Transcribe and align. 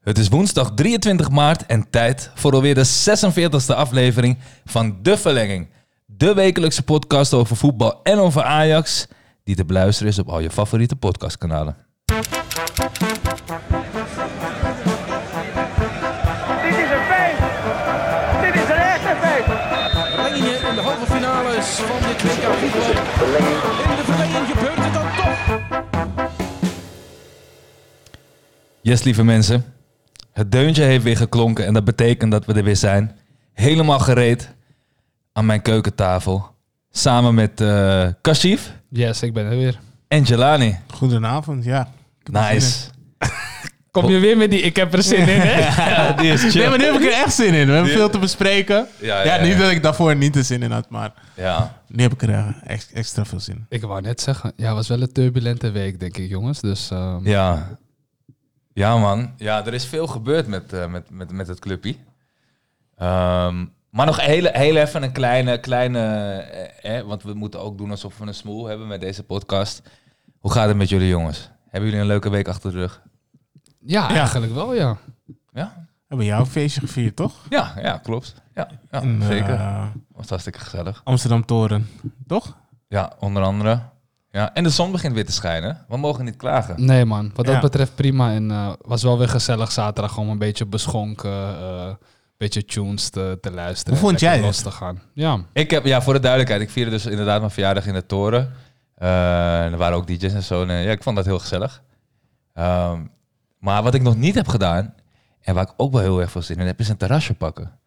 Het 0.00 0.18
is 0.18 0.28
woensdag 0.28 0.72
23 0.74 1.30
maart 1.30 1.66
en 1.66 1.90
tijd 1.90 2.30
voor 2.34 2.52
alweer 2.52 2.74
de 2.74 2.86
46e 2.86 3.76
aflevering 3.76 4.38
van 4.64 4.98
De 5.02 5.16
Verlenging. 5.16 5.68
De 6.06 6.34
wekelijkse 6.34 6.82
podcast 6.82 7.34
over 7.34 7.56
voetbal 7.56 8.00
en 8.02 8.18
over 8.18 8.42
Ajax, 8.42 9.06
die 9.44 9.56
te 9.56 9.64
beluisteren 9.64 10.12
is 10.12 10.18
op 10.18 10.28
al 10.28 10.40
je 10.40 10.50
favoriete 10.50 10.96
podcastkanalen. 10.96 11.76
Dit 12.04 12.16
is 12.16 12.26
een 16.90 17.06
feest! 17.10 17.40
Dit 18.40 18.54
is 18.54 18.68
een 18.68 18.76
echte 18.76 19.16
feest! 19.20 19.46
Verlengingen 20.14 20.68
in 20.68 20.74
de 20.74 20.80
halve 20.80 21.06
finales 21.12 21.66
van 21.66 21.98
dit 22.08 22.22
WK 22.22 22.52
voetbal. 22.52 22.90
In 23.90 23.96
de 23.96 24.02
verlenging 24.04 24.46
gebeurt 24.46 24.84
het 24.84 24.92
dan 24.92 25.06
toch. 25.16 25.38
Yes, 28.80 29.02
lieve 29.02 29.24
mensen. 29.24 29.78
Het 30.32 30.52
deuntje 30.52 30.82
heeft 30.82 31.04
weer 31.04 31.16
geklonken 31.16 31.66
en 31.66 31.74
dat 31.74 31.84
betekent 31.84 32.30
dat 32.32 32.44
we 32.44 32.52
er 32.52 32.64
weer 32.64 32.76
zijn. 32.76 33.16
Helemaal 33.52 33.98
gereed 33.98 34.48
aan 35.32 35.46
mijn 35.46 35.62
keukentafel. 35.62 36.54
Samen 36.90 37.34
met 37.34 37.60
eh 37.60 38.06
Kashif 38.20 38.72
Yes, 38.88 39.22
ik 39.22 39.32
ben 39.32 39.44
er 39.44 39.56
weer. 39.56 39.78
en 40.08 40.22
Jelani. 40.22 40.78
Goedenavond, 40.94 41.64
ja. 41.64 41.88
Nice. 42.30 42.88
Kom 43.90 44.10
je 44.10 44.18
weer 44.18 44.36
met 44.36 44.50
die 44.50 44.60
ik 44.60 44.76
heb 44.76 44.92
er 44.94 45.02
zin 45.02 45.28
in, 45.28 45.40
hè? 45.40 45.58
Ja, 45.90 46.12
die 46.12 46.30
is 46.32 46.44
in. 46.44 46.58
Nee, 46.60 46.68
maar 46.68 46.78
nu 46.78 46.84
heb 46.84 46.94
ik 46.94 47.02
er 47.06 47.12
echt 47.12 47.34
zin 47.34 47.54
in. 47.54 47.66
We 47.66 47.72
hebben 47.72 47.84
Die- 47.84 47.92
veel 47.92 48.10
te 48.10 48.18
bespreken. 48.18 48.86
Ja, 49.00 49.06
Ja, 49.18 49.24
ja, 49.24 49.34
ja. 49.34 49.42
niet 49.42 49.58
dat 49.58 49.70
ik 49.70 49.82
daarvoor 49.82 50.16
niet 50.16 50.34
de 50.34 50.42
zin 50.42 50.62
in 50.62 50.70
had, 50.70 50.90
maar 50.90 51.12
Ja. 51.36 51.80
nu 51.88 52.02
heb 52.02 52.12
ik 52.12 52.22
er 52.22 52.54
ex- 52.66 52.92
extra 52.92 53.24
veel 53.24 53.40
zin 53.40 53.54
in. 53.54 53.66
Ik 53.68 53.82
wou 53.82 54.00
net 54.00 54.20
zeggen, 54.20 54.52
ja, 54.56 54.66
het 54.66 54.74
was 54.74 54.88
wel 54.88 55.00
een 55.02 55.12
turbulente 55.12 55.70
week, 55.70 56.00
denk 56.00 56.16
ik, 56.16 56.28
jongens. 56.28 56.60
Dus 56.60 56.90
ehm, 56.90 57.28
Ja. 57.28 57.68
Ja, 58.72 58.98
man. 58.98 59.32
Ja, 59.36 59.66
er 59.66 59.74
is 59.74 59.86
veel 59.86 60.06
gebeurd 60.06 60.46
met, 60.46 60.72
eh, 60.72 60.86
met, 60.86 61.10
met, 61.10 61.32
met 61.32 61.46
het 61.46 61.58
clubje. 61.58 61.96
Ehm, 62.96 63.66
maar 63.90 64.06
nog 64.06 64.20
heel, 64.20 64.44
heel 64.44 64.76
even 64.76 65.02
een 65.02 65.12
kleine, 65.12 65.58
kleine 65.60 65.98
eh, 66.38 66.98
eh, 66.98 67.06
want 67.06 67.22
we 67.22 67.34
moeten 67.34 67.60
ook 67.60 67.78
doen 67.78 67.90
alsof 67.90 68.18
we 68.18 68.26
een 68.26 68.34
smoel 68.34 68.66
hebben 68.66 68.86
met 68.86 69.00
deze 69.00 69.22
podcast. 69.22 69.82
Hoe 70.38 70.52
gaat 70.52 70.68
het 70.68 70.76
met 70.76 70.88
jullie 70.88 71.08
jongens? 71.08 71.50
Hebben 71.68 71.88
jullie 71.90 72.04
een 72.04 72.10
leuke 72.10 72.30
week 72.30 72.48
achter 72.48 72.70
de 72.72 72.78
rug? 72.78 73.02
ja, 73.80 74.08
Ja. 74.08 74.16
eigenlijk 74.16 74.54
wel, 74.54 74.74
ja. 74.74 74.96
Ja? 75.52 75.72
We 75.76 76.16
hebben 76.16 76.26
jouw 76.26 76.46
feestje 76.46 76.80
gevierd, 76.80 77.16
toch? 77.16 77.46
Ja, 77.48 77.72
ja 77.82 77.98
klopt. 77.98 78.34
Ja, 78.54 78.68
ja 78.90 79.02
zeker. 79.26 79.60
Was 80.12 80.28
hartstikke 80.28 80.58
gezellig. 80.58 81.00
Amsterdam 81.04 81.44
Toren, 81.44 81.88
toch? 82.26 82.56
Ja, 82.88 83.12
onder 83.18 83.42
andere. 83.42 83.82
Ja, 84.32 84.54
en 84.54 84.62
de 84.62 84.70
zon 84.70 84.92
begint 84.92 85.14
weer 85.14 85.24
te 85.26 85.32
schijnen. 85.32 85.84
We 85.88 85.96
mogen 85.96 86.24
niet 86.24 86.36
klagen. 86.36 86.84
Nee, 86.84 87.04
man. 87.04 87.30
Wat 87.34 87.44
dat 87.46 87.54
Ja. 87.54 87.60
betreft 87.60 87.94
prima. 87.94 88.32
En 88.32 88.50
eh, 88.50 88.72
was 88.82 89.02
wel 89.02 89.18
weer 89.18 89.28
gezellig 89.28 89.72
zaterdag 89.72 90.18
om 90.18 90.28
een 90.28 90.38
beetje 90.38 90.66
beschonken, 90.66 91.30
eh, 91.30 91.86
een 91.86 91.96
beetje 92.36 92.64
tunes 92.64 93.08
te, 93.08 93.38
te 93.40 93.50
luisteren. 93.50 93.98
Hoe 93.98 94.08
vond 94.08 94.20
jij 94.20 94.40
los 94.40 94.56
het? 94.56 94.64
te 94.64 94.70
gaan. 94.70 95.02
Ja. 95.14 95.38
Ik 95.52 95.70
heb, 95.70 95.84
ja, 95.84 96.02
voor 96.02 96.12
de 96.12 96.20
duidelijkheid, 96.20 96.62
ik 96.62 96.70
vierde 96.70 96.90
dus 96.90 97.06
inderdaad 97.06 97.38
mijn 97.38 97.50
verjaardag 97.50 97.86
in 97.86 97.94
de 97.94 98.06
toren. 98.06 98.52
Eh, 98.94 99.64
en 99.64 99.72
er 99.72 99.78
waren 99.78 99.96
ook 99.96 100.06
DJ's 100.06 100.32
en 100.32 100.42
zo. 100.42 100.62
En, 100.62 100.70
eh, 100.70 100.84
ja, 100.84 100.90
ik 100.90 101.02
vond 101.02 101.16
dat 101.16 101.24
heel 101.24 101.38
gezellig. 101.38 101.82
Ehm, 102.54 103.00
maar 103.58 103.82
wat 103.82 103.94
ik 103.94 104.02
nog 104.02 104.16
niet 104.16 104.34
heb 104.34 104.48
gedaan, 104.48 104.94
en 105.40 105.54
waar 105.54 105.64
ik 105.64 105.74
ook 105.76 105.92
wel 105.92 106.00
heel 106.00 106.20
erg 106.20 106.30
veel 106.30 106.42
zin 106.42 106.56
in 106.58 106.66
heb, 106.66 106.80
is 106.80 106.88
een 106.88 106.96
terrasje 106.96 107.34
pakken. 107.34 107.78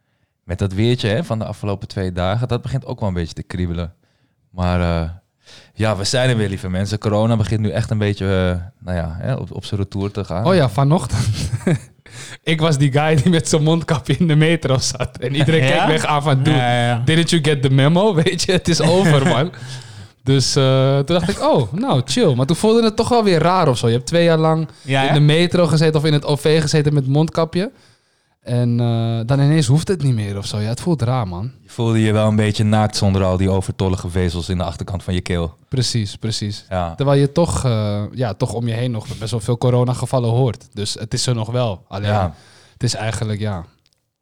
Met 0.43 0.59
dat 0.59 0.73
weertje 0.73 1.07
hè, 1.09 1.23
van 1.23 1.39
de 1.39 1.45
afgelopen 1.45 1.87
twee 1.87 2.11
dagen, 2.11 2.47
dat 2.47 2.61
begint 2.61 2.85
ook 2.85 2.99
wel 2.99 3.07
een 3.09 3.15
beetje 3.15 3.33
te 3.33 3.43
kriebelen. 3.43 3.93
Maar 4.49 4.81
eh, 4.81 5.09
ja, 5.73 5.95
we 5.97 6.03
zijn 6.03 6.29
er 6.29 6.37
weer, 6.37 6.49
lieve 6.49 6.69
mensen. 6.69 6.97
Corona 6.99 7.35
begint 7.35 7.59
nu 7.59 7.69
echt 7.69 7.89
een 7.89 7.97
beetje 7.97 8.25
eh, 8.25 8.83
nou 8.85 8.97
ja, 8.97 9.17
hè, 9.19 9.33
op, 9.33 9.51
op 9.51 9.65
zijn 9.65 9.79
retour 9.79 10.11
te 10.11 10.23
gaan. 10.23 10.45
Oh 10.45 10.55
ja, 10.55 10.69
vanochtend. 10.69 11.27
ik 12.43 12.61
was 12.61 12.77
die 12.77 12.91
guy 12.91 13.15
die 13.15 13.29
met 13.31 13.49
zijn 13.49 13.63
mondkapje 13.63 14.15
in 14.17 14.27
de 14.27 14.35
metro 14.35 14.77
zat. 14.77 15.17
En 15.17 15.35
iedereen 15.35 15.63
Ja? 15.63 15.77
keek 15.77 15.87
weg 15.87 16.05
aan 16.05 16.23
van, 16.23 16.37
dude, 16.43 16.57
Ja, 16.57 16.85
ja. 16.85 17.01
Didn't 17.05 17.29
you 17.29 17.43
get 17.43 17.61
the 17.61 17.69
memo? 17.69 18.13
Weet 18.23 18.43
je, 18.43 18.51
het 18.51 18.67
is 18.67 18.81
over, 18.81 19.27
man. 19.35 19.51
Dus 20.23 20.55
eh, 20.55 20.95
toen 20.95 21.15
dacht 21.19 21.29
ik, 21.29 21.41
oh, 21.41 21.73
nou, 21.73 22.01
chill. 22.05 22.33
Maar 22.35 22.45
toen 22.45 22.55
voelde 22.55 22.83
het 22.83 22.95
toch 22.95 23.09
wel 23.09 23.23
weer 23.23 23.39
raar 23.39 23.67
of 23.67 23.77
zo. 23.77 23.87
Je 23.87 23.93
hebt 23.93 24.05
twee 24.05 24.23
jaar 24.23 24.37
lang 24.37 24.67
Ja, 24.81 25.07
in 25.07 25.13
de 25.13 25.19
metro 25.19 25.67
gezeten 25.67 25.99
of 25.99 26.05
in 26.05 26.13
het 26.13 26.25
OV 26.25 26.61
gezeten 26.61 26.93
met 26.93 27.07
mondkapje. 27.07 27.71
En 28.43 28.79
eh, 28.79 29.19
dan 29.25 29.39
ineens 29.39 29.67
hoeft 29.67 29.87
het 29.87 30.03
niet 30.03 30.13
meer 30.13 30.37
of 30.37 30.45
zo. 30.45 30.59
Ja, 30.59 30.67
het 30.67 30.81
voelt 30.81 31.01
raar, 31.01 31.27
man. 31.27 31.51
Je 31.61 31.69
voelde 31.69 31.99
je 31.99 32.11
wel 32.11 32.27
een 32.27 32.35
beetje 32.35 32.63
naakt 32.63 32.95
zonder 32.95 33.23
al 33.23 33.37
die 33.37 33.49
overtollige 33.49 34.09
vezels 34.09 34.49
in 34.49 34.57
de 34.57 34.63
achterkant 34.63 35.03
van 35.03 35.13
je 35.13 35.21
keel. 35.21 35.57
Precies, 35.69 36.15
precies. 36.15 36.65
Ja, 36.69 36.95
Terwijl 36.95 37.19
je 37.19 37.31
toch, 37.31 37.65
eh, 37.65 38.03
ja, 38.11 38.33
toch 38.33 38.53
om 38.53 38.67
je 38.67 38.73
heen 38.73 38.91
nog 38.91 39.17
best 39.17 39.31
wel 39.31 39.39
veel 39.39 39.57
coronagevallen 39.57 40.29
hoort. 40.29 40.67
Dus 40.73 40.93
het 40.93 41.13
is 41.13 41.27
er 41.27 41.35
nog 41.35 41.51
wel. 41.51 41.85
Alleen, 41.87 42.09
ja. 42.09 42.33
het 42.73 42.83
is 42.83 42.93
eigenlijk, 42.93 43.39
ja, 43.39 43.65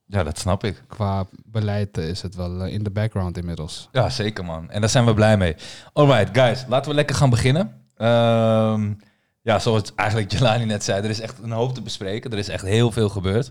ja 0.06 0.24
dat 0.24 0.40
snap 0.40 0.64
ik. 0.64 0.84
qua 0.88 1.26
beleid 1.46 1.98
is 1.98 2.22
het 2.22 2.36
wel 2.36 2.64
eh, 2.64 2.74
in 2.74 2.84
de 2.84 2.92
background 2.92 3.38
inmiddels. 3.38 3.90
Ja, 3.92 4.10
zeker 4.10 4.46
man. 4.46 4.70
En 4.70 4.82
daar 4.82 4.90
zijn 4.90 5.06
we 5.06 5.14
blij 5.14 5.38
mee. 5.38 5.56
Alright, 5.94 6.38
guys, 6.38 6.66
laten 6.68 6.90
we 6.90 6.96
lekker 6.96 7.16
gaan 7.16 7.30
beginnen. 7.30 7.82
Ehm, 7.96 8.94
ja, 9.42 9.60
zoals 9.60 9.92
eigenlijk 9.96 10.32
Jelani 10.32 10.66
net 10.66 10.84
zei, 10.84 11.04
er 11.04 11.10
is 11.10 11.20
echt 11.20 11.40
een 11.44 11.52
hoop 11.52 11.74
te 11.74 11.82
bespreken. 11.82 12.32
Er 12.32 12.38
is 12.38 12.50
echt 12.50 12.64
heel 12.64 12.92
veel 12.92 13.10
gebeurd. 13.10 13.50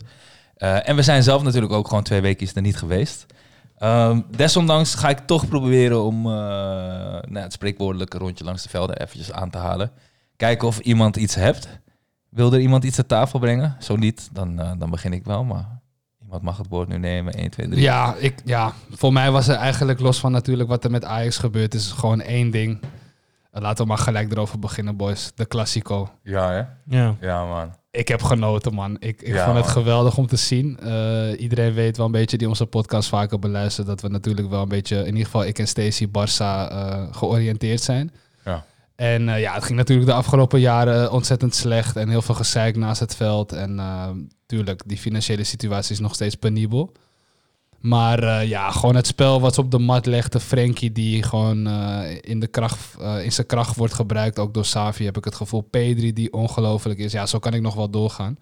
Eh, 0.60 0.88
en 0.88 0.96
we 0.96 1.02
zijn 1.02 1.22
zelf 1.22 1.42
natuurlijk 1.42 1.72
ook 1.72 1.88
gewoon 1.88 2.02
twee 2.02 2.20
weken 2.20 2.48
er 2.54 2.62
niet 2.62 2.76
geweest. 2.76 3.26
Ehm, 3.78 4.20
desondanks 4.36 4.94
ga 4.94 5.08
ik 5.08 5.18
toch 5.18 5.48
proberen 5.48 6.02
om 6.02 6.26
eh, 6.26 6.32
nou, 6.32 7.38
het 7.38 7.52
spreekwoordelijke 7.52 8.18
rondje 8.18 8.44
langs 8.44 8.62
de 8.62 8.68
velden 8.68 8.96
eventjes 8.96 9.32
aan 9.32 9.50
te 9.50 9.58
halen. 9.58 9.90
Kijken 10.36 10.68
of 10.68 10.78
iemand 10.78 11.16
iets 11.16 11.34
hebt. 11.34 11.68
Wil 12.28 12.52
er 12.52 12.60
iemand 12.60 12.84
iets 12.84 12.96
ter 12.96 13.06
tafel 13.06 13.38
brengen? 13.38 13.76
Zo 13.78 13.96
niet, 13.96 14.28
dan, 14.32 14.60
eh, 14.60 14.72
dan 14.78 14.90
begin 14.90 15.12
ik 15.12 15.24
wel. 15.24 15.44
Maar 15.44 15.80
iemand 16.22 16.42
mag 16.42 16.56
het 16.56 16.68
woord 16.68 16.88
nu 16.88 16.98
nemen. 16.98 17.34
1, 17.38 17.50
2, 17.50 17.68
3. 17.68 17.80
Ja, 17.80 18.14
ik, 18.18 18.42
ja, 18.44 18.72
voor 18.90 19.12
mij 19.12 19.30
was 19.30 19.48
er 19.48 19.56
eigenlijk 19.56 20.00
los 20.00 20.20
van 20.20 20.32
natuurlijk 20.32 20.68
wat 20.68 20.84
er 20.84 20.90
met 20.90 21.04
Ajax 21.04 21.38
gebeurd 21.38 21.74
is, 21.74 21.90
gewoon 21.90 22.20
één 22.20 22.50
ding. 22.50 22.80
Laten 23.52 23.82
we 23.82 23.88
maar 23.88 23.98
gelijk 23.98 24.32
erover 24.32 24.58
beginnen, 24.58 24.96
boys. 24.96 25.32
De 25.34 25.46
Classico. 25.46 26.10
Ja, 26.22 26.50
hè? 26.50 26.62
Ja. 26.96 27.14
Ja, 27.20 27.44
man. 27.44 27.74
Ik 27.90 28.08
heb 28.08 28.22
genoten, 28.22 28.74
man. 28.74 28.96
Ik, 28.98 29.22
ik 29.22 29.34
Ja, 29.34 29.44
vond 29.44 29.56
het 29.56 29.64
man. 29.64 29.74
geweldig 29.74 30.16
om 30.16 30.26
te 30.26 30.36
zien. 30.36 30.78
Eh, 30.80 31.40
iedereen 31.40 31.72
weet 31.72 31.96
wel 31.96 32.06
een 32.06 32.12
beetje, 32.12 32.36
die 32.38 32.48
onze 32.48 32.66
podcast 32.66 33.08
vaker 33.08 33.38
beluistert, 33.38 33.86
dat 33.86 34.00
we 34.00 34.08
natuurlijk 34.08 34.48
wel 34.48 34.62
een 34.62 34.68
beetje, 34.68 34.96
in 34.98 35.06
ieder 35.06 35.24
geval 35.24 35.44
ik 35.44 35.58
en 35.58 35.68
Stacey, 35.68 36.06
Barça 36.08 36.70
eh, 36.72 37.02
georiënteerd 37.10 37.80
zijn. 37.82 38.12
Ja. 38.44 38.64
En 38.96 39.28
eh, 39.28 39.40
ja, 39.40 39.54
het 39.54 39.64
ging 39.64 39.78
natuurlijk 39.78 40.08
de 40.08 40.14
afgelopen 40.14 40.60
jaren 40.60 41.12
ontzettend 41.12 41.54
slecht 41.54 41.96
en 41.96 42.08
heel 42.08 42.22
veel 42.22 42.34
gezeik 42.34 42.76
naast 42.76 43.00
het 43.00 43.16
veld. 43.16 43.52
En 43.52 43.74
natuurlijk, 43.74 44.82
die 44.86 44.98
financiële 44.98 45.44
situatie 45.44 45.92
is 45.92 46.00
nog 46.00 46.14
steeds 46.14 46.34
penibel. 46.34 46.92
Maar 47.80 48.22
eh, 48.22 48.48
ja, 48.48 48.70
gewoon 48.70 48.96
het 48.96 49.06
spel 49.06 49.40
wat 49.40 49.54
ze 49.54 49.60
op 49.60 49.70
de 49.70 49.78
mat 49.78 50.06
legde. 50.06 50.40
Frenkie 50.40 50.92
die 50.92 51.22
gewoon 51.22 51.66
eh, 51.66 52.18
in, 52.20 52.40
de 52.40 52.46
kracht, 52.46 52.96
eh, 53.00 53.24
in 53.24 53.32
zijn 53.32 53.46
kracht 53.46 53.76
wordt 53.76 53.94
gebruikt. 53.94 54.38
Ook 54.38 54.54
door 54.54 54.64
Savi 54.64 55.04
heb 55.04 55.16
ik 55.16 55.24
het 55.24 55.34
gevoel. 55.34 55.60
Pedri 55.60 56.12
die 56.12 56.32
ongelooflijk 56.32 56.98
is. 56.98 57.12
Ja, 57.12 57.26
zo 57.26 57.38
kan 57.38 57.54
ik 57.54 57.60
nog 57.60 57.74
wel 57.74 57.90
doorgaan. 57.90 58.38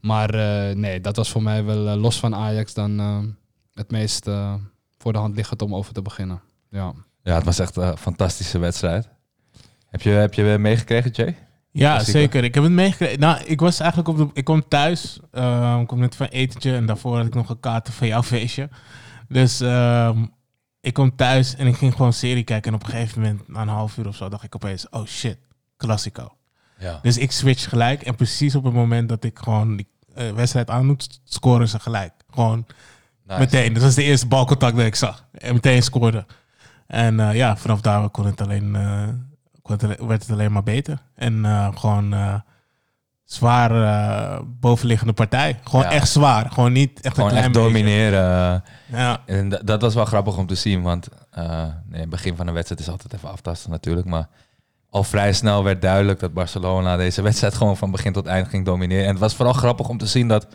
Maar 0.00 0.32
nee, 0.76 1.00
dat 1.00 1.16
was 1.16 1.30
voor 1.30 1.42
mij 1.42 1.64
wel 1.64 1.96
los 1.96 2.18
van 2.18 2.34
Ajax 2.34 2.74
dan 2.74 2.98
het 3.74 3.90
meest 3.90 4.30
voor 4.98 5.12
de 5.12 5.18
hand 5.18 5.36
liggend 5.36 5.62
om 5.62 5.74
over 5.74 5.92
te 5.92 6.02
beginnen. 6.02 6.40
Ja. 6.70 6.94
Ja, 7.22 7.34
het 7.34 7.44
was 7.44 7.58
echt 7.58 7.76
een 7.76 7.96
fantastische 7.96 8.58
wedstrijd. 8.58 9.08
Heb 9.88 10.02
je, 10.02 10.10
heb 10.10 10.34
je 10.34 10.42
meegekregen, 10.58 11.10
Jay? 11.10 11.47
Ja, 11.70 12.00
zeker. 12.00 12.44
Ik 12.44 12.54
heb 12.54 12.62
het 12.62 12.72
meegekregen. 12.72 13.20
Nou, 13.20 13.42
ik 13.44 13.60
was 13.60 13.80
eigenlijk 13.80 14.08
op 14.10 14.16
de... 14.16 14.28
Ik 14.32 14.44
kwam 14.44 14.68
thuis. 14.68 15.18
ehm, 15.32 15.80
ik 15.80 15.86
kwam 15.86 15.98
net 15.98 16.16
van 16.16 16.26
etentje. 16.26 16.74
En 16.74 16.86
daarvoor 16.86 17.16
had 17.16 17.26
ik 17.26 17.34
nog 17.34 17.48
een 17.48 17.60
kaart 17.60 17.90
van 17.90 18.06
jouw 18.06 18.22
feestje. 18.22 18.68
Dus 19.28 19.60
ehm, 19.60 20.24
ik 20.80 20.92
kwam 20.92 21.16
thuis 21.16 21.56
en 21.56 21.66
ik 21.66 21.76
ging 21.76 21.92
gewoon 21.94 22.12
serie 22.12 22.42
kijken. 22.44 22.72
En 22.72 22.78
op 22.78 22.84
een 22.84 22.90
gegeven 22.90 23.20
moment, 23.20 23.48
na 23.48 23.60
een 23.62 23.68
half 23.68 23.96
uur 23.96 24.06
of 24.06 24.16
zo, 24.16 24.28
dacht 24.28 24.42
ik 24.44 24.54
opeens... 24.54 24.88
Oh 24.88 25.06
shit, 25.06 25.38
Classico. 25.76 26.32
Ja. 26.78 26.98
Dus 27.02 27.18
ik 27.18 27.32
switch 27.32 27.68
gelijk. 27.68 28.02
En 28.02 28.14
precies 28.14 28.54
op 28.54 28.64
het 28.64 28.74
moment 28.74 29.08
dat 29.08 29.24
ik 29.24 29.38
gewoon 29.38 29.76
die 29.76 29.88
eh, 30.14 30.30
wedstrijd 30.30 30.70
aan 30.70 30.86
moet, 30.86 31.20
scoren 31.24 31.68
ze 31.68 31.78
gelijk. 31.78 32.12
Gewoon 32.30 32.66
meteen. 33.26 33.72
Dat 33.72 33.82
was 33.82 33.94
de 33.94 34.02
eerste 34.02 34.26
balcontact 34.26 34.76
dat 34.76 34.86
ik 34.86 34.94
zag. 34.94 35.24
En 35.32 35.54
meteen 35.54 35.82
scoorde. 35.82 36.26
En 36.86 37.20
eh, 37.20 37.34
ja, 37.34 37.56
vanaf 37.56 37.80
daar 37.80 38.08
kon 38.08 38.26
het 38.26 38.40
alleen, 38.40 38.76
werd 40.06 40.22
het 40.22 40.30
alleen 40.30 40.52
maar 40.52 40.62
beter. 40.62 40.98
En 41.14 41.44
eh, 41.44 41.68
gewoon 41.74 42.12
eh, 42.14 42.34
zwaar 43.24 43.70
eh, 43.82 44.40
bovenliggende 44.60 45.12
partij. 45.12 45.58
Gewoon 45.64 45.82
Ja. 45.84 45.90
echt 45.90 46.08
zwaar. 46.08 46.50
Gewoon 46.50 46.72
niet 46.72 47.00
echt 47.00 47.14
Gewoon 47.14 47.30
een 47.30 47.36
klein 47.36 47.44
echt 47.44 47.54
beetje. 47.54 47.68
domineren. 47.68 48.64
Ja, 48.86 49.20
En 49.26 49.48
dat, 49.48 49.66
dat 49.66 49.82
was 49.82 49.94
wel 49.94 50.04
grappig 50.04 50.36
om 50.36 50.46
te 50.46 50.54
zien, 50.54 50.82
want 50.82 51.08
eh, 51.30 51.64
nee, 51.88 52.00
het 52.00 52.10
begin 52.10 52.36
van 52.36 52.46
een 52.46 52.54
wedstrijd 52.54 52.80
is 52.80 52.88
altijd 52.88 53.12
even 53.14 53.30
aftasten 53.30 53.70
natuurlijk. 53.70 54.06
Maar 54.06 54.28
al 54.90 55.04
vrij 55.04 55.32
snel 55.32 55.64
werd 55.64 55.82
duidelijk 55.82 56.20
dat 56.20 56.32
Barcelona 56.32 56.96
deze 56.96 57.22
wedstrijd 57.22 57.54
gewoon 57.54 57.76
van 57.76 57.90
begin 57.90 58.12
tot 58.12 58.26
eind 58.26 58.48
ging 58.48 58.64
domineren. 58.64 59.04
En 59.04 59.10
het 59.10 59.18
was 59.18 59.34
vooral 59.34 59.54
grappig 59.54 59.88
om 59.88 59.98
te 59.98 60.06
zien 60.06 60.28
dat 60.28 60.46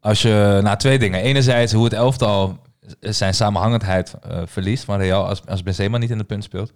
als 0.00 0.22
je, 0.22 0.60
nou 0.62 0.76
twee 0.76 0.98
dingen. 0.98 1.20
Enerzijds 1.20 1.72
hoe 1.72 1.84
het 1.84 1.92
elftal 1.92 2.58
zijn 3.00 3.34
samenhangendheid 3.34 4.14
verliest 4.44 4.84
van 4.84 4.98
Real 4.98 5.26
als, 5.28 5.46
als 5.46 5.62
Benzema 5.62 5.98
niet 5.98 6.10
in 6.10 6.18
de 6.18 6.24
punt 6.24 6.44
speelt. 6.44 6.72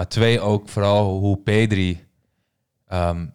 Maar 0.00 0.08
twee, 0.08 0.40
ook 0.40 0.68
vooral 0.68 1.18
hoe 1.18 1.36
Pedri 1.36 2.06
ehm, 2.86 3.26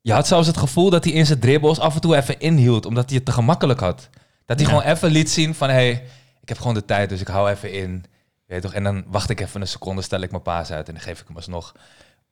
je 0.00 0.12
had 0.12 0.26
zelfs 0.26 0.46
het 0.46 0.56
gevoel 0.56 0.90
dat 0.90 1.04
hij 1.04 1.12
in 1.12 1.26
zijn 1.26 1.38
dribbles 1.38 1.78
af 1.78 1.94
en 1.94 2.00
toe 2.00 2.16
even 2.16 2.38
inhield, 2.40 2.86
omdat 2.86 3.06
hij 3.08 3.16
het 3.16 3.24
te 3.24 3.32
gemakkelijk 3.32 3.80
had. 3.80 4.08
Dat 4.44 4.60
hij 4.60 4.68
Ja. 4.68 4.74
gewoon 4.74 4.92
even 4.94 5.10
liet 5.10 5.30
zien 5.30 5.54
van, 5.54 5.68
hé, 5.68 5.74
hey, 5.74 6.04
ik 6.40 6.48
heb 6.48 6.58
gewoon 6.58 6.74
de 6.74 6.84
tijd, 6.84 7.08
dus 7.08 7.20
ik 7.20 7.26
hou 7.26 7.50
even 7.50 7.72
in. 7.72 8.04
Je 8.46 8.52
weet 8.52 8.62
toch? 8.62 8.72
En 8.72 8.82
dan 8.82 9.04
wacht 9.06 9.30
ik 9.30 9.40
even 9.40 9.60
een 9.60 9.66
seconde, 9.66 10.02
stel 10.02 10.20
ik 10.20 10.30
mijn 10.30 10.42
paas 10.42 10.70
uit 10.70 10.88
en 10.88 10.94
dan 10.94 11.02
geef 11.02 11.20
ik 11.20 11.26
hem 11.26 11.36
alsnog. 11.36 11.72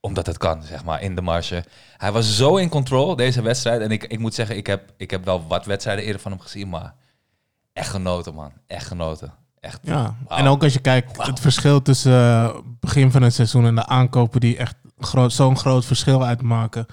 Omdat 0.00 0.26
het 0.26 0.38
kan, 0.38 0.62
zeg 0.62 0.84
maar, 0.84 1.02
in 1.02 1.14
de 1.14 1.22
marge. 1.22 1.64
Hij 1.96 2.12
was 2.12 2.36
zo 2.36 2.56
in 2.56 2.68
control, 2.68 3.16
deze 3.16 3.42
wedstrijd. 3.42 3.80
En 3.80 3.90
ik, 3.90 4.04
ik 4.04 4.18
moet 4.18 4.34
zeggen, 4.34 4.56
ik 4.56 4.66
heb, 4.66 4.92
ik 4.96 5.10
heb 5.10 5.24
wel 5.24 5.46
wat 5.46 5.66
wedstrijden 5.66 6.04
eerder 6.04 6.20
van 6.20 6.30
hem 6.30 6.40
gezien, 6.40 6.68
maar 6.68 6.94
echt 7.72 7.88
genoten, 7.90 8.34
man. 8.34 8.52
Echt 8.66 8.86
genoten. 8.86 9.34
Echt. 9.60 9.78
Ja, 9.82 10.14
en 10.28 10.46
ook 10.46 10.62
als 10.62 10.72
je 10.72 10.78
kijkt, 10.78 11.26
het 11.26 11.40
verschil 11.40 11.82
tussen 11.82 12.12
eh, 12.12 12.48
begin 12.80 13.10
van 13.10 13.22
het 13.22 13.34
seizoen 13.34 13.66
en 13.66 13.74
de 13.74 13.86
aankopen 13.86 14.40
die 14.40 14.56
echt 14.56 14.74
groot, 14.98 15.32
zo'n 15.32 15.56
groot 15.58 15.84
verschil 15.84 16.24
uitmaken. 16.24 16.86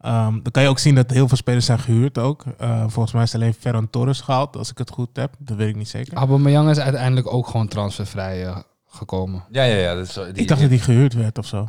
Ehm, 0.00 0.32
dan 0.42 0.50
kan 0.52 0.62
je 0.62 0.68
ook 0.68 0.78
zien 0.78 0.94
dat 0.94 1.10
heel 1.10 1.28
veel 1.28 1.36
spelers 1.36 1.66
zijn 1.66 1.78
gehuurd 1.78 2.18
ook. 2.18 2.44
Eh, 2.58 2.80
volgens 2.86 3.12
mij 3.14 3.22
is 3.22 3.34
alleen 3.34 3.54
Ferran 3.54 3.90
Torres 3.90 4.20
gehaald, 4.20 4.56
als 4.56 4.70
ik 4.70 4.78
het 4.78 4.90
goed 4.90 5.08
heb. 5.12 5.34
Dat 5.38 5.56
weet 5.56 5.68
ik 5.68 5.76
niet 5.76 5.88
zeker. 5.88 6.14
Aubameyang 6.14 6.70
is 6.70 6.78
uiteindelijk 6.78 7.32
ook 7.32 7.46
gewoon 7.46 7.68
transfervrij 7.68 8.46
eh, 8.46 8.56
gekomen. 8.88 9.44
Ja, 9.50 9.62
ja, 9.62 9.74
ja. 9.76 9.94
Dat 9.94 10.06
is, 10.06 10.12
zo- 10.12 10.24
die, 10.32 10.42
ik 10.42 10.48
dacht 10.48 10.60
dat 10.60 10.70
hij 10.70 10.78
gehuurd 10.78 11.14
werd 11.14 11.38
of 11.38 11.46
zo. 11.46 11.68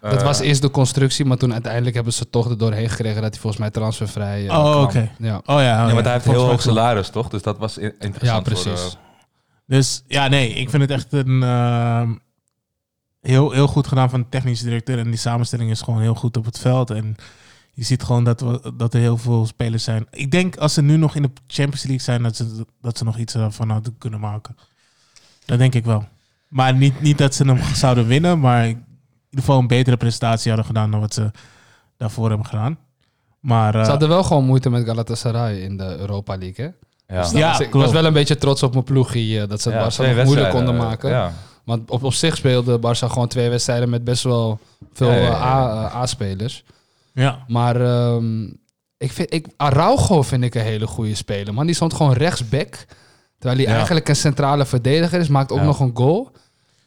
dat 0.00 0.22
was 0.22 0.40
eerst 0.40 0.62
de 0.62 0.70
constructie, 0.70 1.24
maar 1.24 1.36
toen 1.36 1.52
uiteindelijk 1.52 1.94
hebben 1.94 2.12
ze 2.12 2.30
toch 2.30 2.50
er 2.50 2.58
doorheen 2.58 2.88
gekregen 2.88 3.22
dat 3.22 3.30
hij 3.30 3.40
volgens 3.40 3.62
mij 3.62 3.70
transfervrij 3.70 4.48
eh, 4.48 4.58
Oh, 4.58 4.70
kwam. 4.70 4.82
oké. 4.84 5.10
Ja. 5.18 5.36
Oh 5.36 5.42
ja, 5.46 5.54
oh 5.54 5.60
Ja, 5.62 5.86
ja, 5.86 5.92
want 5.92 6.04
hij 6.04 6.12
heeft 6.12 6.26
een 6.26 6.32
heel 6.32 6.46
hoog 6.46 6.62
salaris, 6.62 7.08
toch? 7.08 7.28
Dus 7.28 7.42
dat 7.42 7.58
was 7.58 7.78
interessant. 7.78 8.20
Ja, 8.20 8.32
voor, 8.34 8.42
precies. 8.42 8.96
Dus 9.68 10.02
ja, 10.06 10.28
nee, 10.28 10.48
ik 10.48 10.70
vind 10.70 10.82
het 10.82 10.90
echt 10.90 11.12
een 11.12 11.42
ehm, 11.42 12.14
heel, 13.20 13.50
heel 13.50 13.66
goed 13.66 13.86
gedaan 13.86 14.10
van 14.10 14.20
de 14.20 14.28
technische 14.28 14.64
directeur. 14.64 14.98
En 14.98 15.04
die 15.04 15.16
samenstelling 15.16 15.70
is 15.70 15.80
gewoon 15.80 16.00
heel 16.00 16.14
goed 16.14 16.36
op 16.36 16.44
het 16.44 16.58
veld. 16.58 16.90
En 16.90 17.16
je 17.72 17.84
ziet 17.84 18.02
gewoon 18.02 18.24
dat, 18.24 18.40
we, 18.40 18.72
dat 18.76 18.94
er 18.94 19.00
heel 19.00 19.16
veel 19.16 19.46
spelers 19.46 19.84
zijn. 19.84 20.06
Ik 20.10 20.30
denk 20.30 20.56
als 20.56 20.74
ze 20.74 20.82
nu 20.82 20.96
nog 20.96 21.14
in 21.14 21.22
de 21.22 21.30
Champions 21.46 21.82
League 21.82 22.00
zijn, 22.00 22.22
dat 22.22 22.36
ze, 22.36 22.64
dat 22.80 22.98
ze 22.98 23.04
nog 23.04 23.18
iets 23.18 23.34
ervan 23.34 23.70
hadden 23.70 23.98
kunnen 23.98 24.20
maken. 24.20 24.56
Dat 25.44 25.58
denk 25.58 25.74
ik 25.74 25.84
wel. 25.84 26.08
Maar 26.48 26.74
niet, 26.74 27.00
niet 27.00 27.18
dat 27.18 27.34
ze 27.34 27.44
hem 27.44 27.58
zouden 27.84 28.06
winnen, 28.06 28.40
maar 28.40 28.62
in 28.62 28.68
ieder 28.68 28.84
geval 29.30 29.58
een 29.58 29.66
betere 29.66 29.96
prestatie 29.96 30.48
hadden 30.48 30.66
gedaan 30.66 30.90
dan 30.90 31.00
wat 31.00 31.14
ze 31.14 31.30
daarvoor 31.96 32.28
hebben 32.28 32.46
gedaan. 32.46 32.78
Maar 33.40 33.74
eh, 33.74 33.84
Ze 33.84 33.90
hadden 33.90 34.08
wel 34.08 34.24
gewoon 34.24 34.44
moeite 34.44 34.70
met 34.70 34.84
Galatasaray 34.84 35.58
in 35.60 35.76
de 35.76 35.96
Europa 35.98 36.36
League, 36.36 36.64
hè? 36.64 36.70
Ja. 37.08 37.22
Dus 37.22 37.30
Ja, 37.30 37.48
dat 37.48 37.58
was- 37.58 37.66
ik 37.66 37.72
was 37.72 37.90
wel 37.92 38.04
een 38.04 38.12
beetje 38.12 38.36
trots 38.36 38.62
op 38.62 38.72
mijn 38.72 38.84
ploegie, 38.84 39.40
eh, 39.40 39.48
dat 39.48 39.60
ze 39.60 39.70
het 39.70 39.78
Barca 39.78 40.14
nog 40.14 40.24
moeilijk 40.24 40.50
konden 40.50 40.74
eh, 40.74 40.80
maken. 40.80 41.10
Ja. 41.10 41.32
Want 41.64 41.90
op, 41.90 42.02
op 42.02 42.12
zich 42.12 42.36
speelde 42.36 42.78
Barça 42.78 43.06
gewoon 43.10 43.28
twee 43.28 43.48
wedstrijden 43.48 43.90
met 43.90 44.04
best 44.04 44.22
wel 44.22 44.58
veel 44.92 45.10
Ja, 45.10 45.16
ja, 45.16 45.22
ja, 45.30 45.84
eh, 45.88 45.96
A-spelers. 45.96 46.64
ja, 47.12 47.44
Maar 47.48 47.80
ehm, 47.80 48.44
ik 48.96 49.12
vind, 49.12 49.32
ik, 49.34 49.46
Araujo 49.56 50.22
vind 50.22 50.44
ik 50.44 50.54
een 50.54 50.62
hele 50.62 50.86
goede 50.86 51.14
speler. 51.14 51.54
Man, 51.54 51.66
die 51.66 51.74
stond 51.74 51.94
gewoon 51.94 52.12
rechtsback. 52.12 52.86
Terwijl 53.38 53.60
hij 53.60 53.68
Ja. 53.70 53.74
eigenlijk 53.76 54.08
een 54.08 54.16
centrale 54.16 54.66
verdediger 54.66 55.20
is. 55.20 55.28
Maakt 55.28 55.52
ook 55.52 55.58
Ja. 55.58 55.64
nog 55.64 55.80
een 55.80 55.90
goal. 55.94 56.30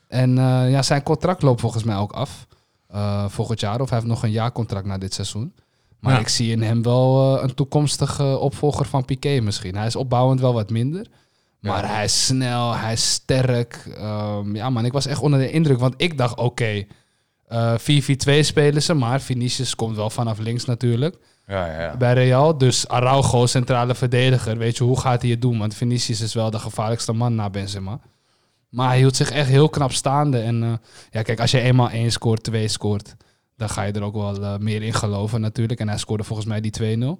En 0.07 0.37
eh, 0.37 0.71
ja, 0.71 0.81
zijn 0.81 1.03
contract 1.03 1.41
loopt 1.41 1.61
volgens 1.61 1.83
mij 1.83 1.95
ook 1.95 2.11
af. 2.11 2.47
eh, 2.87 3.25
volgend 3.27 3.59
jaar. 3.59 3.81
Of 3.81 3.89
hij 3.89 3.97
heeft 3.97 4.09
nog 4.11 4.23
een 4.23 4.31
jaarcontract 4.31 4.85
na 4.85 4.97
dit 4.97 5.13
seizoen. 5.13 5.53
Maar 6.01 6.13
Ja. 6.13 6.19
ik 6.19 6.27
zie 6.27 6.51
in 6.51 6.61
hem 6.61 6.81
wel 6.83 7.37
eh, 7.37 7.43
een 7.43 7.53
toekomstige 7.53 8.37
opvolger 8.37 8.85
van 8.85 9.05
Piqué 9.05 9.39
misschien. 9.39 9.75
Hij 9.75 9.85
is 9.85 9.95
opbouwend 9.95 10.39
wel 10.39 10.53
wat 10.53 10.69
minder. 10.69 11.05
Maar 11.59 11.83
Ja. 11.83 11.93
hij 11.93 12.03
is 12.03 12.25
snel, 12.25 12.75
hij 12.75 12.93
is 12.93 13.11
sterk. 13.11 13.85
Ehm, 13.97 14.55
ja 14.55 14.69
man, 14.69 14.85
ik 14.85 14.91
was 14.91 15.05
echt 15.05 15.21
onder 15.21 15.39
de 15.39 15.51
indruk. 15.51 15.79
Want 15.79 15.93
ik 15.97 16.17
dacht, 16.17 16.37
oké, 16.37 16.83
eh 17.47 17.73
4-4-2 17.77 18.43
spelen 18.43 18.81
ze. 18.83 18.93
Maar 18.93 19.21
Vinicius 19.21 19.75
komt 19.75 19.95
wel 19.95 20.09
vanaf 20.09 20.39
links 20.39 20.65
natuurlijk 20.65 21.17
Ja, 21.47 21.65
ja, 21.65 21.81
ja. 21.81 21.97
bij 21.97 22.13
Real. 22.13 22.57
Dus 22.57 22.87
Araujo, 22.87 23.45
centrale 23.45 23.95
verdediger. 23.95 24.57
Weet 24.57 24.77
je, 24.77 24.83
hoe 24.83 24.99
gaat 24.99 25.21
hij 25.21 25.31
het 25.31 25.41
doen? 25.41 25.57
Want 25.57 25.73
Vinicius 25.75 26.21
is 26.21 26.33
wel 26.33 26.49
de 26.49 26.59
gevaarlijkste 26.59 27.13
man 27.13 27.35
na 27.35 27.49
Benzema. 27.49 27.99
Maar 28.69 28.87
hij 28.87 28.97
hield 28.97 29.15
zich 29.15 29.31
echt 29.31 29.47
heel 29.49 29.69
knap 29.69 29.91
staande. 29.93 30.39
En 30.39 30.63
eh, 30.63 30.69
ja, 31.11 31.21
kijk, 31.21 31.39
als 31.39 31.51
je 31.51 31.59
eenmaal 31.59 31.89
één 31.89 32.11
scoort, 32.11 32.43
twee 32.43 32.67
scoort... 32.67 33.15
dan 33.61 33.69
ga 33.69 33.81
je 33.83 33.91
er 33.93 34.03
ook 34.03 34.13
wel 34.15 34.43
eh, 34.43 34.57
meer 34.57 34.81
in 34.81 34.93
geloven 34.93 35.41
natuurlijk. 35.41 35.79
En 35.79 35.87
hij 35.89 35.97
scoorde 35.97 36.23
volgens 36.23 36.47
mij 36.47 36.61
die 36.61 36.71
2-0. 36.71 37.17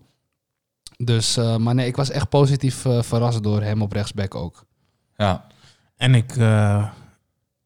Dus, 0.98 1.38
eh, 1.38 1.56
maar 1.58 1.76
nee, 1.76 1.88
ik 1.88 1.96
was 1.96 2.10
echt 2.10 2.30
positief 2.30 2.86
eh, 2.86 3.02
verrast 3.02 3.44
door 3.44 3.62
hem 3.62 3.82
op 3.82 3.92
rechtsback 3.92 4.36
ook. 4.36 4.66
ja. 5.18 5.46
En 5.98 6.16
ik, 6.16 6.36
eh, 6.38 6.88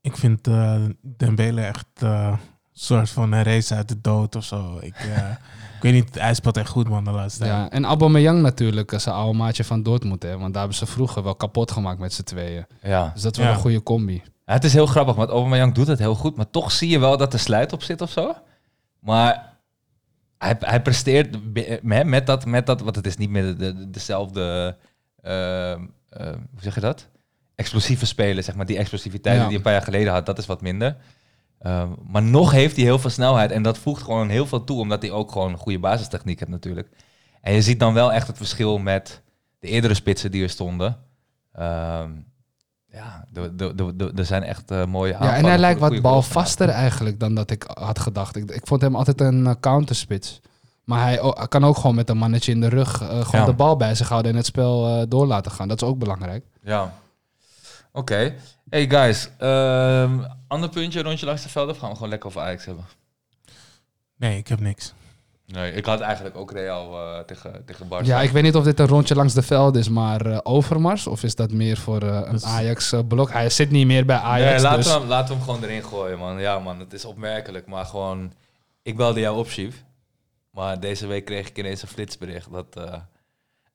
ik 0.02 0.18
vind 0.18 0.48
eh 0.48 0.84
Dembele 1.02 1.62
echt 1.62 1.86
eh, 2.00 2.28
een 2.32 2.40
soort 2.74 3.10
van 3.10 3.32
een 3.32 3.44
race 3.44 3.76
uit 3.76 3.88
de 3.90 4.02
dood 4.02 4.36
of 4.36 4.44
zo. 4.44 4.78
Ik, 4.82 4.96
eh, 4.96 5.30
ik 5.76 5.82
weet 5.82 5.94
niet, 5.94 6.20
hij 6.20 6.34
speelt 6.34 6.58
echt 6.58 6.70
goed 6.70 6.90
man 6.90 7.04
de 7.04 7.12
laatste 7.12 7.40
tijd. 7.40 7.52
Ja, 7.52 7.70
en 7.70 7.86
Aubameyang 7.86 8.42
natuurlijk, 8.42 8.94
zijn 8.98 9.16
oude 9.16 9.38
maatje 9.38 9.64
van 9.64 9.84
Dortmund. 9.84 10.24
Hè, 10.24 10.38
want 10.38 10.52
daar 10.54 10.60
hebben 10.62 10.78
ze 10.78 10.86
vroeger 10.86 11.24
wel 11.24 11.36
kapot 11.36 11.72
gemaakt 11.72 12.00
met 12.00 12.14
z'n 12.14 12.24
tweeën. 12.24 12.66
ja. 12.82 13.10
Dus 13.14 13.22
dat 13.22 13.32
is 13.32 13.38
wel 13.38 13.48
Ja. 13.48 13.54
een 13.54 13.60
goede 13.62 13.84
combi. 13.84 14.22
Ja, 14.46 14.54
Het 14.54 14.64
is 14.64 14.74
heel 14.74 14.86
grappig, 14.86 15.16
want 15.16 15.30
Aubameyang 15.30 15.74
doet 15.74 15.88
het 15.88 16.00
heel 16.00 16.16
goed, 16.16 16.36
maar 16.36 16.50
toch 16.50 16.72
zie 16.72 16.90
je 16.90 17.00
wel 17.00 17.18
dat 17.18 17.34
er 17.34 17.40
slijt 17.40 17.74
op 17.74 17.84
zit 17.84 18.02
of 18.02 18.12
zo. 18.12 18.34
Maar 19.06 19.54
hij, 20.38 20.56
hij 20.60 20.82
presteert 20.82 21.38
met, 21.84 22.06
met, 22.06 22.26
dat, 22.26 22.46
met 22.46 22.66
dat, 22.66 22.82
want 22.82 22.96
het 22.96 23.08
is 23.08 23.18
niet 23.18 23.30
meer 23.30 23.44
de, 23.44 23.56
de- 23.56 23.90
dezelfde, 23.90 24.76
eh, 25.22 25.72
eh, 25.72 25.78
hoe 26.10 26.62
zeg 26.62 26.76
je 26.76 26.82
dat? 26.82 27.08
Explosieve 27.56 28.06
spelen, 28.06 28.44
zeg 28.44 28.56
maar. 28.56 28.66
Die 28.66 28.78
explosiviteit 28.78 29.36
Ja. 29.36 29.40
die 29.42 29.48
hij 29.48 29.56
een 29.58 29.62
paar 29.64 29.74
jaar 29.74 29.82
geleden 29.82 30.14
had, 30.14 30.26
dat 30.26 30.38
is 30.38 30.46
wat 30.46 30.62
minder. 30.62 30.98
Eh, 31.60 31.90
maar 32.08 32.24
nog 32.24 32.52
heeft 32.52 32.76
hij 32.76 32.86
heel 32.86 33.00
veel 33.00 33.10
snelheid 33.10 33.52
en 33.52 33.64
dat 33.64 33.78
voegt 33.78 34.04
gewoon 34.04 34.30
heel 34.30 34.46
veel 34.46 34.64
toe, 34.64 34.80
omdat 34.80 35.02
hij 35.02 35.12
ook 35.12 35.32
gewoon 35.32 35.52
een 35.52 35.58
goede 35.58 35.80
basistechniek 35.80 36.40
heeft 36.40 36.52
natuurlijk. 36.52 36.90
En 37.42 37.54
je 37.54 37.62
ziet 37.62 37.80
dan 37.80 37.94
wel 37.94 38.14
echt 38.14 38.28
het 38.28 38.38
verschil 38.38 38.78
met 38.78 39.22
de 39.60 39.68
eerdere 39.68 39.94
spitsen 39.94 40.32
die 40.32 40.44
er 40.44 40.50
stonden. 40.50 40.98
Ehm, 41.54 42.12
ja, 42.96 43.26
de- 43.32 43.56
de- 43.56 43.76
de- 43.76 43.96
de- 43.96 44.12
er 44.16 44.26
zijn 44.26 44.44
echt 44.44 44.72
eh, 44.72 44.86
mooie 44.86 45.12
Ja, 45.12 45.36
en 45.36 45.46
hij 45.46 45.58
lijkt 45.58 45.80
wat 45.80 46.02
balvaster 46.02 46.70
eigenlijk 46.70 47.20
dan 47.20 47.36
dat 47.36 47.52
ik 47.52 47.64
had 47.74 48.00
gedacht. 48.00 48.36
Ik, 48.36 48.52
ik 48.52 48.68
vond 48.68 48.82
hem 48.82 48.96
altijd 48.96 49.22
een 49.22 49.48
eh, 49.48 49.54
counterspits. 49.60 50.42
Maar 50.84 51.02
hij 51.04 51.48
kan 51.48 51.66
ook 51.66 51.76
gewoon 51.78 51.96
met 51.96 52.10
een 52.10 52.18
mannetje 52.18 52.52
in 52.52 52.62
de 52.62 52.68
rug 52.70 53.02
eh, 53.02 53.08
gewoon 53.08 53.42
Ja. 53.42 53.46
de 53.46 53.54
bal 53.54 53.78
bij 53.78 53.96
zich 53.96 54.10
houden 54.10 54.32
en 54.32 54.38
het 54.38 54.46
spel 54.46 54.88
eh, 54.88 55.06
door 55.10 55.26
laten 55.26 55.52
gaan. 55.52 55.68
Dat 55.68 55.82
is 55.82 55.88
ook 55.88 55.98
belangrijk. 56.00 56.46
Ja. 56.64 56.94
Oké. 57.92 58.34
Hey 58.70 58.90
guys, 58.90 59.30
ehm, 59.38 60.20
ander 60.48 60.70
puntje, 60.70 61.02
rondje 61.02 61.26
langs 61.26 61.44
de 61.44 61.50
velden, 61.50 61.74
of 61.74 61.80
gaan 61.80 61.90
we 61.90 61.96
gewoon 61.96 62.10
lekker 62.10 62.30
over 62.30 62.42
Ajax 62.42 62.66
hebben? 62.66 62.86
Nee, 64.18 64.38
ik 64.38 64.48
heb 64.48 64.60
niks. 64.60 64.94
Nee, 65.48 65.72
ik 65.72 65.86
had 65.86 66.00
eigenlijk 66.00 66.38
ook 66.38 66.52
Real 66.52 67.00
eh, 67.00 67.20
tegen, 67.20 67.66
tegen 67.66 67.88
Barca. 67.88 68.06
Ja, 68.08 68.22
ik 68.22 68.32
weet 68.32 68.44
niet 68.44 68.56
of 68.56 68.64
dit 68.64 68.80
een 68.80 68.88
rondje 68.88 69.16
langs 69.16 69.34
de 69.34 69.42
veld 69.42 69.76
is, 69.76 69.90
maar 69.90 70.26
eh, 70.26 70.38
Overmars? 70.44 71.08
Of 71.08 71.24
is 71.24 71.36
dat 71.36 71.52
meer 71.52 71.78
voor 71.78 72.02
eh, 72.02 72.22
een 72.24 72.44
Ajax-blok? 72.44 73.32
hij 73.32 73.50
zit 73.50 73.72
niet 73.72 73.86
meer 73.86 74.06
bij 74.06 74.16
Nee, 74.16 74.26
Ajax, 74.26 74.62
laten, 74.62 74.78
dus... 74.78 74.94
we 74.94 75.00
hem, 75.00 75.08
laten 75.08 75.28
we 75.28 75.34
hem 75.34 75.44
gewoon 75.44 75.64
erin 75.64 75.84
gooien, 75.84 76.18
man. 76.18 76.40
Ja, 76.40 76.60
man, 76.60 76.80
het 76.80 76.94
is 76.94 77.06
opmerkelijk, 77.06 77.68
maar 77.68 77.86
gewoon... 77.86 78.34
Ik 78.82 78.98
belde 78.98 79.20
jou 79.20 79.38
op, 79.38 79.48
Chief. 79.48 79.84
Maar 80.52 80.80
deze 80.80 81.08
week 81.08 81.26
kreeg 81.26 81.48
ik 81.48 81.58
ineens 81.58 81.82
een 81.82 81.88
flitsbericht 81.88 82.52
dat, 82.52 82.78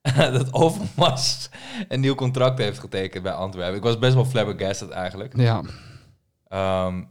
eh, 0.03 0.31
dat 0.39 0.53
Overmars 0.53 1.49
een 1.89 2.01
nieuw 2.01 2.15
contract 2.15 2.59
heeft 2.59 2.79
getekend 2.79 3.23
bij 3.23 3.33
Antwerpen. 3.33 3.77
Ik 3.77 3.83
was 3.83 3.99
best 3.99 4.15
wel 4.15 4.25
flabbergasted 4.25 4.91
eigenlijk. 4.91 5.37
Ja, 5.37 5.63
Ehm, 6.51 7.03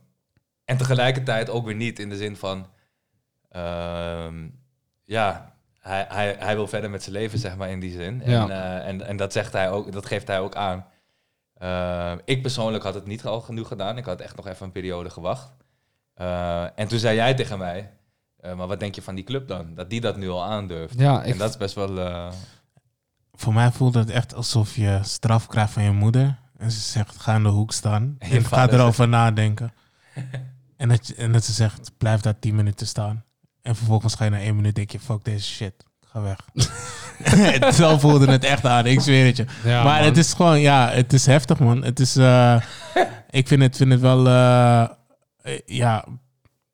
en 0.65 0.77
tegelijkertijd 0.77 1.49
ook 1.49 1.65
weer 1.65 1.75
niet 1.75 1.99
in 1.99 2.09
de 2.09 2.17
zin 2.17 2.35
van, 2.35 2.67
ja, 5.03 5.53
hij, 5.79 6.05
hij, 6.09 6.35
hij 6.39 6.55
wil 6.55 6.67
verder 6.67 6.89
met 6.89 7.03
zijn 7.03 7.15
leven, 7.15 7.39
zeg 7.39 7.55
maar, 7.57 7.69
in 7.69 7.79
die 7.79 7.91
zin. 7.91 8.21
En, 8.21 8.49
eh, 8.51 8.87
en, 8.87 9.07
en 9.07 9.17
dat, 9.17 9.33
zegt 9.33 9.53
hij 9.53 9.71
ook, 9.71 9.91
dat 9.91 10.05
geeft 10.05 10.27
hij 10.27 10.39
ook 10.39 10.55
aan. 10.55 10.85
Eh, 11.53 12.11
ik 12.25 12.41
persoonlijk 12.41 12.83
had 12.83 12.93
het 12.93 13.05
niet 13.05 13.25
al 13.25 13.41
genoeg 13.41 13.67
gedaan. 13.67 13.97
Ik 13.97 14.05
had 14.05 14.21
echt 14.21 14.35
nog 14.35 14.47
even 14.47 14.65
een 14.65 14.71
periode 14.71 15.09
gewacht. 15.09 15.51
Eh, 16.13 16.63
en 16.79 16.87
toen 16.87 16.99
zei 16.99 17.15
jij 17.15 17.33
tegen 17.33 17.57
mij, 17.57 17.91
eh, 18.39 18.53
maar 18.55 18.67
wat 18.67 18.79
denk 18.79 18.95
je 18.95 19.01
van 19.01 19.15
die 19.15 19.23
club 19.23 19.47
dan? 19.47 19.73
Dat 19.75 19.89
die 19.89 20.01
dat 20.01 20.17
nu 20.17 20.29
al 20.29 20.43
aandurft. 20.43 20.99
ja 20.99 21.23
ik, 21.23 21.31
En 21.31 21.37
dat 21.37 21.49
is 21.49 21.57
best 21.57 21.75
wel... 21.75 21.99
eh, 21.99 22.31
Voor 23.33 23.53
mij 23.53 23.71
voelt 23.71 23.93
het 23.93 24.09
echt 24.09 24.33
alsof 24.35 24.75
je 24.75 24.99
straf 25.03 25.47
krijgt 25.47 25.71
van 25.73 25.83
je 25.83 25.91
moeder. 25.91 26.39
En 26.57 26.71
ze 26.71 26.79
zegt, 26.79 27.17
ga 27.17 27.35
in 27.35 27.43
de 27.43 27.49
hoek 27.49 27.71
staan. 27.71 28.15
En 28.19 28.45
ga 28.45 28.69
erover 28.69 29.07
nadenken. 29.07 29.73
en, 30.77 30.89
dat, 30.89 31.09
en 31.09 31.31
dat 31.31 31.43
ze 31.43 31.51
zegt, 31.53 31.91
blijf 31.97 32.21
daar 32.21 32.39
tien 32.39 32.55
minuten 32.55 32.87
staan. 32.87 33.23
En 33.61 33.75
vervolgens 33.75 34.15
ga 34.15 34.23
je 34.23 34.29
na 34.29 34.39
één 34.39 34.55
minuut 34.55 34.75
denk 34.75 34.91
je, 34.91 34.99
fuck 34.99 35.23
deze 35.23 35.47
shit. 35.47 35.73
Ga 36.05 36.21
weg. 36.21 36.39
Zo 37.75 37.97
voelde 37.97 38.31
het 38.31 38.43
echt 38.43 38.65
aan, 38.65 38.85
ik 38.85 38.99
zweer 38.99 39.25
het 39.25 39.37
je. 39.37 39.45
ja, 39.63 39.83
maar 39.83 39.97
man. 39.97 40.07
het 40.07 40.17
is 40.17 40.33
gewoon, 40.33 40.59
ja, 40.59 40.89
het 40.89 41.13
is 41.13 41.25
heftig, 41.25 41.59
man. 41.59 41.83
Het 41.83 41.99
is, 41.99 42.15
eh, 42.15 42.61
ik 43.29 43.47
vind 43.47 43.61
het, 43.61 43.77
vind 43.77 43.91
het 43.91 44.01
wel, 44.01 44.27
eh, 44.27 44.87
ja, 45.65 46.05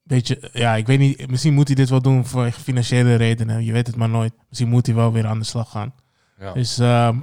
beetje, 0.04 0.50
ja, 0.54 0.76
ik 0.76 0.88
weet 0.88 1.00
niet. 1.00 1.30
Misschien 1.30 1.54
moet 1.54 1.68
hij 1.68 1.76
dit 1.76 1.90
wel 1.90 2.02
doen 2.02 2.26
voor 2.26 2.52
financiële 2.52 3.16
redenen. 3.16 3.64
Je 3.66 3.72
weet 3.72 3.88
het 3.88 3.96
maar 3.96 4.10
nooit. 4.10 4.34
Misschien 4.50 4.70
moet 4.70 4.86
hij 4.86 4.96
wel 4.96 5.12
weer 5.12 5.28
aan 5.28 5.40
de 5.40 5.46
slag 5.46 5.72
gaan. 5.72 5.94
ja. 6.40 6.54
Dus 6.54 6.78
ehm, 6.78 7.18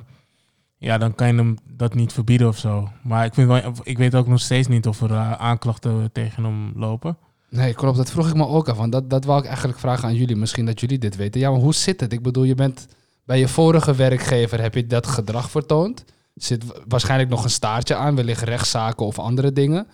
ja, 0.78 0.98
dan 0.98 1.14
kan 1.14 1.26
je 1.26 1.34
hem 1.34 1.56
dat 1.64 1.94
niet 1.94 2.12
verbieden 2.12 2.48
of 2.48 2.58
zo. 2.58 2.90
Maar 3.02 3.24
ik, 3.24 3.34
vind 3.34 3.48
wel, 3.48 3.72
ik 3.82 3.98
weet 3.98 4.14
ook 4.14 4.26
nog 4.26 4.40
steeds 4.40 4.68
niet 4.68 4.86
of 4.86 5.00
er 5.00 5.16
aanklachten 5.36 6.12
tegen 6.12 6.44
hem 6.44 6.72
lopen. 6.74 7.16
Nee, 7.54 7.74
klopt. 7.74 7.96
Dat 7.96 8.10
vroeg 8.10 8.28
ik 8.28 8.34
me 8.34 8.46
ook 8.46 8.68
af. 8.68 8.76
Want 8.76 8.92
dat, 8.92 9.10
dat 9.10 9.24
wou 9.24 9.38
ik 9.40 9.46
eigenlijk 9.46 9.78
vragen 9.78 10.08
aan 10.08 10.14
jullie. 10.14 10.36
Misschien 10.36 10.66
dat 10.66 10.80
jullie 10.80 10.98
dit 10.98 11.16
weten. 11.16 11.40
Ja, 11.40 11.50
maar 11.50 11.60
hoe 11.60 11.74
zit 11.74 12.00
het? 12.00 12.12
Ik 12.12 12.22
bedoel, 12.22 12.44
je 12.44 12.54
bent 12.54 12.86
bij 13.24 13.38
je 13.38 13.48
vorige 13.48 13.94
werkgever 13.94 14.60
heb 14.60 14.74
je 14.74 14.86
dat 14.86 15.06
gedrag 15.06 15.50
vertoond. 15.50 16.04
Zit 16.34 16.66
wa- 16.66 16.74
waarschijnlijk 16.88 17.30
nog 17.30 17.44
een 17.44 17.50
staartje 17.50 17.94
aan, 17.94 18.14
wellicht 18.16 18.42
rechtszaken 18.42 19.06
of 19.06 19.18
andere 19.18 19.52
dingen. 19.52 19.86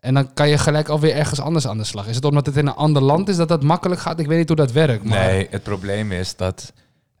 En 0.00 0.14
dan 0.14 0.32
kan 0.34 0.48
je 0.48 0.58
gelijk 0.58 0.88
alweer 0.88 1.14
ergens 1.14 1.40
anders 1.40 1.66
aan 1.66 1.78
de 1.78 1.84
slag. 1.84 2.06
Is 2.08 2.14
het 2.14 2.24
omdat 2.24 2.46
het 2.46 2.56
in 2.56 2.66
een 2.66 2.74
ander 2.74 3.02
land 3.02 3.28
is 3.28 3.36
dat 3.36 3.48
dat 3.48 3.62
makkelijk 3.62 4.00
gaat? 4.00 4.20
Ik 4.20 4.26
weet 4.26 4.38
niet 4.38 4.48
hoe 4.48 4.56
dat 4.56 4.72
werkt. 4.72 5.04
Maar 5.04 5.18
Nee, 5.26 5.46
het 5.50 5.62
probleem 5.62 6.12
is 6.12 6.36
dat... 6.36 6.72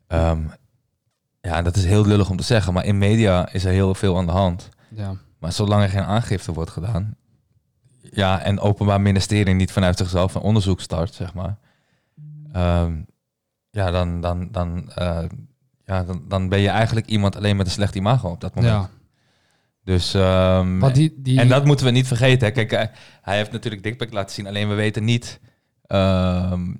ehm, 0.06 0.40
ja, 1.40 1.62
dat 1.62 1.76
is 1.76 1.84
heel 1.84 2.06
lullig 2.06 2.30
om 2.30 2.36
te 2.36 2.42
zeggen, 2.44 2.72
maar 2.72 2.84
in 2.84 2.98
media 2.98 3.52
is 3.52 3.64
er 3.64 3.72
heel 3.72 3.94
veel 3.94 4.16
aan 4.16 4.26
de 4.26 4.32
hand. 4.32 4.68
Ja. 4.94 5.14
Maar 5.38 5.52
zolang 5.52 5.82
er 5.82 5.88
geen 5.88 6.02
aangifte 6.02 6.52
wordt 6.52 6.70
gedaan... 6.70 7.16
Ja, 8.10 8.42
en 8.42 8.60
openbaar 8.60 9.00
ministerie 9.00 9.54
niet 9.54 9.72
vanuit 9.72 9.98
zichzelf 9.98 10.34
een 10.34 10.40
onderzoek 10.40 10.80
start, 10.80 11.14
zeg 11.14 11.34
maar... 11.34 11.56
ehm, 12.52 12.94
ja, 13.70 13.90
dan, 13.90 14.20
dan, 14.20 14.48
dan, 14.50 14.90
eh, 14.94 15.24
ja 15.84 16.04
dan, 16.04 16.22
dan 16.28 16.48
ben 16.48 16.60
je 16.60 16.68
eigenlijk 16.68 17.06
iemand 17.06 17.36
alleen 17.36 17.56
met 17.56 17.66
een 17.66 17.72
slecht 17.72 17.94
imago 17.94 18.28
op 18.30 18.40
dat 18.40 18.54
moment. 18.54 18.74
ja. 18.74 18.90
Dus, 19.84 20.12
Want 20.78 20.94
die, 20.94 21.14
die, 21.16 21.40
en 21.40 21.48
dat 21.48 21.64
moeten 21.64 21.86
we 21.86 21.92
niet 21.92 22.06
vergeten. 22.06 22.46
hè. 22.46 22.52
Kijk, 22.52 22.70
hij, 22.70 22.90
hij 23.22 23.36
heeft 23.36 23.52
natuurlijk 23.52 23.82
dikpik 23.82 24.12
laten 24.12 24.34
zien, 24.34 24.46
alleen 24.46 24.68
we 24.68 24.74
weten 24.74 25.04
niet 25.04 25.40
ehm, 25.86 26.74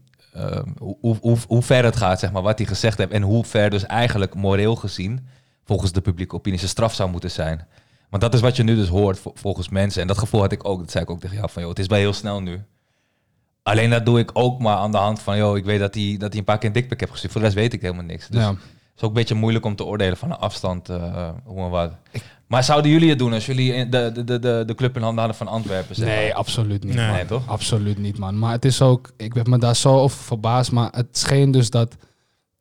hoe, 0.79 0.97
hoe, 1.01 1.17
hoe, 1.21 1.37
hoe 1.47 1.63
ver 1.63 1.85
het 1.85 1.97
gaat, 1.97 2.19
zeg 2.19 2.33
maar, 2.33 2.43
wat 2.43 2.59
hij 2.59 2.67
gezegd 2.67 2.99
heeft 2.99 3.11
en 3.11 3.23
hoe 3.23 3.45
ver 3.45 3.71
dus 3.71 3.87
eigenlijk 3.87 4.35
moreel 4.35 4.77
gezien, 4.77 5.27
volgens 5.65 5.93
de 5.93 6.01
publieke 6.01 6.35
opinie, 6.35 6.59
zijn 6.59 6.71
straf 6.71 6.95
zou 6.95 7.11
moeten 7.11 7.31
zijn. 7.31 7.67
Want 8.11 8.23
dat 8.23 8.35
is 8.35 8.41
wat 8.41 8.57
je 8.57 8.63
nu 8.63 8.75
dus 8.75 8.89
hoort 8.89 9.19
vo- 9.19 9.33
volgens 9.35 9.69
mensen. 9.69 10.01
En 10.03 10.09
dat 10.09 10.19
gevoel 10.19 10.41
had 10.41 10.53
ik 10.53 10.69
ook. 10.69 10.79
Dat 10.79 10.91
zei 10.91 11.05
ik 11.05 11.11
ook 11.11 11.21
tegen 11.21 11.37
jou 11.37 11.51
van, 11.51 11.63
joh, 11.63 11.71
het 11.71 11.81
is 11.81 11.87
wel 11.87 11.99
heel 11.99 12.13
snel 12.13 12.41
nu. 12.43 12.63
Alleen 13.63 13.91
dat 13.91 14.05
doe 14.05 14.19
ik 14.19 14.31
ook 14.33 14.59
maar 14.61 14.77
aan 14.77 14.91
de 14.93 14.97
hand 14.99 15.21
van, 15.21 15.37
joh, 15.37 15.57
ik 15.57 15.65
weet 15.65 15.79
dat 15.79 15.95
hij, 15.95 16.17
dat 16.19 16.35
een 16.35 16.45
paar 16.45 16.59
keer 16.59 16.69
een 16.69 16.75
dikpik 16.75 17.01
heeft 17.01 17.13
gestuurd. 17.13 17.33
Voor 17.33 17.41
de 17.41 17.47
rest 17.47 17.59
weet 17.59 17.73
ik 17.73 17.81
helemaal 17.81 18.05
niks. 18.05 18.29
Dus 18.29 18.41
ja. 18.43 18.49
het 18.49 18.59
is 18.97 19.03
ook 19.03 19.09
een 19.09 19.15
beetje 19.15 19.35
moeilijk 19.35 19.65
om 19.65 19.77
te 19.77 19.85
oordelen 19.85 20.17
van 20.17 20.31
een 20.31 20.37
afstand 20.37 20.89
eh, 20.89 21.29
hoe 21.45 21.65
en 21.65 21.71
wat. 21.71 21.93
Maar 22.47 22.65
zouden 22.65 22.91
jullie 22.91 23.09
het 23.09 23.19
doen 23.19 23.33
als 23.33 23.47
jullie 23.47 23.89
de, 23.89 24.11
de, 24.15 24.25
de, 24.39 24.63
de, 24.67 24.75
club 24.75 24.97
in 24.97 25.03
handen 25.03 25.19
hadden 25.19 25.37
van 25.37 25.49
Antwerpen? 25.49 25.95
Zeg 25.95 26.07
Nee, 26.07 26.35
absoluut 26.35 26.85
niet. 26.85 26.95
Nee. 26.95 27.07
man. 27.07 27.15
Nee, 27.15 27.25
toch? 27.27 27.49
Absoluut 27.49 27.99
niet, 27.99 28.19
man. 28.19 28.39
Maar 28.39 28.53
het 28.53 28.65
is 28.65 28.83
ook, 28.83 29.13
ik 29.17 29.35
heb 29.35 29.47
me 29.47 29.59
daar 29.59 29.77
zo 29.77 29.99
over 29.99 30.19
verbaasd. 30.19 30.73
Maar 30.73 30.93
het 30.93 31.19
scheen 31.19 31.51
dus 31.51 31.71
dat 31.71 31.97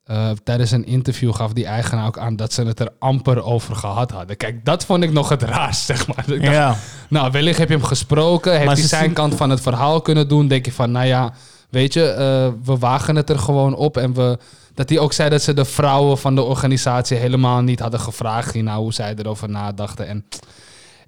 eh, 0.06 0.30
tijdens 0.44 0.70
een 0.70 0.86
interview 0.86 1.34
gaf 1.34 1.52
die 1.52 1.66
eigenaar 1.66 2.06
ook 2.06 2.18
aan 2.18 2.36
dat 2.36 2.52
ze 2.52 2.62
het 2.62 2.80
er 2.80 2.88
amper 2.98 3.44
over 3.44 3.76
gehad 3.76 4.10
hadden. 4.10 4.36
Kijk, 4.36 4.64
dat 4.64 4.84
vond 4.84 5.02
ik 5.02 5.12
nog 5.12 5.28
het 5.28 5.42
raarst, 5.42 5.84
zeg 5.84 6.06
maar. 6.06 6.24
Dacht, 6.26 6.42
Ja, 6.42 6.76
Nou, 7.08 7.30
wellicht 7.30 7.58
heb 7.58 7.68
je 7.68 7.74
hem 7.74 7.84
gesproken. 7.84 8.52
Heeft 8.52 8.64
Maar 8.64 8.74
hij 8.76 8.84
zijn 8.84 9.12
kant 9.12 9.34
van 9.34 9.50
het 9.50 9.60
verhaal 9.60 10.00
kunnen 10.00 10.28
doen? 10.28 10.48
Denk 10.48 10.64
je 10.64 10.72
van, 10.72 10.90
nou 10.90 11.06
ja, 11.06 11.32
weet 11.70 11.92
je, 11.92 12.08
eh, 12.08 12.48
we 12.64 12.78
wagen 12.78 13.16
het 13.16 13.30
er 13.30 13.38
gewoon 13.38 13.74
op. 13.74 13.96
En 13.96 14.14
we, 14.14 14.38
dat 14.74 14.88
hij 14.88 14.98
ook 14.98 15.12
zei 15.12 15.30
dat 15.30 15.42
ze 15.42 15.54
de 15.54 15.64
vrouwen 15.64 16.18
van 16.18 16.34
de 16.34 16.42
organisatie 16.42 17.16
helemaal 17.16 17.62
niet 17.62 17.80
hadden 17.80 18.00
gevraagd. 18.00 18.52
Hierna 18.52 18.76
hoe 18.76 18.92
zij 18.92 19.14
erover 19.18 19.48
nadachten. 19.48 20.06
En 20.08 20.24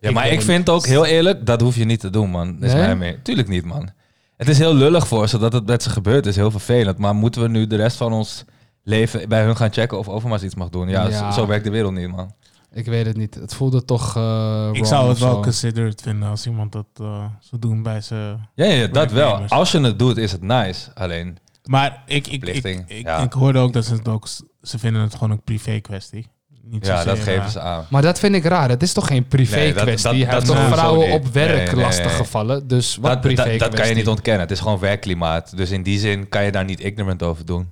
Ja, 0.01 0.09
Ik 0.09 0.15
maar 0.15 0.29
ik 0.29 0.43
vind 0.43 0.69
ook 0.69 0.87
heel 0.87 1.05
eerlijk, 1.07 1.47
dat 1.47 1.61
hoef 1.61 1.77
je 1.77 1.85
niet 1.85 2.01
te 2.01 2.11
doen, 2.11 2.31
man. 2.31 2.57
Is 2.63 2.73
Nee? 2.73 2.83
mij 2.83 2.97
mee. 2.97 3.23
Tuurlijk 3.23 3.49
niet, 3.49 3.65
man. 3.65 3.91
Het 4.37 4.49
is 4.49 4.59
heel 4.59 4.75
lullig 4.75 5.09
voor 5.09 5.29
ze 5.29 5.39
dat 5.39 5.53
het 5.53 5.67
met 5.67 5.83
ze 5.83 5.91
gebeurt. 5.91 6.17
Het 6.17 6.27
is 6.27 6.37
heel 6.37 6.51
vervelend. 6.51 6.99
Maar 6.99 7.15
moeten 7.15 7.43
we 7.43 7.49
nu 7.49 7.67
de 7.67 7.77
rest 7.77 7.97
van 7.97 8.13
ons 8.13 8.45
leven 8.89 9.29
bij 9.29 9.43
hun 9.45 9.57
gaan 9.57 9.73
checken 9.73 9.99
of 9.99 10.09
Overmars 10.09 10.43
iets 10.43 10.55
mag 10.55 10.69
doen? 10.69 10.89
Ja, 10.89 11.09
Ja. 11.09 11.33
Zo, 11.33 11.41
zo 11.41 11.47
werkt 11.47 11.65
de 11.65 11.71
wereld 11.71 11.93
niet, 11.95 12.09
man. 12.09 12.33
ik 12.73 12.87
weet 12.87 13.07
het 13.07 13.17
niet. 13.17 13.35
Het 13.35 13.55
voelde 13.55 13.85
toch 13.85 14.17
eh 14.17 14.69
ik 14.73 14.85
zou 14.85 15.09
het 15.09 15.19
wel 15.19 15.35
zo. 15.35 15.41
considered 15.41 16.03
vinden 16.03 16.29
als 16.29 16.47
iemand 16.47 16.73
dat 16.73 16.87
eh 17.01 17.25
zou 17.41 17.61
doen 17.61 17.83
bij 17.83 18.01
zijn... 18.01 18.49
Ja, 18.55 18.65
ja 18.65 18.87
dat 18.87 19.13
wel. 19.13 19.35
Als 19.49 19.73
je 19.73 19.81
het 19.81 19.99
doet, 19.99 20.17
is 20.17 20.33
het 20.33 20.43
nice. 20.43 20.91
Alleen, 20.95 21.39
Maar 21.65 22.03
ik, 22.07 22.27
ik, 22.27 22.45
ik, 22.47 22.65
ik, 22.87 23.03
ja. 23.03 23.19
ik 23.19 23.33
hoorde 23.33 23.59
ook 23.59 23.73
dat 23.73 23.85
ze 23.85 23.95
het 23.95 24.09
ook... 24.09 24.27
Ze 24.63 24.79
vinden 24.79 25.03
het 25.03 25.13
gewoon 25.15 25.31
een 25.31 25.43
privé 25.43 25.81
kwestie. 25.81 26.27
Niet 26.63 26.87
ja, 26.87 26.97
zozeer, 26.97 27.15
dat 27.15 27.19
geven 27.25 27.43
eh, 27.43 27.49
ze 27.49 27.61
aan. 27.61 27.87
Maar 27.91 28.03
dat 28.03 28.19
vind 28.19 28.35
ik 28.35 28.45
raar. 28.45 28.69
Het 28.69 28.83
is 28.83 28.93
toch 28.93 29.07
geen 29.07 29.27
privé 29.27 29.57
Nee, 29.57 29.73
dat- 29.73 29.83
kwestie? 29.83 30.11
dat- 30.11 30.21
Hij 30.21 30.41
dat 30.41 30.49
heeft 30.49 30.61
toch 30.61 30.73
vrouwen 30.79 31.11
op 31.13 31.27
werk 31.27 31.47
Nee, 31.57 31.57
nee, 31.67 31.75
nee. 31.75 31.85
lastiggevallen? 31.85 32.69
Dus 32.69 32.97
wat 32.97 33.11
Dat, 33.11 33.21
privé 33.21 33.51
dat, 33.51 33.59
dat 33.59 33.75
kan 33.75 33.89
je 33.89 33.95
niet 33.95 34.09
ontkennen. 34.09 34.43
Het 34.43 34.51
is 34.51 34.61
gewoon 34.61 34.79
werkklimaat. 34.79 35.57
Dus 35.57 35.71
in 35.71 35.83
die 35.83 35.99
zin 35.99 36.29
kan 36.29 36.45
je 36.45 36.53
daar 36.53 36.65
niet 36.65 36.81
ignorant 36.81 37.23
over 37.23 37.45
doen. 37.45 37.69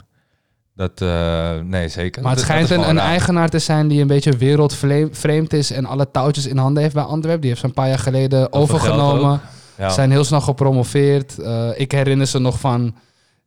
Dat, 0.77 1.01
eh, 1.01 1.51
nee, 1.65 1.89
zeker. 1.89 2.23
Maar 2.23 2.31
het 2.31 2.41
Dat- 2.41 2.49
schijnt 2.49 2.71
een, 2.89 2.99
eigenaar 2.99 3.49
te 3.49 3.59
zijn 3.59 3.89
die 3.89 4.01
een 4.01 4.07
beetje 4.07 4.37
wereldvreemd 4.37 5.53
is 5.53 5.71
en 5.71 5.85
alle 5.87 6.11
touwtjes 6.11 6.47
in 6.47 6.57
handen 6.57 6.83
heeft 6.83 6.95
bij 6.95 7.03
Antwerpen. 7.03 7.41
Die 7.41 7.51
heeft 7.51 7.61
ze 7.61 7.67
een 7.67 7.73
paar 7.75 7.89
jaar 7.89 7.99
geleden 7.99 8.53
overgenomen. 8.53 9.41
Ja. 9.79 9.89
Zijn 9.89 10.11
heel 10.11 10.25
snel 10.25 10.41
gepromoveerd. 10.41 11.39
Eh, 11.39 11.69
ik 11.75 11.93
herinner 11.93 12.27
ze 12.27 12.39
nog 12.39 12.61
van 12.61 12.95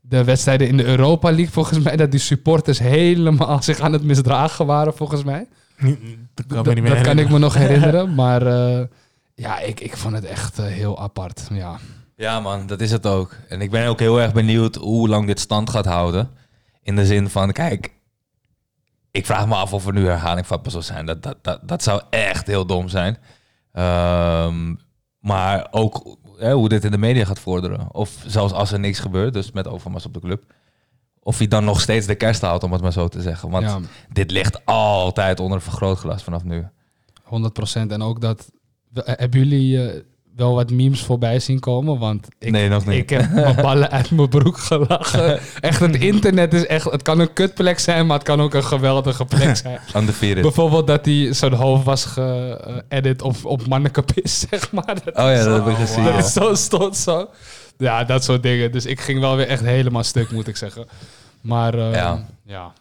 de 0.01 0.23
wedstrijden 0.23 0.67
in 0.67 0.77
de 0.77 0.85
Europa 0.85 1.29
League, 1.29 1.51
volgens 1.51 1.79
mij, 1.79 1.95
dat 1.95 2.11
die 2.11 2.19
supporters 2.19 2.79
helemaal 2.79 3.61
zich 3.69 3.79
aan 3.79 3.93
het 3.93 4.03
misdragen 4.03 4.65
waren, 4.65 4.93
volgens 4.93 5.23
mij. 5.23 5.47
Dat 5.77 6.45
kan, 6.47 6.57
me 6.57 6.63
Dat, 6.63 6.73
niet 6.73 6.83
meer 6.83 6.93
dat 6.95 7.01
kan 7.01 7.19
ik 7.19 7.29
me 7.29 7.37
nog 7.39 7.53
herinneren. 7.53 8.15
Maar 8.15 8.45
eh, 8.47 8.81
ja, 9.35 9.59
ik, 9.59 9.79
ik 9.79 9.97
vond 9.97 10.13
het 10.15 10.25
echt 10.25 10.57
heel 10.61 10.99
apart. 11.01 11.47
Ja. 11.51 11.75
Ja, 12.15 12.39
man, 12.39 12.67
dat 12.67 12.81
is 12.81 12.91
het 12.91 13.05
ook. 13.05 13.35
En 13.49 13.61
ik 13.61 13.71
ben 13.71 13.87
ook 13.87 13.99
heel 13.99 14.21
erg 14.21 14.33
benieuwd 14.33 14.75
hoe 14.75 15.07
lang 15.09 15.27
dit 15.27 15.39
stand 15.39 15.69
gaat 15.69 15.85
houden. 15.85 16.29
In 16.81 16.95
de 16.95 17.05
zin 17.05 17.29
van, 17.29 17.51
kijk, 17.51 17.93
ik 19.11 19.25
vraag 19.25 19.47
me 19.47 19.55
af 19.55 19.73
of 19.73 19.85
er 19.85 19.93
nu 19.93 20.05
herhaling 20.05 20.47
vatbaar 20.47 20.71
zal 20.71 20.81
zijn. 20.81 21.05
Dat, 21.05 21.23
dat, 21.23 21.37
dat, 21.41 21.67
dat 21.67 21.83
zou 21.83 22.01
echt 22.09 22.47
heel 22.47 22.65
dom 22.65 22.89
zijn. 22.89 23.17
Ehm, 23.71 24.75
maar 25.19 25.67
ook 25.71 26.17
hè, 26.37 26.53
hoe 26.53 26.69
dit 26.69 26.83
in 26.83 26.91
de 26.91 26.97
media 26.97 27.25
gaat 27.25 27.39
vorderen. 27.39 27.93
Of 27.93 28.23
zelfs 28.25 28.53
als 28.53 28.71
er 28.71 28.79
niks 28.79 28.99
gebeurt, 28.99 29.33
dus 29.33 29.51
met 29.51 29.67
Overmars 29.67 30.05
op 30.05 30.13
de 30.13 30.19
club. 30.19 30.53
Of 31.19 31.37
hij 31.37 31.47
dan 31.47 31.63
nog 31.63 31.81
steeds 31.81 32.05
de 32.07 32.15
kerst 32.15 32.41
houdt, 32.41 32.63
om 32.63 32.71
het 32.71 32.81
maar 32.81 32.91
zo 32.91 33.07
te 33.07 33.21
zeggen. 33.21 33.49
Want 33.49 33.65
ja, 33.65 33.79
dit 34.11 34.31
ligt 34.31 34.65
altijd 34.65 35.39
onder 35.39 35.57
een 35.57 35.63
vergrootglas 35.63 36.23
vanaf 36.23 36.43
nu. 36.43 36.67
100%. 37.23 37.27
En 37.73 38.01
ook 38.01 38.21
dat. 38.21 38.51
Hebben 38.93 39.39
jullie 39.39 39.89
eh, 39.89 40.01
wel 40.39 40.55
wat 40.55 40.71
memes 40.71 41.03
voorbij 41.03 41.39
zien 41.39 41.59
komen? 41.59 41.99
Want 41.99 42.27
ik, 42.39 42.51
nee, 42.51 42.69
nog 42.69 42.85
niet. 42.85 42.97
ik 42.97 43.09
heb 43.09 43.31
mijn 43.31 43.55
ballen 43.55 43.91
uit 43.91 44.11
mijn 44.11 44.29
broek 44.29 44.57
gelachen. 44.57 45.39
Echt, 45.61 45.79
het 45.79 45.95
internet 45.95 46.53
is 46.53 46.65
echt. 46.65 46.91
Het 46.91 47.01
kan 47.01 47.19
een 47.19 47.33
kutplek 47.33 47.79
zijn, 47.79 48.05
maar 48.07 48.17
het 48.17 48.27
kan 48.27 48.41
ook 48.41 48.53
een 48.53 48.63
geweldige 48.63 49.25
plek 49.25 49.55
zijn. 49.63 49.79
Undefeated. 49.95 50.41
Bijvoorbeeld 50.41 50.87
dat 50.87 51.05
hij 51.05 51.33
zijn 51.33 51.53
hoofd 51.53 51.83
was 51.83 52.05
geëdit 52.05 53.21
op, 53.21 53.35
op 53.43 53.67
mannekapis, 53.67 54.39
zeg 54.49 54.71
maar. 54.71 54.85
Dat 55.03 55.15
Oh 55.15 55.31
ja, 55.31 55.43
dat 55.43 55.65
heb 55.65 55.67
ik 55.73 55.75
gezien. 55.79 56.03
Dat 56.03 56.13
ja. 56.13 56.19
is 56.19 56.33
zo 56.33 56.53
stond 56.55 56.97
zo. 56.97 57.29
Ja, 57.77 58.03
dat 58.03 58.23
soort 58.23 58.43
dingen. 58.43 58.71
Dus 58.71 58.85
ik 58.85 58.99
ging 58.99 59.19
wel 59.19 59.35
weer 59.35 59.47
echt 59.47 59.63
helemaal 59.63 60.03
stuk, 60.03 60.31
moet 60.31 60.47
ik 60.47 60.57
zeggen. 60.57 60.87
Maar 61.41 61.73
eh, 61.73 61.93
Ja. 61.93 62.25
ja. 62.45 62.71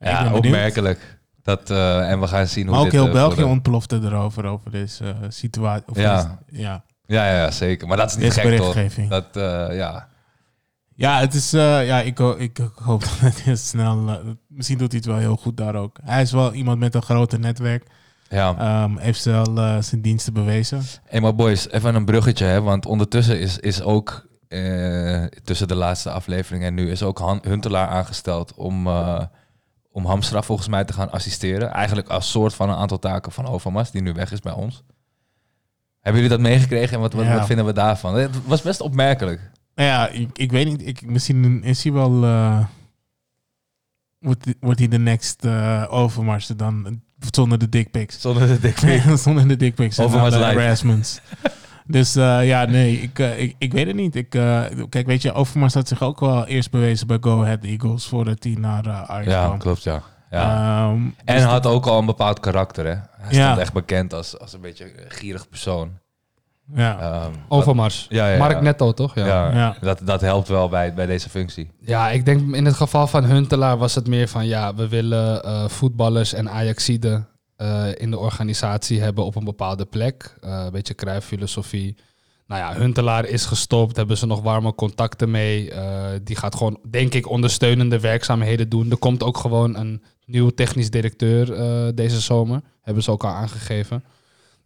Ja, 0.00 0.22
benieuwd. 0.22 0.44
opmerkelijk. 0.44 1.18
Dat, 1.42 1.70
eh, 1.70 2.10
en 2.10 2.20
we 2.20 2.26
gaan 2.26 2.46
zien 2.46 2.62
hoe 2.66 2.70
Maar 2.74 2.84
ook 2.84 2.90
dit... 2.90 3.00
heel 3.00 3.06
eh, 3.06 3.12
België 3.12 3.42
ontplofte 3.42 4.00
erover, 4.02 4.44
over 4.44 4.70
deze 4.70 5.04
eh, 5.04 5.14
situatie. 5.28 5.84
Ja. 6.00 6.16
deze- 6.16 6.60
ja. 6.62 6.84
Ja, 7.06 7.26
ja, 7.26 7.36
ja, 7.36 7.50
zeker. 7.50 7.88
Maar 7.88 7.96
dat 7.96 8.10
is 8.10 8.16
niet 8.16 8.32
gek, 8.32 8.42
toch? 8.42 8.50
berichtgeving. 8.50 9.10
Dat, 9.10 9.26
ja. 9.74 10.08
Ja, 10.94 11.20
het 11.20 11.34
is, 11.34 11.50
ja 11.50 12.00
ik, 12.00 12.18
ho- 12.18 12.36
ik 12.38 12.58
hoop 12.74 13.00
dat 13.06 13.10
het 13.20 13.40
heel 13.40 13.56
snel... 13.56 14.20
misschien 14.48 14.78
doet 14.78 14.90
hij 14.90 14.96
het 15.00 15.08
wel 15.08 15.18
heel 15.18 15.36
goed 15.36 15.56
daar 15.56 15.74
ook. 15.74 15.98
Hij 16.04 16.22
is 16.22 16.32
wel 16.32 16.52
iemand 16.52 16.78
met 16.78 16.94
een 16.94 17.02
groter 17.02 17.38
netwerk. 17.38 17.86
ja. 18.28 18.54
Ehm, 18.58 18.96
heeft 18.96 19.24
wel 19.24 19.56
eh, 19.56 19.76
zijn 19.80 20.02
diensten 20.02 20.32
bewezen. 20.32 20.82
Hey, 21.04 21.20
maar 21.20 21.34
boys, 21.34 21.68
even 21.70 21.94
een 21.94 22.04
bruggetje, 22.04 22.44
hè? 22.44 22.60
Want 22.62 22.86
ondertussen 22.86 23.40
is, 23.40 23.58
is 23.58 23.82
ook... 23.82 24.26
tussen 25.44 25.68
de 25.68 25.74
laatste 25.74 26.10
aflevering 26.10 26.64
en 26.64 26.74
nu 26.74 26.90
is 26.90 27.02
ook 27.02 27.18
Han 27.18 27.38
Huntelaar 27.42 27.88
aangesteld 27.88 28.54
om, 28.54 28.88
om 29.92 30.06
Hamstra 30.06 30.42
volgens 30.42 30.68
mij 30.68 30.84
te 30.84 30.92
gaan 30.92 31.10
assisteren. 31.10 31.70
Eigenlijk 31.72 32.08
als 32.08 32.30
soort 32.30 32.54
van 32.54 32.68
een 32.68 32.76
aantal 32.76 32.98
taken 32.98 33.32
van 33.32 33.46
Overmars, 33.46 33.90
die 33.90 34.02
nu 34.02 34.12
weg 34.12 34.32
is 34.32 34.40
bij 34.40 34.52
ons. 34.52 34.82
Hebben 36.00 36.22
jullie 36.22 36.36
dat 36.36 36.46
meegekregen 36.46 36.94
en 36.94 37.00
wat, 37.00 37.12
wat, 37.12 37.24
Ja. 37.24 37.34
wat 37.36 37.46
vinden 37.46 37.64
we 37.66 37.72
daarvan? 37.72 38.14
Het 38.14 38.46
was 38.46 38.62
best 38.62 38.80
opmerkelijk. 38.80 39.50
Nou 39.74 39.88
ja, 39.88 40.08
ik, 40.08 40.38
ik 40.38 40.50
weet 40.52 40.66
niet. 40.66 40.86
Ik, 40.86 41.06
misschien 41.06 41.62
is 41.64 41.82
hij 41.82 41.92
wel... 41.92 42.24
eh, 42.24 42.64
wordt, 44.18 44.44
hij- 44.44 44.54
wordt 44.60 44.78
hij 44.78 44.88
de 44.88 44.98
next 44.98 45.44
eh 45.44 45.84
Overmars 45.88 46.46
dan 46.46 47.02
zonder 47.30 47.58
de 47.58 47.68
dickpics? 47.68 48.20
Zonder 48.20 48.46
de 48.46 48.60
dik 48.60 48.78
zonder 49.18 49.48
de 49.48 49.56
dickpics. 49.56 49.98
en 49.98 50.04
Overmars 50.04 50.34
alle 50.34 50.46
live. 50.46 50.60
harassments. 50.60 51.20
dus 51.86 52.16
eh, 52.16 52.46
ja, 52.46 52.64
nee, 52.64 52.96
ik, 53.00 53.18
eh, 53.18 53.40
ik, 53.42 53.54
ik 53.58 53.72
weet 53.72 53.86
het 53.86 53.96
niet. 53.96 54.14
Ik, 54.16 54.34
eh, 54.34 54.62
kijk, 54.88 55.06
weet 55.06 55.22
je, 55.22 55.32
Overmars 55.32 55.74
had 55.74 55.88
zich 55.88 56.02
ook 56.02 56.20
wel 56.20 56.46
eerst 56.46 56.70
bewezen 56.70 57.06
bij 57.06 57.18
Go 57.20 57.42
Ahead 57.42 57.64
Eagles 57.64 58.06
voordat 58.06 58.44
hij 58.44 58.54
naar 58.58 58.86
eh 58.86 59.02
Ajax 59.10 59.30
Ja, 59.30 59.44
kwam. 59.44 59.58
klopt, 59.58 59.82
ja. 59.82 60.02
ja. 60.30 60.78
Ehm, 60.88 61.00
en 61.24 61.34
dus 61.36 61.44
had 61.44 61.66
ook 61.66 61.86
al 61.86 61.98
een 61.98 62.06
bepaald 62.06 62.40
karakter, 62.40 62.84
hè? 62.84 62.94
Hij 63.20 63.34
Ja. 63.38 63.44
stond 63.44 63.58
echt 63.58 63.72
bekend 63.72 64.14
als, 64.14 64.38
als 64.38 64.52
een 64.52 64.60
beetje 64.60 64.84
een 64.84 65.10
gierig 65.10 65.48
persoon. 65.48 65.90
Ja. 66.74 66.98
Ehm, 67.00 67.32
Overmars. 67.48 68.06
Ja, 68.08 68.26
ja, 68.26 68.32
ja. 68.32 68.38
Mark 68.38 68.60
Netto, 68.60 68.92
toch? 68.92 69.14
Ja, 69.14 69.26
Ja. 69.26 69.50
Ja. 69.54 69.76
Dat, 69.80 70.00
dat 70.04 70.20
helpt 70.20 70.48
wel 70.48 70.68
bij, 70.68 70.94
bij 70.94 71.06
deze 71.06 71.28
functie. 71.28 71.70
Ja, 71.80 72.10
ik 72.10 72.24
denk 72.24 72.54
in 72.54 72.64
het 72.64 72.74
geval 72.74 73.06
van 73.06 73.24
Huntelaar 73.24 73.78
was 73.78 73.94
het 73.94 74.06
meer 74.08 74.28
van 74.28 74.46
ja, 74.46 74.74
we 74.74 74.88
willen 74.88 75.42
eh, 75.44 75.68
voetballers 75.68 76.32
en 76.32 76.50
Ajaxiden 76.50 77.26
eh, 77.62 77.88
in 77.94 78.10
de 78.10 78.18
organisatie 78.18 79.00
hebben 79.00 79.24
op 79.24 79.34
een 79.36 79.44
bepaalde 79.44 79.84
plek. 79.84 80.34
Eh, 80.40 80.62
een 80.64 80.70
beetje 80.70 80.94
Cruijff-filosofie. 80.94 81.96
Nou 82.46 82.60
ja, 82.60 82.80
Huntelaar 82.80 83.24
is 83.26 83.44
gestopt. 83.44 83.96
Hebben 83.96 84.16
ze 84.16 84.26
nog 84.26 84.42
warme 84.42 84.74
contacten 84.74 85.30
mee. 85.30 85.70
Eh, 85.70 86.04
die 86.22 86.36
gaat 86.36 86.54
gewoon, 86.54 86.78
denk 86.90 87.14
ik, 87.14 87.28
ondersteunende 87.28 88.00
werkzaamheden 88.00 88.68
doen. 88.68 88.90
Er 88.90 88.96
komt 88.96 89.22
ook 89.22 89.38
gewoon 89.38 89.76
een 89.76 90.02
nieuw 90.26 90.50
technisch 90.50 90.90
directeur 90.90 91.46
deze 91.94 92.20
zomer. 92.20 92.60
Hebben 92.82 93.02
ze 93.02 93.10
ook 93.10 93.24
al 93.24 93.30
aangegeven. 93.30 94.04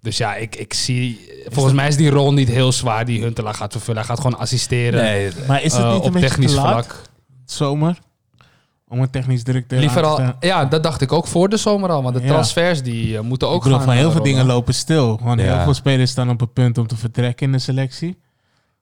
Dus 0.00 0.16
ja, 0.16 0.34
ik, 0.34 0.56
ik 0.56 0.74
zie... 0.74 1.32
Volgens 1.46 1.74
mij 1.74 1.88
is 1.88 1.96
die 1.96 2.10
rol 2.10 2.32
niet 2.32 2.48
heel 2.48 2.72
zwaar 2.72 3.04
die 3.04 3.22
Huntelaar 3.22 3.54
gaat 3.54 3.72
vervullen. 3.72 4.00
Hij 4.00 4.08
gaat 4.08 4.20
gewoon 4.20 4.38
assisteren 4.38 5.02
Nee, 5.02 5.30
Maar 5.48 5.62
is 5.62 5.72
het 5.72 5.86
niet 5.86 6.04
een 6.04 6.14
op 6.14 6.20
technisch 6.20 6.54
vlak. 6.54 7.02
zomer? 7.44 7.98
Om 8.88 9.00
een 9.00 9.10
technisch 9.10 9.44
directeur 9.44 9.78
Liever 9.80 9.96
aan 9.96 10.02
te 10.02 10.08
al, 10.08 10.14
stellen? 10.16 10.36
ja, 10.40 10.64
dat 10.64 10.82
dacht 10.82 11.00
ik 11.00 11.12
ook 11.12 11.26
voor 11.26 11.48
de 11.48 11.56
zomer 11.56 11.90
al. 11.90 12.02
Want 12.02 12.14
de 12.14 12.20
Ja. 12.22 12.26
transfers 12.28 12.82
die 12.82 13.16
eh, 13.16 13.22
moeten 13.22 13.48
ook 13.48 13.56
Ik 13.56 13.62
bedoel, 13.62 13.76
gaan. 13.78 13.86
van 13.86 13.96
heel 13.96 14.06
eh, 14.06 14.12
veel 14.14 14.22
dingen 14.22 14.46
lopen 14.46 14.74
stil. 14.74 15.20
Want 15.22 15.40
Ja. 15.40 15.54
heel 15.54 15.64
veel 15.64 15.74
spelers 15.74 16.10
staan 16.10 16.30
op 16.30 16.40
het 16.40 16.52
punt 16.52 16.78
om 16.78 16.86
te 16.86 16.96
vertrekken 16.96 17.46
in 17.46 17.52
de 17.52 17.58
selectie. 17.58 18.18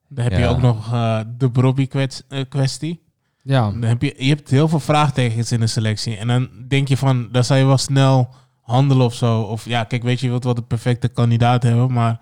Dan 0.09 0.25
heb 0.25 0.39
je 0.39 0.47
ook 0.47 0.61
nog 0.61 0.93
eh, 0.93 1.21
de 1.39 1.51
Brobby 1.51 1.87
kwets- 1.87 2.23
kwestie. 2.49 3.03
Ja, 3.43 3.61
Dan 3.71 3.83
heb 3.83 4.03
je, 4.03 4.15
je 4.19 4.29
hebt 4.29 4.51
heel 4.51 4.69
veel 4.69 4.81
vraagtekens 4.81 5.53
in 5.53 5.61
de 5.61 5.67
selectie. 5.67 6.17
En 6.17 6.27
dan 6.29 6.49
denk 6.69 6.89
je 6.89 6.97
van, 6.97 7.29
dan 7.33 7.45
zou 7.45 7.59
je 7.61 7.67
wel 7.67 7.79
snel 7.79 8.29
handelen 8.61 9.07
of 9.07 9.15
zo. 9.15 9.41
Of 9.41 9.65
ja, 9.65 9.85
kijk, 9.85 10.03
weet 10.03 10.19
je, 10.21 10.25
je 10.25 10.31
wilt 10.31 10.45
wel 10.45 10.55
de 10.55 10.63
perfecte 10.63 11.09
kandidaat 11.09 11.63
hebben. 11.63 11.93
Maar 11.93 12.21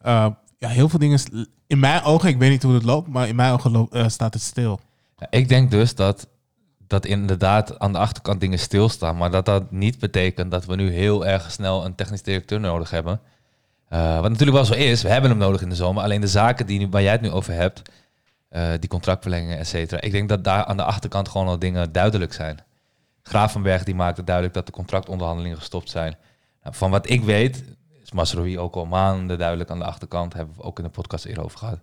eh, 0.00 0.26
ja, 0.58 0.68
heel 0.68 0.88
veel 0.88 0.98
dingen... 0.98 1.20
In 1.66 1.78
mijn 1.78 2.02
ogen, 2.02 2.28
ik 2.28 2.38
weet 2.38 2.50
niet 2.50 2.62
hoe 2.62 2.74
het 2.74 2.82
loopt, 2.84 3.08
maar 3.08 3.28
in 3.28 3.36
mijn 3.36 3.52
ogen 3.52 3.70
loopt, 3.70 3.94
eh, 3.94 4.08
staat 4.08 4.34
het 4.34 4.42
stil. 4.42 4.80
Ja, 5.18 5.26
Ik 5.30 5.48
denk 5.48 5.70
dus 5.70 5.94
dat, 5.94 6.28
dat 6.92 7.06
inderdaad 7.06 7.78
aan 7.78 7.92
de 7.92 7.98
achterkant 7.98 8.40
dingen 8.40 8.58
stilstaan. 8.58 9.16
Maar 9.16 9.30
dat 9.30 9.44
dat 9.44 9.70
niet 9.70 9.98
betekent 9.98 10.50
dat 10.50 10.64
we 10.64 10.76
nu 10.76 10.90
heel 10.90 11.26
erg 11.26 11.50
snel 11.50 11.84
een 11.84 11.94
technisch 11.94 12.22
directeur 12.22 12.60
nodig 12.60 12.90
hebben. 12.90 13.20
Eh, 13.88 14.20
wat 14.20 14.30
natuurlijk 14.30 14.56
wel 14.56 14.64
zo 14.64 14.74
is, 14.74 15.02
we 15.02 15.08
hebben 15.08 15.30
hem 15.30 15.38
nodig 15.38 15.62
in 15.62 15.68
de 15.68 15.74
zomer. 15.74 16.02
Alleen 16.02 16.20
de 16.20 16.26
zaken 16.26 16.66
die 16.66 16.88
waar 16.88 17.02
jij 17.02 17.12
het 17.12 17.20
nu 17.20 17.30
over 17.30 17.52
hebt, 17.52 17.82
eh, 18.48 18.70
die 18.80 18.88
contractverlengingen, 18.88 19.58
et 19.58 19.66
cetera. 19.66 20.00
Ik 20.00 20.12
denk 20.12 20.28
dat 20.28 20.44
daar 20.44 20.64
aan 20.64 20.76
de 20.76 20.84
achterkant 20.84 21.28
gewoon 21.28 21.46
al 21.46 21.58
dingen 21.58 21.92
duidelijk 21.92 22.32
zijn. 22.32 22.58
Gravenberg 23.22 23.84
die 23.84 23.94
maakte 23.94 24.24
duidelijk 24.24 24.54
dat 24.54 24.66
de 24.66 24.72
contractonderhandelingen 24.72 25.58
gestopt 25.58 25.90
zijn. 25.90 26.16
Nou, 26.62 26.74
van 26.74 26.90
wat 26.90 27.10
ik 27.10 27.22
weet, 27.22 27.64
is 28.02 28.12
Masrowi 28.12 28.58
ook 28.58 28.74
al 28.74 28.86
maanden 28.86 29.38
duidelijk 29.38 29.70
aan 29.70 29.78
de 29.78 29.84
achterkant. 29.84 30.32
Hebben 30.32 30.54
we 30.56 30.62
ook 30.62 30.78
in 30.78 30.84
de 30.84 30.90
podcast 30.90 31.24
eerder 31.24 31.44
over 31.44 31.58
gehad. 31.58 31.78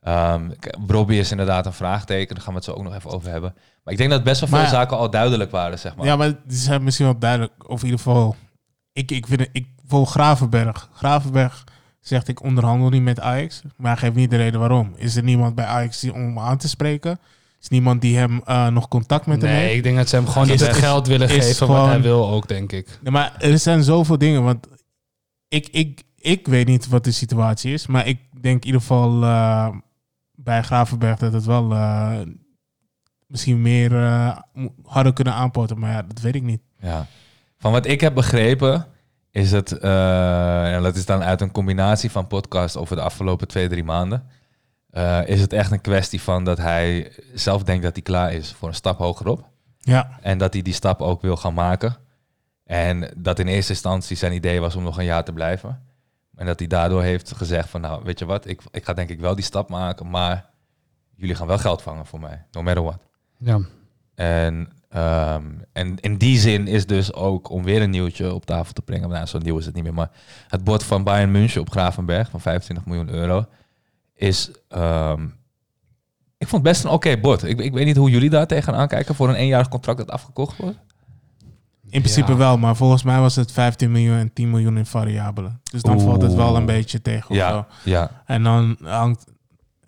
Ehm 0.00 0.50
Brobby 0.86 1.14
is 1.14 1.30
inderdaad 1.30 1.66
een 1.66 1.72
vraagteken. 1.72 2.34
Daar 2.34 2.44
gaan 2.44 2.52
we 2.52 2.58
het 2.58 2.68
zo 2.68 2.72
ook 2.74 2.82
nog 2.82 2.94
even 2.94 3.10
over 3.10 3.30
hebben. 3.30 3.54
Maar 3.84 3.92
ik 3.92 3.98
denk 3.98 4.10
dat 4.10 4.24
best 4.24 4.40
wel 4.40 4.48
veel 4.48 4.58
Maar- 4.58 4.68
zaken 4.68 4.96
al 4.96 5.10
duidelijk 5.10 5.50
waren, 5.50 5.78
zeg 5.78 5.96
maar. 5.96 6.06
Ja, 6.06 6.16
maar 6.16 6.28
die 6.44 6.58
zijn 6.58 6.84
misschien 6.84 7.06
wel 7.06 7.18
duidelijk. 7.18 7.70
Of 7.70 7.78
in 7.78 7.84
ieder 7.84 8.00
geval, 8.00 8.36
ik, 8.92 9.10
ik 9.10 9.26
vind 9.26 9.48
ik 9.52 9.66
Gravenberg. 9.88 10.88
Gravenberg 10.92 11.64
zegt 12.00 12.28
ik 12.28 12.42
onderhandel 12.42 12.88
niet 12.88 13.02
met 13.02 13.20
Ajax, 13.20 13.62
maar 13.76 13.90
hij 13.92 14.00
geeft 14.00 14.14
niet 14.14 14.30
de 14.30 14.36
reden 14.36 14.60
waarom. 14.60 14.92
Is 14.96 15.16
er 15.16 15.22
niemand 15.22 15.54
bij 15.54 15.64
Ajax 15.64 16.00
die, 16.00 16.12
om 16.12 16.20
hem 16.20 16.38
aan 16.38 16.58
te 16.58 16.68
spreken? 16.68 17.18
Is 17.60 17.68
niemand 17.68 18.00
die 18.00 18.16
hem 18.16 18.42
eh, 18.44 18.66
nog 18.66 18.88
contact 18.88 19.26
met 19.26 19.42
hem 19.42 19.50
nee, 19.50 19.60
heeft? 19.62 19.74
ik 19.76 19.82
denk 19.82 19.96
dat 19.96 20.08
ze 20.08 20.16
hem 20.16 20.26
gewoon 20.26 20.44
Is 20.44 20.50
niet 20.50 20.60
het 20.60 20.76
geld 20.76 21.06
willen 21.06 21.28
is 21.28 21.32
geven 21.34 21.66
wat 21.66 21.76
gewoon- 21.76 21.88
hij 21.90 22.00
wil 22.02 22.28
ook, 22.30 22.48
denk 22.48 22.72
ik. 22.72 22.98
Nee, 23.02 23.12
maar 23.12 23.34
er 23.38 23.58
zijn 23.58 23.82
zoveel 23.82 24.18
dingen, 24.18 24.42
want 24.42 24.66
ik, 25.48 25.68
ik, 25.70 26.02
ik 26.16 26.46
weet 26.46 26.66
niet 26.66 26.88
wat 26.88 27.04
de 27.04 27.10
situatie 27.10 27.72
is, 27.72 27.86
maar 27.86 28.06
ik 28.06 28.18
denk 28.40 28.60
in 28.60 28.66
ieder 28.66 28.80
geval 28.80 29.22
eh, 29.22 29.68
bij 30.44 30.62
Gravenberg 30.62 31.18
dat 31.18 31.32
het 31.32 31.44
wel 31.44 31.72
eh, 31.72 32.18
misschien 33.26 33.62
meer 33.62 34.02
eh, 34.04 34.38
mo- 34.52 34.74
hadden 34.84 35.14
kunnen 35.14 35.34
aanpoten, 35.34 35.78
maar 35.78 35.90
ja, 35.92 36.02
dat 36.02 36.20
weet 36.20 36.34
ik 36.34 36.42
niet. 36.42 36.60
Ja. 36.80 37.06
Van 37.58 37.72
wat 37.72 37.86
ik 37.86 38.00
heb 38.00 38.14
begrepen, 38.14 38.86
is 39.30 39.52
het, 39.52 39.72
eh, 39.78 40.74
en 40.74 40.82
dat 40.82 40.96
is 40.96 41.06
dan 41.06 41.22
uit 41.22 41.40
een 41.40 41.50
combinatie 41.52 42.10
van 42.10 42.26
podcasts 42.26 42.76
over 42.76 42.96
de 42.96 43.02
afgelopen 43.02 43.48
twee, 43.48 43.68
drie 43.68 43.84
maanden, 43.84 44.26
eh, 44.90 45.20
is 45.28 45.40
het 45.40 45.52
echt 45.52 45.70
een 45.72 45.80
kwestie 45.80 46.20
van 46.22 46.44
dat 46.44 46.58
hij 46.58 47.12
zelf 47.34 47.62
denkt 47.62 47.82
dat 47.82 47.92
hij 47.94 48.02
klaar 48.02 48.32
is 48.32 48.52
voor 48.52 48.68
een 48.68 48.74
stap 48.74 48.98
hogerop. 48.98 49.48
Ja, 49.78 50.18
En 50.22 50.38
dat 50.38 50.52
hij 50.52 50.62
die 50.62 50.74
stap 50.74 51.00
ook 51.00 51.22
wil 51.22 51.36
gaan 51.36 51.54
maken. 51.54 51.96
En 52.64 53.10
dat 53.16 53.38
in 53.38 53.46
eerste 53.46 53.72
instantie 53.72 54.16
zijn 54.16 54.32
idee 54.32 54.60
was 54.60 54.76
om 54.76 54.82
nog 54.82 54.98
een 54.98 55.04
jaar 55.04 55.24
te 55.24 55.32
blijven. 55.32 55.82
En 56.40 56.46
dat 56.46 56.58
hij 56.58 56.68
daardoor 56.68 57.02
heeft 57.02 57.32
gezegd 57.36 57.68
van, 57.68 57.80
nou, 57.80 58.04
weet 58.04 58.18
je 58.18 58.24
wat, 58.24 58.46
ik, 58.46 58.60
ik 58.70 58.84
ga 58.84 58.92
denk 58.92 59.08
ik 59.08 59.20
wel 59.20 59.34
die 59.34 59.44
stap 59.44 59.68
maken, 59.68 60.10
maar 60.10 60.50
jullie 61.14 61.34
gaan 61.34 61.46
wel 61.46 61.58
geld 61.58 61.82
vangen 61.82 62.06
voor 62.06 62.20
mij, 62.20 62.44
no 62.50 62.62
matter 62.62 62.82
what. 62.82 62.98
Ja. 63.38 63.60
En, 64.14 64.72
ehm, 64.88 65.44
en 65.72 65.98
in 66.00 66.16
die 66.16 66.38
zin 66.38 66.66
is 66.66 66.86
dus 66.86 67.12
ook, 67.12 67.50
om 67.50 67.64
weer 67.64 67.82
een 67.82 67.90
nieuwtje 67.90 68.34
op 68.34 68.46
tafel 68.46 68.72
te 68.72 68.82
brengen, 68.82 69.08
nou, 69.08 69.26
zo 69.26 69.38
nieuw 69.38 69.58
is 69.58 69.66
het 69.66 69.74
niet 69.74 69.84
meer, 69.84 69.94
maar 69.94 70.10
het 70.48 70.64
bod 70.64 70.84
van 70.84 71.04
Bayern 71.04 71.30
München 71.30 71.60
op 71.60 71.70
Gravenberg 71.70 72.30
van 72.30 72.40
25 72.40 72.86
miljoen 72.86 73.10
euro 73.10 73.46
is, 74.14 74.50
ehm, 74.68 75.24
ik 76.38 76.48
vond 76.48 76.62
het 76.64 76.72
best 76.72 76.84
een 76.84 76.90
oké 76.90 77.18
bod. 77.18 77.44
Ik, 77.44 77.60
ik 77.60 77.72
weet 77.72 77.86
niet 77.86 77.96
hoe 77.96 78.10
jullie 78.10 78.30
daar 78.30 78.46
tegenaan 78.46 78.88
kijken 78.88 79.14
voor 79.14 79.28
een 79.28 79.34
eenjarig 79.34 79.68
contract 79.68 79.98
dat 79.98 80.10
afgekocht 80.10 80.56
wordt. 80.56 80.78
In 81.90 82.00
principe 82.00 82.30
Ja. 82.30 82.36
wel, 82.38 82.58
maar 82.58 82.76
volgens 82.76 83.02
mij 83.02 83.20
was 83.20 83.36
het 83.36 83.52
15 83.52 83.90
miljoen 83.92 84.16
en 84.18 84.32
10 84.32 84.50
miljoen 84.50 84.76
in 84.78 84.86
variabelen. 84.86 85.60
Dus 85.70 85.82
dan 85.82 85.94
Oeh. 85.94 86.04
valt 86.04 86.22
het 86.22 86.34
wel 86.34 86.56
een 86.56 86.66
beetje 86.66 87.02
tegen. 87.02 87.30
of 87.30 87.36
zo. 87.36 87.42
Ja, 87.42 87.66
ja. 87.84 88.10
En 88.26 88.42
dan 88.42 88.76
hangt, 88.82 89.24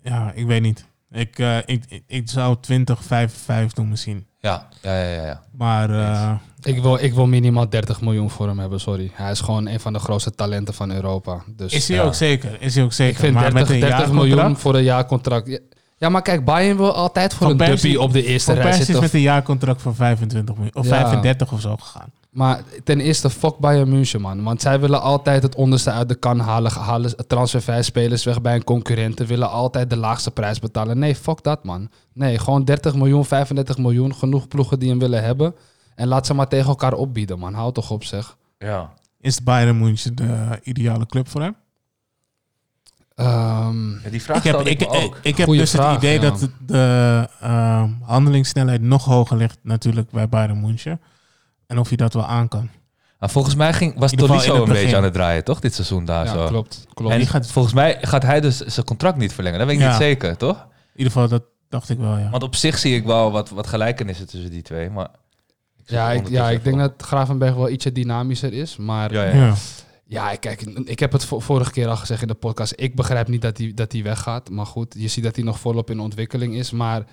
ja, 0.03 0.31
ik 0.35 0.45
weet 0.45 0.61
niet. 0.61 0.85
Ik, 1.11 1.39
eh, 1.39 1.57
ik, 1.57 1.83
ik, 1.87 2.03
ik 2.07 2.29
zou 2.29 2.57
20, 2.61 3.03
5, 3.03 3.33
5 3.43 3.71
doen 3.73 3.89
misschien. 3.89 4.25
Ja, 4.39 4.67
ja, 4.81 4.95
ja, 5.03 5.09
ja. 5.13 5.25
ja. 5.25 5.41
Maar 5.51 5.89
eh, 5.89 6.33
Ik 6.61 6.81
wil, 6.81 7.03
ik 7.03 7.13
wil 7.13 7.27
minimaal 7.27 7.69
30 7.69 8.01
miljoen 8.01 8.29
voor 8.29 8.47
hem 8.47 8.59
hebben, 8.59 8.79
sorry. 8.79 9.11
Hij 9.13 9.31
is 9.31 9.39
gewoon 9.41 9.67
een 9.67 9.79
van 9.79 9.93
de 9.93 9.99
grootste 9.99 10.31
talenten 10.35 10.73
van 10.73 10.91
Europa. 10.91 11.43
Dus 11.55 11.73
is 11.73 11.87
hij 11.87 11.97
ja. 11.97 12.03
ook 12.03 12.13
zeker? 12.13 12.61
Is 12.61 12.75
hij 12.75 12.83
ook 12.83 12.93
zeker? 12.93 13.13
ik 13.13 13.19
vind 13.19 13.33
maar 13.33 13.43
30, 13.53 13.67
30 13.67 13.89
jaarcontract- 13.89 14.27
miljoen 14.29 14.57
voor 14.57 14.75
een 14.75 14.83
jaarcontract. 14.83 15.59
Ja, 16.03 16.09
maar 16.09 16.21
kijk, 16.21 16.45
Bayern 16.45 16.77
wil 16.77 16.93
altijd 16.93 17.33
voor 17.33 17.41
Van 17.41 17.51
een 17.51 17.57
Persie- 17.57 17.75
duppie 17.91 18.01
op 18.01 18.13
de 18.13 18.25
eerste 18.25 18.45
Van 18.45 18.53
rij 18.53 18.63
Persie 18.63 18.79
is 18.81 18.85
zitten. 18.87 19.03
met 19.03 19.13
een 19.13 19.21
jaarcontract 19.21 19.81
van 19.81 19.95
25 19.95 20.55
miljoen. 20.55 20.75
Of 20.75 20.85
Ja. 20.85 20.89
35 20.89 21.51
of 21.51 21.61
zo 21.61 21.75
gegaan. 21.75 22.11
Maar 22.29 22.61
ten 22.83 22.99
eerste, 22.99 23.29
fuck 23.29 23.57
Bayern 23.57 23.89
München, 23.89 24.21
man. 24.21 24.43
Want 24.43 24.61
zij 24.61 24.79
willen 24.79 25.01
altijd 25.01 25.43
het 25.43 25.55
onderste 25.55 25.91
uit 25.91 26.09
de 26.09 26.15
kan 26.15 26.39
halen. 26.39 26.71
Halen 26.71 27.27
transfervrij 27.27 27.81
spelers 27.81 28.23
weg 28.23 28.41
bij 28.41 28.55
een 28.55 28.63
concurrent. 28.63 29.19
willen 29.19 29.49
altijd 29.49 29.89
de 29.89 29.95
laagste 29.97 30.31
prijs 30.31 30.59
betalen. 30.59 30.99
Nee, 30.99 31.15
fuck 31.15 31.43
dat, 31.43 31.63
man. 31.63 31.89
Nee, 32.13 32.39
gewoon 32.39 32.63
30 32.65 32.95
miljoen, 32.95 33.25
35 33.25 33.77
miljoen. 33.77 34.15
Genoeg 34.15 34.47
ploegen 34.47 34.79
die 34.79 34.89
hem 34.89 34.99
willen 34.99 35.23
hebben. 35.23 35.55
En 35.95 36.07
laat 36.07 36.25
ze 36.25 36.33
maar 36.33 36.47
tegen 36.47 36.67
elkaar 36.67 36.93
opbieden, 36.93 37.39
man. 37.39 37.53
Hou 37.53 37.73
toch 37.73 37.91
op, 37.91 38.03
zeg. 38.03 38.37
ja. 38.57 38.89
Is 39.21 39.43
Bayern 39.43 39.79
München 39.79 40.15
de 40.15 40.59
ideale 40.63 41.05
club 41.05 41.29
voor 41.29 41.41
hem? 41.41 41.55
Ehm, 43.15 43.89
Ja, 43.91 44.09
die 44.09 44.21
vraag 44.21 44.37
Ik 44.37 44.43
heb, 44.43 44.59
ik, 44.59 44.67
ik, 44.81 44.89
me 44.89 44.97
ook. 45.03 45.17
ik 45.21 45.37
heb 45.37 45.47
dus 45.47 45.71
vraag, 45.71 45.93
het 45.93 46.03
idee 46.03 46.13
ja. 46.13 46.29
dat 46.29 46.49
de 46.65 47.27
uh, 47.43 47.83
handelingssnelheid 48.01 48.81
nog 48.81 49.05
hoger 49.05 49.37
ligt 49.37 49.57
natuurlijk 49.61 50.11
bij 50.11 50.29
Bayern 50.29 50.61
München. 50.61 51.01
En 51.67 51.79
of 51.79 51.87
hij 51.87 51.97
dat 51.97 52.13
wel 52.13 52.25
aan 52.25 52.47
kan. 52.47 52.69
Maar 53.19 53.29
volgens 53.29 53.55
mij 53.55 53.73
ging, 53.73 53.99
was 53.99 54.11
Tolisso 54.11 54.63
een 54.63 54.69
beetje 54.69 54.95
aan 54.97 55.03
het 55.03 55.13
draaien, 55.13 55.43
toch? 55.43 55.59
Dit 55.59 55.73
seizoen 55.73 56.05
daar 56.05 56.25
ja, 56.25 56.31
zo. 56.31 56.45
klopt. 56.47 56.85
klopt. 56.93 57.11
En 57.11 57.17
die 57.19 57.27
gaat- 57.27 57.47
volgens 57.51 57.73
mij 57.73 57.97
gaat 58.01 58.23
hij 58.23 58.41
dus 58.41 58.57
zijn 58.57 58.85
contract 58.85 59.17
niet 59.17 59.33
verlengen. 59.33 59.59
Dat 59.59 59.67
weet 59.67 59.77
ik 59.77 59.81
Ja. 59.83 59.89
niet 59.89 59.97
zeker, 59.97 60.37
toch? 60.37 60.55
In 60.57 60.65
ieder 60.99 61.11
geval, 61.11 61.27
dat 61.27 61.43
dacht 61.69 61.89
ik 61.89 61.97
wel, 61.97 62.17
ja. 62.17 62.29
Want 62.29 62.43
op 62.43 62.55
zich 62.55 62.77
zie 62.77 62.95
ik 62.95 63.05
wel 63.05 63.31
wat, 63.31 63.49
wat 63.49 63.67
gelijkenissen 63.67 64.27
tussen 64.27 64.51
die 64.51 64.61
twee. 64.61 64.89
Maar 64.89 65.09
ik 65.77 65.89
ja, 65.89 66.11
ik, 66.11 66.29
ja, 66.29 66.49
ik 66.49 66.63
denk 66.63 66.77
dat 66.77 66.93
Gravenberg 66.97 67.55
wel 67.55 67.69
ietsje 67.69 67.91
dynamischer 67.91 68.53
is. 68.53 68.77
Maar. 68.77 69.13
Ja, 69.13 69.53
ja. 70.05 70.35
kijk, 70.35 70.61
ik 70.85 70.99
heb 70.99 71.11
het 71.11 71.25
vo- 71.25 71.39
vorige 71.39 71.71
keer 71.71 71.87
al 71.87 71.95
gezegd 71.97 72.21
in 72.21 72.27
de 72.27 72.33
podcast. 72.33 72.73
Ik 72.75 72.95
begrijp 72.95 73.27
niet 73.27 73.41
dat 73.41 73.57
hij, 73.57 73.71
dat 73.73 73.93
weggaat. 73.93 74.49
Maar 74.49 74.65
goed, 74.65 74.95
je 74.97 75.07
ziet 75.07 75.23
dat 75.23 75.35
hij 75.35 75.45
nog 75.45 75.59
volop 75.59 75.89
in 75.89 75.99
ontwikkeling 75.99 76.55
is. 76.55 76.71
Maar 76.71 77.05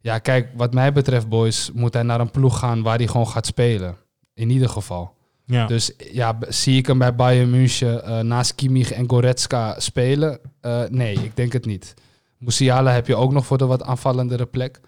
ja, 0.00 0.18
kijk, 0.18 0.48
wat 0.56 0.74
mij 0.74 0.92
betreft, 0.92 1.28
boys, 1.28 1.70
moet 1.74 1.94
hij 1.94 2.02
naar 2.02 2.20
een 2.20 2.30
ploeg 2.30 2.58
gaan 2.58 2.82
waar 2.82 2.96
hij 2.96 3.06
gewoon 3.06 3.28
gaat 3.28 3.46
spelen. 3.46 3.96
In 4.34 4.50
ieder 4.50 4.68
geval. 4.68 5.14
ja. 5.46 5.66
Dus 5.66 5.92
ja, 6.12 6.38
zie 6.48 6.76
ik 6.76 6.86
hem 6.86 6.98
bij 6.98 7.14
Bayern 7.14 7.50
München 7.50 8.04
eh, 8.04 8.18
naast 8.20 8.54
Kimmich 8.54 8.92
en 8.92 9.10
Goretzka 9.10 9.80
spelen? 9.80 10.38
Eh, 10.60 10.82
nee, 10.88 11.14
ik 11.14 11.36
denk 11.36 11.52
het 11.52 11.66
niet. 11.66 11.94
Musiala 12.38 12.92
heb 12.92 13.06
je 13.06 13.16
ook 13.16 13.32
nog 13.32 13.46
voor 13.46 13.58
de 13.58 13.66
wat 13.66 13.82
aanvallendere 13.82 14.46
plek. 14.46 14.80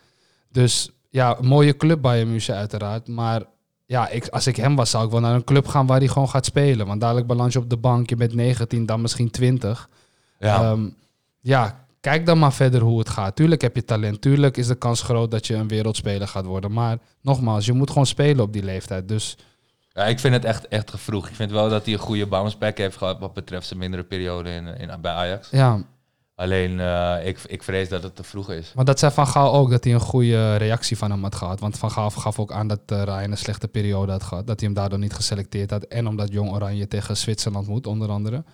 Dus 0.50 0.90
ja, 1.10 1.38
mooie 1.40 1.76
club 1.76 2.00
Bayern 2.02 2.30
München 2.30 2.54
uiteraard. 2.54 3.08
Maar 3.08 3.42
ja, 3.86 4.08
ik, 4.08 4.28
als 4.28 4.46
ik 4.46 4.56
hem 4.56 4.76
was, 4.76 4.90
zou 4.90 5.04
ik 5.04 5.10
wel 5.10 5.20
naar 5.20 5.34
een 5.34 5.44
club 5.44 5.66
gaan 5.66 5.86
waar 5.86 5.98
hij 5.98 6.08
gewoon 6.08 6.28
gaat 6.28 6.44
spelen. 6.44 6.86
Want 6.86 7.00
dadelijk 7.00 7.26
balans 7.26 7.52
je 7.52 7.58
op 7.58 7.70
de 7.70 7.76
bank, 7.76 8.08
je 8.08 8.16
bent 8.16 8.34
19, 8.34 8.86
dan 8.86 9.00
misschien 9.00 9.30
20. 9.30 9.88
Ja. 10.38 10.62
Ehm, 10.62 10.88
ja, 11.40 11.86
kijk 12.00 12.26
dan 12.26 12.38
maar 12.38 12.52
verder 12.52 12.80
hoe 12.80 12.98
het 12.98 13.08
gaat. 13.08 13.36
Tuurlijk 13.36 13.60
heb 13.62 13.74
je 13.74 13.84
talent. 13.84 14.20
Tuurlijk 14.20 14.56
is 14.56 14.66
de 14.66 14.74
kans 14.74 15.02
groot 15.02 15.30
dat 15.30 15.46
je 15.46 15.54
een 15.54 15.68
wereldspeler 15.68 16.28
gaat 16.28 16.44
worden. 16.44 16.72
Maar 16.72 16.98
nogmaals, 17.20 17.66
je 17.66 17.72
moet 17.72 17.88
gewoon 17.88 18.06
spelen 18.06 18.44
op 18.44 18.52
die 18.52 18.64
leeftijd. 18.64 19.08
Dus 19.08 19.36
Ja, 19.92 20.04
ik 20.04 20.18
vind 20.18 20.34
het 20.34 20.44
echt, 20.44 20.68
echt 20.68 20.92
vroeg. 20.96 21.28
Ik 21.28 21.34
vind 21.34 21.50
wel 21.50 21.68
dat 21.68 21.84
hij 21.84 21.94
een 21.94 22.00
goede 22.00 22.26
bounce 22.26 22.58
back 22.58 22.78
heeft 22.78 22.96
gehad 22.96 23.18
wat 23.18 23.34
betreft 23.34 23.66
zijn 23.66 23.78
mindere 23.78 24.02
periode 24.02 24.50
in, 24.50 24.66
in, 24.66 24.90
bij 25.00 25.12
Ajax. 25.12 25.48
ja, 25.50 25.82
Alleen, 26.36 26.80
eh, 26.80 27.26
ik, 27.26 27.38
ik 27.46 27.62
vrees 27.62 27.88
dat 27.88 28.02
het 28.02 28.16
te 28.16 28.22
vroeg 28.22 28.50
is. 28.50 28.72
Maar 28.74 28.84
dat 28.84 28.98
zei 28.98 29.12
Van 29.12 29.26
Gaal 29.26 29.54
ook, 29.54 29.70
dat 29.70 29.84
hij 29.84 29.92
een 29.92 30.00
goede 30.00 30.56
reactie 30.56 30.96
van 30.96 31.10
hem 31.10 31.22
had 31.22 31.34
gehad. 31.34 31.60
Want 31.60 31.78
Van 31.78 31.90
Gaal 31.90 32.10
gaf 32.10 32.38
ook 32.38 32.52
aan 32.52 32.68
dat 32.68 32.80
uh, 32.92 33.02
Ryan 33.02 33.30
een 33.30 33.36
slechte 33.36 33.68
periode 33.68 34.12
had 34.12 34.22
gehad. 34.22 34.46
Dat 34.46 34.60
hij 34.60 34.68
hem 34.68 34.78
daardoor 34.78 34.98
niet 34.98 35.12
geselecteerd 35.12 35.70
had. 35.70 35.84
En 35.84 36.06
omdat 36.06 36.32
Jong 36.32 36.52
Oranje 36.52 36.88
tegen 36.88 37.16
Zwitserland 37.16 37.66
moet, 37.66 37.86
onder 37.86 38.08
andere. 38.08 38.44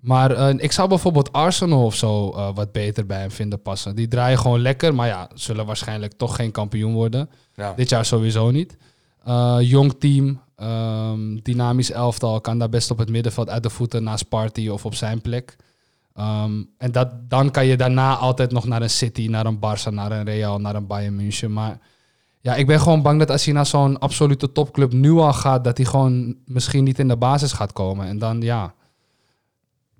Maar 0.00 0.30
eh, 0.30 0.54
ik 0.56 0.72
zou 0.72 0.88
bijvoorbeeld 0.88 1.32
Arsenal 1.32 1.84
of 1.84 1.94
zo 1.94 2.30
eh, 2.30 2.54
wat 2.54 2.72
beter 2.72 3.06
bij 3.06 3.20
hem 3.20 3.30
vinden 3.30 3.62
passen. 3.62 3.94
Die 3.94 4.08
draaien 4.08 4.38
gewoon 4.38 4.60
lekker, 4.60 4.94
maar 4.94 5.06
ja, 5.06 5.28
zullen 5.34 5.66
waarschijnlijk 5.66 6.12
toch 6.12 6.36
geen 6.36 6.50
kampioen 6.50 6.92
worden. 6.92 7.30
Ja. 7.54 7.72
Dit 7.76 7.88
jaar 7.88 8.04
sowieso 8.04 8.50
niet. 8.50 8.76
Jong 9.60 9.94
team, 9.98 10.40
ehm, 10.56 11.36
dynamisch 11.42 11.90
elftal, 11.90 12.40
kan 12.40 12.58
daar 12.58 12.68
best 12.68 12.90
op 12.90 12.98
het 12.98 13.08
middenveld 13.08 13.48
uit 13.48 13.62
de 13.62 13.70
voeten 13.70 14.02
naast 14.02 14.28
Party 14.28 14.68
of 14.68 14.84
op 14.84 14.94
zijn 14.94 15.20
plek. 15.20 15.56
Ehm, 16.20 16.62
en 16.78 16.92
dat, 16.92 17.08
dan 17.28 17.50
kan 17.50 17.66
je 17.66 17.76
daarna 17.76 18.14
altijd 18.16 18.50
nog 18.52 18.64
naar 18.66 18.82
een 18.82 18.90
City, 18.90 19.26
naar 19.28 19.46
een 19.46 19.56
Barça, 19.58 19.90
naar 19.92 20.12
een 20.12 20.24
Real, 20.24 20.58
naar 20.58 20.74
een 20.74 20.86
Bayern 20.86 21.16
München. 21.16 21.52
Maar 21.52 21.78
ja, 22.40 22.54
ik 22.54 22.66
ben 22.66 22.80
gewoon 22.80 23.02
bang 23.02 23.18
dat 23.18 23.30
als 23.30 23.44
hij 23.44 23.54
naar 23.54 23.66
zo'n 23.66 23.98
absolute 23.98 24.52
topclub 24.52 24.92
nu 24.92 25.10
al 25.10 25.32
gaat, 25.32 25.64
dat 25.64 25.76
hij 25.76 25.86
gewoon 25.86 26.36
misschien 26.46 26.84
niet 26.84 26.98
in 26.98 27.08
de 27.08 27.16
basis 27.16 27.52
gaat 27.52 27.72
komen. 27.72 28.06
En 28.06 28.18
dan 28.18 28.40
ja, 28.40 28.74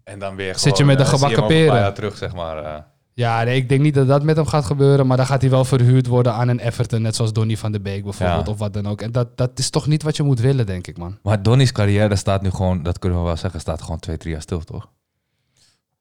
En 0.04 0.18
dan 0.18 0.36
weer 0.36 0.58
Zit 0.58 0.76
je 0.76 0.84
met 0.84 0.98
de 0.98 1.04
eh, 1.04 1.08
gebakken 1.10 1.46
peren? 1.46 1.94
terug, 1.94 2.16
zeg 2.16 2.34
maar. 2.34 2.64
eh. 2.64 2.82
Ja, 3.14 3.42
nee, 3.42 3.56
ik 3.56 3.68
denk 3.68 3.80
niet 3.80 3.94
dat 3.94 4.06
dat 4.06 4.22
met 4.22 4.36
hem 4.36 4.46
gaat 4.46 4.64
gebeuren. 4.64 5.06
Maar 5.06 5.16
dan 5.16 5.26
gaat 5.26 5.40
hij 5.40 5.50
wel 5.50 5.64
verhuurd 5.64 6.06
worden 6.06 6.34
aan 6.34 6.48
een 6.48 6.58
Everton. 6.58 7.02
Net 7.02 7.16
zoals 7.16 7.32
Donny 7.32 7.56
van 7.56 7.72
de 7.72 7.80
Beek 7.80 8.02
bijvoorbeeld. 8.04 8.46
Ja. 8.46 8.52
Of 8.52 8.58
wat 8.58 8.72
dan 8.72 8.86
ook. 8.86 9.00
En 9.00 9.12
dat, 9.12 9.36
dat 9.36 9.58
is 9.58 9.70
toch 9.70 9.86
niet 9.86 10.02
wat 10.02 10.16
je 10.16 10.22
moet 10.22 10.40
willen, 10.40 10.66
denk 10.66 10.86
ik, 10.86 10.98
man. 10.98 11.18
Maar 11.22 11.42
Donny's 11.42 11.72
carrière 11.72 12.16
staat 12.16 12.42
nu 12.42 12.50
gewoon, 12.50 12.82
dat 12.82 12.98
kunnen 12.98 13.18
we 13.18 13.24
wel 13.24 13.36
zeggen, 13.36 13.60
staat 13.60 13.82
gewoon 13.82 13.98
twee, 13.98 14.16
drie 14.16 14.32
jaar 14.32 14.42
stil, 14.42 14.60
toch? 14.60 14.88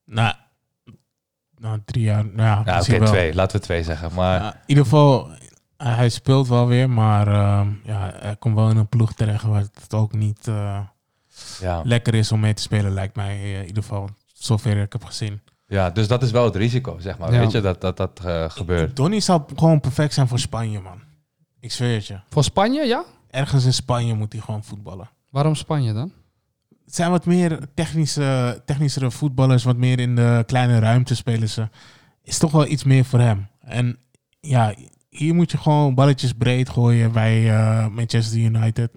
Nou, 0.10 0.34
nou 1.58 1.80
drie 1.86 2.04
jaar. 2.04 2.26
Nou, 2.26 2.38
ja, 2.38 2.62
Ja, 2.66 2.80
oké, 2.80 3.00
wel. 3.00 3.08
twee. 3.08 3.34
Laten 3.34 3.60
we 3.60 3.66
twee 3.66 3.84
zeggen. 3.84 4.14
Maar 4.14 4.42
Ja, 4.42 4.54
in 4.54 4.60
ieder 4.66 4.84
geval, 4.84 5.30
hij 5.78 5.94
hij 5.94 6.10
speelt 6.10 6.48
wel 6.48 6.68
weer, 6.68 6.90
maar 6.90 7.28
ehm, 7.28 7.70
ja, 7.84 8.12
hij 8.16 8.36
komt 8.36 8.56
wel 8.56 8.70
in 8.70 8.78
een 8.78 8.88
ploeg 8.88 9.14
terecht 9.14 9.44
waar 9.44 9.62
het 9.62 9.94
ook 9.94 10.14
niet 10.14 10.48
eh, 10.48 10.80
ja. 11.60 11.82
lekker 11.84 12.14
is 12.16 12.32
om 12.32 12.40
mee 12.40 12.54
te 12.54 12.62
spelen, 12.62 12.94
lijkt 12.94 13.16
mij 13.16 13.36
eh, 13.36 13.60
in 13.60 13.68
ieder 13.68 13.84
geval. 13.84 14.10
Zover 14.34 14.78
ik 14.78 14.92
heb 14.92 15.04
gezien. 15.04 15.42
ja, 15.68 15.90
dus 15.90 16.08
dat 16.08 16.24
is 16.24 16.32
wel 16.32 16.44
het 16.46 16.56
risico, 16.56 17.00
zeg 17.00 17.18
maar. 17.18 17.34
Ja. 17.34 17.40
Weet 17.40 17.52
je, 17.52 17.62
dat 17.62 17.82
dat, 17.82 17.98
dat 17.98 18.20
eh, 18.26 18.50
gebeurt. 18.50 18.96
Donny 18.96 19.20
zou 19.20 19.42
gewoon 19.56 19.80
perfect 19.80 20.14
zijn 20.14 20.28
voor 20.28 20.40
Spanje, 20.40 20.80
man. 20.80 21.02
Ik 21.60 21.72
zweer 21.72 21.96
het 21.96 22.08
je. 22.08 22.20
Voor 22.30 22.44
Spanje, 22.44 22.86
ja? 22.86 23.04
Ergens 23.30 23.66
in 23.66 23.74
Spanje 23.74 24.14
moet 24.14 24.34
hij 24.34 24.42
gewoon 24.42 24.64
voetballen. 24.64 25.10
Waarom 25.30 25.56
Spanje 25.56 25.94
dan? 25.94 26.12
Het 26.90 26.98
zijn 26.98 27.12
wat 27.12 27.26
meer 27.26 27.60
technische, 27.74 28.62
technischere 28.66 29.12
voetballers, 29.12 29.64
wat 29.64 29.78
meer 29.78 30.00
in 30.00 30.16
de 30.16 30.44
kleine 30.46 30.80
ruimte 30.80 31.16
spelen 31.16 31.50
ze. 31.50 31.68
Is 32.24 32.38
toch 32.38 32.52
wel 32.52 32.68
iets 32.68 32.84
meer 32.84 33.06
voor 33.06 33.20
hem. 33.20 33.48
En 33.60 33.98
ja, 34.40 34.74
hier 35.10 35.36
moet 35.36 35.52
je 35.52 35.58
gewoon 35.58 35.96
balletjes 35.96 36.34
breed 36.34 36.70
gooien 36.70 37.12
bij 37.12 37.50
eh, 37.50 37.88
Manchester 37.88 38.40
United. 38.40 38.92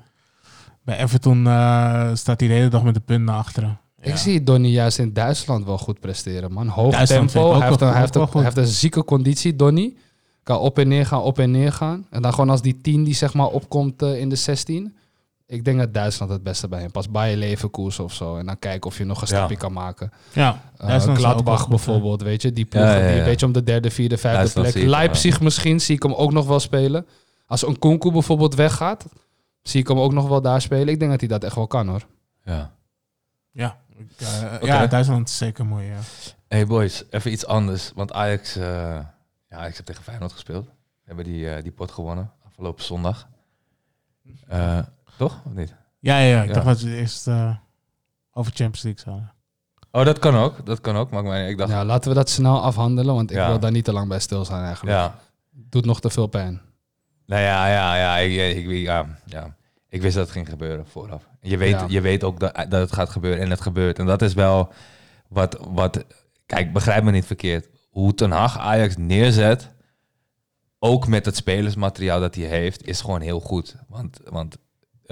Bij 0.84 0.98
Everton 0.98 1.46
eh, 1.46 2.10
staat 2.14 2.40
hij 2.40 2.48
de 2.48 2.54
hele 2.54 2.68
dag 2.68 2.82
met 2.82 2.94
de 2.94 3.00
punt 3.00 3.24
naar 3.24 3.36
achteren. 3.36 3.80
Ik 4.00 4.16
zie 4.16 4.42
Donny 4.42 4.68
juist 4.68 4.98
in 4.98 5.12
Duitsland 5.12 5.64
wel 5.64 5.78
goed 5.78 6.00
presteren, 6.00 6.52
man. 6.52 6.68
Hoog 6.68 6.92
Duitsland 6.92 7.32
tempo. 7.32 7.58
Hij 7.58 7.68
heeft, 7.68 7.80
een, 7.80 7.88
hij, 7.88 8.00
heeft 8.00 8.14
een, 8.14 8.28
hij 8.32 8.42
heeft 8.42 8.56
een 8.56 8.66
zieke 8.66 9.04
conditie, 9.04 9.56
Donny. 9.56 9.96
Kan 10.42 10.58
op 10.58 10.78
en 10.78 10.88
neer 10.88 11.06
gaan, 11.06 11.20
op 11.20 11.38
en 11.38 11.50
neer 11.50 11.72
gaan. 11.72 12.06
En 12.10 12.22
dan 12.22 12.32
gewoon 12.32 12.50
als 12.50 12.62
die 12.62 12.80
10 12.80 13.04
die 13.04 13.14
zeg 13.14 13.34
maar 13.34 13.48
opkomt 13.48 14.02
eh, 14.02 14.20
in 14.20 14.28
de 14.28 14.36
16. 14.36 14.94
Ik 15.46 15.64
denk 15.64 15.78
dat 15.78 15.94
Duitsland 15.94 16.32
het 16.32 16.42
beste 16.42 16.68
bij 16.68 16.80
hem 16.80 16.90
past. 16.90 17.10
Bij 17.10 17.36
Leverkusen 17.36 18.04
of 18.04 18.12
zo. 18.14 18.36
En 18.36 18.46
dan 18.46 18.58
kijken 18.58 18.90
of 18.90 18.98
je 18.98 19.04
nog 19.04 19.20
een 19.22 19.28
Ja. 19.30 19.36
stapje 19.36 19.56
kan 19.56 19.72
maken. 19.72 20.12
Ja, 20.32 20.60
Uh, 20.84 21.00
Gladbach 21.00 21.60
goed, 21.60 21.68
bijvoorbeeld, 21.68 22.22
weet 22.22 22.42
je. 22.42 22.52
Die 22.52 22.64
ploeg 22.64 22.82
Ja, 22.82 22.92
ja, 22.94 23.00
die 23.00 23.10
ja. 23.10 23.18
een 23.18 23.24
beetje 23.24 23.46
om 23.46 23.52
de 23.52 23.62
derde, 23.62 23.90
vierde, 23.90 24.18
vijfde 24.18 24.38
Duitsland 24.38 24.70
plek. 24.70 24.82
ik, 24.82 24.88
Leipzig 24.90 25.40
misschien, 25.40 25.80
zie 25.80 25.94
ik 25.96 26.02
hem 26.02 26.12
ook 26.14 26.32
nog 26.32 26.46
wel 26.46 26.60
spelen. 26.60 27.06
Als 27.46 27.66
een 27.66 27.78
Kunku 27.78 28.10
bijvoorbeeld 28.12 28.54
weggaat, 28.54 29.04
zie 29.62 29.80
ik 29.80 29.88
hem 29.88 29.98
ook 29.98 30.12
nog 30.12 30.28
wel 30.28 30.40
daar 30.42 30.60
spelen. 30.60 30.88
Ik 30.88 30.98
denk 30.98 31.10
dat 31.10 31.20
hij 31.20 31.28
dat 31.28 31.44
echt 31.44 31.54
wel 31.54 31.66
kan, 31.66 31.88
hoor. 31.88 32.06
Ja. 32.44 32.72
Ja, 33.50 33.76
ik, 33.96 34.06
eh, 34.18 34.60
ja 34.62 34.86
Duitsland 34.86 35.28
is 35.28 35.36
zeker 35.36 35.66
mooi. 35.66 35.86
Ja. 35.86 35.98
Hey 36.48 36.66
boys, 36.66 37.04
even 37.10 37.32
iets 37.32 37.46
anders. 37.46 37.92
Want 37.94 38.12
Ajax, 38.12 38.56
eh 38.56 38.64
ja, 39.48 39.56
Ajax 39.58 39.72
heeft 39.74 39.86
tegen 39.86 40.02
Feyenoord 40.02 40.32
gespeeld. 40.32 40.64
We 40.64 40.72
hebben 41.04 41.24
die, 41.24 41.50
eh, 41.50 41.62
die 41.62 41.72
pot 41.72 41.90
gewonnen 41.90 42.30
afgelopen 42.46 42.84
zondag. 42.84 43.28
Eh, 45.12 45.18
toch? 45.18 45.40
Of 45.46 45.52
niet? 45.52 45.74
Ja, 45.98 46.18
ja, 46.18 46.26
ja, 46.26 46.42
ik 46.42 46.48
Ja. 46.48 46.54
dacht 46.54 46.66
dat 46.66 46.80
we 46.80 46.88
het 46.88 46.98
eerst 46.98 47.26
eh, 47.28 47.56
over 48.32 48.52
Champions 48.54 48.82
League 48.82 49.02
zouden. 49.04 49.32
Oh, 49.90 50.04
dat 50.04 50.18
kan 50.18 50.34
ook. 50.36 50.66
Dat 50.66 50.80
kan 50.80 50.96
ook. 50.96 51.10
Maar 51.10 51.22
ik, 51.22 51.28
meen, 51.28 51.48
ik 51.48 51.58
dacht, 51.58 51.70
ja. 51.70 51.76
Ja, 51.78 51.84
laten 51.84 52.08
we 52.10 52.16
dat 52.16 52.28
snel 52.30 52.62
afhandelen, 52.62 53.14
want 53.14 53.30
ik 53.30 53.36
Ja. 53.36 53.48
wil 53.48 53.58
daar 53.60 53.70
niet 53.70 53.84
te 53.84 53.92
lang 53.92 54.08
bij 54.08 54.18
stil 54.18 54.44
zijn 54.44 54.62
eigenlijk. 54.64 54.96
ja. 54.96 55.18
Doet 55.50 55.84
nog 55.84 56.00
te 56.00 56.10
veel 56.10 56.26
pijn. 56.26 56.60
Nou 57.26 57.42
ja, 57.42 57.68
ja, 57.68 57.96
ja, 57.96 58.16
ik, 58.18 58.56
ik, 58.56 58.66
ik- 58.66 58.82
ja, 58.82 59.06
ja. 59.26 59.54
Ik 59.88 60.02
wist 60.02 60.14
dat 60.14 60.24
het 60.24 60.32
ging 60.32 60.48
gebeuren 60.48 60.86
vooraf. 60.86 61.28
Je 61.40 61.56
weet, 61.56 61.70
Ja. 61.70 61.84
je 61.88 62.00
weet 62.00 62.24
ook 62.24 62.40
dat, 62.40 62.54
dat 62.54 62.72
het 62.80 62.92
gaat 62.92 63.10
gebeuren 63.10 63.42
en 63.44 63.50
het 63.50 63.60
gebeurt. 63.60 63.98
En 63.98 64.06
dat 64.06 64.22
is 64.22 64.34
wel 64.34 64.72
wat, 65.28 65.58
wat... 65.70 66.04
Kijk, 66.46 66.72
begrijp 66.72 67.04
me 67.04 67.10
niet 67.10 67.26
verkeerd. 67.26 67.68
Hoe 67.90 68.14
Ten 68.14 68.30
Hag 68.30 68.58
Ajax 68.58 68.96
neerzet, 68.96 69.68
ook 70.78 71.06
met 71.06 71.24
het 71.24 71.36
spelersmateriaal 71.36 72.20
dat 72.20 72.34
hij 72.34 72.44
heeft, 72.44 72.86
is 72.86 73.00
gewoon 73.00 73.20
heel 73.20 73.40
goed. 73.40 73.76
Want, 73.88 74.20
want 74.24 74.56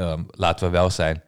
ehm, 0.00 0.22
laten 0.30 0.66
we 0.66 0.72
wel 0.72 0.90
zijn, 0.90 1.22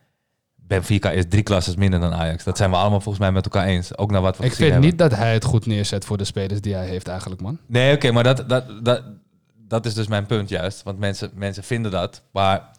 Benfica 0.55 1.11
is 1.11 1.25
drie 1.29 1.43
klasses 1.43 1.75
minder 1.77 2.01
dan 2.01 2.15
Ajax. 2.15 2.45
Dat 2.45 2.57
zijn 2.57 2.71
we 2.71 2.77
allemaal 2.77 3.01
volgens 3.01 3.19
mij 3.25 3.33
met 3.33 3.45
elkaar 3.45 3.67
eens. 3.67 3.97
Ook 3.99 4.11
naar 4.11 4.21
wat 4.21 4.37
we 4.37 4.45
Ik 4.45 4.55
vind 4.55 4.71
hebben. 4.71 4.89
niet 4.89 4.99
dat 4.99 5.15
hij 5.17 5.33
het 5.33 5.45
goed 5.45 5.67
neerzet 5.67 6.05
voor 6.05 6.19
de 6.19 6.25
spelers 6.25 6.61
die 6.61 6.75
hij 6.75 6.87
heeft 6.87 7.09
eigenlijk, 7.09 7.41
man. 7.41 7.59
Nee, 7.67 7.95
oké, 7.95 8.11
maar 8.11 8.25
dat, 8.25 8.45
dat, 8.49 8.85
dat, 8.85 9.03
dat 9.57 9.87
is 9.87 9.95
dus 9.95 10.07
mijn 10.07 10.27
punt 10.27 10.49
juist. 10.49 10.83
Want 10.83 10.99
mensen, 10.99 11.31
mensen 11.35 11.63
vinden 11.65 11.91
dat. 11.91 12.23
Maar 12.33 12.71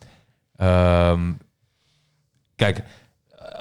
ehm, 0.55 1.31
kijk, 2.55 2.83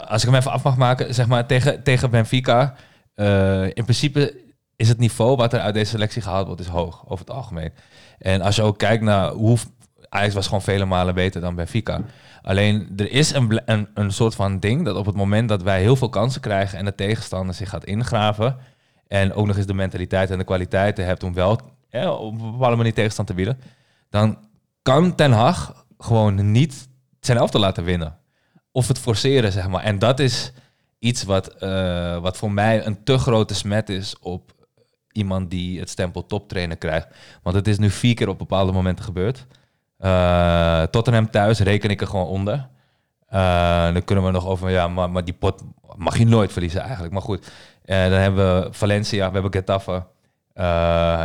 als 0.09 0.23
ik 0.23 0.29
hem 0.29 0.39
even 0.39 0.51
af 0.53 0.63
mag 0.63 0.77
maken, 0.77 1.15
zeg 1.15 1.27
maar 1.27 1.47
tegen, 1.47 1.83
tegen 1.83 2.11
Benfica. 2.11 2.75
eh, 3.15 3.65
in 3.65 3.73
principe 3.85 4.41
is 4.77 4.89
het 4.89 4.99
niveau 4.99 5.37
wat 5.37 5.53
er 5.53 5.61
uit 5.61 5.75
deze 5.75 5.91
selectie 5.91 6.23
gehaald 6.23 6.47
wordt, 6.47 6.61
is 6.61 6.67
hoog 6.67 7.03
over 7.05 7.25
het 7.27 7.35
algemeen. 7.35 7.73
En 8.19 8.41
als 8.41 8.57
je 8.57 8.63
ook 8.63 8.79
kijkt 8.79 9.03
naar 9.03 9.31
hoe 9.31 9.59
Ajax 10.13 10.35
was 10.35 10.47
gewoon 10.47 10.63
vele 10.63 10.85
malen 10.85 11.15
beter 11.15 11.41
dan 11.41 11.55
Benfica. 11.55 12.01
Alleen 12.43 12.93
er 12.97 13.11
is 13.11 13.35
een, 13.35 13.63
een, 13.65 13.89
een 13.95 14.13
soort 14.13 14.35
van 14.35 14.61
ding 14.61 14.85
dat 14.85 14.97
op 14.97 15.07
het 15.07 15.15
moment 15.15 15.49
dat 15.49 15.63
wij 15.63 15.81
heel 15.81 15.97
veel 15.97 16.09
kansen 16.09 16.41
krijgen 16.41 16.79
en 16.79 16.85
de 16.85 16.95
tegenstander 16.95 17.55
zich 17.55 17.69
gaat 17.69 17.85
ingraven 17.85 18.57
en 19.09 19.33
ook 19.33 19.47
nog 19.47 19.57
eens 19.57 19.67
de 19.67 19.75
mentaliteit 19.75 20.31
en 20.31 20.39
de 20.39 20.45
kwaliteiten 20.45 21.05
hebt 21.05 21.23
om 21.23 21.35
wel 21.35 21.61
op 22.01 22.41
een 22.41 22.53
bepaalde 22.53 22.77
manier 22.77 22.95
tegenstand 22.95 23.29
te 23.29 23.35
bieden, 23.35 23.61
dan 24.11 24.39
kan 24.83 25.15
Ten 25.15 25.33
Hag 25.33 25.85
gewoon 25.99 26.51
niet 26.51 26.89
zijn 27.21 27.39
elftal 27.39 27.61
laten 27.61 27.85
winnen. 27.85 28.19
Of 28.73 28.89
het 28.89 28.99
forceren, 28.99 29.53
zeg 29.53 29.69
maar. 29.69 29.83
En 29.83 29.99
dat 29.99 30.21
is 30.21 30.53
iets 30.99 31.23
wat, 31.23 31.49
eh, 31.49 32.19
wat 32.19 32.37
voor 32.37 32.53
mij 32.53 32.87
een 32.87 33.05
te 33.05 33.19
grote 33.19 33.55
smet 33.55 33.89
is 33.89 34.19
op 34.19 34.53
iemand 35.13 35.51
die 35.51 35.81
het 35.81 35.91
stempel 35.91 36.27
toptrainer 36.27 36.77
krijgt. 36.77 37.09
Want 37.43 37.57
het 37.57 37.69
is 37.69 37.79
nu 37.79 37.91
vier 37.91 38.15
keer 38.15 38.29
op 38.29 38.39
bepaalde 38.39 38.73
momenten 38.73 39.05
gebeurd. 39.05 39.47
Eh 40.03 40.83
Tottenham 40.83 41.31
thuis 41.31 41.59
reken 41.59 41.91
ik 41.91 42.01
er 42.01 42.07
gewoon 42.07 42.27
onder. 42.27 42.69
Eh, 43.29 43.93
dan 43.93 44.05
kunnen 44.05 44.25
we 44.25 44.31
nog 44.31 44.47
over, 44.47 44.71
ja, 44.71 44.89
maar, 44.89 45.11
maar 45.11 45.25
die 45.25 45.35
pot 45.35 45.63
mag 45.97 46.19
je 46.19 46.27
nooit 46.27 46.53
verliezen 46.53 46.81
eigenlijk. 46.81 47.13
Maar 47.13 47.23
goed, 47.23 47.51
Eh, 47.83 48.03
dan 48.03 48.19
hebben 48.19 48.63
we 48.63 48.69
Valencia, 48.73 49.27
we 49.27 49.33
hebben 49.33 49.53
Getafe. 49.53 50.05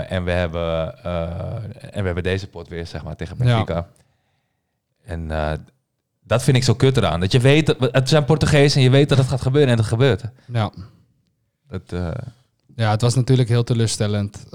en, 0.09 0.23
we 0.23 0.31
hebben, 0.31 1.03
en 1.93 1.99
we 1.99 2.05
hebben 2.05 2.23
deze 2.23 2.47
pot 2.47 2.67
weer, 2.67 2.87
zeg 2.87 3.03
maar, 3.03 3.15
tegen 3.15 3.37
Benfica. 3.37 3.87
En 5.03 5.27
dat 6.23 6.43
vind 6.43 6.57
ik 6.57 6.63
zo 6.63 6.73
kut 6.73 6.97
eraan. 6.97 7.19
Dat 7.19 7.31
je 7.31 7.39
weet, 7.39 7.65
dat, 7.65 7.77
het 7.91 8.09
zijn 8.09 8.25
Portugezen 8.25 8.77
en 8.77 8.83
je 8.83 8.89
weet 8.89 9.09
dat 9.09 9.17
het 9.17 9.27
gaat 9.27 9.41
gebeuren 9.41 9.71
en 9.71 9.77
het 9.77 9.87
gebeurt. 9.87 10.23
Ja. 10.45 10.71
Dat, 11.67 11.81
Ja, 12.75 12.91
het 12.91 13.01
was 13.01 13.15
natuurlijk 13.15 13.49
heel 13.49 13.63
teleurstellend. 13.63 14.45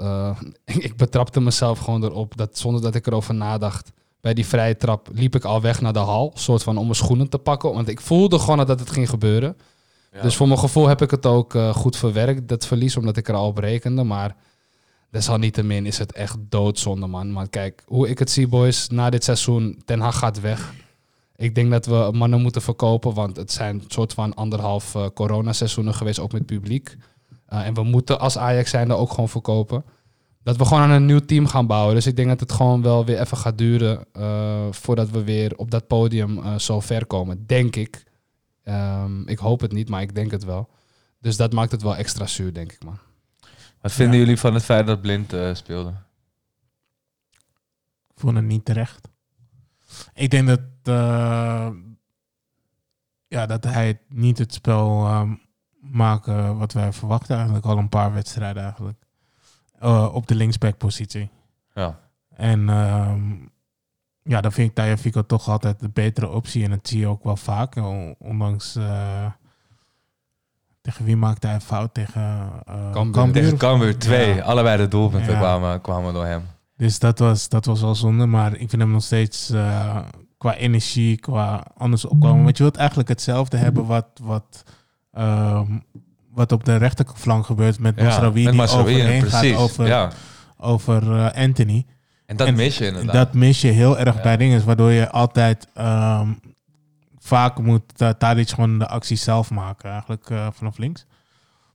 Ik, 0.65 0.75
ik 0.89 0.97
betrapte 0.97 1.41
mezelf 1.41 1.79
gewoon 1.79 2.03
erop 2.03 2.37
dat 2.37 2.57
zonder 2.57 2.81
dat 2.81 2.95
ik 2.95 3.07
erover 3.07 3.33
nadacht. 3.33 3.91
Bij 4.23 4.33
die 4.33 4.45
vrije 4.45 4.77
trap 4.77 5.09
liep 5.13 5.35
ik 5.35 5.43
al 5.43 5.61
weg 5.61 5.81
naar 5.81 5.93
de 5.93 5.99
hal, 5.99 6.31
soort 6.35 6.63
van 6.63 6.77
om 6.77 6.83
mijn 6.83 6.95
schoenen 6.95 7.29
te 7.29 7.37
pakken. 7.37 7.73
Want 7.73 7.87
ik 7.87 8.01
voelde 8.01 8.39
gewoon 8.39 8.65
dat 8.65 8.79
het 8.79 8.91
ging 8.91 9.09
gebeuren. 9.09 9.57
ja. 10.13 10.21
Dus 10.21 10.35
voor 10.35 10.47
mijn 10.47 10.59
gevoel 10.59 10.87
heb 10.87 11.01
ik 11.01 11.11
het 11.11 11.25
ook 11.25 11.55
eh, 11.55 11.75
goed 11.75 11.97
verwerkt, 11.97 12.47
dat 12.47 12.65
verlies, 12.65 12.97
omdat 12.97 13.17
ik 13.17 13.27
er 13.27 13.33
al 13.33 13.47
op 13.47 13.57
rekende. 13.57 14.03
Maar 14.03 14.35
desalniettemin 15.09 15.85
is 15.85 15.97
het 15.97 16.11
echt 16.11 16.37
doodzonde, 16.49 17.07
man. 17.07 17.31
Maar 17.31 17.49
kijk, 17.49 17.83
hoe 17.85 18.09
ik 18.09 18.19
het 18.19 18.31
zie, 18.31 18.47
boys, 18.47 18.87
na 18.89 19.09
dit 19.09 19.23
seizoen, 19.23 19.81
Ten 19.85 19.99
Hag 19.99 20.17
gaat 20.17 20.39
weg. 20.39 20.73
Ik 21.35 21.55
denk 21.55 21.71
dat 21.71 21.85
we 21.85 22.09
mannen 22.13 22.41
moeten 22.41 22.61
verkopen, 22.61 23.13
want 23.13 23.37
het 23.37 23.51
zijn 23.51 23.75
een 23.75 23.85
soort 23.87 24.13
van 24.13 24.33
anderhalf 24.33 24.95
eh 24.95 25.05
coronaseizoenen 25.13 25.93
geweest, 25.93 26.19
ook 26.19 26.31
met 26.31 26.45
publiek. 26.45 26.97
Uh, 27.53 27.65
en 27.65 27.73
we 27.73 27.83
moeten 27.83 28.19
als 28.19 28.37
Ajax 28.37 28.69
zijnde 28.69 28.93
ook 28.93 29.09
gewoon 29.09 29.29
verkopen. 29.29 29.83
Dat 30.43 30.57
we 30.57 30.65
gewoon 30.65 30.83
aan 30.83 30.89
een 30.89 31.05
nieuw 31.05 31.19
team 31.19 31.47
gaan 31.47 31.67
bouwen. 31.67 31.95
Dus 31.95 32.07
ik 32.07 32.15
denk 32.15 32.27
dat 32.27 32.39
het 32.39 32.51
gewoon 32.51 32.81
wel 32.81 33.05
weer 33.05 33.19
even 33.19 33.37
gaat 33.37 33.57
duren 33.57 34.05
uh, 34.17 34.67
voordat 34.71 35.09
we 35.09 35.23
weer 35.23 35.55
op 35.55 35.71
dat 35.71 35.87
podium 35.87 36.37
uh, 36.37 36.57
zo 36.57 36.79
ver 36.79 37.05
komen. 37.05 37.45
Denk 37.45 37.75
ik. 37.75 38.03
Um, 38.63 39.27
ik 39.27 39.37
hoop 39.37 39.59
het 39.59 39.71
niet, 39.71 39.89
maar 39.89 40.01
ik 40.01 40.15
denk 40.15 40.31
het 40.31 40.43
wel. 40.43 40.69
Dus 41.19 41.37
dat 41.37 41.53
maakt 41.53 41.71
het 41.71 41.81
wel 41.81 41.95
extra 41.95 42.27
zuur, 42.27 42.53
denk 42.53 42.71
ik, 42.71 42.83
man. 42.83 42.97
Wat 43.81 43.91
vinden 43.91 44.15
ja. 44.15 44.19
jullie 44.19 44.39
van 44.39 44.53
het 44.53 44.63
feit 44.63 44.87
dat 44.87 45.01
Blind 45.01 45.33
uh, 45.33 45.53
speelde? 45.53 45.93
Ik 48.13 48.19
vond 48.19 48.35
het 48.35 48.45
niet 48.45 48.65
terecht. 48.65 49.07
Ik 50.13 50.29
denk 50.29 50.47
dat, 50.47 50.59
uh, 50.83 51.69
ja, 53.27 53.45
dat 53.45 53.63
hij 53.63 54.01
niet 54.07 54.37
het 54.37 54.53
spel 54.53 55.15
um, 55.15 55.41
maken 55.79 56.57
wat 56.57 56.73
wij 56.73 56.93
verwachten 56.93 57.35
eigenlijk. 57.35 57.65
Al 57.65 57.77
een 57.77 57.89
paar 57.89 58.13
wedstrijden 58.13 58.63
eigenlijk. 58.63 59.02
Eh, 59.83 60.09
op 60.13 60.27
de 60.27 60.35
linksback-positie. 60.35 61.29
Ja. 61.73 61.99
En 62.35 62.69
ehm, 62.69 63.31
ja, 64.23 64.41
dan 64.41 64.51
vind 64.51 64.69
ik 64.69 64.75
Tajafico 64.75 65.25
toch 65.25 65.47
altijd 65.49 65.79
de 65.79 65.89
betere 65.89 66.29
optie. 66.29 66.63
En 66.63 66.69
dat 66.69 66.87
zie 66.87 66.99
je 66.99 67.07
ook 67.07 67.23
wel 67.23 67.35
vaak. 67.35 67.75
on- 67.75 68.15
Ondanks... 68.19 68.75
eh, 68.75 69.25
tegen 70.81 71.05
wie 71.05 71.15
maakte 71.17 71.47
hij 71.47 71.59
fout? 71.61 71.93
Tegen 71.93 72.21
eh 72.65 72.91
Cambuur. 72.91 73.11
Cambuur. 73.13 73.41
Tegen 73.43 73.57
Cambuur 73.57 73.97
2. 73.97 74.35
Ja. 74.35 74.41
Allebei 74.43 74.77
de 74.77 74.87
doelpunten 74.87 75.31
Ja. 75.33 75.39
kwamen, 75.39 75.81
kwamen 75.81 76.13
door 76.13 76.25
hem. 76.25 76.41
Dus 76.77 76.99
dat 76.99 77.19
was, 77.19 77.49
dat 77.49 77.65
was 77.65 77.81
wel 77.81 77.95
zonde. 77.95 78.25
Maar 78.25 78.51
ik 78.55 78.69
vind 78.69 78.81
hem 78.81 78.91
nog 78.91 79.03
steeds 79.03 79.47
qua 80.37 80.55
energie, 80.55 81.17
qua 81.17 81.65
anders 81.77 82.05
opkomen. 82.05 82.43
Want 82.43 82.57
je 82.57 82.63
wilt 82.63 82.77
eigenlijk 82.77 83.09
hetzelfde 83.09 83.57
hebben 83.57 83.85
wat, 83.85 84.07
wat, 84.21 84.63
ehm, 85.11 85.77
wat 86.33 86.51
op 86.51 86.63
de 86.63 86.75
rechterflank 86.75 87.45
gebeurt 87.45 87.79
met 87.79 88.01
Masraoui. 88.01 88.33
Die 88.33 88.51
Masraoui, 88.51 88.95
overheen 88.95 89.19
precies. 89.19 89.51
gaat 89.51 89.61
over, 89.61 89.87
ja. 89.87 90.11
over 90.57 91.15
eh, 91.15 91.43
Anthony. 91.43 91.85
En 92.25 92.37
dat 92.37 92.47
En 92.47 92.55
mis 92.55 92.77
je 92.77 92.85
inderdaad. 92.85 93.13
Dat 93.13 93.33
mis 93.33 93.61
je 93.61 93.67
heel 93.67 93.99
erg 93.99 94.21
bij 94.21 94.37
dingen. 94.37 94.65
Waardoor 94.65 94.91
je 94.91 95.09
altijd 95.09 95.67
ehm, 95.73 96.31
vaak 97.17 97.59
moet 97.59 98.01
uh, 98.01 98.09
Tadic 98.09 98.49
gewoon 98.49 98.79
de 98.79 98.87
actie 98.87 99.17
zelf 99.17 99.49
maken. 99.51 99.89
Eigenlijk 99.89 100.29
eh, 100.29 100.47
vanaf 100.51 100.77
links. 100.77 101.05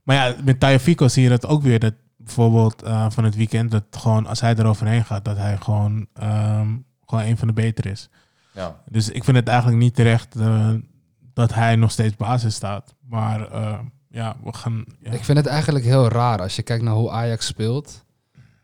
Maar 0.03 0.15
ja, 0.15 0.35
met 0.43 0.59
Tajafico 0.59 1.07
zie 1.07 1.23
je 1.23 1.29
dat 1.29 1.45
ook 1.45 1.61
weer. 1.61 1.79
Dat 1.79 1.93
bijvoorbeeld 2.17 2.83
van 3.09 3.23
het 3.23 3.35
weekend. 3.35 3.71
Dat 3.71 3.83
gewoon 3.91 4.27
als 4.27 4.41
hij 4.41 4.55
eroverheen 4.55 5.05
gaat. 5.05 5.25
Dat 5.25 5.37
hij 5.37 5.57
gewoon, 5.57 6.07
ehm, 6.13 6.67
gewoon 7.05 7.23
een 7.23 7.37
van 7.37 7.47
de 7.47 7.53
beter 7.53 7.85
is. 7.85 8.09
ja. 8.51 8.75
Dus 8.85 9.09
ik 9.09 9.23
vind 9.23 9.37
het 9.37 9.47
eigenlijk 9.47 9.77
niet 9.79 9.95
terecht 9.95 10.35
dat 11.33 11.53
hij 11.53 11.75
nog 11.75 11.91
steeds 11.91 12.15
basis 12.15 12.55
staat. 12.55 12.95
Maar 13.07 13.47
ja, 14.09 14.35
we 14.43 14.53
gaan... 14.53 14.85
Ja. 15.01 15.11
Ik 15.11 15.23
vind 15.23 15.37
het 15.37 15.47
eigenlijk 15.47 15.85
heel 15.85 16.07
raar 16.07 16.41
als 16.41 16.55
je 16.55 16.61
kijkt 16.61 16.83
naar 16.83 16.93
hoe 16.93 17.09
Ajax 17.11 17.45
speelt. 17.45 18.03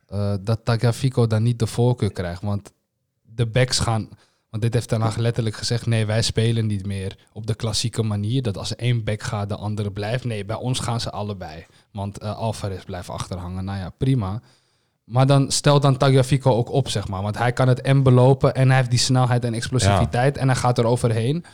eh, 0.07 0.33
dat 0.41 0.59
Tagliafico 0.63 1.27
dan 1.27 1.43
niet 1.43 1.59
de 1.59 1.67
voorkeur 1.67 2.11
krijgt. 2.11 2.41
Want 2.41 2.71
de 3.21 3.45
backs 3.45 3.79
gaan. 3.79 4.09
Want 4.49 4.63
dit 4.63 4.73
heeft 4.73 4.87
Ten 4.89 5.01
Hag 5.01 5.15
letterlijk 5.15 5.55
gezegd: 5.55 5.85
nee, 5.85 6.05
wij 6.05 6.21
spelen 6.21 6.65
niet 6.67 6.85
meer 6.85 7.15
op 7.33 7.47
de 7.47 7.55
klassieke 7.55 8.03
manier. 8.03 8.41
Dat 8.41 8.57
als 8.57 8.75
één 8.75 9.03
back 9.03 9.23
gaat, 9.23 9.49
de 9.49 9.55
andere 9.55 9.91
blijft. 9.91 10.23
Nee, 10.23 10.45
bij 10.45 10.55
ons 10.55 10.79
gaan 10.79 11.01
ze 11.01 11.11
allebei. 11.11 11.65
Want 11.91 12.17
eh 12.19 12.37
Alvarez 12.37 12.83
blijft 12.83 13.09
achterhangen. 13.09 13.65
Nou 13.65 13.77
ja, 13.79 13.89
prima. 13.89 14.41
Maar 15.03 15.25
dan 15.27 15.51
stel 15.51 15.79
dan 15.79 15.97
Tagliafico 15.97 16.51
ook 16.51 16.71
op, 16.71 16.89
zeg 16.89 17.07
maar. 17.07 17.21
Want 17.21 17.37
hij 17.37 17.53
kan 17.53 17.67
het 17.67 17.81
en 17.81 18.03
belopen 18.03 18.55
en 18.55 18.67
hij 18.67 18.77
heeft 18.77 18.89
die 18.89 18.99
snelheid 18.99 19.43
en 19.45 19.53
explosiviteit. 19.53 20.37
En 20.37 20.47
hij 20.47 20.55
gaat 20.57 20.77
er 20.77 20.85
overheen. 20.85 21.45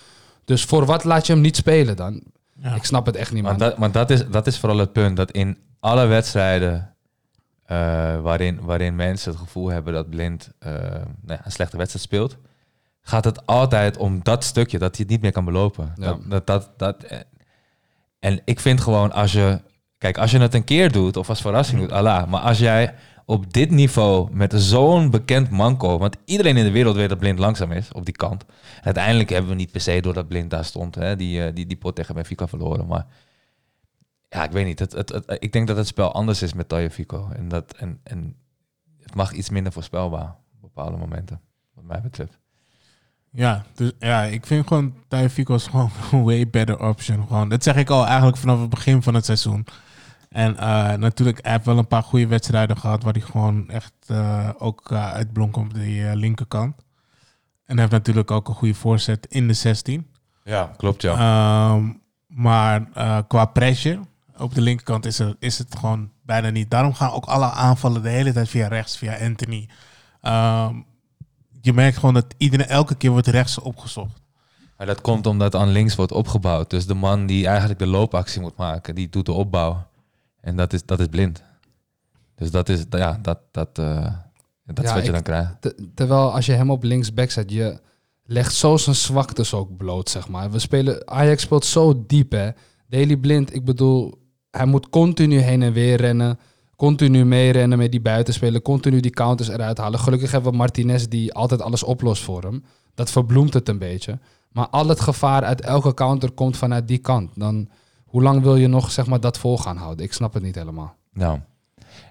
Dus 0.46 0.64
voor 0.66 0.86
wat 0.86 1.04
laat 1.04 1.26
je 1.28 1.34
hem 1.34 1.42
niet 1.42 1.56
spelen 1.56 1.96
dan? 1.96 2.24
Ja. 2.62 2.76
Ik 2.76 2.84
snap 2.84 3.06
het 3.06 3.16
echt 3.16 3.34
niet, 3.34 3.44
man. 3.44 3.58
dat, 3.58 3.78
maar 3.78 3.92
dat, 3.92 4.10
is, 4.10 4.28
dat 4.28 4.48
is 4.48 4.60
vooral 4.60 4.78
het 4.78 4.94
punt. 4.94 5.18
Dat 5.18 5.32
in 5.32 5.58
alle 5.80 6.06
wedstrijden 6.06 6.96
eh, 7.66 8.22
waarin, 8.22 8.60
waarin 8.62 8.96
mensen 8.96 9.32
het 9.32 9.40
gevoel 9.40 9.70
hebben 9.70 9.94
dat 9.94 10.10
Blind 10.10 10.52
eh, 10.60 10.72
nou 10.72 11.06
ja, 11.26 11.42
een 11.46 11.52
slechte 11.52 11.78
wedstrijd 11.78 12.06
speelt, 12.06 12.38
gaat 13.02 13.24
het 13.24 13.46
altijd 13.46 13.98
om 13.98 14.20
dat 14.24 14.44
stukje 14.44 14.80
dat 14.80 14.96
hij 14.96 15.00
het 15.00 15.10
niet 15.10 15.22
meer 15.22 15.32
kan 15.32 15.46
belopen. 15.46 15.94
Ja. 15.96 16.06
Dat, 16.06 16.48
dat, 16.48 16.48
dat, 16.48 16.70
dat, 16.78 17.26
en 18.20 18.42
ik 18.46 18.60
vind 18.60 18.82
gewoon 18.82 19.12
als 19.12 19.32
je, 19.32 19.62
kijk, 19.98 20.18
als 20.18 20.32
je 20.32 20.40
het 20.40 20.54
een 20.54 20.64
keer 20.64 20.92
doet 20.92 21.18
of 21.18 21.30
als 21.30 21.42
verrassing 21.42 21.80
doet, 21.80 21.92
Allah. 21.92 22.28
Maar 22.28 22.42
als 22.42 22.60
jij 22.60 22.96
op 23.32 23.54
dit 23.54 23.70
niveau 23.70 24.30
met 24.32 24.54
zo'n 24.56 25.10
bekend 25.10 25.50
manco, 25.50 25.98
want 25.98 26.18
iedereen 26.26 26.58
in 26.58 26.64
de 26.64 26.72
wereld 26.72 26.96
weet 26.96 27.10
dat 27.10 27.20
Blind 27.20 27.40
langzaam 27.40 27.72
is 27.72 27.92
op 27.92 28.06
die 28.06 28.16
kant. 28.16 28.46
En 28.78 28.84
uiteindelijk 28.84 29.30
hebben 29.30 29.50
we 29.50 29.56
niet 29.56 29.72
per 29.72 29.82
se 29.82 30.02
doordat 30.02 30.28
Blind 30.28 30.50
daar 30.50 30.66
stond, 30.66 30.96
hè, 30.96 31.16
die, 31.16 31.46
eh, 31.46 31.54
die, 31.54 31.66
die 31.66 31.78
pot 31.78 31.96
tegen 31.96 32.16
Benfica 32.16 32.48
verloren. 32.48 32.88
Maar 32.88 33.06
ja, 34.30 34.44
ik 34.44 34.52
weet 34.52 34.66
niet. 34.66 34.80
Het, 34.80 34.92
het, 34.92 35.24
ik 35.40 35.52
denk 35.52 35.68
dat 35.68 35.78
het 35.78 35.88
spel 35.88 36.14
anders 36.14 36.42
is 36.42 36.54
met 36.54 36.70
Tagliafico. 36.70 37.30
En, 37.36 37.48
dat, 37.48 37.74
en, 37.78 38.00
en 38.04 38.36
het 39.00 39.16
mag 39.16 39.32
iets 39.32 39.50
minder 39.50 39.72
voorspelbaar 39.72 40.36
op 40.54 40.62
bepaalde 40.62 40.98
momenten, 40.98 41.42
wat 41.74 41.84
mij 41.84 42.02
betreft. 42.02 42.40
Ja, 43.32 43.66
dus 43.76 43.92
ja, 44.00 44.24
ik 44.24 44.46
vind 44.46 44.68
gewoon 44.68 44.94
Tajafico 45.08 45.56
is 45.56 45.68
gewoon 45.68 45.90
een 46.12 46.24
way 46.24 46.50
better 46.50 46.80
option. 46.80 47.28
Gewoon. 47.28 47.50
Dat 47.50 47.64
zeg 47.64 47.76
ik 47.76 47.90
al 47.90 48.06
eigenlijk 48.06 48.38
vanaf 48.38 48.60
het 48.60 48.70
begin 48.70 49.02
van 49.02 49.14
het 49.14 49.26
seizoen. 49.26 49.66
En 50.32 50.58
eh, 50.58 50.94
natuurlijk, 50.94 51.40
hij 51.42 51.52
heeft 51.52 51.66
wel 51.66 51.78
een 51.78 51.88
paar 51.88 52.04
goede 52.04 52.28
wedstrijden 52.28 52.78
gehad 52.78 53.04
waar 53.04 53.14
hij 53.14 53.22
gewoon 53.22 53.70
echt 53.70 53.94
eh, 54.08 54.50
ook 54.58 54.92
uh, 54.92 55.12
uitblonk 55.12 55.58
op 55.58 55.74
de 55.74 56.12
linkerkant. 56.14 56.76
En 57.66 57.78
hij 57.78 57.80
heeft 57.80 57.92
natuurlijk 57.92 58.32
ook 58.32 58.48
een 58.48 58.56
goede 58.56 58.74
voorzet 58.74 59.28
in 59.30 59.48
de 59.48 59.54
16. 59.54 60.08
Ja, 60.44 60.72
klopt 60.78 61.02
ja. 61.02 61.14
Ehm, 61.14 61.92
maar 62.28 62.88
eh, 62.94 63.18
qua 63.28 63.46
pressure 63.46 64.00
op 64.38 64.54
de 64.54 64.62
linkerkant 64.62 65.06
is 65.06 65.18
het, 65.18 65.36
is 65.40 65.58
het 65.58 65.78
gewoon 65.78 66.12
bijna 66.22 66.50
niet. 66.50 66.70
Daarom 66.70 66.94
gaan 66.94 67.12
ook 67.12 67.26
alle 67.26 67.52
aanvallen 67.52 68.02
de 68.02 68.10
hele 68.10 68.34
tijd 68.34 68.50
via 68.50 68.68
rechts, 68.68 68.98
via 68.98 69.18
Anthony. 69.18 69.70
Ehm, 70.22 70.76
je 71.62 71.74
merkt 71.74 71.98
gewoon 71.98 72.14
dat 72.14 72.34
iedereen 72.38 72.68
elke 72.68 72.96
keer 72.96 73.12
wordt 73.12 73.28
rechts 73.28 73.60
opgezocht. 73.60 74.22
Maar 74.78 74.88
dat 74.88 75.02
komt 75.02 75.26
omdat 75.26 75.56
aan 75.56 75.70
links 75.70 75.96
wordt 75.96 76.12
opgebouwd. 76.12 76.70
Dus 76.70 76.86
de 76.86 76.94
man 76.94 77.26
die 77.26 77.48
eigenlijk 77.48 77.80
de 77.80 77.88
loopactie 77.88 78.42
moet 78.42 78.58
maken, 78.58 78.96
die 78.96 79.10
doet 79.10 79.26
de 79.26 79.32
opbouw. 79.32 79.90
En 80.42 80.56
dat 80.56 80.74
is, 80.74 80.86
dat 80.86 81.00
is 81.00 81.08
blind. 81.08 81.44
Dus 82.36 82.52
dat 82.52 82.70
is, 82.70 82.84
ja, 82.90 83.20
dat, 83.22 83.40
dat, 83.52 83.70
eh, 83.80 84.14
dat 84.66 84.84
is 84.84 84.90
Ja, 84.90 84.96
wat 84.96 85.02
je 85.02 85.08
ik- 85.08 85.14
dan 85.14 85.24
krijgt. 85.24 85.62
Te- 85.62 85.90
terwijl 85.96 86.34
als 86.34 86.46
je 86.46 86.52
hem 86.52 86.72
op 86.72 86.84
linksback 86.84 87.30
zet, 87.32 87.52
je 87.52 87.80
legt 88.24 88.54
zo 88.56 88.78
zijn 88.78 88.96
zwaktes 88.96 89.54
ook 89.54 89.78
bloot, 89.78 90.10
zeg 90.10 90.28
maar. 90.28 90.52
We 90.52 90.60
spelen, 90.60 91.08
Ajax 91.08 91.42
speelt 91.42 91.66
zo 91.66 92.04
diep, 92.08 92.32
hè. 92.32 92.50
Daily 92.88 93.18
Blind, 93.18 93.54
ik 93.56 93.66
bedoel, 93.66 94.14
hij 94.52 94.66
moet 94.66 94.90
continu 94.90 95.38
heen 95.40 95.62
en 95.62 95.74
weer 95.74 95.98
rennen. 95.98 96.40
Continu 96.76 97.26
meerennen 97.26 97.78
met 97.78 97.92
die 97.92 98.02
buitenspelen. 98.02 98.62
Continu 98.62 99.00
die 99.00 99.12
counters 99.12 99.50
eruit 99.50 99.78
halen. 99.78 100.00
Gelukkig 100.00 100.32
hebben 100.32 100.52
we 100.52 100.58
Martinez 100.58 101.06
die 101.06 101.34
altijd 101.34 101.62
alles 101.62 101.84
oplost 101.84 102.24
voor 102.24 102.42
hem. 102.44 102.64
Dat 102.94 103.12
verbloemt 103.12 103.54
het 103.54 103.70
een 103.70 103.78
beetje. 103.78 104.20
Maar 104.52 104.68
al 104.68 104.88
het 104.88 105.00
gevaar 105.00 105.44
uit 105.44 105.62
elke 105.62 105.94
counter 105.94 106.32
komt 106.32 106.58
vanuit 106.58 106.88
die 106.88 106.98
kant. 106.98 107.32
Dan, 107.36 107.70
hoe 108.12 108.22
lang 108.22 108.42
wil 108.42 108.56
je 108.56 108.68
nog 108.68 108.92
zeg 108.92 109.06
maar, 109.08 109.20
dat 109.20 109.38
vol 109.38 109.58
gaan 109.58 109.78
houden? 109.78 110.06
Ik 110.06 110.14
snap 110.14 110.34
het 110.34 110.44
niet 110.44 110.56
helemaal. 110.56 110.96
Nou, 111.14 111.40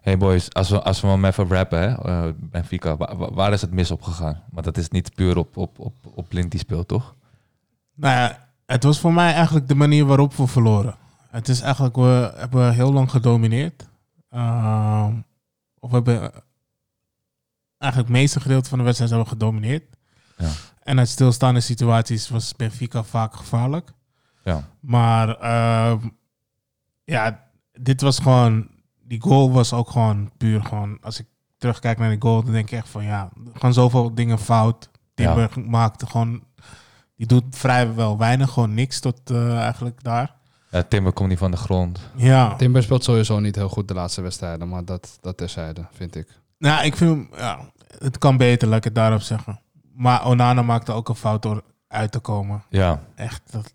hey 0.00 0.18
boys, 0.18 0.52
als 0.54 0.70
we, 0.70 0.82
als 0.82 1.00
we 1.00 1.06
hem 1.08 1.24
even 1.24 1.48
rappen, 1.48 1.80
hè, 1.80 1.88
eh, 2.26 2.32
Benfica, 2.36 2.96
wa- 2.96 3.16
wa- 3.16 3.32
waar, 3.32 3.52
is 3.52 3.60
het 3.60 3.70
mis 3.72 3.90
op 3.90 4.02
gegaan? 4.02 4.42
Maar 4.50 4.62
dat 4.62 4.76
is 4.76 4.88
niet 4.88 5.14
puur 5.14 5.36
op, 5.36 5.56
op, 5.56 5.78
op, 5.78 5.94
op 6.14 6.28
blind 6.28 6.50
die 6.50 6.60
speelt, 6.60 6.88
toch? 6.88 7.14
Nou 7.94 8.14
ja, 8.14 8.48
het 8.66 8.82
was 8.84 9.00
voor 9.00 9.12
mij 9.12 9.32
eigenlijk 9.34 9.68
de 9.68 9.74
manier 9.74 10.04
waarop 10.06 10.34
we 10.34 10.46
verloren. 10.46 10.94
Het 11.30 11.48
is 11.48 11.60
eigenlijk, 11.60 11.96
we 11.96 12.32
hebben 12.36 12.72
heel 12.74 12.92
lang 12.92 13.10
gedomineerd. 13.10 13.88
Ehm, 14.30 15.14
of 15.78 15.90
we 15.90 15.94
hebben 15.96 16.20
eigenlijk 17.78 18.12
het 18.12 18.18
meeste 18.20 18.40
gedeelte 18.40 18.68
van 18.68 18.78
de 18.78 18.84
wedstrijd 18.84 19.10
hebben 19.12 19.28
we 19.28 19.34
gedomineerd. 19.38 19.84
Ja. 20.38 20.48
En 20.82 20.98
uit 20.98 21.08
stilstaande 21.08 21.60
situaties 21.60 22.28
was 22.28 22.54
Benfica 22.56 23.02
vaak 23.02 23.34
gevaarlijk. 23.34 23.92
Ja. 24.44 24.68
Maar 24.80 25.36
ehm, 25.38 25.98
ja, 27.04 27.44
dit 27.72 28.00
was 28.00 28.18
gewoon, 28.18 28.68
die 29.04 29.20
goal 29.20 29.50
was 29.52 29.72
ook 29.72 29.90
gewoon 29.90 30.30
puur 30.36 30.64
gewoon, 30.64 30.98
als 31.02 31.20
ik 31.20 31.26
terugkijk 31.58 31.98
naar 31.98 32.10
die 32.10 32.20
goal, 32.20 32.42
dan 32.42 32.52
denk 32.52 32.70
ik 32.70 32.78
echt 32.78 32.88
van 32.88 33.04
ja, 33.04 33.30
er 33.54 33.60
gaan 33.60 33.72
zoveel 33.72 34.14
dingen 34.14 34.38
fout. 34.38 34.88
Timber 35.14 35.50
maakte 35.66 36.06
gewoon, 36.06 36.42
die 37.16 37.26
doet 37.26 37.44
vrijwel 37.50 38.18
weinig, 38.18 38.50
gewoon 38.50 38.74
niks 38.74 39.00
tot 39.00 39.30
eh, 39.30 39.58
eigenlijk 39.58 40.02
daar. 40.02 40.34
Ja, 40.70 40.82
Timber 40.82 41.12
komt 41.12 41.28
niet 41.28 41.38
van 41.38 41.50
de 41.50 41.56
grond. 41.56 42.00
Ja, 42.16 42.54
Timber 42.56 42.82
speelt 42.82 43.04
sowieso 43.04 43.38
niet 43.40 43.54
heel 43.56 43.68
goed 43.68 43.88
de 43.88 43.94
laatste 43.94 44.20
wedstrijden. 44.20 44.68
Maar 44.68 44.84
dat, 44.84 45.18
dat 45.20 45.36
terzijde, 45.36 45.86
vind 45.92 46.14
ik. 46.16 46.28
nou 46.58 46.84
ik 46.84 46.96
vind, 46.96 47.10
hem- 47.10 47.28
ja, 47.40 47.60
het 47.98 48.18
kan 48.18 48.36
beter, 48.36 48.68
laat 48.68 48.78
ik 48.78 48.84
het 48.84 48.94
daarop 48.94 49.20
zeggen. 49.20 49.60
Maar 49.94 50.26
Onana 50.26 50.62
maakte 50.62 50.92
ook 50.92 51.08
een 51.08 51.14
fout 51.14 51.42
door 51.42 51.62
uit 51.88 52.12
te 52.12 52.18
komen. 52.18 52.62
Ja, 52.68 53.02
Echt, 53.14 53.42
dat, 53.52 53.72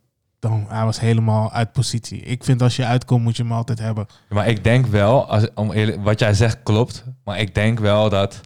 dan, 0.50 0.66
hij 0.68 0.84
was 0.86 1.00
helemaal 1.00 1.52
uit 1.52 1.72
positie. 1.72 2.20
Ik 2.22 2.44
vind 2.44 2.62
als 2.62 2.76
je 2.76 2.86
uitkomt, 2.86 3.24
moet 3.24 3.38
je 3.38 3.44
hem 3.44 3.52
altijd 3.52 3.80
hebben. 3.80 4.08
maar 4.30 4.48
ik 4.48 4.64
denk 4.64 4.86
wel, 4.86 5.26
als, 5.30 5.48
om 5.54 5.72
eerlijk, 5.72 6.04
wat 6.04 6.20
jij 6.20 6.34
zegt 6.34 6.64
klopt, 6.64 7.04
maar 7.24 7.40
ik 7.40 7.56
denk 7.56 7.80
wel 7.80 8.10
dat 8.10 8.42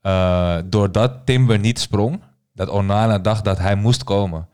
eh, 0.00 0.56
doordat 0.64 1.12
Timber 1.24 1.58
niet 1.58 1.78
sprong, 1.78 2.20
dat 2.54 2.68
Onana 2.68 3.18
dacht 3.18 3.44
dat 3.44 3.58
hij 3.58 3.74
moest 3.74 4.04
komen. 4.04 4.48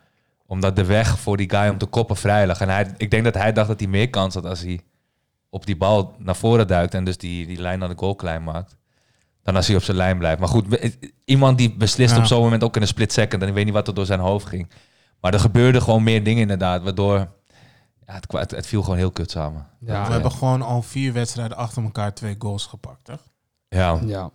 Omdat 0.47 0.77
de 0.77 0.85
weg 0.85 1.19
voor 1.19 1.37
die 1.37 1.51
guy 1.51 1.69
om 1.69 1.79
te 1.79 1.87
koppen 1.87 2.17
vrij 2.17 2.47
lag. 2.47 2.61
En 2.61 2.69
hij, 2.69 2.87
ik 2.97 3.11
denk 3.11 3.25
dat 3.25 3.35
hij 3.35 3.53
dacht 3.53 3.69
dat 3.69 3.81
hij 3.81 3.89
meer 3.89 4.11
kans 4.11 4.35
had 4.35 4.45
als 4.45 4.61
hij 4.61 4.81
op 5.51 5.67
die 5.67 5.77
bal 5.77 6.15
naar 6.19 6.37
voren 6.37 6.67
duikt 6.67 6.95
en 6.95 7.05
dus 7.05 7.17
die, 7.19 7.47
die 7.47 7.61
lijn 7.61 7.79
naar 7.79 7.89
de 7.89 7.99
goal 7.99 8.15
klein 8.15 8.45
maakt. 8.45 8.77
Dan 9.43 9.57
als 9.57 9.67
hij 9.67 9.77
op 9.77 9.83
zijn 9.83 9.97
lijn 9.97 10.19
blijft. 10.19 10.39
Maar 10.39 10.49
goed, 10.49 10.67
iemand 11.25 11.59
die 11.59 11.75
beslist 11.77 12.15
Ja. 12.15 12.21
op 12.21 12.25
zo'n 12.27 12.43
moment 12.43 12.65
ook 12.65 12.77
in 12.77 12.83
een 12.83 12.89
split 12.89 13.13
second. 13.13 13.43
En 13.43 13.49
ik 13.49 13.55
weet 13.55 13.65
niet 13.65 13.75
wat 13.75 13.89
er 13.89 13.95
door 13.95 14.07
zijn 14.07 14.21
hoofd 14.21 14.47
ging. 14.47 14.69
Maar 15.21 15.33
er 15.33 15.41
gebeurden 15.41 15.83
gewoon 15.83 16.03
meer 16.03 16.25
dingen 16.25 16.43
inderdaad. 16.43 16.83
Waardoor 16.83 17.17
ja, 18.07 18.15
het, 18.15 18.33
het, 18.33 18.51
het 18.51 18.67
viel 18.67 18.83
gewoon 18.83 18.99
heel 18.99 19.11
kut 19.11 19.31
samen. 19.31 19.67
Ja, 19.81 20.07
we 20.07 20.13
hebben 20.13 20.33
gewoon 20.33 20.63
al 20.63 20.83
vier 20.83 21.13
wedstrijden 21.13 21.57
achter 21.57 21.83
elkaar 21.83 22.15
twee 22.15 22.35
goals 22.39 22.67
gepakt. 22.67 23.07
Hè? 23.07 23.15
Ja, 23.69 23.99
ja. 24.07 24.31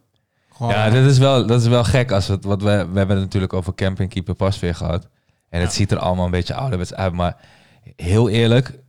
Gewoon, 0.54 0.72
ja 0.72 0.90
dat, 0.90 1.06
is 1.06 1.18
wel, 1.18 1.46
dat 1.46 1.62
is 1.62 1.68
wel 1.68 1.84
gek. 1.84 2.12
Als 2.12 2.28
het, 2.28 2.44
wat 2.44 2.62
we, 2.62 2.68
we 2.68 2.98
hebben 2.98 3.16
het 3.16 3.26
natuurlijk 3.26 3.54
over 3.54 3.76
campingkeeper 3.76 4.34
Pasveer 4.34 4.76
gehad. 4.76 5.08
En 5.50 5.62
het 5.62 5.74
ziet 5.74 5.92
er 5.92 5.98
allemaal 5.98 6.26
een 6.26 6.32
beetje 6.32 6.54
ouderwets 6.54 6.94
uit. 6.94 7.14
Maar 7.14 7.38
heel 7.96 8.30
eerlijk, 8.30 8.80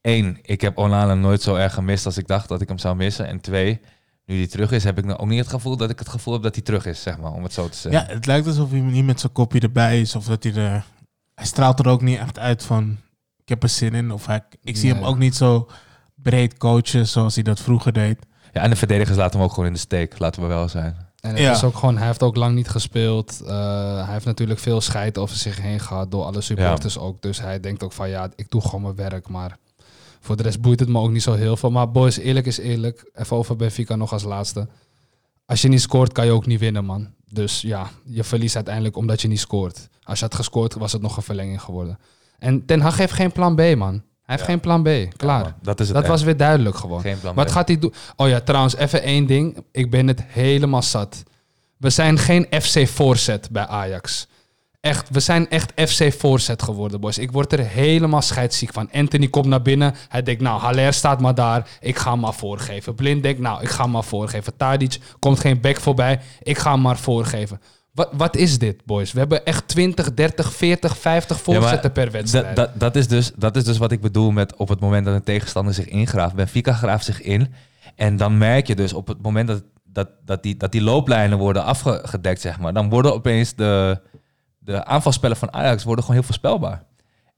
één, 0.00 0.38
ik 0.42 0.60
heb 0.60 0.78
Onana 0.78 1.14
nooit 1.14 1.42
zo 1.42 1.54
erg 1.54 1.74
gemist 1.74 2.06
als 2.06 2.18
ik 2.18 2.26
dacht 2.26 2.48
dat 2.48 2.60
ik 2.60 2.68
hem 2.68 2.78
zou 2.78 2.96
missen. 2.96 3.26
En 3.26 3.40
twee, 3.40 3.80
nu 4.24 4.36
hij 4.36 4.46
terug 4.46 4.70
is, 4.72 4.84
heb 4.84 4.98
ik 4.98 5.04
nou 5.04 5.18
ook 5.18 5.28
niet 5.28 5.38
het 5.38 5.48
gevoel 5.48 5.76
dat 5.76 5.90
ik 5.90 5.98
het 5.98 6.08
gevoel 6.08 6.34
heb 6.34 6.42
dat 6.42 6.54
hij 6.54 6.64
terug 6.64 6.86
is, 6.86 7.02
zeg 7.02 7.18
maar, 7.18 7.32
om 7.32 7.42
het 7.42 7.52
zo 7.52 7.68
te 7.68 7.76
zeggen. 7.76 8.06
Ja, 8.06 8.14
het 8.14 8.26
lijkt 8.26 8.46
alsof 8.46 8.70
hij 8.70 8.80
niet 8.80 9.04
met 9.04 9.20
zijn 9.20 9.32
kopje 9.32 9.60
erbij 9.60 10.00
is. 10.00 10.14
Of 10.14 10.24
dat 10.24 10.42
hij 10.42 10.54
er... 10.54 10.84
Hij 11.38 11.46
straalt 11.46 11.78
er 11.78 11.88
ook 11.88 12.02
niet 12.02 12.18
echt 12.18 12.38
uit 12.38 12.62
van... 12.64 12.96
Ik 13.42 13.48
heb 13.48 13.62
er 13.62 13.68
zin 13.68 13.94
in. 13.94 14.10
Of 14.12 14.26
hij, 14.26 14.42
ik 14.62 14.76
zie 14.76 14.92
hem 14.94 15.04
ook 15.04 15.18
niet 15.18 15.34
zo 15.36 15.68
breed 16.14 16.56
coachen 16.56 17.06
zoals 17.08 17.34
hij 17.34 17.44
dat 17.44 17.60
vroeger 17.60 17.92
deed. 17.92 18.18
Ja, 18.52 18.60
en 18.62 18.70
de 18.70 18.76
verdedigers 18.76 19.16
laten 19.16 19.36
hem 19.38 19.42
ook 19.48 19.54
gewoon 19.54 19.68
in 19.68 19.72
de 19.74 19.78
steek, 19.78 20.18
laten 20.18 20.42
we 20.42 20.48
wel 20.48 20.68
zijn. 20.68 20.96
En 21.20 21.30
het 21.30 21.38
Ja. 21.38 21.52
is 21.52 21.64
ook 21.64 21.76
gewoon, 21.76 21.96
hij 21.96 22.06
heeft 22.06 22.22
ook 22.22 22.36
lang 22.36 22.54
niet 22.54 22.68
gespeeld. 22.68 23.38
Uh, 23.42 23.48
hij 24.04 24.12
heeft 24.12 24.24
natuurlijk 24.24 24.60
veel 24.60 24.80
scheid 24.80 25.18
over 25.18 25.36
zich 25.36 25.60
heen 25.60 25.80
gehad 25.80 26.10
door 26.10 26.24
alle 26.24 26.40
supporters 26.40 26.98
ook. 26.98 27.22
Dus 27.22 27.40
hij 27.40 27.60
denkt 27.60 27.82
ook 27.82 27.92
van 27.92 28.08
ja, 28.08 28.30
ik 28.36 28.50
doe 28.50 28.60
gewoon 28.60 28.82
mijn 28.82 28.94
werk. 28.94 29.28
Maar 29.28 29.56
voor 30.20 30.36
de 30.36 30.42
rest 30.42 30.60
boeit 30.60 30.80
het 30.80 30.88
me 30.88 30.98
ook 30.98 31.10
niet 31.10 31.22
zo 31.22 31.32
heel 31.32 31.56
veel. 31.56 31.70
Maar 31.70 31.90
boys, 31.90 32.18
eerlijk 32.18 32.46
is 32.46 32.58
eerlijk. 32.58 33.10
Even 33.14 33.36
over 33.36 33.56
Benfica 33.56 33.96
nog 33.96 34.12
als 34.12 34.22
laatste. 34.22 34.68
Als 35.46 35.62
je 35.62 35.68
niet 35.68 35.80
scoort, 35.80 36.12
kan 36.12 36.24
je 36.26 36.32
ook 36.32 36.46
niet 36.46 36.60
winnen, 36.60 36.84
man. 36.84 37.08
Dus 37.30 37.60
ja, 37.60 37.90
je 38.04 38.24
verliest 38.24 38.54
uiteindelijk 38.54 38.96
omdat 38.96 39.20
je 39.22 39.28
niet 39.28 39.40
scoort. 39.40 39.88
Als 40.08 40.18
je 40.18 40.24
had 40.24 40.34
gescoord, 40.34 40.74
was 40.74 40.92
het 40.92 41.02
nog 41.02 41.16
een 41.16 41.22
verlenging 41.22 41.62
geworden. 41.62 41.98
En 42.38 42.66
Ten 42.66 42.80
Hag 42.80 42.96
heeft 42.96 43.12
geen 43.12 43.32
plan 43.32 43.54
B, 43.54 43.58
man. 43.76 43.92
Hij 44.22 44.36
heeft 44.36 44.40
Ja. 44.40 44.46
geen 44.46 44.60
plan 44.60 44.82
B. 44.82 44.88
Klaar. 45.16 45.44
Ja, 45.44 45.56
dat 45.62 45.80
is 45.80 45.86
het 45.88 45.96
dat 45.96 46.06
was 46.06 46.22
weer 46.22 46.36
duidelijk 46.36 46.76
gewoon. 46.76 47.02
Wat 47.34 47.50
gaat 47.50 47.68
hij 47.68 47.78
doen? 47.78 47.94
Oh 48.16 48.28
ja, 48.28 48.40
trouwens, 48.40 48.76
even 48.76 49.02
één 49.02 49.26
ding. 49.26 49.64
Ik 49.72 49.90
ben 49.90 50.06
het 50.06 50.22
helemaal 50.26 50.82
zat. 50.82 51.22
We 51.76 51.90
zijn 51.90 52.18
geen 52.18 52.46
FC 52.60 52.88
voorzet 52.88 53.48
bij 53.50 53.66
Ajax. 53.66 54.26
Echt, 54.80 55.08
we 55.10 55.20
zijn 55.20 55.50
echt 55.50 55.72
FC 55.90 56.12
voorzet 56.12 56.62
geworden, 56.62 57.00
boys. 57.00 57.18
Ik 57.18 57.32
word 57.32 57.52
er 57.52 57.58
helemaal 57.66 58.22
scheidsziek 58.22 58.72
van. 58.72 58.88
Anthony 58.92 59.28
komt 59.28 59.46
naar 59.46 59.62
binnen. 59.62 59.94
Hij 60.08 60.22
denkt, 60.22 60.42
nou, 60.42 60.60
Haller 60.60 60.92
staat 60.92 61.20
maar 61.20 61.34
daar. 61.34 61.68
Ik 61.80 61.96
ga 61.98 62.10
hem 62.10 62.20
maar 62.20 62.34
voorgeven. 62.34 62.94
Blind 62.94 63.22
denkt, 63.22 63.40
nou, 63.40 63.62
ik 63.62 63.68
ga 63.68 63.82
hem 63.82 63.92
maar 63.92 64.04
voorgeven. 64.04 64.56
Tadic 64.56 64.98
komt 65.18 65.40
geen 65.40 65.60
back 65.60 65.80
voorbij. 65.80 66.20
Ik 66.42 66.58
ga 66.58 66.70
hem 66.72 66.80
maar 66.80 66.98
voorgeven. 66.98 67.60
Wat, 67.92 68.08
wat 68.12 68.36
is 68.36 68.58
dit, 68.58 68.84
boys? 68.84 69.12
We 69.12 69.18
hebben 69.18 69.44
echt 69.44 69.68
20, 69.68 70.14
30, 70.14 70.52
40, 70.52 70.96
50 70.98 71.36
Ja, 71.36 71.42
maar 71.44 71.54
voorzetten 71.54 71.92
per 71.92 72.10
wedstrijd. 72.10 72.56
dat, 72.56 72.70
dat, 72.74 72.96
is 72.96 73.08
dus, 73.08 73.32
dat 73.36 73.56
is 73.56 73.64
dus 73.64 73.78
wat 73.78 73.92
ik 73.92 74.00
bedoel 74.00 74.30
met 74.30 74.56
op 74.56 74.68
het 74.68 74.80
moment 74.80 75.04
dat 75.04 75.14
een 75.14 75.22
tegenstander 75.22 75.74
zich 75.74 75.86
ingraaft. 75.86 76.34
Benfica 76.34 76.72
graaft 76.72 77.04
zich 77.04 77.22
in. 77.22 77.54
En 77.94 78.16
dan 78.16 78.38
merk 78.38 78.66
je 78.66 78.74
dus 78.74 78.92
op 78.92 79.08
het 79.08 79.22
moment 79.22 79.48
dat, 79.48 79.62
dat, 79.84 80.08
dat, 80.24 80.42
die, 80.42 80.56
dat 80.56 80.72
die 80.72 80.82
looplijnen 80.82 81.38
worden 81.38 81.64
afgedekt, 81.64 82.40
zeg 82.40 82.58
maar. 82.58 82.72
Dan 82.72 82.88
worden 82.88 83.14
opeens 83.14 83.54
de, 83.54 84.00
de 84.58 84.84
aanvalspellen 84.84 85.36
van 85.36 85.52
Ajax 85.52 85.84
worden 85.84 86.04
gewoon 86.04 86.18
heel 86.18 86.28
voorspelbaar. 86.28 86.82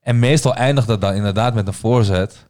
En 0.01 0.19
meestal 0.19 0.55
eindigt 0.55 0.87
dat 0.87 1.01
dan 1.01 1.15
inderdaad 1.15 1.55
met 1.55 1.67
een 1.67 1.73
voorzet. 1.73 2.49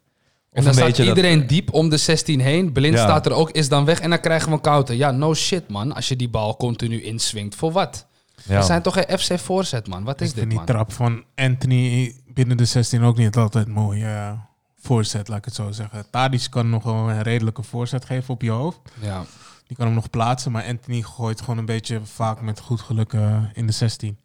En 0.53 0.59
Of 0.59 0.65
dan 0.65 0.67
een 0.85 0.91
staat 0.93 0.97
dat- 1.07 1.17
iedereen 1.17 1.47
diep 1.47 1.73
om 1.73 1.89
de 1.89 1.97
16 1.97 2.41
heen. 2.41 2.73
Blind 2.73 2.95
Ja. 2.95 3.03
staat 3.03 3.27
er 3.27 3.33
ook, 3.33 3.51
is 3.51 3.69
dan 3.69 3.85
weg 3.85 4.01
en 4.01 4.11
dan 4.11 4.21
krijgen 4.21 4.49
we 4.49 4.55
een 4.55 4.61
counter. 4.61 4.95
Ja, 4.95 5.11
no 5.11 5.35
shit 5.35 5.69
man, 5.69 5.95
als 5.95 6.09
je 6.09 6.17
die 6.17 6.29
bal 6.29 6.57
continu 6.57 7.03
inswingt. 7.03 7.55
Voor 7.55 7.73
wat? 7.73 8.07
Ja. 8.45 8.59
We 8.59 8.65
zijn 8.65 8.83
toch 8.83 8.95
geen 8.95 9.19
FC 9.19 9.39
voorzet 9.39 9.87
man? 9.89 10.05
Wat 10.05 10.21
is 10.21 10.29
ik 10.29 10.35
dit 10.35 10.39
vind 10.39 10.49
die 10.51 10.59
man? 10.59 10.67
trap 10.67 10.93
van 10.93 11.25
Anthony 11.35 12.15
binnen 12.27 12.57
de 12.57 12.65
16 12.65 13.03
ook 13.03 13.17
niet 13.17 13.37
altijd 13.37 13.69
mooi 13.69 14.03
eh, 14.03 14.33
voorzet, 14.79 15.29
laat 15.29 15.39
ik 15.39 15.45
het 15.45 15.55
zo 15.55 15.71
zeggen. 15.71 16.05
Tadic 16.11 16.47
kan 16.51 16.71
nog 16.71 16.83
wel 16.83 16.95
een 17.11 17.23
redelijke 17.23 17.63
voorzet 17.63 18.05
geven 18.05 18.35
op 18.35 18.43
je 18.43 18.51
hoofd. 18.51 18.79
Ja. 19.01 19.25
Die 19.67 19.77
kan 19.77 19.87
hem 19.87 19.95
nog 19.95 20.11
plaatsen, 20.11 20.53
maar 20.53 20.65
Anthony 20.65 21.03
gooit 21.03 21.41
gewoon 21.41 21.59
een 21.59 21.65
beetje 21.67 22.01
vaak 22.05 22.41
met 22.41 22.61
goed 22.61 22.81
geluk 22.81 23.13
eh, 23.13 23.43
in 23.53 23.67
de 23.67 23.73
16. 23.73 24.19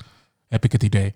Heb 0.48 0.64
ik 0.64 0.72
het 0.72 0.84
idee. 0.84 1.14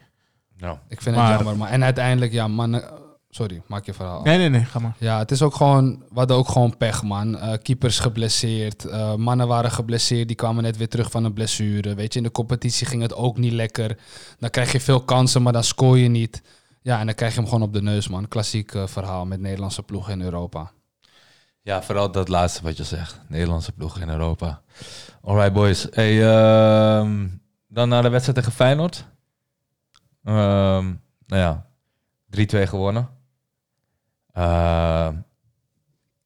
Nou, 0.58 0.78
Ik 0.88 1.02
vind 1.02 1.16
het 1.16 1.24
Maar- 1.26 1.36
jammer 1.36 1.58
man. 1.58 1.68
En 1.68 1.84
uiteindelijk, 1.84 2.32
ja 2.32 2.48
man, 2.48 2.82
sorry, 3.30 3.62
maak 3.68 3.86
je 3.86 3.94
verhaal. 3.94 4.22
Nee, 4.22 4.38
nee, 4.38 4.50
nee, 4.50 4.66
ga 4.66 4.80
maar. 4.80 4.96
Ja, 4.98 5.18
het 5.18 5.32
is 5.32 5.42
ook 5.42 5.56
gewoon, 5.56 6.04
we 6.10 6.20
hadden 6.20 6.38
ook 6.38 6.50
gewoon 6.50 6.78
pech 6.78 7.04
man. 7.04 7.38
Eh, 7.38 7.54
keepers 7.62 8.00
geblesseerd, 8.00 8.86
eh, 8.86 9.16
mannen 9.16 9.48
waren 9.48 9.72
geblesseerd, 9.72 10.28
die 10.28 10.36
kwamen 10.36 10.64
net 10.64 10.78
weer 10.78 10.90
terug 10.90 11.12
van 11.12 11.24
een 11.24 11.34
blessure. 11.34 11.96
Weet 11.96 12.14
je, 12.14 12.20
in 12.20 12.26
de 12.26 12.32
competitie 12.32 12.88
ging 12.88 13.02
het 13.02 13.16
ook 13.16 13.38
niet 13.38 13.54
lekker. 13.54 13.98
Dan 14.40 14.50
krijg 14.50 14.72
je 14.72 14.80
veel 14.80 15.02
kansen, 15.02 15.42
maar 15.42 15.54
dan 15.54 15.64
scoor 15.64 15.98
je 15.98 16.08
niet. 16.08 16.42
Ja, 16.82 17.00
en 17.00 17.06
dan 17.06 17.16
krijg 17.16 17.34
je 17.34 17.40
hem 17.40 17.50
gewoon 17.50 17.64
op 17.64 17.74
de 17.74 17.82
neus 17.82 18.08
man. 18.08 18.28
Klassiek 18.28 18.74
eh, 18.74 18.88
verhaal 18.88 19.26
met 19.26 19.40
Nederlandse 19.40 19.84
ploegen 19.84 20.14
in 20.14 20.22
Europa. 20.22 20.72
Ja, 21.62 21.82
vooral 21.82 22.12
dat 22.12 22.28
laatste 22.28 22.64
wat 22.64 22.78
je 22.78 22.84
zegt. 22.84 23.22
Nederlandse 23.28 23.72
ploeg 23.72 24.00
in 24.00 24.10
Europa. 24.10 24.62
Alright, 25.22 25.54
boys. 25.54 25.88
Hey, 25.92 26.28
ehm, 26.28 27.28
dan 27.68 27.90
naar 27.90 28.02
de 28.02 28.10
wedstrijd 28.10 28.38
tegen 28.38 28.54
Feyenoord. 28.54 29.06
Ehm, 30.24 30.86
nou 31.26 31.42
ja, 31.42 31.66
3-2 32.30 32.68
gewonnen. 32.68 33.10
Ehm, 34.34 35.16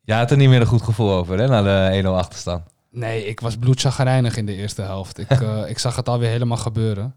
jij 0.02 0.18
had 0.18 0.32
er 0.32 0.38
niet 0.38 0.50
meer 0.50 0.62
een 0.62 0.68
goed 0.68 0.82
gevoel 0.82 1.12
over, 1.12 1.38
hè, 1.40 1.48
na 1.48 1.62
de 1.62 1.98
1-0 1.98 2.08
achterstand. 2.18 2.64
Nee, 2.90 3.26
ik 3.26 3.40
was 3.40 3.58
bloedzagrijnig 3.58 4.38
in 4.38 4.46
de 4.46 4.56
eerste 4.56 4.82
helft. 4.82 5.18
Ik, 5.18 5.30
eh, 5.42 5.70
ik 5.70 5.80
zag 5.80 5.96
het 5.96 6.10
alweer 6.10 6.30
helemaal 6.30 6.58
gebeuren. 6.58 7.16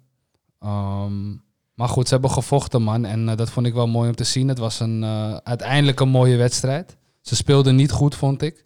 Ehm, 0.61 1.33
maar 1.75 1.89
goed, 1.89 2.07
ze 2.09 2.13
hebben 2.13 2.31
gevochten, 2.31 2.83
man. 2.83 3.05
En 3.05 3.29
eh, 3.29 3.37
dat 3.37 3.51
vond 3.51 3.67
ik 3.67 3.75
wel 3.75 3.87
mooi 3.87 4.09
om 4.09 4.15
te 4.15 4.25
zien. 4.25 4.49
Het 4.49 4.59
was 4.59 4.81
een, 4.81 5.03
eh, 5.03 5.37
uiteindelijk 5.37 6.01
een 6.01 6.09
mooie 6.09 6.37
wedstrijd. 6.37 6.97
Ze 7.21 7.37
speelden 7.37 7.77
niet 7.77 7.91
goed, 7.91 8.15
vond 8.15 8.43
ik. 8.43 8.65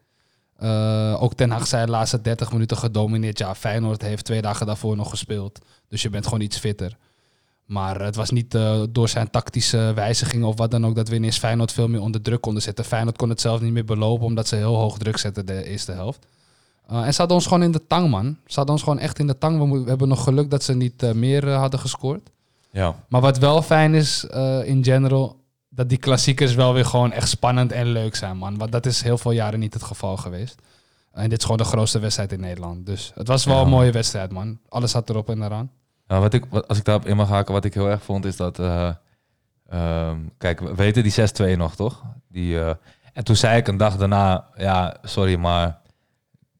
Eh, 0.57 1.23
ook 1.23 1.35
Ten 1.35 1.51
Hag 1.51 1.67
zei 1.67 1.85
de 1.85 1.91
laatste 1.91 2.21
30 2.21 2.53
minuten 2.53 2.77
gedomineerd. 2.77 3.39
Ja, 3.39 3.55
Feyenoord 3.55 4.03
heeft 4.03 4.25
twee 4.25 4.43
dagen 4.43 4.67
daarvoor 4.67 4.97
nog 4.97 5.11
gespeeld. 5.11 5.59
Dus 5.89 6.03
je 6.03 6.11
bent 6.11 6.25
gewoon 6.25 6.41
iets 6.41 6.59
fitter. 6.59 6.97
Maar 7.71 8.01
het 8.01 8.17
was 8.17 8.31
niet 8.31 8.55
eh, 8.55 8.83
door 8.91 9.09
zijn 9.09 9.31
tactische 9.31 9.93
wijzigingen 9.95 10.47
of 10.49 10.59
wat 10.59 10.71
dan 10.71 10.87
ook... 10.87 10.95
dat 10.95 11.09
we 11.09 11.15
ineens 11.15 11.39
Feyenoord 11.39 11.73
veel 11.73 11.89
meer 11.89 12.01
onder 12.01 12.23
druk 12.23 12.41
konden 12.41 12.63
zetten. 12.63 12.85
Feyenoord 12.85 13.17
kon 13.17 13.29
het 13.29 13.41
zelf 13.41 13.61
niet 13.61 13.73
meer 13.73 13.85
belopen... 13.85 14.27
omdat 14.27 14.49
ze 14.49 14.57
heel 14.57 14.77
hoog 14.77 14.99
druk 14.99 15.17
zetten 15.17 15.47
de 15.47 15.65
eerste 15.65 15.93
helft. 15.93 16.27
Uh, 16.91 17.07
en 17.07 17.13
ze 17.13 17.19
hadden 17.19 17.37
ons 17.37 17.47
gewoon 17.47 17.63
in 17.63 17.73
de 17.73 17.87
tang, 17.87 18.11
man. 18.11 18.37
Ze 18.47 18.55
hadden 18.55 18.75
ons 18.75 18.85
gewoon 18.85 18.99
echt 18.99 19.19
in 19.19 19.27
de 19.27 19.39
tang. 19.39 19.73
We, 19.85 19.89
hebben 19.89 20.09
nog 20.09 20.23
geluk 20.23 20.51
dat 20.51 20.63
ze 20.63 20.75
niet 20.75 21.03
uh, 21.03 21.13
meer 21.13 21.49
hadden 21.51 21.81
gescoord. 21.81 22.31
Ja. 22.71 22.95
Maar 23.09 23.21
wat 23.21 23.39
wel 23.39 23.63
fijn 23.63 23.95
is 23.95 24.25
in 24.65 24.85
general, 24.85 25.37
dat 25.69 25.89
die 25.89 25.99
klassiekers 25.99 26.55
wel 26.55 26.73
weer 26.73 26.85
gewoon 26.85 27.13
echt 27.13 27.29
spannend 27.29 27.73
en 27.73 27.87
leuk 27.87 28.15
zijn, 28.15 28.37
man. 28.37 28.59
Want 28.59 28.73
dat 28.73 28.87
is 28.87 29.03
heel 29.03 29.19
veel 29.19 29.33
jaren 29.33 29.61
niet 29.61 29.75
het 29.75 29.83
geval 29.83 30.17
geweest. 30.17 30.55
En 31.13 31.29
dit 31.29 31.39
is 31.39 31.45
gewoon 31.45 31.59
de 31.59 31.65
grootste 31.65 31.99
wedstrijd 31.99 32.33
in 32.33 32.41
Nederland. 32.41 32.87
Dus 32.87 33.13
het 33.15 33.29
was 33.29 33.45
wel 33.45 33.57
Ja. 33.57 33.63
een 33.63 33.69
mooie 33.69 33.93
wedstrijd, 33.93 34.33
man. 34.33 34.59
Alles 34.69 34.91
zat 34.91 35.11
erop 35.11 35.29
en 35.29 35.43
eraan. 35.43 35.71
Nou, 36.11 36.23
wat 36.23 36.35
ik, 36.35 36.45
als 36.67 36.79
ik 36.79 36.85
daarop 36.85 37.07
in 37.07 37.17
mag 37.17 37.29
haken, 37.29 37.53
wat 37.53 37.65
ik 37.65 37.75
heel 37.75 37.89
erg 37.89 38.03
vond, 38.03 38.25
is 38.25 38.37
dat... 38.37 38.59
eh, 38.59 38.91
ehm, 39.69 40.19
kijk, 40.39 40.61
we 40.61 40.75
weten 40.75 41.03
die 41.03 41.55
6-2 41.55 41.57
nog, 41.57 41.77
toch? 41.77 42.05
Die, 42.29 42.61
eh, 42.61 42.75
en 43.13 43.25
toen 43.25 43.37
zei 43.37 43.57
ik 43.57 43.69
een 43.69 43.77
dag 43.77 43.97
daarna, 43.97 44.49
ja, 44.57 44.97
sorry, 45.03 45.37
maar 45.37 45.81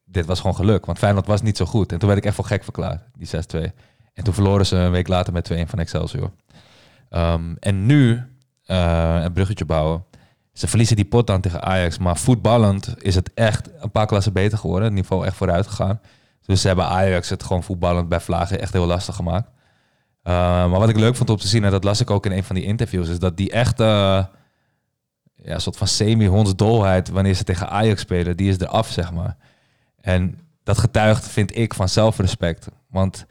dit 0.05 0.27
was 0.27 0.41
gewoon 0.41 0.57
geluk. 0.57 0.87
Want 0.87 0.99
Feyenoord 0.99 1.27
was 1.27 1.43
niet 1.43 1.57
zo 1.57 1.65
goed. 1.65 1.93
En 1.93 1.99
toen 1.99 2.09
werd 2.09 2.21
ik 2.21 2.27
echt 2.27 2.35
voor 2.35 2.45
gek 2.45 2.65
verklaard, 2.65 3.03
die 3.15 3.29
6-2. 3.29 3.73
En 4.15 4.25
toen 4.25 4.35
verloren 4.35 4.67
ze 4.67 4.77
een 4.77 4.91
week 4.91 5.09
later 5.09 5.33
met 5.33 5.53
2-1 5.53 5.55
van 5.67 5.79
Excelsior. 5.79 6.31
Ehm, 7.09 7.55
en 7.59 7.87
nu, 7.87 8.23
eh, 8.65 9.21
een 9.23 9.33
bruggetje 9.33 9.65
bouwen. 9.65 10.05
Ze 10.53 10.69
verliezen 10.69 10.97
die 10.97 11.05
pot 11.05 11.27
dan 11.27 11.41
tegen 11.41 11.63
Ajax. 11.63 11.99
Maar 11.99 12.17
voetballend 12.17 12.95
is 12.99 13.15
het 13.15 13.35
echt 13.35 13.71
een 13.83 13.91
paar 13.91 14.07
klassen 14.07 14.33
beter 14.33 14.59
geworden. 14.59 14.85
Het 14.85 14.95
niveau 14.95 15.27
echt 15.27 15.37
vooruit 15.37 15.67
gegaan. 15.67 16.01
Dus 16.45 16.61
ze 16.61 16.67
hebben 16.67 16.87
Ajax 16.87 17.29
het 17.29 17.43
gewoon 17.43 17.63
voetballend 17.63 18.09
bij 18.09 18.21
Vlagen 18.21 18.61
echt 18.61 18.73
heel 18.73 18.87
lastig 18.87 19.15
gemaakt. 19.15 19.49
Uh, 20.25 20.33
maar 20.35 20.79
wat 20.79 20.89
ik 20.89 20.97
leuk 20.97 21.17
vond 21.17 21.31
om 21.31 21.37
te 21.37 21.49
zien, 21.49 21.65
en 21.65 21.71
dat 21.71 21.85
las 21.85 22.01
ik 22.01 22.11
ook 22.11 22.27
in 22.27 22.33
een 22.33 22.45
van 22.45 22.57
die 22.57 22.65
interviews, 22.65 23.09
is 23.09 23.19
dat 23.19 23.37
die 23.37 23.51
echt 23.51 23.81
uh, 23.81 24.25
ja, 25.35 25.59
soort 25.59 25.77
van 25.77 25.87
semi-hondsdolheid 25.87 27.09
wanneer 27.09 27.35
ze 27.35 27.45
tegen 27.45 27.69
Ajax 27.71 28.01
spelen, 28.01 28.37
die 28.37 28.49
is 28.49 28.59
eraf, 28.59 28.89
zeg 28.89 29.13
maar. 29.13 29.37
En 30.01 30.39
dat 30.63 30.79
getuigt, 30.79 31.29
vind 31.29 31.57
ik, 31.57 31.75
van 31.75 31.89
zelfrespect. 31.89 32.69
Want 32.89 33.27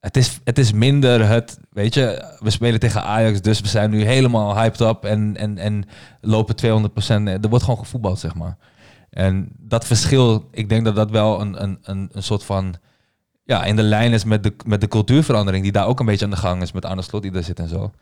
het 0.00 0.16
is, 0.16 0.40
het 0.44 0.58
is 0.58 0.72
minder 0.72 1.28
het, 1.28 1.58
weet 1.70 1.94
je, 1.94 2.34
we 2.38 2.50
spelen 2.50 2.80
tegen 2.80 3.02
Ajax, 3.02 3.40
dus 3.40 3.60
we 3.60 3.68
zijn 3.68 3.90
nu 3.90 4.04
helemaal 4.04 4.56
hyped 4.56 4.80
up 4.80 5.04
en, 5.04 5.36
en, 5.36 5.58
en 5.58 5.84
lopen 6.20 6.56
200%. 6.56 6.62
Er 7.08 7.48
wordt 7.48 7.64
gewoon 7.64 7.78
gevoetbald, 7.78 8.18
zeg 8.18 8.34
maar. 8.34 8.56
En 9.12 9.48
dat 9.58 9.86
verschil, 9.86 10.48
ik 10.50 10.68
denk 10.68 10.84
dat 10.84 10.96
dat 10.96 11.10
wel 11.10 11.40
een, 11.40 11.62
een, 11.62 11.78
een, 11.82 12.08
een 12.12 12.22
soort 12.22 12.44
van 12.44 12.74
ja, 13.44 13.64
in 13.64 13.76
de 13.76 13.82
lijn 13.82 14.12
is 14.12 14.24
met 14.24 14.42
de, 14.42 14.54
met 14.66 14.80
de 14.80 14.88
cultuurverandering 14.88 15.62
die 15.62 15.72
daar 15.72 15.86
ook 15.86 16.00
een 16.00 16.06
beetje 16.06 16.24
aan 16.24 16.30
de 16.30 16.36
gang 16.36 16.62
is 16.62 16.72
met 16.72 16.84
Arne 16.84 17.02
Slot 17.02 17.22
die 17.22 17.30
daar 17.30 17.42
zit 17.42 17.58
en 17.58 17.68
zo. 17.68 17.92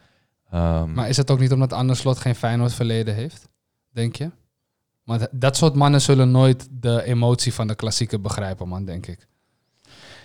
Um, 0.55 0.93
maar 0.93 1.09
is 1.09 1.17
het 1.17 1.31
ook 1.31 1.39
niet 1.39 1.53
omdat 1.53 1.73
Arne 1.73 1.95
Slot 1.95 2.19
geen 2.19 2.35
Feyenoord 2.35 2.73
verleden 2.73 3.15
heeft, 3.15 3.49
denk 3.93 4.17
je? 4.17 4.31
Maar 5.05 5.29
dat 5.31 5.57
soort 5.57 5.75
mannen 5.75 6.01
zullen 6.01 6.31
nooit 6.31 6.69
de 6.71 7.03
emotie 7.03 7.55
van 7.55 7.67
de 7.67 7.75
klassieker 7.75 8.21
begrijpen, 8.21 8.69
man, 8.69 8.85
denk 8.85 9.07
ik. 9.07 9.27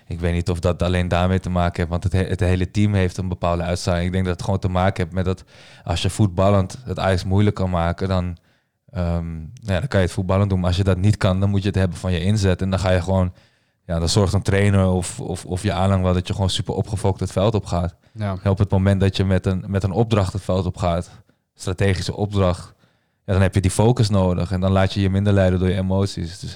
Ik 0.07 0.19
weet 0.19 0.33
niet 0.33 0.49
of 0.49 0.59
dat 0.59 0.83
alleen 0.83 1.07
daarmee 1.07 1.39
te 1.39 1.49
maken 1.49 1.75
heeft, 1.75 1.89
want 1.89 2.03
het, 2.03 2.13
he 2.13 2.23
het 2.23 2.39
hele 2.39 2.71
team 2.71 2.93
heeft 2.93 3.17
een 3.17 3.27
bepaalde 3.27 3.63
uitstraling. 3.63 4.05
Ik 4.05 4.11
denk 4.11 4.25
dat 4.25 4.33
het 4.33 4.43
gewoon 4.43 4.59
te 4.59 4.67
maken 4.67 5.03
heeft 5.03 5.15
met 5.15 5.25
dat 5.25 5.43
als 5.83 6.01
je 6.01 6.09
voetballend 6.09 6.77
het 6.83 6.99
Ajax 6.99 7.23
moeilijk 7.23 7.55
kan 7.55 7.69
maken, 7.69 8.07
dan, 8.07 8.37
um, 8.97 9.37
nou 9.37 9.73
ja, 9.73 9.79
dan 9.79 9.87
kan 9.87 9.99
je 9.99 10.05
het 10.05 10.15
voetballend 10.15 10.49
doen. 10.49 10.59
Maar 10.59 10.67
als 10.67 10.77
je 10.77 10.83
dat 10.83 10.97
niet 10.97 11.17
kan, 11.17 11.39
dan 11.39 11.49
moet 11.49 11.61
je 11.61 11.67
het 11.67 11.77
hebben 11.77 11.97
van 11.97 12.11
je 12.11 12.19
inzet. 12.19 12.61
En 12.61 12.69
dan 12.69 12.79
ga 12.79 12.91
je 12.91 13.01
gewoon, 13.01 13.33
ja, 13.85 13.99
dan 13.99 14.09
zorgt 14.09 14.33
een 14.33 14.41
trainer 14.41 14.87
of, 14.87 15.19
of, 15.19 15.45
of 15.45 15.63
je 15.63 15.73
aanhang 15.73 16.03
wel 16.03 16.13
dat 16.13 16.27
je 16.27 16.33
gewoon 16.33 16.49
super 16.49 16.73
opgefokt 16.73 17.19
het 17.19 17.31
veld 17.31 17.55
op 17.55 17.65
gaat. 17.65 17.95
Ja. 18.13 18.37
En 18.43 18.49
op 18.49 18.57
het 18.57 18.71
moment 18.71 18.99
dat 18.99 19.17
je 19.17 19.25
met 19.25 19.45
een, 19.45 19.63
met 19.67 19.83
een 19.83 19.91
opdracht 19.91 20.33
het 20.33 20.41
veld 20.41 20.65
op 20.65 20.77
gaat, 20.77 21.09
strategische 21.53 22.15
opdracht, 22.15 22.73
ja, 23.25 23.33
dan 23.33 23.41
heb 23.41 23.53
je 23.53 23.61
die 23.61 23.71
focus 23.71 24.09
nodig. 24.09 24.51
En 24.51 24.59
dan 24.59 24.71
laat 24.71 24.93
je 24.93 25.01
je 25.01 25.09
minder 25.09 25.33
leiden 25.33 25.59
door 25.59 25.69
je 25.69 25.75
emoties. 25.75 26.39
Dus 26.39 26.55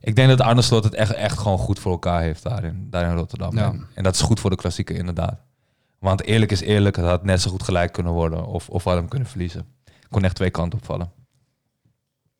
ik 0.00 0.16
denk 0.16 0.28
dat 0.28 0.40
Arne 0.40 0.62
Slot 0.62 0.84
het 0.84 0.94
echt, 0.94 1.12
echt 1.12 1.38
gewoon 1.38 1.58
goed 1.58 1.78
voor 1.78 1.92
elkaar 1.92 2.20
heeft 2.20 2.42
daarin, 2.42 2.86
daar 2.90 3.10
in 3.10 3.16
Rotterdam. 3.16 3.56
Ja. 3.56 3.74
En, 3.94 4.02
dat 4.02 4.14
is 4.14 4.20
goed 4.20 4.40
voor 4.40 4.50
de 4.50 4.56
klassieker, 4.56 4.96
inderdaad. 4.96 5.40
Want 5.98 6.22
eerlijk 6.22 6.52
is 6.52 6.60
eerlijk, 6.60 6.96
het 6.96 7.04
had 7.04 7.24
net 7.24 7.40
zo 7.40 7.50
goed 7.50 7.62
gelijk 7.62 7.92
kunnen 7.92 8.12
worden. 8.12 8.46
Of, 8.46 8.68
of 8.68 8.84
hadden 8.84 9.00
hem 9.00 9.10
kunnen 9.10 9.28
verliezen. 9.28 9.66
Kon 10.10 10.24
echt 10.24 10.34
twee 10.34 10.50
kanten 10.50 10.78
opvallen. 10.78 11.10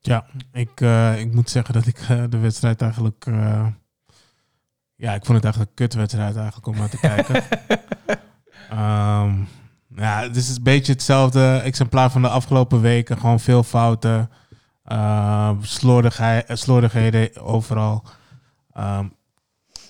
Ja, 0.06 0.26
ik, 0.52 0.80
eh, 0.80 1.20
ik 1.20 1.34
moet 1.34 1.50
zeggen 1.50 1.74
dat 1.74 1.86
ik 1.86 1.98
eh, 1.98 2.24
de 2.28 2.38
wedstrijd 2.38 2.82
eigenlijk... 2.82 3.26
eh, 3.26 3.66
ja, 4.96 5.14
ik 5.14 5.24
vond 5.24 5.36
het 5.36 5.44
eigenlijk 5.44 5.70
een 5.70 5.86
kutwedstrijd 5.86 6.36
eigenlijk 6.36 6.66
om 6.66 6.76
naar 6.76 6.88
te 6.88 6.98
kijken. 6.98 7.42
Ehm, 8.70 9.34
ja, 9.88 10.22
het 10.22 10.36
is 10.36 10.56
een 10.56 10.62
beetje 10.62 10.92
hetzelfde 10.92 11.60
exemplaar 11.64 12.10
van 12.10 12.22
de 12.22 12.28
afgelopen 12.28 12.80
weken. 12.80 13.18
Gewoon 13.18 13.40
veel 13.40 13.62
fouten. 13.62 14.30
Slordigheid, 15.60 16.58
slordigheden 16.58 17.42
overal. 17.42 18.04
Ehm, 18.72 19.08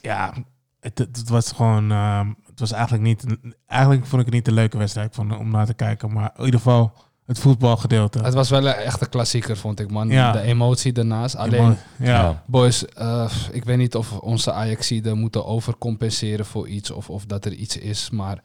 ja, 0.03 0.33
het, 0.81 1.29
was 1.29 1.53
gewoon... 1.53 1.91
ehm, 1.91 2.33
het 2.47 2.61
was 2.61 2.73
eigenlijk 2.73 3.03
niet... 3.03 3.39
Eigenlijk 3.67 4.07
vond 4.07 4.21
ik 4.21 4.27
het 4.27 4.35
niet 4.35 4.49
een 4.49 4.55
leuke 4.55 4.79
wedstrijd 4.79 5.15
van, 5.15 5.39
om 5.39 5.51
naar 5.51 5.67
te 5.67 5.75
kijken. 5.75 6.13
Maar 6.13 6.31
in 6.37 6.45
ieder 6.45 6.61
geval 6.61 6.93
het 7.27 7.39
voetbalgedeelte. 7.39 8.19
Het 8.19 8.35
was 8.35 8.51
wel 8.51 8.67
een 8.67 8.75
echte 8.75 9.09
klassieker, 9.09 9.57
vond 9.57 9.81
ik, 9.81 9.91
man. 9.91 10.09
Ja. 10.09 10.33
De 10.33 10.41
emotie 10.41 10.93
daarnaast. 10.93 11.37
Alleen, 11.37 11.77
ja. 11.99 12.43
boys, 12.47 12.87
eh, 12.87 13.31
ik 13.53 13.65
weet 13.65 13.77
niet 13.77 13.95
of 13.95 14.19
onze 14.19 14.53
Ajaxiden 14.53 15.19
moeten 15.19 15.47
overcompenseren 15.47 16.47
voor 16.47 16.69
iets 16.69 16.91
of, 16.91 17.11
of 17.11 17.25
dat 17.25 17.45
er 17.45 17.53
iets 17.53 17.77
is, 17.77 18.11
maar 18.11 18.43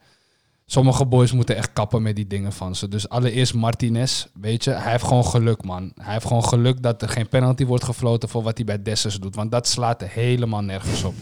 sommige 0.66 1.06
boys 1.06 1.32
moeten 1.32 1.56
echt 1.56 1.72
kappen 1.72 2.02
met 2.02 2.16
die 2.16 2.26
dingen 2.26 2.52
van 2.52 2.76
ze. 2.76 2.88
Dus 2.88 3.08
allereerst 3.08 3.54
Martinez, 3.54 4.26
weet 4.34 4.64
je, 4.64 4.70
hij 4.70 4.90
heeft 4.90 5.04
gewoon 5.04 5.26
geluk, 5.26 5.64
man. 5.64 5.92
Hij 5.96 6.12
heeft 6.12 6.26
gewoon 6.26 6.44
geluk 6.44 6.82
dat 6.82 7.02
er 7.02 7.08
geen 7.08 7.28
penalty 7.28 7.66
wordt 7.66 7.84
gefloten 7.84 8.28
voor 8.28 8.42
wat 8.42 8.56
hij 8.56 8.66
bij 8.66 8.82
Dessers 8.82 9.20
doet, 9.20 9.34
want 9.34 9.50
dat 9.50 9.68
slaat 9.68 10.02
helemaal 10.02 10.62
nergens 10.62 11.04
op. 11.04 11.14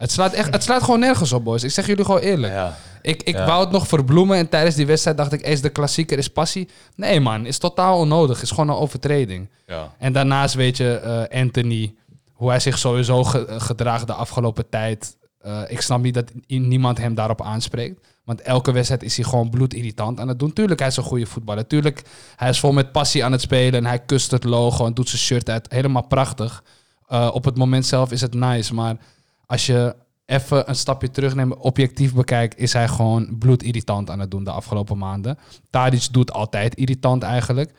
Het 0.00 0.10
slaat, 0.12 0.32
echt, 0.32 0.52
het 0.52 0.62
slaat 0.62 0.82
gewoon 0.82 1.00
nergens 1.00 1.32
op, 1.32 1.44
boys. 1.44 1.62
Ik 1.64 1.70
zeg 1.70 1.86
jullie 1.86 2.04
gewoon 2.04 2.20
eerlijk. 2.20 2.52
Ja. 2.52 2.76
Ik, 3.02 3.22
ik 3.22 3.34
Ja. 3.34 3.46
wou 3.46 3.60
het 3.60 3.70
nog 3.70 3.86
verbloemen 3.88 4.36
en 4.36 4.48
tijdens 4.48 4.74
die 4.76 4.86
wedstrijd 4.86 5.16
dacht 5.16 5.32
ik, 5.32 5.40
is 5.40 5.60
de 5.60 5.68
klassieker, 5.68 6.18
is 6.18 6.28
passie. 6.28 6.68
Nee 6.96 7.20
man, 7.20 7.46
is 7.46 7.58
totaal 7.58 7.98
onnodig. 7.98 8.42
Is 8.42 8.50
gewoon 8.50 8.68
een 8.68 8.74
overtreding. 8.76 9.48
Ja. 9.66 9.92
En 9.98 10.12
daarnaast 10.12 10.54
weet 10.54 10.76
je, 10.76 10.92
eh, 10.94 11.40
Anthony, 11.40 11.94
hoe 12.32 12.48
hij 12.50 12.60
zich 12.60 12.78
sowieso 12.78 13.24
ge- 13.24 13.46
gedraagt 13.48 14.06
de 14.06 14.12
afgelopen 14.12 14.68
tijd. 14.68 15.16
Eh, 15.40 15.60
ik 15.68 15.80
snap 15.80 16.02
niet 16.02 16.14
dat 16.14 16.30
niemand 16.46 16.98
hem 16.98 17.14
daarop 17.14 17.42
aanspreekt. 17.42 18.06
Want 18.24 18.40
elke 18.40 18.72
wedstrijd 18.72 19.02
is 19.02 19.16
hij 19.16 19.24
gewoon 19.24 19.50
bloedirritant 19.50 20.20
aan 20.20 20.28
het 20.28 20.38
doen. 20.38 20.52
Tuurlijk, 20.52 20.78
hij 20.80 20.88
is 20.88 20.96
een 20.96 21.02
goede 21.02 21.26
voetballer. 21.26 21.66
Tuurlijk, 21.66 22.02
hij 22.36 22.48
is 22.48 22.60
vol 22.60 22.72
met 22.72 22.92
passie 22.92 23.24
aan 23.24 23.32
het 23.32 23.40
spelen. 23.40 23.74
En 23.80 23.86
hij 23.86 23.98
kust 23.98 24.30
het 24.30 24.44
logo 24.44 24.86
en 24.86 24.94
doet 24.94 25.08
zijn 25.08 25.20
shirt 25.20 25.50
uit. 25.50 25.66
Helemaal 25.72 26.06
prachtig. 26.06 26.62
Eh, 27.08 27.30
op 27.32 27.44
het 27.44 27.56
moment 27.56 27.86
zelf 27.86 28.12
is 28.12 28.20
het 28.20 28.34
nice. 28.34 28.74
Maar 28.74 28.96
als 29.50 29.66
je 29.66 29.96
even 30.26 30.68
een 30.68 30.74
stapje 30.74 31.10
terugneemt, 31.10 31.56
objectief 31.56 32.14
bekijkt, 32.14 32.58
is 32.58 32.72
hij 32.72 32.88
gewoon 32.88 33.38
bloedirritant 33.38 34.10
aan 34.10 34.18
het 34.18 34.30
doen 34.30 34.44
de 34.44 34.50
afgelopen 34.50 34.98
maanden. 34.98 35.38
Tadic 35.70 36.08
doet 36.10 36.32
altijd 36.32 36.74
irritant 36.74 37.22
eigenlijk. 37.22 37.72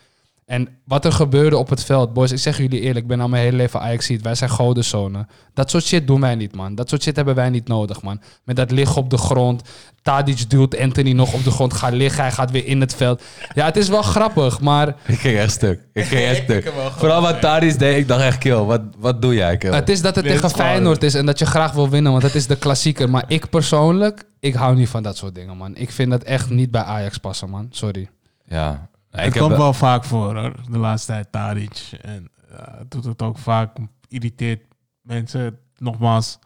En 0.45 0.67
wat 0.85 1.05
er 1.05 1.11
gebeurde 1.11 1.57
op 1.57 1.69
het 1.69 1.83
veld, 1.83 2.13
boys, 2.13 2.31
ik 2.31 2.37
zeg 2.37 2.57
jullie 2.57 2.79
eerlijk, 2.79 2.99
ik 2.99 3.07
ben 3.07 3.19
al 3.19 3.29
mijn 3.29 3.43
hele 3.43 3.57
leven 3.57 3.79
ajax 3.79 4.09
wij 4.21 4.35
zijn 4.35 4.49
godenzonen. 4.49 5.27
Dat 5.53 5.69
soort 5.69 5.83
shit 5.83 6.07
doen 6.07 6.21
wij 6.21 6.35
niet, 6.35 6.55
man. 6.55 6.75
Dat 6.75 6.89
soort 6.89 7.03
shit 7.03 7.15
hebben 7.15 7.35
wij 7.35 7.49
niet 7.49 7.67
nodig, 7.67 8.01
man. 8.01 8.21
Met 8.43 8.55
dat 8.55 8.71
liggen 8.71 9.01
op 9.01 9.09
de 9.09 9.17
grond, 9.17 9.61
Tadic 10.01 10.49
duwt 10.49 10.77
Anthony 10.79 11.11
nog 11.11 11.33
op 11.33 11.43
de 11.43 11.51
grond, 11.51 11.73
gaat 11.73 11.93
liggen, 11.93 12.21
hij 12.21 12.31
gaat 12.31 12.51
weer 12.51 12.65
in 12.65 12.81
het 12.81 12.95
veld. 12.95 13.21
Ja, 13.53 13.65
het 13.65 13.77
is 13.77 13.89
wel 13.89 14.01
grappig, 14.01 14.59
maar 14.59 14.87
Ik 15.05 15.19
ging 15.19 15.37
echt 15.37 15.51
stuk. 15.51 15.81
Ik 15.93 16.05
ging 16.05 16.21
echt 16.21 16.43
stuk. 16.43 16.71
Vooral 16.97 17.21
wat 17.21 17.41
Tadis 17.41 17.77
deed, 17.77 17.97
ik 17.97 18.07
dacht 18.07 18.21
echt, 18.21 18.37
kill, 18.37 18.57
wat, 18.57 18.81
wat 18.97 19.21
doe 19.21 19.33
jij, 19.33 19.57
kill? 19.57 19.73
het 19.73 19.89
is 19.89 20.01
dat 20.01 20.15
het 20.15 20.25
tegen 20.25 20.49
Feyenoord 20.49 21.03
is 21.03 21.13
en 21.13 21.25
dat 21.25 21.39
je 21.39 21.45
graag 21.45 21.71
wil 21.71 21.89
winnen, 21.89 22.11
want 22.11 22.23
dat 22.23 22.35
is 22.35 22.47
de 22.47 22.55
klassieker. 22.55 23.09
Maar 23.09 23.23
ik 23.27 23.49
persoonlijk, 23.49 24.23
ik 24.39 24.53
hou 24.53 24.75
niet 24.75 24.89
van 24.89 25.03
dat 25.03 25.17
soort 25.17 25.35
dingen, 25.35 25.57
man. 25.57 25.75
Ik 25.75 25.91
vind 25.91 26.11
dat 26.11 26.23
echt 26.23 26.49
niet 26.49 26.71
bij 26.71 26.83
Ajax 26.83 27.17
passen, 27.17 27.49
man. 27.49 27.67
Sorry. 27.69 28.09
Ja. 28.45 28.89
Nee, 29.11 29.25
Het 29.25 29.37
komt 29.37 29.55
wel- 29.57 29.73
vaak 29.73 30.03
voor 30.03 30.35
hoor, 30.39 30.53
de 30.69 30.77
laatste 30.77 31.11
tijd 31.11 31.31
Tadic. 31.31 31.89
En 32.01 32.29
het 32.77 32.91
doet 32.91 33.03
het 33.05 33.21
ook 33.21 33.37
vaak, 33.37 33.77
irriteert 34.07 34.61
mensen. 35.01 35.57
Nogmaals, 35.77 36.39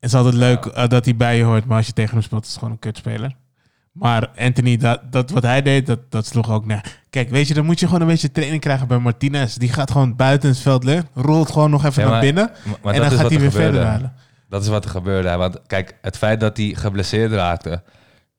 het 0.00 0.10
is 0.10 0.14
altijd 0.14 0.34
leuk 0.34 0.64
eh, 0.66 0.88
dat 0.88 1.04
hij 1.04 1.16
bij 1.16 1.36
je 1.36 1.42
hoort, 1.42 1.64
maar 1.64 1.76
als 1.76 1.86
je 1.86 1.92
tegen 1.92 2.12
hem 2.12 2.22
speelt, 2.22 2.42
is 2.44 2.48
het 2.48 2.58
gewoon 2.58 2.72
een 2.72 2.78
kutspeler. 2.80 3.34
Maar 3.92 4.28
Anthony, 4.38 4.76
dat, 4.76 5.12
dat 5.12 5.30
wat 5.30 5.42
hij 5.42 5.62
deed, 5.62 5.86
dat, 5.86 6.10
dat 6.10 6.26
sloeg 6.26 6.50
ook 6.50 6.66
naar. 6.66 7.00
Kijk, 7.10 7.30
weet 7.30 7.48
je, 7.48 7.54
dan 7.54 7.64
moet 7.64 7.80
je 7.80 7.86
gewoon 7.86 8.00
een 8.00 8.06
beetje 8.06 8.32
training 8.32 8.60
krijgen 8.60 8.88
bij 8.88 8.98
Martinez. 8.98 9.54
Die 9.54 9.72
gaat 9.72 9.90
gewoon 9.90 10.16
buiten 10.16 10.48
het 10.48 10.58
veld 10.58 10.84
liggen, 10.84 11.08
rolt 11.14 11.50
gewoon 11.50 11.70
nog 11.70 11.84
even 11.84 12.02
Ja, 12.02 12.08
naar 12.10 12.20
binnen. 12.20 12.50
maar- 12.64 12.78
maar 12.82 12.94
en 12.94 13.00
dan 13.00 13.10
gaat 13.10 13.20
hij 13.26 13.34
er 13.34 13.40
weer 13.40 13.50
verder 13.50 13.84
halen. 13.84 14.14
Dat 14.48 14.62
is 14.62 14.68
wat 14.68 14.84
er 14.84 14.90
gebeurde. 14.90 15.36
Want 15.36 15.60
kijk, 15.66 15.96
het 16.02 16.16
feit 16.16 16.40
dat 16.40 16.56
hij 16.56 16.74
geblesseerd 16.74 17.32
raakte, 17.32 17.82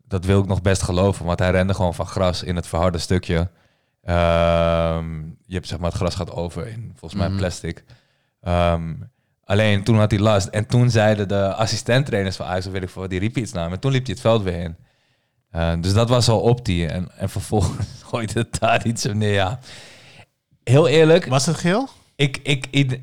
dat 0.09 0.25
wil 0.25 0.39
ik 0.39 0.45
nog 0.47 0.61
best 0.61 0.81
geloven. 0.81 1.25
Want 1.25 1.39
hij 1.39 1.51
rende 1.51 1.73
gewoon 1.73 1.93
van 1.93 2.05
gras 2.05 2.43
in 2.43 2.55
het 2.55 2.67
verharde 2.67 2.97
stukje. 2.97 3.49
Ehm, 4.03 5.17
je 5.45 5.53
hebt 5.53 5.67
zeg 5.67 5.79
maar, 5.79 5.89
het 5.89 5.97
gras 5.99 6.15
gaat 6.15 6.31
over 6.31 6.67
in 6.67 6.91
volgens 6.95 7.19
mij 7.21 7.29
Mhm. 7.29 7.37
plastic. 7.37 7.83
Ehm, 8.41 8.93
alleen 9.43 9.83
toen 9.83 9.97
had 9.97 10.11
hij 10.11 10.19
last. 10.19 10.47
En 10.47 10.65
toen 10.67 10.89
zeiden 10.89 11.27
de 11.27 11.53
assistenttrainers 11.53 12.35
van 12.35 12.45
Ajax, 12.45 12.65
of 12.65 12.71
weet 12.71 12.83
ik 12.83 12.89
veel, 12.89 13.07
die 13.07 13.19
riep 13.19 13.37
iets 13.37 13.51
naar 13.51 13.63
hem. 13.63 13.73
En 13.73 13.79
toen 13.79 13.91
liep 13.91 14.03
hij 14.05 14.13
het 14.13 14.21
veld 14.21 14.43
weer 14.43 14.59
in. 14.59 14.75
Eh, 15.49 15.73
dus 15.81 15.93
dat 15.93 16.09
was 16.09 16.29
al 16.29 16.39
op 16.41 16.65
die. 16.65 16.87
En, 16.87 17.09
en 17.17 17.29
vervolgens 17.29 17.87
gooide 18.09 18.39
het 18.39 18.59
daar 18.59 18.85
iets 18.85 19.05
op 19.05 19.13
neer. 19.13 19.33
Ja. 19.33 19.59
Heel 20.63 20.87
eerlijk, 20.87 21.25
Was 21.25 21.45
het 21.45 21.55
geel? 21.57 21.87
ik, 22.15 22.37
ik, 22.43 22.67
ik, 22.71 23.01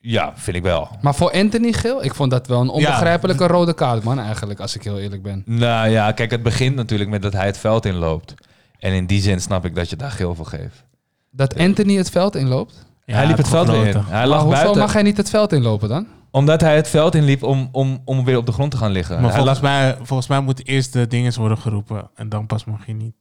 ja, 0.00 0.32
vind 0.34 0.56
ik 0.56 0.62
wel. 0.62 0.88
Maar 1.00 1.14
voor 1.14 1.32
Anthony 1.32 1.72
Geel, 1.72 2.04
ik 2.04 2.14
vond 2.14 2.30
dat 2.30 2.46
wel 2.46 2.60
een 2.60 2.68
onbegrijpelijke 2.68 3.46
rode 3.46 3.74
kaart, 3.74 4.02
man, 4.02 4.18
eigenlijk, 4.18 4.60
als 4.60 4.74
ik 4.76 4.82
heel 4.82 4.98
eerlijk 4.98 5.22
ben. 5.22 5.42
Nou 5.46 5.88
ja, 5.88 6.12
kijk, 6.12 6.30
het 6.30 6.42
begint 6.42 6.76
natuurlijk 6.76 7.10
met 7.10 7.22
dat 7.22 7.32
hij 7.32 7.46
het 7.46 7.58
veld 7.58 7.86
inloopt. 7.86 8.34
En 8.78 8.92
in 8.92 9.06
die 9.06 9.20
zin 9.20 9.40
snap 9.40 9.64
ik 9.64 9.74
dat 9.74 9.90
je 9.90 9.96
daar 9.96 10.10
geel 10.10 10.34
voor 10.34 10.46
geeft. 10.46 10.84
Dat 11.30 11.58
Anthony 11.58 11.96
het 11.96 12.10
veld 12.10 12.34
inloopt? 12.36 12.86
hij 13.04 13.26
liep 13.26 13.36
het 13.36 13.48
veld 13.48 13.68
in. 13.68 13.74
Hij 13.74 13.92
Maar 14.10 14.26
lag 14.26 14.42
hoezo 14.42 14.56
buiten. 14.56 14.78
mag 14.80 14.92
hij 14.92 15.02
niet 15.02 15.16
het 15.16 15.30
veld 15.30 15.52
inlopen 15.52 15.88
dan? 15.88 16.06
Omdat 16.30 16.60
hij 16.60 16.76
het 16.76 16.88
veld 16.88 17.14
inliep 17.14 17.42
om, 17.42 17.68
om, 17.72 18.02
om 18.04 18.24
weer 18.24 18.36
op 18.36 18.46
de 18.46 18.52
grond 18.52 18.70
te 18.70 18.76
gaan 18.76 18.90
liggen. 18.90 19.14
Maar 19.14 19.24
hij 19.24 19.38
volgens 19.38 19.60
lag, 19.60 19.70
mij, 19.70 19.96
volgens 20.02 20.28
mij 20.28 20.40
moeten 20.40 20.64
eerst 20.64 20.92
de 20.92 21.06
dingen 21.06 21.34
worden 21.38 21.58
geroepen. 21.58 22.10
En 22.14 22.28
dan 22.28 22.46
pas 22.46 22.64
mag 22.64 22.86
je 22.86 22.92
niet... 22.92 23.14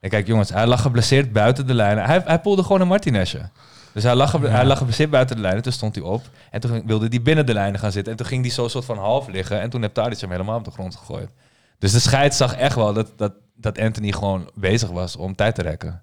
eh, 0.00 0.10
kijk 0.10 0.26
jongens, 0.26 0.50
hij 0.50 0.66
lag 0.66 0.82
geblesseerd 0.82 1.32
buiten 1.32 1.66
de 1.66 1.74
lijnen. 1.74 2.04
Hij, 2.04 2.22
hij 2.24 2.40
poelde 2.40 2.62
gewoon 2.62 2.80
een 2.80 2.88
Martinezje. 2.88 3.50
Dus 3.98 4.06
hij 4.06 4.16
lag, 4.16 4.30
geble- 4.30 4.48
Ja. 4.48 4.54
hij 4.54 4.64
lag 4.64 5.08
buiten 5.10 5.36
de 5.36 5.42
lijnen. 5.42 5.62
Toen 5.62 5.72
stond 5.72 5.94
hij 5.94 6.04
op. 6.04 6.22
En 6.50 6.60
toen 6.60 6.86
wilde 6.86 7.06
hij 7.08 7.22
binnen 7.22 7.46
de 7.46 7.52
lijnen 7.52 7.80
gaan 7.80 7.92
zitten. 7.92 8.12
En 8.12 8.18
toen 8.18 8.26
ging 8.26 8.42
hij 8.42 8.50
zo 8.50 8.68
soort 8.68 8.84
van 8.84 8.98
half 8.98 9.28
liggen. 9.28 9.60
En 9.60 9.70
toen 9.70 9.80
heeft 9.82 9.94
Tadic 9.94 10.20
hem 10.20 10.30
helemaal 10.30 10.58
op 10.58 10.64
de 10.64 10.70
grond 10.70 10.96
gegooid. 10.96 11.30
Dus 11.78 11.92
de 11.92 11.98
scheid 12.00 12.34
zag 12.34 12.54
echt 12.56 12.74
wel 12.74 12.92
dat, 12.92 13.12
dat, 13.16 13.32
dat 13.54 13.78
Anthony 13.78 14.12
gewoon 14.12 14.50
bezig 14.54 14.90
was 14.90 15.16
om 15.16 15.34
tijd 15.34 15.54
te 15.54 15.62
rekken. 15.62 16.02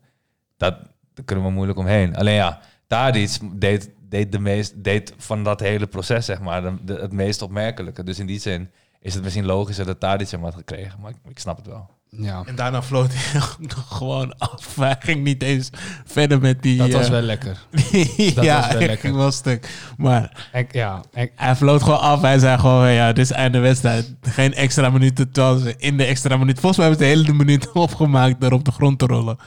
Dat, 0.57 0.75
daar 1.13 1.25
kunnen 1.25 1.45
we 1.45 1.51
moeilijk 1.51 1.79
omheen. 1.79 2.15
Alleen 2.15 2.33
ja, 2.35 2.59
Tadic 2.87 3.37
deed, 3.53 3.89
deed, 4.09 4.31
de 4.31 4.39
meest, 4.39 4.83
deed 4.83 5.13
van 5.17 5.43
dat 5.43 5.59
hele 5.59 5.87
proces 5.87 6.25
zeg 6.25 6.39
maar 6.41 6.61
de, 6.61 6.73
de- 6.83 6.99
het 7.01 7.11
meest 7.11 7.41
opmerkelijke. 7.41 8.03
Dus 8.03 8.19
in 8.19 8.25
die 8.25 8.39
zin 8.39 8.69
is 8.99 9.13
het 9.13 9.23
misschien 9.23 9.45
logischer 9.45 9.85
dat 9.85 9.99
Tadic 9.99 10.29
hem 10.29 10.43
had 10.43 10.55
gekregen. 10.55 10.99
Maar 10.99 11.11
ik, 11.11 11.17
ik 11.29 11.39
snap 11.39 11.57
het 11.57 11.67
wel. 11.67 11.89
Ja, 12.09 12.43
En 12.45 12.55
daarna 12.55 12.81
floot 12.81 13.11
hij 13.13 13.41
nog 13.75 13.85
gewoon 13.87 14.37
af. 14.37 14.75
Hij 14.75 14.95
ging 14.99 15.23
niet 15.23 15.43
eens 15.43 15.69
verder 16.05 16.41
met 16.41 16.61
die... 16.61 16.77
dat 16.77 16.91
was 16.91 17.05
eh, 17.05 17.11
wel 17.11 17.21
lekker. 17.21 17.65
ja, 18.17 18.61
was 18.61 18.73
wel 18.73 18.87
lekker. 18.87 19.15
wel 19.15 19.31
stuk. 19.31 19.69
Maar 19.97 20.49
Ik, 20.53 20.73
ja, 20.73 21.03
ik, 21.13 21.31
hij 21.35 21.55
floot 21.55 21.83
gewoon 21.83 21.99
af. 21.99 22.21
Hij 22.21 22.39
zei 22.39 22.59
gewoon, 22.59 22.91
ja, 22.91 23.07
dit 23.13 23.25
is 23.25 23.31
einde 23.31 23.59
wedstrijd. 23.59 24.15
Geen 24.21 24.53
extra 24.53 24.89
minuten. 24.89 25.31
Terwijl 25.31 25.57
ze 25.57 25.73
in 25.77 25.97
de 25.97 26.03
extra 26.05 26.37
minuut... 26.37 26.59
Volgens 26.59 26.77
mij 26.77 26.87
hebben 26.87 27.07
ze 27.07 27.13
de 27.13 27.19
hele 27.19 27.37
minuut 27.37 27.71
opgemaakt 27.71 28.41
door 28.41 28.51
op 28.51 28.65
de 28.65 28.71
grond 28.71 28.99
te 28.99 29.05
rollen. 29.05 29.37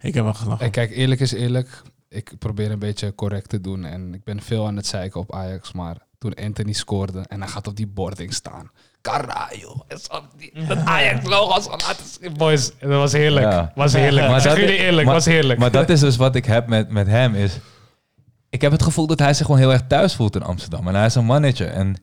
Ik 0.00 0.14
heb 0.14 0.24
wel 0.24 0.34
gelachen. 0.34 0.64
en 0.64 0.70
kijk, 0.70 0.90
eerlijk 0.90 1.20
is 1.20 1.32
eerlijk. 1.32 1.82
Ik 2.08 2.32
probeer 2.38 2.70
een 2.70 2.78
beetje 2.78 3.14
correct 3.14 3.48
te 3.48 3.60
doen. 3.60 3.84
En 3.84 4.14
ik 4.14 4.24
ben 4.24 4.42
veel 4.42 4.66
aan 4.66 4.76
het 4.76 4.86
zeiken 4.86 5.20
op 5.20 5.34
Ajax. 5.34 5.72
Maar 5.72 5.96
toen 6.18 6.34
Anthony 6.34 6.72
scoorde 6.72 7.24
en 7.28 7.40
hij 7.40 7.50
gaat 7.50 7.66
op 7.66 7.76
die 7.76 7.86
boarding 7.86 8.34
staan. 8.34 8.70
Carrajo. 9.10 9.84
Dat 10.68 10.78
Ajax-logo 10.84 11.60
zo 11.60 11.70
laten 11.70 12.06
zien. 12.20 12.32
Boys, 12.36 12.70
dat 12.80 12.88
was 12.90 13.12
heerlijk. 13.12 13.46
Ja. 13.46 13.72
Was 13.74 13.92
heerlijk. 13.92 14.28
Maar 14.28 14.40
zeg 14.40 14.52
dat- 14.52 14.60
jullie 14.60 14.78
eerlijk, 14.78 15.04
maar- 15.06 15.14
was 15.14 15.24
heerlijk. 15.24 15.58
Maar 15.58 15.70
dat 15.70 15.88
is 15.88 16.00
dus 16.00 16.16
wat 16.16 16.34
ik 16.34 16.44
heb 16.44 16.66
met, 16.66 16.90
met 16.90 17.06
hem. 17.06 17.34
Is, 17.34 17.58
ik 18.50 18.60
heb 18.60 18.72
het 18.72 18.82
gevoel 18.82 19.06
dat 19.06 19.18
hij 19.18 19.34
zich 19.34 19.46
gewoon 19.46 19.60
heel 19.60 19.72
erg 19.72 19.82
thuis 19.88 20.14
voelt 20.14 20.34
in 20.36 20.42
Amsterdam. 20.42 20.88
En 20.88 20.94
hij 20.94 21.06
is 21.06 21.14
een 21.14 21.24
mannetje. 21.24 21.64
En 21.64 22.02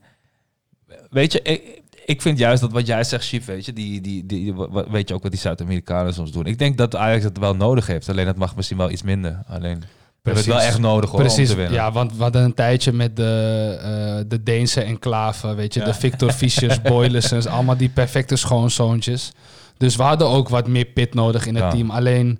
weet 1.09 1.31
je, 1.31 1.41
ik, 1.41 1.81
ik 2.05 2.21
vind 2.21 2.37
juist 2.37 2.61
dat 2.61 2.71
wat 2.71 2.87
jij 2.87 3.03
zegt, 3.03 3.25
Chief, 3.27 3.45
weet 3.45 3.65
je, 3.65 3.73
die, 3.73 4.01
die, 4.01 4.25
die, 4.25 4.53
weet 4.89 5.07
je 5.07 5.13
ook 5.15 5.21
wat 5.23 5.31
die 5.31 5.39
Zuid-Amerikanen 5.41 6.13
soms 6.13 6.31
doen. 6.31 6.45
Ik 6.45 6.59
denk 6.59 6.77
dat 6.77 6.95
Ajax 6.95 7.23
het 7.23 7.37
wel 7.37 7.55
nodig 7.55 7.87
heeft. 7.87 8.09
Alleen 8.09 8.27
het 8.27 8.37
mag 8.37 8.55
misschien 8.55 8.77
wel 8.77 8.89
iets 8.91 9.01
minder. 9.03 9.39
Alleen 9.47 9.83
we 10.25 10.31
hebben 10.31 10.43
het 10.43 10.45
wel 10.45 10.55
Precies. 10.55 10.73
echt 10.73 10.79
nodig 10.79 11.09
hoor, 11.09 11.19
om 11.19 11.25
Precies, 11.25 11.49
te 11.49 11.55
winnen. 11.55 11.73
ja, 11.73 11.91
want 11.91 12.15
we 12.15 12.23
hadden 12.23 12.43
een 12.43 12.53
tijdje 12.53 12.91
met 12.91 13.15
de, 13.15 13.77
eh, 13.81 14.23
de 14.29 14.43
Deense 14.43 14.81
enclave, 14.81 15.53
weet 15.55 15.73
je, 15.73 15.79
Ja. 15.79 15.85
de 15.85 15.93
Victor 15.93 16.31
Fischers, 16.31 16.81
Boylessens, 16.91 17.45
allemaal 17.47 17.77
die 17.77 17.89
perfecte 17.89 18.35
schoonzoontjes. 18.35 19.31
Dus 19.77 19.95
we 19.95 20.03
hadden 20.03 20.27
ook 20.27 20.49
wat 20.49 20.67
meer 20.67 20.85
pit 20.85 21.13
nodig 21.13 21.45
in 21.45 21.55
het 21.55 21.63
Ja. 21.63 21.69
team. 21.69 21.89
Alleen, 21.91 22.39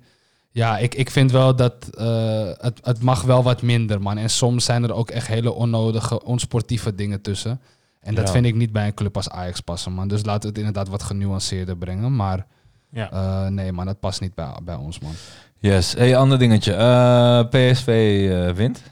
Ja, 0.50 0.78
ik, 0.78 0.94
ik 0.94 1.10
vind 1.10 1.30
wel 1.30 1.56
dat 1.56 1.88
eh, 1.98 2.48
het, 2.58 2.78
het 2.82 3.02
mag 3.02 3.22
wel 3.22 3.42
wat 3.42 3.62
minder, 3.62 4.02
man. 4.02 4.18
En 4.18 4.30
soms 4.30 4.64
zijn 4.64 4.82
er 4.82 4.92
ook 4.94 5.10
echt 5.10 5.26
hele 5.26 5.52
onnodige, 5.52 6.24
onsportieve 6.24 6.94
dingen 6.94 7.20
tussen. 7.20 7.60
En 8.00 8.14
dat 8.14 8.26
Ja. 8.26 8.32
vind 8.32 8.46
ik 8.46 8.54
niet 8.54 8.72
bij 8.72 8.86
een 8.86 8.94
club 8.94 9.16
als 9.16 9.30
Ajax 9.30 9.60
passen, 9.60 9.92
man. 9.92 10.08
Dus 10.08 10.24
laten 10.24 10.40
we 10.42 10.48
het 10.48 10.58
inderdaad 10.58 10.88
wat 10.88 11.02
genuanceerder 11.02 11.76
brengen. 11.76 12.16
Maar 12.16 12.46
Ja. 12.90 13.10
eh, 13.10 13.46
nee, 13.46 13.72
man, 13.72 13.86
dat 13.86 14.00
past 14.00 14.20
niet 14.20 14.34
bij, 14.34 14.48
bij 14.62 14.74
ons, 14.74 14.98
man. 14.98 15.12
Yes. 15.58 15.92
Hey, 15.94 16.16
ander 16.16 16.38
dingetje. 16.38 16.72
Eh, 16.74 17.44
PSV 17.48 17.88
eh, 18.30 18.52
wint. 18.56 18.82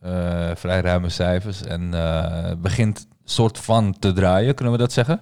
Eh, 0.00 0.50
vrij 0.54 0.80
ruime 0.80 1.08
cijfers. 1.08 1.62
En 1.62 1.94
eh, 1.94 2.52
begint 2.58 3.06
soort 3.24 3.58
van 3.58 3.98
te 3.98 4.12
draaien, 4.12 4.54
kunnen 4.54 4.74
we 4.74 4.80
dat 4.80 4.92
zeggen? 4.92 5.20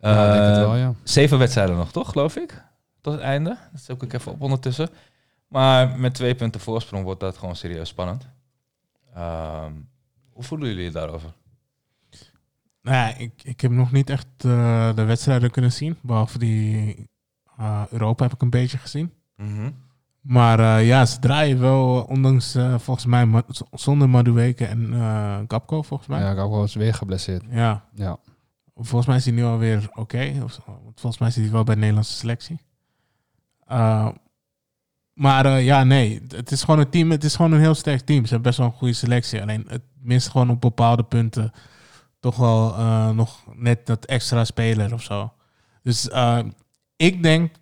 ja, 0.00 0.26
ik 0.26 0.32
denk 0.32 0.44
het 0.46 0.56
Eh, 0.56 0.62
wel, 0.62 0.76
ja. 0.76 0.94
Zeven 1.02 1.38
wedstrijden 1.38 1.76
nog, 1.76 1.92
toch, 1.92 2.10
geloof 2.10 2.36
ik? 2.36 2.62
Tot 3.00 3.12
het 3.12 3.22
einde. 3.22 3.56
Dat 3.72 3.80
zoek 3.80 4.02
ik 4.02 4.12
even 4.12 4.32
op 4.32 4.40
ondertussen. 4.42 4.88
Maar 5.48 5.98
met 5.98 6.14
twee 6.14 6.34
punten 6.34 6.60
voorsprong 6.60 7.04
wordt 7.04 7.20
dat 7.20 7.36
gewoon 7.38 7.56
serieus 7.56 7.88
spannend. 7.88 8.28
Ehm, 9.14 9.72
hoe 10.32 10.42
voelen 10.44 10.68
jullie 10.68 10.84
je 10.84 10.90
daarover? 10.90 11.32
Nou 12.82 12.96
ja, 12.96 13.16
ik, 13.16 13.32
ik 13.42 13.60
heb 13.60 13.70
nog 13.70 13.92
niet 13.92 14.10
echt 14.10 14.26
eh, 14.38 14.94
de 14.94 15.04
wedstrijden 15.04 15.50
kunnen 15.50 15.72
zien. 15.72 15.96
Behalve 16.02 16.38
die 16.38 17.08
eh, 17.58 17.82
Europa 17.90 18.22
heb 18.24 18.32
ik 18.32 18.42
een 18.42 18.50
beetje 18.50 18.78
gezien. 18.78 19.12
Maar 20.22 20.58
eh, 20.78 20.86
ja, 20.86 21.04
ze 21.06 21.18
draaien 21.18 21.60
wel, 21.60 22.02
eh, 22.02 22.08
ondanks 22.10 22.54
eh, 22.54 22.78
volgens 22.78 23.06
mij 23.06 23.26
Ma- 23.26 23.44
zonder 23.72 24.08
Madueke 24.08 24.66
en 24.66 24.92
Gapco, 25.48 25.82
volgens 25.82 26.08
mij. 26.08 26.20
Ja, 26.20 26.34
wel 26.34 26.60
eens 26.60 26.74
weer 26.74 26.94
geblesseerd. 26.94 27.44
ja. 27.50 27.84
Ja. 27.94 28.18
Volgens 28.74 29.06
mij 29.06 29.16
is 29.16 29.24
hij 29.24 29.34
nu 29.34 29.44
alweer 29.44 29.88
oké. 29.94 30.38
Want 30.38 30.60
Volgens 30.94 31.18
mij 31.18 31.30
zit 31.30 31.42
hij 31.42 31.52
wel 31.52 31.64
bij 31.64 31.74
de 31.74 31.80
Nederlandse 31.80 32.16
selectie. 32.16 32.60
Maar 35.14 35.60
ja, 35.60 35.84
nee. 35.84 36.22
Het 36.28 36.50
is 36.50 36.62
gewoon 36.62 36.80
een 36.80 36.90
team. 36.90 37.10
Het 37.10 37.24
is 37.24 37.36
gewoon 37.36 37.52
een 37.52 37.60
heel 37.60 37.74
sterk 37.74 38.00
team. 38.00 38.22
Ze 38.24 38.32
hebben 38.32 38.42
best 38.42 38.58
wel 38.58 38.66
een 38.66 38.72
goede 38.72 38.92
selectie. 38.94 39.40
Alleen 39.42 39.64
het 39.68 39.82
mist 40.00 40.28
gewoon 40.28 40.50
op 40.50 40.60
bepaalde 40.60 41.02
punten 41.02 41.52
toch 42.20 42.36
wel 42.36 42.74
nog 43.14 43.44
net 43.54 43.86
dat 43.86 44.04
extra 44.04 44.44
speler 44.44 44.92
of 44.92 45.02
zo. 45.02 45.32
Dus 45.82 46.08
ik 46.96 47.22
denk 47.22 47.54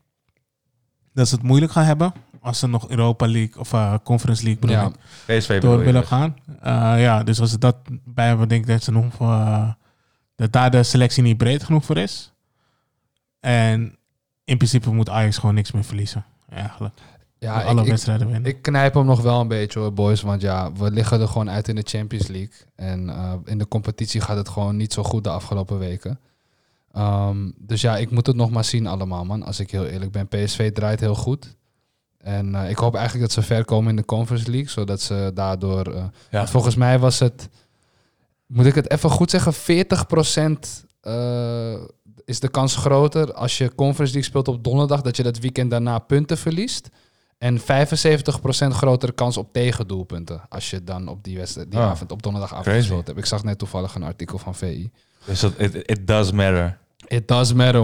dat 1.12 1.28
ze 1.28 1.34
het 1.34 1.44
moeilijk 1.44 1.72
gaan 1.72 1.84
hebben 1.84 2.12
als 2.40 2.58
ze 2.58 2.66
nog 2.66 2.88
Europa 2.88 3.28
League 3.28 3.58
of 3.58 3.72
uh, 3.72 3.94
Conference 4.04 4.42
League 4.44 4.60
bedoel 4.60 4.76
Ja. 4.76 4.86
ik, 5.26 5.38
PSV 5.38 5.60
door 5.60 5.78
willen 5.78 6.00
dus. 6.00 6.10
gaan. 6.10 6.36
Uh, 6.48 7.02
ja, 7.02 7.22
dus 7.22 7.40
als 7.40 7.50
ze 7.50 7.58
dat 7.58 7.76
bij 8.04 8.26
hebben, 8.26 8.48
denk 8.48 8.60
ik 8.60 8.70
dat 8.70 8.82
ze 8.82 8.92
nog 8.92 9.20
uh, 9.20 9.68
dat 10.36 10.52
daar 10.52 10.70
de 10.70 10.82
selectie 10.82 11.22
niet 11.22 11.36
breed 11.36 11.62
genoeg 11.62 11.84
voor 11.84 11.96
is. 11.96 12.32
En 13.40 13.96
in 14.44 14.56
principe 14.56 14.90
moet 14.90 15.08
Ajax 15.08 15.38
gewoon 15.38 15.54
niks 15.54 15.72
meer 15.72 15.84
verliezen. 15.84 16.24
Eigenlijk. 16.48 16.98
Ja, 17.38 17.62
alle 17.62 17.82
ik, 17.82 17.88
wedstrijden 17.88 18.26
winnen. 18.26 18.50
ik 18.50 18.62
knijp 18.62 18.94
hem 18.94 19.04
nog 19.04 19.20
wel 19.20 19.40
een 19.40 19.48
beetje 19.48 19.78
hoor, 19.78 19.92
boys. 19.92 20.20
Want 20.20 20.40
ja, 20.40 20.72
we 20.72 20.90
liggen 20.90 21.20
er 21.20 21.28
gewoon 21.28 21.50
uit 21.50 21.68
in 21.68 21.74
de 21.74 21.82
Champions 21.84 22.26
League. 22.26 22.56
En 22.74 23.08
uh, 23.08 23.32
in 23.44 23.58
de 23.58 23.68
competitie 23.68 24.20
gaat 24.20 24.36
het 24.36 24.48
gewoon 24.48 24.76
niet 24.76 24.92
zo 24.92 25.02
goed 25.02 25.24
de 25.24 25.30
afgelopen 25.30 25.78
weken. 25.78 26.20
Um, 26.96 27.54
dus 27.58 27.80
ja, 27.80 27.96
ik 27.96 28.10
moet 28.10 28.26
het 28.26 28.36
nog 28.36 28.50
maar 28.50 28.64
zien 28.64 28.86
allemaal, 28.86 29.24
man. 29.24 29.42
Als 29.42 29.60
ik 29.60 29.70
heel 29.70 29.86
eerlijk 29.86 30.12
ben. 30.12 30.28
PSV 30.28 30.72
draait 30.72 31.00
heel 31.00 31.14
goed. 31.14 31.56
En 32.22 32.54
uh, 32.54 32.70
ik 32.70 32.76
hoop 32.76 32.94
eigenlijk 32.94 33.24
dat 33.24 33.32
ze 33.34 33.42
ver 33.52 33.64
komen 33.64 33.90
in 33.90 33.96
de 33.96 34.04
Conference 34.04 34.50
League. 34.50 34.68
Zodat 34.70 35.00
ze 35.00 35.30
daardoor... 35.34 35.88
Uh, 35.94 36.04
Ja. 36.30 36.46
Volgens 36.46 36.74
mij 36.74 36.98
was 36.98 37.18
het... 37.18 37.48
Moet 38.46 38.66
ik 38.66 38.74
het 38.74 38.90
even 38.90 39.10
goed 39.10 39.30
zeggen? 39.30 39.52
40% 39.54 39.56
uh, 41.02 41.74
is 42.24 42.40
de 42.40 42.48
kans 42.48 42.76
groter 42.76 43.32
als 43.34 43.58
je 43.58 43.74
Conference 43.74 44.12
League 44.12 44.30
speelt 44.30 44.48
op 44.48 44.64
donderdag... 44.64 45.00
dat 45.00 45.16
je 45.16 45.22
dat 45.22 45.38
weekend 45.38 45.70
daarna 45.70 45.98
punten 45.98 46.38
verliest. 46.38 46.88
En 47.38 47.60
75% 47.60 47.62
grotere 48.68 49.12
kans 49.12 49.36
op 49.36 49.52
tegendoelpunten. 49.52 50.42
Als 50.48 50.70
je 50.70 50.84
dan 50.84 51.08
op 51.08 51.24
die, 51.24 51.36
wedstrijd, 51.38 51.70
die 51.70 51.80
Oh, 51.80 51.86
avond 51.86 52.12
op 52.12 52.22
donderdagavond 52.22 52.66
crazy. 52.66 52.80
gespeeld 52.80 53.06
hebt. 53.06 53.18
Ik 53.18 53.24
zag 53.24 53.44
net 53.44 53.58
toevallig 53.58 53.94
een 53.94 54.02
artikel 54.02 54.38
van 54.38 54.54
VI. 54.54 54.90
Dus 55.24 55.40
dat, 55.40 55.52
it, 55.56 55.74
it 55.74 56.06
does 56.06 56.32
matter. 56.32 56.78
It 57.06 57.28
does 57.28 57.52
matter, 57.52 57.82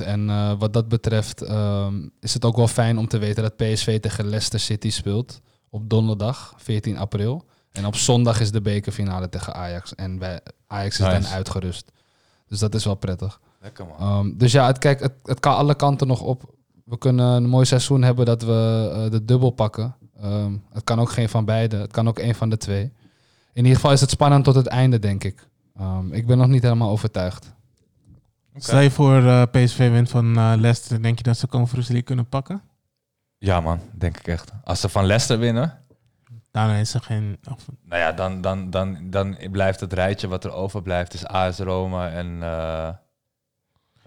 100%. 0.00 0.04
En 0.04 0.28
uh, 0.28 0.52
wat 0.58 0.72
dat 0.72 0.88
betreft 0.88 1.50
um, 1.50 2.10
is 2.20 2.34
het 2.34 2.44
ook 2.44 2.56
wel 2.56 2.68
fijn 2.68 2.98
om 2.98 3.08
te 3.08 3.18
weten 3.18 3.42
dat 3.42 3.56
PSV 3.56 4.00
tegen 4.00 4.24
Leicester 4.26 4.60
City 4.60 4.90
speelt. 4.90 5.40
Op 5.70 5.90
donderdag, 5.90 6.54
14 6.56 6.98
april. 6.98 7.44
En 7.72 7.86
op 7.86 7.96
zondag 7.96 8.40
is 8.40 8.50
de 8.50 8.60
bekerfinale 8.60 9.28
tegen 9.28 9.54
Ajax. 9.54 9.94
En 9.94 10.18
bij 10.18 10.40
Ajax 10.66 10.98
is 10.98 11.06
Nice. 11.06 11.20
dan 11.20 11.30
uitgerust. 11.30 11.92
Dus 12.48 12.58
dat 12.58 12.74
is 12.74 12.84
wel 12.84 12.94
prettig. 12.94 13.40
Lekker 13.60 13.86
man. 13.86 14.18
Um, 14.18 14.38
dus 14.38 14.52
ja, 14.52 14.66
het, 14.66 14.78
kijk, 14.78 15.00
het, 15.00 15.12
het 15.22 15.40
kan 15.40 15.56
alle 15.56 15.74
kanten 15.74 16.06
nog 16.06 16.20
op. 16.20 16.54
We 16.84 16.98
kunnen 16.98 17.26
een 17.26 17.48
mooi 17.48 17.64
seizoen 17.64 18.02
hebben 18.02 18.26
dat 18.26 18.42
we 18.42 18.90
uh, 19.04 19.10
de 19.10 19.24
dubbel 19.24 19.50
pakken. 19.50 19.96
Um, 20.24 20.62
het 20.72 20.84
kan 20.84 21.00
ook 21.00 21.10
geen 21.10 21.28
van 21.28 21.44
beide. 21.44 21.76
Het 21.76 21.92
kan 21.92 22.08
ook 22.08 22.18
één 22.18 22.34
van 22.34 22.48
de 22.48 22.56
twee. 22.56 22.92
In 23.52 23.62
ieder 23.62 23.74
geval 23.74 23.92
is 23.92 24.00
het 24.00 24.10
spannend 24.10 24.44
tot 24.44 24.54
het 24.54 24.66
einde, 24.66 24.98
denk 24.98 25.24
ik. 25.24 25.48
Um, 25.80 26.12
ik 26.12 26.26
ben 26.26 26.38
nog 26.38 26.48
niet 26.48 26.62
helemaal 26.62 26.90
overtuigd. 26.90 27.54
Stel 28.56 28.80
je 28.80 28.90
voor 28.90 29.22
uh, 29.22 29.42
PSV 29.50 29.90
wint 29.90 30.10
van 30.10 30.38
uh, 30.38 30.52
Leicester, 30.56 31.02
denk 31.02 31.16
je 31.18 31.22
dat 31.24 31.36
ze 31.38 31.48
Conference 31.48 31.88
League 31.88 32.06
kunnen 32.06 32.28
pakken? 32.28 32.62
Ja 33.38 33.60
man, 33.60 33.80
denk 33.92 34.18
ik 34.18 34.26
echt. 34.26 34.52
Als 34.64 34.80
ze 34.80 34.88
van 34.88 35.04
Leicester 35.06 35.38
winnen, 35.38 35.78
Daarna 36.50 36.74
is 36.74 36.94
er 36.94 37.00
geen... 37.02 37.38
Of, 37.52 37.64
nou 37.84 38.00
ja, 38.00 38.12
dan, 38.12 38.40
dan, 38.40 38.70
dan, 38.70 38.98
dan 39.02 39.36
blijft 39.50 39.80
het 39.80 39.92
rijtje 39.92 40.28
wat 40.28 40.44
er 40.44 40.52
overblijft 40.52 41.14
is 41.14 41.26
AS 41.26 41.58
Roma 41.58 42.08
en... 42.10 42.26
uh, 42.26 42.88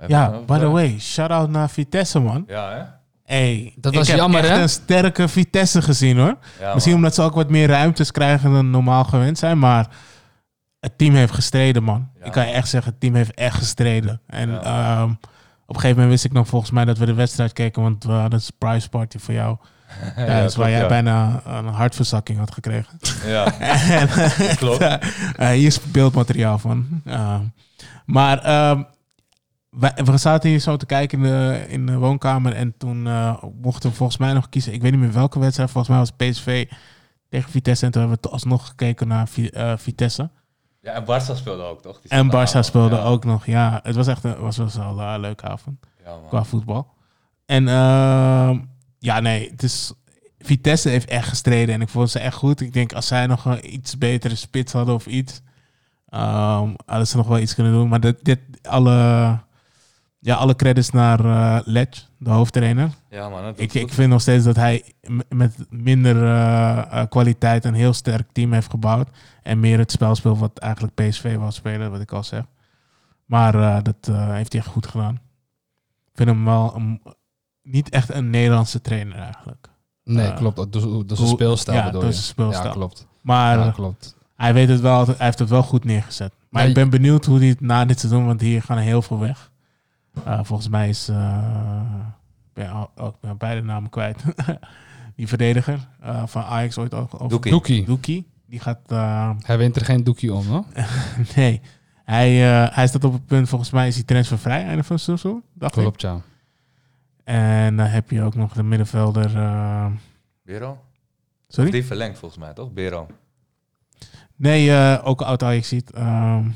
ja, 0.07 0.29
by 0.45 0.57
the 0.59 0.67
way, 0.69 0.99
shout-out 0.99 1.49
naar 1.49 1.69
Vitesse, 1.69 2.19
man. 2.19 2.43
Ja, 2.47 2.71
hè? 2.71 2.83
Hey, 3.35 3.73
Dat 3.75 3.91
ik 3.91 3.97
was 3.97 4.07
heb 4.07 4.17
jammer, 4.17 4.39
echt 4.43 4.49
hè? 4.55 4.61
een 4.61 4.69
sterke 4.69 5.27
Vitesse 5.27 5.81
gezien, 5.81 6.17
hoor. 6.17 6.37
Ja, 6.59 6.73
Misschien 6.73 6.93
man. 6.95 7.03
omdat 7.03 7.15
ze 7.15 7.21
ook 7.21 7.35
wat 7.35 7.49
meer 7.49 7.67
ruimtes 7.67 8.11
krijgen 8.11 8.51
dan 8.51 8.69
normaal 8.69 9.03
gewend 9.03 9.37
zijn, 9.37 9.59
maar 9.59 9.87
het 10.79 10.97
team 10.97 11.13
heeft 11.15 11.33
gestreden, 11.33 11.83
man. 11.83 12.09
Ja. 12.19 12.25
Ik 12.25 12.31
kan 12.31 12.47
je 12.47 12.53
echt 12.53 12.69
zeggen, 12.69 12.91
het 12.91 12.99
team 13.01 13.15
heeft 13.15 13.33
echt 13.33 13.55
gestreden. 13.57 14.21
En 14.27 14.49
Ja. 14.51 15.01
um, 15.01 15.09
op 15.65 15.75
een 15.75 15.81
gegeven 15.81 15.89
moment 15.89 16.09
wist 16.09 16.25
ik 16.25 16.31
nog 16.31 16.47
volgens 16.47 16.71
mij 16.71 16.85
dat 16.85 16.97
we 16.97 17.05
de 17.05 17.13
wedstrijd 17.13 17.53
keken, 17.53 17.81
want 17.81 18.03
we 18.03 18.11
hadden 18.11 18.33
een 18.33 18.41
surprise 18.41 18.89
party 18.89 19.17
voor 19.17 19.33
jou. 19.33 19.57
Ja, 20.15 20.25
Ja, 20.25 20.41
dus 20.41 20.55
waar 20.55 20.69
jij 20.69 20.87
bijna 20.87 21.41
een 21.45 21.67
hartverzakking 21.67 22.37
had 22.39 22.51
gekregen. 22.53 22.99
Ja, 23.25 23.59
En, 23.59 24.07
klopt. 24.55 24.81
eh, 24.81 25.49
hier 25.49 25.65
is 25.67 25.81
beeldmateriaal 25.81 26.57
van. 26.57 27.01
Uh, 27.05 27.39
maar 28.05 28.41
wij, 29.69 29.93
we 30.03 30.17
zaten 30.17 30.49
hier 30.49 30.59
zo 30.59 30.77
te 30.77 30.85
kijken 30.85 31.17
in 31.17 31.23
de, 31.23 31.65
in 31.67 31.85
de 31.85 31.97
woonkamer. 31.97 32.53
En 32.53 32.73
toen 32.77 33.05
uh, 33.05 33.43
mochten 33.61 33.89
we 33.89 33.95
volgens 33.95 34.17
mij 34.17 34.33
nog 34.33 34.49
kiezen. 34.49 34.73
Ik 34.73 34.81
weet 34.81 34.91
niet 34.91 34.99
meer 34.99 35.11
welke 35.11 35.39
wedstrijd. 35.39 35.71
Volgens 35.71 35.95
mij 35.97 36.05
was 36.05 36.11
PSV 36.31 36.67
tegen 37.29 37.51
Vitesse. 37.51 37.85
En 37.85 37.91
toen 37.91 38.01
hebben 38.01 38.19
we 38.21 38.29
alsnog 38.29 38.67
gekeken 38.67 39.07
naar 39.07 39.27
uh, 39.37 39.73
Vitesse. 39.77 40.29
Ja, 40.81 40.93
en 40.93 41.03
Barça 41.03 41.35
speelde 41.35 41.63
ook, 41.63 41.81
toch? 41.81 42.01
Die 42.01 42.11
En 42.11 42.31
Barça 42.31 42.59
speelde 42.59 42.95
ja. 42.95 43.03
ook 43.03 43.25
nog. 43.25 43.45
Ja, 43.45 43.79
het 43.83 43.95
was 43.95 44.07
echt 44.07 44.23
een, 44.23 44.39
was, 44.39 44.57
was 44.57 44.75
wel 44.75 44.99
een 44.99 45.19
leuke 45.19 45.47
avond 45.47 45.77
Ja, 46.05 46.17
qua 46.27 46.43
voetbal. 46.43 46.87
En 47.45 47.63
uh, 47.67 48.59
ja, 48.99 49.19
nee, 49.19 49.49
het 49.49 49.63
is... 49.63 49.93
Vitesse 50.39 50.89
heeft 50.89 51.09
echt 51.09 51.27
gestreden 51.27 51.75
en 51.75 51.81
ik 51.81 51.89
vond 51.89 52.09
ze 52.09 52.19
echt 52.19 52.35
goed. 52.35 52.61
Ik 52.61 52.73
denk 52.73 52.93
als 52.93 53.07
zij 53.07 53.27
nog 53.27 53.45
een 53.45 53.73
iets 53.73 53.97
betere 53.97 54.35
spits 54.35 54.73
hadden 54.73 54.95
of 54.95 55.05
iets, 55.05 55.41
um, 56.09 56.75
hadden 56.85 57.07
ze 57.07 57.17
nog 57.17 57.27
wel 57.27 57.39
iets 57.39 57.55
kunnen 57.55 57.73
doen. 57.73 57.87
Maar 57.87 57.99
dit, 57.99 58.25
dit 58.25 58.39
alle, 58.61 59.39
ja, 60.19 60.35
alle 60.35 60.55
credits 60.55 60.89
naar 60.89 61.25
uh, 61.25 61.59
Letch, 61.63 62.07
de 62.17 62.29
hoofdtrainer. 62.29 62.89
Ja, 63.09 63.29
man. 63.29 63.43
dat 63.43 63.59
Ik, 63.59 63.93
vind 63.93 64.09
nog 64.09 64.21
steeds 64.21 64.43
dat 64.43 64.55
hij 64.55 64.93
met 65.29 65.55
minder 65.69 66.15
uh, 66.15 66.21
uh, 66.93 67.03
kwaliteit 67.09 67.65
een 67.65 67.73
heel 67.73 67.93
sterk 67.93 68.31
team 68.31 68.53
heeft 68.53 68.69
gebouwd. 68.69 69.09
En 69.43 69.59
meer 69.59 69.77
het 69.77 69.91
spel 69.91 70.15
speelt 70.15 70.39
wat 70.39 70.57
eigenlijk 70.57 70.93
PSV 70.95 71.37
wil 71.37 71.51
spelen, 71.51 71.91
wat 71.91 72.01
ik 72.01 72.11
al 72.11 72.23
zeg. 72.23 72.43
Maar 73.25 73.55
uh, 73.55 73.77
dat 73.81 74.07
uh, 74.09 74.31
heeft 74.33 74.51
hij 74.51 74.61
echt 74.61 74.71
goed 74.71 74.87
gedaan. 74.87 75.13
Ik 76.05 76.15
vind 76.15 76.29
hem 76.29 76.45
wel 76.45 76.75
een, 76.75 77.01
niet 77.63 77.89
echt 77.89 78.13
een 78.13 78.29
Nederlandse 78.29 78.81
trainer 78.81 79.17
eigenlijk. 79.17 79.69
Nee, 80.03 80.27
Uh, 80.27 80.35
klopt. 80.35 80.55
Dat 80.55 80.75
is, 80.75 80.81
dat 80.81 81.11
is 81.11 81.19
een 81.19 81.27
speelstijl, 81.27 81.77
ja, 81.77 81.85
bedoel 81.85 82.01
dat 82.01 82.09
je? 82.09 82.15
is 82.15 82.21
een 82.25 82.33
speelstijl. 82.33 82.67
Ja, 82.67 82.71
klopt. 82.71 83.07
Maar 83.21 83.57
Ja, 83.57 83.71
klopt. 83.71 84.17
hij, 84.35 84.53
weet 84.53 84.69
het 84.69 84.79
wel, 84.79 85.05
hij 85.05 85.15
heeft 85.17 85.39
het 85.39 85.49
wel 85.49 85.63
goed 85.63 85.83
neergezet. 85.83 86.33
Maar 86.49 86.61
Ja, 86.61 86.67
ik 86.67 86.73
ben 86.73 86.89
benieuwd 86.89 87.25
hoe 87.25 87.37
hij 87.37 87.47
het 87.47 87.61
na 87.61 87.85
dit 87.85 87.99
seizoen, 87.99 88.25
want 88.25 88.41
hier 88.41 88.61
gaan 88.61 88.77
er 88.77 88.83
heel 88.83 89.01
veel 89.01 89.19
weg. 89.19 89.51
Uh, 90.27 90.39
volgens 90.43 90.69
mij 90.69 90.89
is... 90.89 91.09
Uh, 91.09 91.81
ik 92.47 92.53
ben, 92.53 92.69
al- 92.71 92.91
oh, 92.95 93.07
ik 93.07 93.19
ben 93.19 93.37
beide 93.37 93.61
namen 93.61 93.89
kwijt. 93.89 94.23
Die 95.15 95.27
verdediger 95.27 95.87
uh, 96.03 96.25
van 96.25 96.43
Ajax 96.43 96.77
ooit 96.77 96.93
ook. 96.93 97.13
over- 97.13 97.29
Doekie. 97.29 97.51
Doekie. 97.51 97.85
Doekie. 97.85 98.27
Die 98.45 98.59
gaat... 98.59 98.79
uh, 98.91 99.29
Hij 99.45 99.57
wint 99.57 99.75
er 99.75 99.85
geen 99.85 100.03
doekie 100.03 100.33
om, 100.33 100.45
hoor. 100.45 100.65
nee. 101.35 101.61
Hij, 102.03 102.31
uh, 102.63 102.75
hij 102.75 102.87
staat 102.87 103.03
op 103.03 103.13
het 103.13 103.25
punt, 103.25 103.49
volgens 103.49 103.69
mij 103.71 103.87
is 103.87 103.95
hij 103.95 104.03
transfervrij 104.03 104.65
einde 104.65 104.83
van 104.83 104.99
seizoen. 104.99 105.43
Dacht 105.53 105.75
ik. 105.75 105.81
Klopt, 105.81 106.01
ja. 106.01 106.21
En 107.23 107.75
dan 107.75 107.85
heb 107.85 108.09
je 108.09 108.21
ook 108.21 108.35
nog 108.35 108.53
de 108.53 108.63
middenvelder... 108.63 109.35
uh, 109.35 109.85
Bero? 110.43 110.77
sorry? 111.47 111.71
Die 111.71 111.85
verlengt 111.85 112.19
volgens 112.19 112.39
mij, 112.41 112.53
toch? 112.53 112.71
Bero. 112.73 113.07
Nee, 114.35 114.67
uh, 114.69 114.99
ook 115.03 115.21
oud 115.21 115.43
Ajax 115.43 115.67
ziet. 115.67 115.97
Um, 115.97 116.55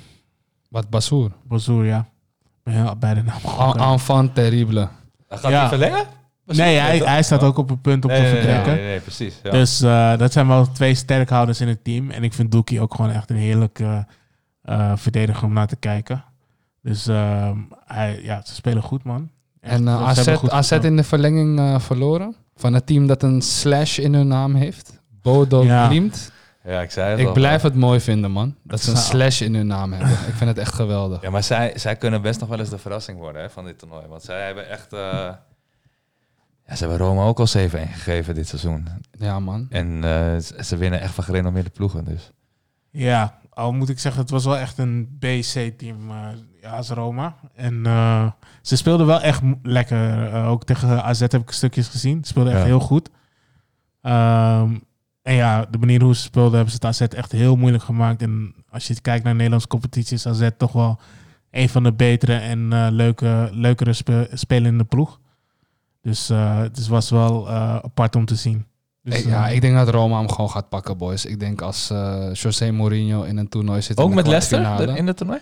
Wat 0.69 0.89
Bassoer. 0.89 1.31
Bazoer, 1.43 1.85
ja. 1.85 2.07
Heel 2.63 2.95
beide 2.99 3.23
namen. 3.23 3.73
En- 3.75 3.81
Enfant 3.91 4.35
terrible. 4.35 4.87
Hij 5.27 5.37
gaat 5.37 5.51
Ja. 5.51 5.59
die 5.59 5.69
verlengen? 5.69 6.05
Nee, 6.45 6.77
hij, 6.77 6.97
hij 6.97 7.23
staat 7.23 7.43
ook 7.43 7.57
op 7.57 7.69
het 7.69 7.81
punt 7.81 8.05
om 8.05 8.11
Nee, 8.11 8.19
te 8.19 8.23
nee, 8.25 8.33
nee, 8.33 8.41
vertrekken. 8.43 8.73
nee, 8.75 8.85
nee, 8.85 8.99
precies. 8.99 9.39
Ja. 9.43 9.51
Dus 9.51 9.81
eh, 9.81 10.17
dat 10.17 10.31
zijn 10.31 10.47
wel 10.47 10.71
twee 10.71 10.95
sterkhouders 10.95 11.61
in 11.61 11.67
het 11.67 11.83
team. 11.83 12.11
En 12.11 12.23
ik 12.23 12.33
vind 12.33 12.51
Doekie 12.51 12.81
ook 12.81 12.95
gewoon 12.95 13.11
echt 13.11 13.29
een 13.29 13.35
heerlijke 13.35 14.05
eh, 14.61 14.91
verdediger 14.95 15.43
om 15.45 15.53
naar 15.53 15.67
te 15.67 15.75
kijken. 15.75 16.23
Dus 16.81 17.07
ehm, 17.07 17.57
hij, 17.85 18.19
ja, 18.23 18.41
ze 18.45 18.53
spelen 18.55 18.83
goed, 18.83 19.03
man. 19.03 19.29
Echt, 19.61 19.73
En 19.73 19.87
eh, 19.87 19.97
ze 19.97 20.03
AZ, 20.03 20.15
hebben 20.15 20.37
goed 20.37 20.49
AZ 20.49 20.57
gespeeld. 20.57 20.83
in 20.83 20.95
de 20.95 21.03
verlenging 21.03 21.59
eh, 21.59 21.79
verloren. 21.79 22.35
Van 22.55 22.73
het 22.73 22.85
team 22.85 23.07
dat 23.07 23.23
een 23.23 23.41
slash 23.41 23.97
in 23.97 24.13
hun 24.13 24.27
naam 24.27 24.55
heeft. 24.55 25.01
Bodo 25.21 25.63
Ja. 25.63 25.89
Ja, 26.63 26.81
ik 26.81 26.91
zei 26.91 27.09
het 27.09 27.19
Ik 27.19 27.27
al. 27.27 27.33
blijf 27.33 27.61
het 27.61 27.75
mooi 27.75 27.99
vinden, 27.99 28.31
man. 28.31 28.55
Dat 28.63 28.81
ze 28.81 28.91
een 28.91 28.97
slash 28.97 29.41
in 29.41 29.55
hun 29.55 29.67
naam 29.67 29.91
hebben. 29.93 30.11
Ik 30.11 30.33
vind 30.33 30.49
het 30.49 30.57
echt 30.57 30.73
geweldig. 30.73 31.21
Ja, 31.21 31.29
maar 31.29 31.43
zij, 31.43 31.73
zij 31.75 31.95
kunnen 31.95 32.21
best 32.21 32.39
nog 32.39 32.49
wel 32.49 32.59
eens 32.59 32.69
de 32.69 32.77
verrassing 32.77 33.17
worden 33.19 33.41
hè, 33.41 33.49
van 33.49 33.65
dit 33.65 33.79
toernooi. 33.79 34.07
Want 34.07 34.23
zij 34.23 34.45
hebben 34.45 34.69
echt... 34.69 34.93
eh, 34.93 34.99
ja, 36.67 36.75
ze 36.75 36.87
hebben 36.87 36.97
Rome 36.97 37.23
ook 37.23 37.39
al 37.39 37.47
7-1 37.47 37.51
gegeven 37.69 38.35
dit 38.35 38.47
seizoen. 38.47 38.87
Ja, 39.11 39.39
man. 39.39 39.67
En 39.69 40.03
eh, 40.03 40.61
ze, 40.63 40.77
winnen 40.77 41.01
echt 41.01 41.13
van 41.13 41.23
gerenommeerde 41.23 41.69
ploegen. 41.69 42.03
Dus. 42.05 42.31
Ja, 42.89 43.39
al 43.49 43.71
moet 43.73 43.89
ik 43.89 43.99
zeggen, 43.99 44.21
het 44.21 44.29
was 44.29 44.45
wel 44.45 44.57
echt 44.57 44.77
een 44.77 45.17
BC-team 45.19 46.09
eh 46.11 46.27
ja, 46.61 46.71
als 46.71 46.89
Roma. 46.89 47.35
En 47.55 47.85
eh, 47.85 48.31
ze 48.61 48.75
speelden 48.77 49.05
wel 49.05 49.21
echt 49.21 49.41
lekker. 49.63 50.33
Eh, 50.33 50.49
ook 50.49 50.63
tegen 50.63 51.03
AZ 51.03 51.19
heb 51.19 51.35
ik 51.35 51.51
stukjes 51.51 51.87
gezien. 51.87 52.17
Ze 52.23 52.27
speelden 52.29 52.51
echt 52.53 52.61
Ja. 52.61 52.67
heel 52.67 52.79
goed. 52.79 53.09
Ehm, 54.01 54.77
en 55.23 55.33
ja, 55.35 55.65
de 55.69 55.77
manier 55.77 56.01
hoe 56.01 56.15
ze 56.15 56.21
speelden 56.21 56.53
hebben 56.53 56.69
ze 56.71 56.75
het 56.75 56.85
AZ 56.85 57.01
echt 57.01 57.31
heel 57.31 57.55
moeilijk 57.55 57.83
gemaakt. 57.83 58.21
En 58.21 58.55
als 58.69 58.87
je 58.87 59.01
kijkt 59.01 59.21
naar 59.23 59.31
de 59.31 59.37
Nederlandse 59.37 59.67
competitie 59.67 60.15
is 60.15 60.27
AZ 60.27 60.49
toch 60.57 60.71
wel 60.71 60.99
een 61.51 61.69
van 61.69 61.83
de 61.83 61.93
betere 61.93 62.35
en 62.35 62.73
eh, 62.73 62.87
leuke, 62.91 63.49
leukere 63.51 63.93
spe 63.93 64.29
spelende 64.33 64.83
ploeg. 64.83 65.19
Dus 66.01 66.29
eh, 66.29 66.57
het 66.59 66.87
was 66.87 67.09
wel 67.09 67.47
eh, 67.47 67.75
apart 67.75 68.15
om 68.15 68.25
te 68.25 68.35
zien. 68.35 68.65
Dus, 69.03 69.23
ja, 69.23 69.47
ik 69.47 69.61
denk 69.61 69.75
dat 69.75 69.89
Roma 69.89 70.17
hem 70.19 70.29
gewoon 70.29 70.49
gaat 70.49 70.69
pakken, 70.69 70.97
boys. 70.97 71.25
Ik 71.25 71.39
denk 71.39 71.61
als 71.61 71.89
eh 71.89 72.33
José 72.33 72.71
Mourinho 72.71 73.23
in 73.23 73.37
een 73.37 73.49
toernooi 73.49 73.81
zit. 73.81 73.97
in 73.97 74.03
Ook 74.03 74.13
met 74.13 74.27
Leicester 74.27 74.59
er- 74.65 74.95
in 74.97 75.07
het 75.07 75.17
toernooi? 75.17 75.39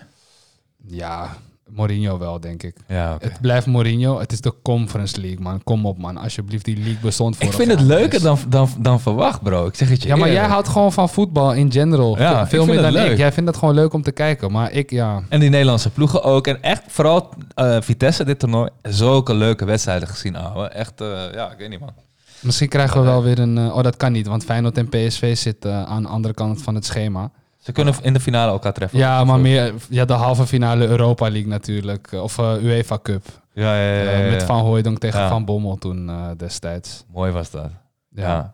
Ja, 0.87 1.29
Mourinho 1.75 2.17
wel, 2.17 2.39
denk 2.39 2.63
ik. 2.63 2.75
Ja. 2.87 3.17
Het 3.19 3.41
blijft 3.41 3.65
Mourinho. 3.65 4.19
Het 4.19 4.31
is 4.31 4.41
de 4.41 4.53
Conference 4.63 5.21
League, 5.21 5.39
man. 5.39 5.63
Kom 5.63 5.85
op, 5.85 5.97
man. 5.97 6.17
Alsjeblieft, 6.17 6.65
die 6.65 6.75
league 6.77 6.97
bestond 7.01 7.35
voor 7.35 7.45
Ik 7.45 7.53
vind 7.53 7.71
het 7.71 7.81
leuker 7.81 8.21
dan, 8.21 8.37
dan, 8.47 8.69
dan 8.79 8.99
verwacht, 8.99 9.41
bro. 9.43 9.65
Ik 9.65 9.75
zeg 9.75 9.89
het 9.89 10.01
je 10.01 10.07
Ja, 10.07 10.15
maar 10.15 10.31
jij 10.31 10.45
houdt 10.45 10.67
gewoon 10.67 10.93
van 10.93 11.09
voetbal 11.09 11.53
in 11.53 11.71
general. 11.71 12.17
Ja, 12.17 12.47
Veel 12.47 12.65
meer 12.65 12.81
dan 12.81 12.91
leuk. 12.91 13.11
ik. 13.11 13.17
Jij 13.17 13.31
vindt 13.31 13.49
het 13.49 13.57
gewoon 13.59 13.73
leuk 13.75 13.93
om 13.93 14.01
te 14.01 14.11
kijken. 14.11 14.51
Maar 14.51 14.71
ik, 14.71 14.89
ja... 14.89 15.21
En 15.29 15.39
die 15.39 15.49
Nederlandse 15.49 15.89
ploegen 15.89 16.23
ook. 16.23 16.47
En 16.47 16.61
echt 16.61 16.83
vooral 16.87 17.29
eh, 17.55 17.77
Vitesse 17.81 18.23
dit 18.23 18.39
toernooi. 18.39 18.69
Zulke 18.81 19.33
leuke 19.33 19.65
wedstrijden 19.65 20.07
gezien, 20.07 20.35
ouwe. 20.35 20.67
Echt, 20.67 21.01
eh, 21.01 21.07
ja, 21.33 21.51
ik 21.51 21.57
weet 21.57 21.69
niet, 21.69 21.79
man. 21.79 21.93
Misschien 22.39 22.69
krijgen 22.69 22.99
we 22.99 23.05
wel 23.05 23.23
weer 23.23 23.39
een... 23.39 23.57
eh, 23.57 23.75
oh, 23.75 23.83
dat 23.83 23.97
kan 23.97 24.11
niet. 24.11 24.27
Want 24.27 24.43
Feyenoord 24.43 24.77
en 24.77 24.89
PSV 24.89 25.37
zitten 25.37 25.85
aan 25.87 26.01
de 26.03 26.07
andere 26.09 26.33
kant 26.33 26.61
van 26.61 26.75
het 26.75 26.85
schema. 26.85 27.31
Ze 27.61 27.71
kunnen 27.71 27.93
in 28.01 28.13
de 28.13 28.19
finale 28.19 28.51
elkaar 28.51 28.73
treffen. 28.73 28.99
Ja, 28.99 29.23
maar 29.23 29.39
meer... 29.39 29.73
Ja, 29.89 30.05
de 30.05 30.13
halve 30.13 30.45
finale 30.47 30.87
Europa 30.87 31.29
League 31.29 31.47
natuurlijk. 31.49 32.11
eh, 32.11 32.23
Of 32.23 32.37
eh, 32.37 32.63
UEFA 32.63 32.99
Cup. 33.01 33.25
Ja, 33.53 33.75
ja, 33.75 33.93
ja. 33.93 34.01
ja, 34.03 34.09
Eh, 34.11 34.25
ja. 34.25 34.31
met 34.31 34.43
Van 34.43 34.59
Hooijdonk 34.59 34.97
tegen 34.99 35.19
Ja. 35.19 35.27
Van 35.29 35.45
Bommel 35.45 35.75
toen 35.75 36.09
eh, 36.09 36.25
destijds. 36.37 37.05
Mooi 37.13 37.31
was 37.31 37.49
dat. 37.51 37.69
Ja. 38.09 38.53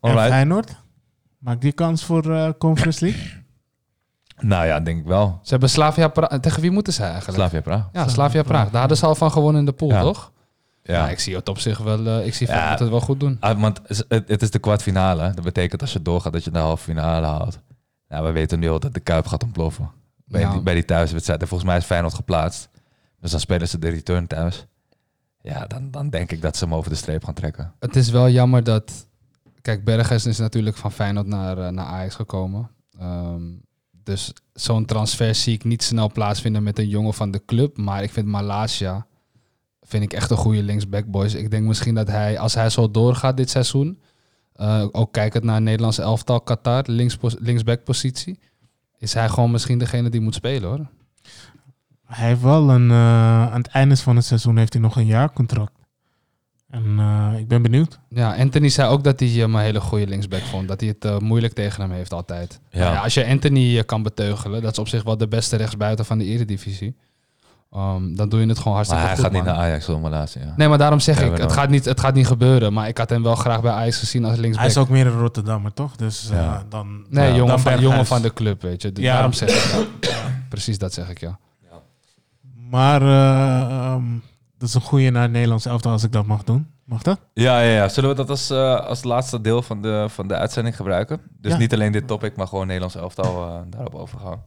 Ja. 0.00 0.10
en. 0.10 0.18
Feyenoord? 0.18 0.74
Maakt 1.38 1.60
die 1.60 1.72
kans 1.72 2.04
voor 2.04 2.34
eh, 2.34 2.48
Conference 2.58 3.04
League? 3.04 3.38
Nou 4.40 4.66
ja, 4.66 4.80
denk 4.80 5.00
ik 5.00 5.06
wel. 5.06 5.38
Ze 5.42 5.50
hebben 5.50 5.70
Slavia 5.70 6.08
Praag... 6.08 6.38
Tegen 6.40 6.60
wie 6.60 6.70
moeten 6.70 6.92
ze 6.92 7.02
eigenlijk? 7.02 7.34
Slavia 7.38 7.60
Praag. 7.60 7.88
Ja, 7.92 8.08
Slavia 8.08 8.42
Praag. 8.42 8.70
Daar 8.70 8.80
hadden 8.80 8.98
ze 8.98 9.06
al 9.06 9.14
van 9.14 9.30
gewonnen 9.32 9.60
in 9.60 9.66
de 9.66 9.72
pool, 9.72 9.90
Ja. 9.90 10.00
toch? 10.02 10.32
Ja. 10.82 10.94
Ja. 10.94 11.08
ik 11.08 11.18
zie 11.20 11.34
het 11.36 11.48
op 11.48 11.58
zich 11.58 11.78
wel... 11.78 12.06
eh, 12.06 12.26
ik 12.26 12.34
zie 12.34 12.46
Ja. 12.46 12.70
Het 12.70 12.88
wel 12.88 13.00
goed 13.00 13.20
doen. 13.20 13.36
Ah, 13.40 13.60
want 13.60 13.80
het, 14.08 14.22
het 14.26 14.42
is 14.42 14.50
de 14.50 14.58
kwartfinale. 14.58 15.32
Dat 15.34 15.44
betekent 15.44 15.80
als 15.80 15.92
je 15.92 16.02
doorgaat 16.02 16.32
dat 16.32 16.44
je 16.44 16.50
de 16.50 16.58
halve 16.58 16.82
finale 16.82 17.26
haalt. 17.26 17.58
Nou, 18.10 18.24
we 18.26 18.32
weten 18.32 18.58
nu 18.58 18.68
al 18.68 18.80
dat 18.80 18.94
de 18.94 19.00
Kuip 19.00 19.26
gaat 19.26 19.42
ontploffen. 19.42 19.90
Bij, 20.24 20.40
Ja. 20.40 20.52
die, 20.52 20.60
bij 20.62 20.74
die 20.74 20.84
thuiswedstrijd. 20.84 21.40
En 21.40 21.48
volgens 21.48 21.68
mij 21.70 21.78
is 21.78 21.84
Feyenoord 21.84 22.14
geplaatst. 22.14 22.68
Dus 23.20 23.30
dan 23.30 23.40
spelen 23.40 23.68
ze 23.68 23.78
de 23.78 23.88
return 23.88 24.26
thuis. 24.26 24.66
Ja, 25.42 25.66
dan, 25.66 25.90
dan 25.90 26.10
denk 26.10 26.32
ik 26.32 26.42
dat 26.42 26.56
ze 26.56 26.64
hem 26.64 26.74
over 26.74 26.90
de 26.90 26.96
streep 26.96 27.24
gaan 27.24 27.34
trekken. 27.34 27.72
Het 27.78 27.96
is 27.96 28.10
wel 28.10 28.28
jammer 28.28 28.64
dat... 28.64 29.06
Kijk, 29.62 29.84
Bergers 29.84 30.26
is 30.26 30.38
natuurlijk 30.38 30.76
van 30.76 30.92
Feyenoord 30.92 31.26
naar, 31.26 31.58
eh, 31.58 31.68
naar 31.68 31.86
Ajax 31.86 32.14
gekomen. 32.14 32.70
Ehm, 32.98 33.42
dus 34.02 34.32
zo'n 34.52 34.84
transfer 34.84 35.34
zie 35.34 35.54
ik 35.54 35.64
niet 35.64 35.82
snel 35.82 36.12
plaatsvinden 36.12 36.62
met 36.62 36.78
een 36.78 36.88
jongen 36.88 37.14
van 37.14 37.30
de 37.30 37.44
club. 37.44 37.76
Maar 37.76 38.02
ik 38.02 38.10
vind 38.10 38.26
Malasia 38.26 39.06
vind 39.82 40.02
ik 40.02 40.12
echt 40.12 40.30
een 40.30 40.36
goede 40.36 40.62
linksback, 40.62 41.06
boys. 41.06 41.34
Ik 41.34 41.50
denk 41.50 41.66
misschien 41.66 41.94
dat 41.94 42.08
hij, 42.08 42.38
als 42.38 42.54
hij 42.54 42.70
zo 42.70 42.90
doorgaat 42.90 43.36
dit 43.36 43.50
seizoen... 43.50 44.00
eh, 44.52 44.86
ook 44.92 45.12
kijkend 45.12 45.44
naar 45.44 45.62
Nederlandse 45.62 46.02
elftal 46.02 46.40
Qatar, 46.40 46.84
links, 46.86 47.16
linksback 47.38 47.84
positie... 47.84 48.38
is 48.98 49.14
hij 49.14 49.28
gewoon 49.28 49.50
misschien 49.50 49.78
degene 49.78 50.10
die 50.10 50.20
moet 50.20 50.34
spelen, 50.34 50.68
hoor. 50.68 50.86
Hij 52.06 52.28
heeft 52.28 52.42
wel 52.42 52.70
een, 52.70 52.90
eh, 52.90 53.52
aan 53.52 53.60
het 53.60 53.68
einde 53.68 53.96
van 53.96 54.16
het 54.16 54.24
seizoen 54.24 54.56
heeft 54.56 54.72
hij 54.72 54.82
nog 54.82 54.96
een 54.96 55.06
jaar 55.06 55.32
contract. 55.32 55.78
En 56.68 56.98
eh, 56.98 57.32
ik 57.38 57.48
ben 57.48 57.62
benieuwd. 57.62 57.98
Ja, 58.08 58.36
Anthony 58.36 58.68
zei 58.68 58.90
ook 58.90 59.04
dat 59.04 59.20
hij 59.20 59.28
hem 59.28 59.54
een 59.54 59.60
hele 59.60 59.80
goede 59.80 60.06
linksback 60.06 60.42
vond. 60.42 60.68
Dat 60.68 60.80
hij 60.80 60.94
het 60.98 61.20
moeilijk 61.20 61.52
tegen 61.52 61.82
hem 61.82 61.90
heeft 61.90 62.12
altijd. 62.12 62.60
Ja. 62.70 62.92
Ja, 62.92 63.00
als 63.00 63.14
je 63.14 63.26
Anthony 63.26 63.84
kan 63.84 64.02
beteugelen, 64.02 64.62
dat 64.62 64.72
is 64.72 64.78
op 64.78 64.88
zich 64.88 65.02
wel 65.02 65.16
de 65.16 65.28
beste 65.28 65.56
rechtsbuiten 65.56 66.04
van 66.04 66.18
de 66.18 66.24
eredivisie. 66.24 66.96
Um, 67.76 68.16
dan 68.16 68.28
doe 68.28 68.40
je 68.40 68.46
het 68.46 68.58
gewoon 68.58 68.72
Maar 68.72 68.86
hartstikke 68.86 69.04
hij 69.06 69.14
goed, 69.14 69.24
gaat 69.24 69.32
niet 69.32 69.44
naar 69.44 69.54
Ajax 69.54 69.84
zonder 69.84 70.10
laatste, 70.10 70.38
ja. 70.38 70.54
Nee, 70.56 70.68
maar 70.68 70.78
daarom 70.78 71.00
zeg 71.00 71.18
Ja, 71.20 71.24
ik, 71.24 71.30
het 71.30 71.40
dan. 71.40 71.50
gaat, 71.50 71.68
niet, 71.68 71.84
het 71.84 72.00
gaat 72.00 72.14
niet 72.14 72.26
gebeuren. 72.26 72.72
Maar 72.72 72.88
ik 72.88 72.98
had 72.98 73.10
hem 73.10 73.22
wel 73.22 73.34
graag 73.34 73.60
bij 73.62 73.72
Ajax 73.72 73.98
gezien 73.98 74.24
als 74.24 74.36
linksback. 74.36 74.58
Hij 74.60 74.66
is 74.68 74.76
ook 74.78 74.88
meer 74.88 75.06
een 75.06 75.18
Rotterdammer, 75.18 75.72
toch? 75.72 75.96
Dus 75.96 76.30
eh, 76.30 76.58
dan... 76.68 77.04
nee, 77.08 77.26
dan 77.28 77.36
jongen, 77.36 77.54
van, 77.60 77.62
Berghuis. 77.62 77.80
jongen 77.90 78.06
van 78.06 78.22
de 78.22 78.32
club, 78.32 78.62
weet 78.62 78.82
je. 78.82 78.92
Dus 78.92 79.04
Ja. 79.04 79.12
Daarom 79.12 79.32
zeg 79.32 79.48
ik 79.64 79.72
dat. 80.00 80.10
Precies 80.48 80.78
dat 80.78 80.92
zeg 80.92 81.08
ik, 81.10 81.20
ja. 81.20 81.38
Maar 82.70 83.02
eh, 83.02 83.60
ehm, 83.70 84.04
dat 84.58 84.68
is 84.68 84.74
een 84.74 84.80
goede 84.80 85.10
naar 85.10 85.22
het 85.22 85.32
Nederlands 85.32 85.66
elftal 85.66 85.92
als 85.92 86.02
ik 86.04 86.12
dat 86.12 86.26
mag 86.26 86.44
doen. 86.44 86.66
Mag 86.84 87.02
dat? 87.02 87.20
Ja, 87.34 87.60
ja, 87.60 87.72
ja. 87.74 87.88
Zullen 87.88 88.10
we 88.10 88.16
dat 88.16 88.30
als, 88.30 88.50
eh, 88.50 88.80
als 88.86 89.04
laatste 89.04 89.40
deel 89.40 89.62
van 89.62 89.82
de, 89.82 90.06
van 90.08 90.28
de 90.28 90.34
uitzending 90.34 90.76
gebruiken? 90.76 91.20
Dus 91.40 91.52
Ja. 91.52 91.58
niet 91.58 91.72
alleen 91.72 91.92
dit 91.92 92.06
topic, 92.06 92.36
maar 92.36 92.46
gewoon 92.46 92.66
Nederlands 92.66 92.96
elftal 92.96 93.46
eh, 93.46 93.54
daarop 93.68 93.94
overgaan. 93.94 94.42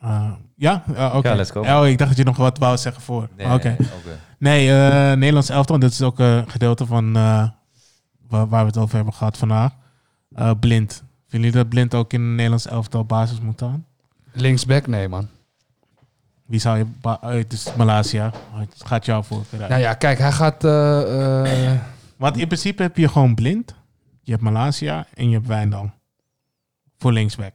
Eh, 0.00 0.30
ja? 0.56 0.82
Ja, 0.94 1.16
oké. 1.16 1.28
Ja, 1.28 1.34
let's 1.34 1.50
go. 1.50 1.60
Oh, 1.60 1.86
ik 1.86 1.98
dacht 1.98 2.10
dat 2.10 2.18
je 2.18 2.24
nog 2.24 2.36
wat 2.36 2.58
wou 2.58 2.76
zeggen 2.76 3.02
voor. 3.02 3.28
Nee, 3.36 3.46
Maar 3.46 3.56
Oké. 3.56 3.76
nee, 4.38 4.70
eh, 4.70 5.12
Nederlands 5.16 5.48
elftal. 5.48 5.78
Dit 5.78 5.90
is 5.90 6.02
ook 6.02 6.18
een 6.18 6.50
gedeelte 6.50 6.86
van 6.86 7.16
eh, 7.16 7.48
waar, 8.28 8.48
waar 8.48 8.60
we 8.60 8.66
het 8.66 8.76
over 8.76 8.94
hebben 8.96 9.14
gehad 9.14 9.38
vandaag. 9.38 9.72
Eh, 10.34 10.50
blind. 10.60 11.02
Vinden 11.28 11.48
jullie 11.50 11.64
dat 11.64 11.68
Blind 11.68 11.94
ook 11.94 12.12
in 12.12 12.20
een 12.20 12.34
Nederlands 12.34 12.66
elftal 12.66 13.04
basis 13.04 13.40
moet 13.40 13.62
aan? 13.62 13.86
Linksback, 14.32 14.86
nee, 14.86 15.08
man. 15.08 15.28
Wie 16.46 16.60
zou 16.60 16.78
je... 16.78 16.86
eh, 17.02 17.16
Het 17.20 17.52
is 17.52 17.74
Malaysia. 17.76 18.30
Het 18.52 18.82
gaat 18.86 19.04
jou 19.04 19.24
voor. 19.24 19.42
Nou 19.68 19.80
ja, 19.80 19.94
kijk, 19.94 20.18
hij 20.18 20.32
gaat... 20.32 20.64
eh, 20.64 21.72
eh, 21.72 21.78
Want 22.16 22.36
in 22.36 22.46
principe 22.46 22.82
heb 22.82 22.96
je 22.96 23.08
gewoon 23.08 23.34
Blind. 23.34 23.74
Je 24.22 24.30
hebt 24.30 24.42
Malaysia 24.44 25.06
en 25.14 25.28
je 25.28 25.34
hebt 25.34 25.46
Wijndal. 25.46 25.90
Voor 26.98 27.12
linksback. 27.12 27.52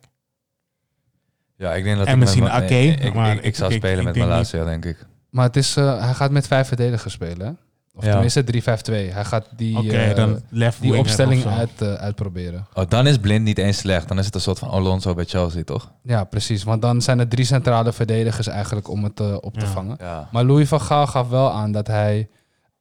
Ja, 1.63 1.73
ik 1.73 1.83
denk 1.83 1.97
dat 1.97 2.07
En 2.07 2.13
ik 2.13 2.19
misschien 2.19 2.43
Ma- 2.43 2.49
Ake, 2.49 2.79
Ik, 2.81 2.99
ik, 3.03 3.13
maar 3.13 3.33
ik, 3.35 3.41
ik 3.43 3.55
zou 3.55 3.71
ik- 3.71 3.77
spelen 3.77 3.99
ik 3.99 4.03
met 4.05 4.15
Malasia, 4.15 4.63
denk 4.65 4.85
ik. 4.85 5.05
maar 5.29 5.45
het 5.45 5.55
is, 5.55 5.75
eh, 5.75 6.03
hij 6.03 6.13
gaat 6.13 6.31
met 6.31 6.47
vijf 6.47 6.67
verdedigers 6.67 7.13
spelen, 7.13 7.47
hè? 7.47 7.51
Of 7.95 8.03
Ja. 8.05 8.11
tenminste 8.11 8.43
3-5-2. 8.43 9.11
Hij 9.11 9.25
gaat 9.25 9.47
die, 9.55 9.91
eh, 9.97 10.15
dan 10.15 10.41
die 10.79 10.95
opstelling 10.97 11.45
uit, 11.45 11.69
eh, 11.81 11.93
uitproberen. 11.93 12.67
Oh, 12.73 12.83
dan 12.89 13.07
is 13.07 13.17
Blind 13.17 13.43
niet 13.43 13.57
eens 13.57 13.77
slecht. 13.77 14.07
Dan 14.07 14.19
is 14.19 14.25
het 14.25 14.35
een 14.35 14.41
soort 14.41 14.59
van 14.59 14.69
Alonso 14.69 15.13
bij 15.13 15.25
Chelsea, 15.25 15.63
toch? 15.63 15.91
Ja, 16.03 16.23
precies. 16.23 16.63
Want 16.63 16.81
dan 16.81 17.01
zijn 17.01 17.19
er 17.19 17.27
drie 17.27 17.45
centrale 17.45 17.93
verdedigers 17.93 18.47
eigenlijk 18.47 18.89
om 18.89 19.03
het 19.03 19.39
op 19.41 19.53
te 19.53 19.65
Ja. 19.65 19.71
vangen. 19.71 19.95
Ja. 19.99 20.29
Maar 20.31 20.43
Louis 20.43 20.67
van 20.67 20.81
Gaal 20.81 21.07
gaf 21.07 21.29
wel 21.29 21.51
aan 21.51 21.71
dat 21.71 21.87
hij 21.87 22.29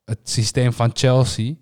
het 0.05 0.18
systeem 0.22 0.72
van 0.72 0.91
Chelsea... 0.95 1.53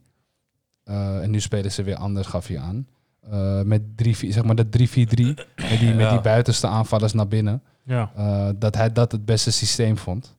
eh, 0.85 1.23
en 1.23 1.31
nu 1.31 1.41
spelen 1.41 1.73
ze 1.73 1.83
weer 1.83 1.97
anders, 1.97 2.27
gaf 2.27 2.47
hij 2.47 2.59
aan. 2.59 2.87
Eh, 3.31 3.63
met 3.63 3.97
drie, 3.97 4.33
zeg 4.33 4.45
maar 4.45 4.55
de 4.55 4.65
3-4-3, 4.69 5.35
met 5.57 5.79
die, 5.79 5.89
met 5.95 6.01
Ja. 6.01 6.11
die 6.11 6.21
buitenste 6.21 6.67
aanvallers 6.67 7.13
naar 7.13 7.29
binnen. 7.29 7.63
Ja. 7.85 8.11
eh, 8.17 8.49
dat 8.57 8.75
hij 8.75 8.93
dat 8.93 9.13
het 9.13 9.25
beste 9.25 9.51
systeem 9.51 9.97
vond. 9.99 10.37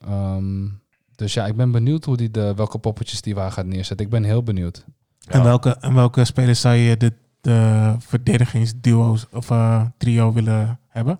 Ehm, 0.00 0.66
dus 1.14 1.34
ja, 1.34 1.46
ik 1.46 1.56
ben 1.56 1.70
benieuwd 1.70 2.04
hoe 2.04 2.16
die 2.16 2.30
de, 2.30 2.54
welke 2.54 2.78
poppetjes 2.78 3.20
die 3.22 3.34
waar 3.34 3.52
gaat 3.52 3.66
neerzetten. 3.66 4.06
Ik 4.06 4.12
ben 4.12 4.24
heel 4.24 4.42
benieuwd. 4.42 4.84
En, 5.26 5.42
welke, 5.42 5.76
en 5.80 5.94
welke 5.94 6.24
spelers 6.24 6.60
zou 6.60 6.74
je 6.74 6.96
de, 6.96 7.12
de 7.40 7.94
verdedigingsduo's 7.98 9.26
of 9.32 9.50
eh, 9.50 9.84
trio 9.96 10.32
willen 10.32 10.80
hebben? 10.88 11.18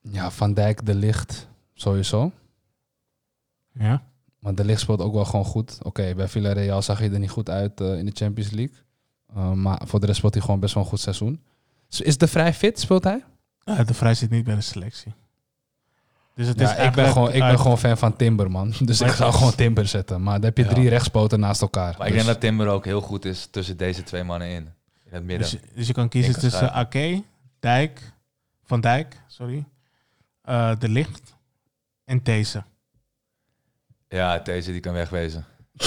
Ja, 0.00 0.30
Van 0.30 0.54
Dijk, 0.54 0.86
De 0.86 0.94
Licht, 0.94 1.48
sowieso. 1.74 2.32
Ja. 3.72 4.02
Maar 4.38 4.54
De 4.54 4.64
Licht 4.64 4.80
speelt 4.80 5.00
ook 5.00 5.14
wel 5.14 5.24
gewoon 5.24 5.44
goed. 5.44 5.78
Oké, 5.82 6.14
bij 6.14 6.28
Villarreal 6.28 6.82
zag 6.82 6.98
hij 6.98 7.12
er 7.12 7.18
niet 7.18 7.30
goed 7.30 7.50
uit 7.50 7.80
eh, 7.80 7.98
in 7.98 8.06
de 8.06 8.12
Champions 8.14 8.50
League. 8.50 8.76
Uh, 9.36 9.52
maar 9.52 9.80
voor 9.84 10.00
de 10.00 10.06
rest 10.06 10.18
speelt 10.18 10.34
hij 10.34 10.42
gewoon 10.42 10.60
best 10.60 10.74
wel 10.74 10.82
een 10.82 10.88
goed 10.88 11.00
seizoen. 11.00 11.42
Dus 11.88 12.00
is 12.00 12.18
de 12.18 12.26
vrij 12.28 12.54
fit, 12.54 12.80
speelt 12.80 13.04
hij? 13.04 13.24
Eh, 13.64 13.86
de 13.86 13.94
Vrij 13.94 14.14
zit 14.14 14.30
niet 14.30 14.44
bij 14.44 14.54
de 14.54 14.60
selectie. 14.60 15.12
Dus 16.34 16.46
het 16.46 16.58
Ja, 16.60 16.76
is 16.76 16.86
ik, 16.86 16.92
ben 16.92 17.08
gewoon, 17.12 17.32
ik 17.32 17.40
ben 17.40 17.58
gewoon 17.58 17.78
fan 17.78 17.98
van 17.98 18.16
Timber, 18.16 18.50
man. 18.50 18.72
Dus 18.84 19.00
ik 19.00 19.10
zou 19.10 19.32
gewoon 19.32 19.54
Timber 19.54 19.86
zetten. 19.88 20.22
Maar 20.22 20.34
dan 20.34 20.44
heb 20.44 20.56
je 20.56 20.62
Ja. 20.64 20.68
drie 20.70 20.88
rechtspoten 20.88 21.40
naast 21.40 21.60
elkaar. 21.62 21.94
Maar 21.98 22.06
ik 22.06 22.12
Dus- 22.12 22.22
denk 22.22 22.26
dat 22.26 22.40
Timber 22.40 22.68
ook 22.68 22.84
heel 22.84 23.00
goed 23.00 23.24
is 23.24 23.48
tussen 23.50 23.76
deze 23.76 24.02
twee 24.02 24.22
mannen 24.24 24.48
in. 24.48 24.56
In 25.04 25.12
het 25.12 25.24
midden. 25.24 25.50
Dus, 25.50 25.60
dus 25.74 25.86
je 25.86 25.92
kan 25.92 26.08
kiezen 26.08 26.34
Ik 26.34 26.38
tussen 26.38 26.72
Ake, 26.72 27.22
Dijk, 27.60 28.12
Van 28.64 28.80
Dijk, 28.80 29.20
sorry, 29.26 29.64
eh, 30.42 30.72
De 30.78 30.88
Licht 30.88 31.34
en 32.04 32.20
deze. 32.22 32.62
Ja, 34.08 34.38
deze 34.38 34.72
die 34.72 34.80
kan 34.80 34.92
wegwezen. 34.92 35.44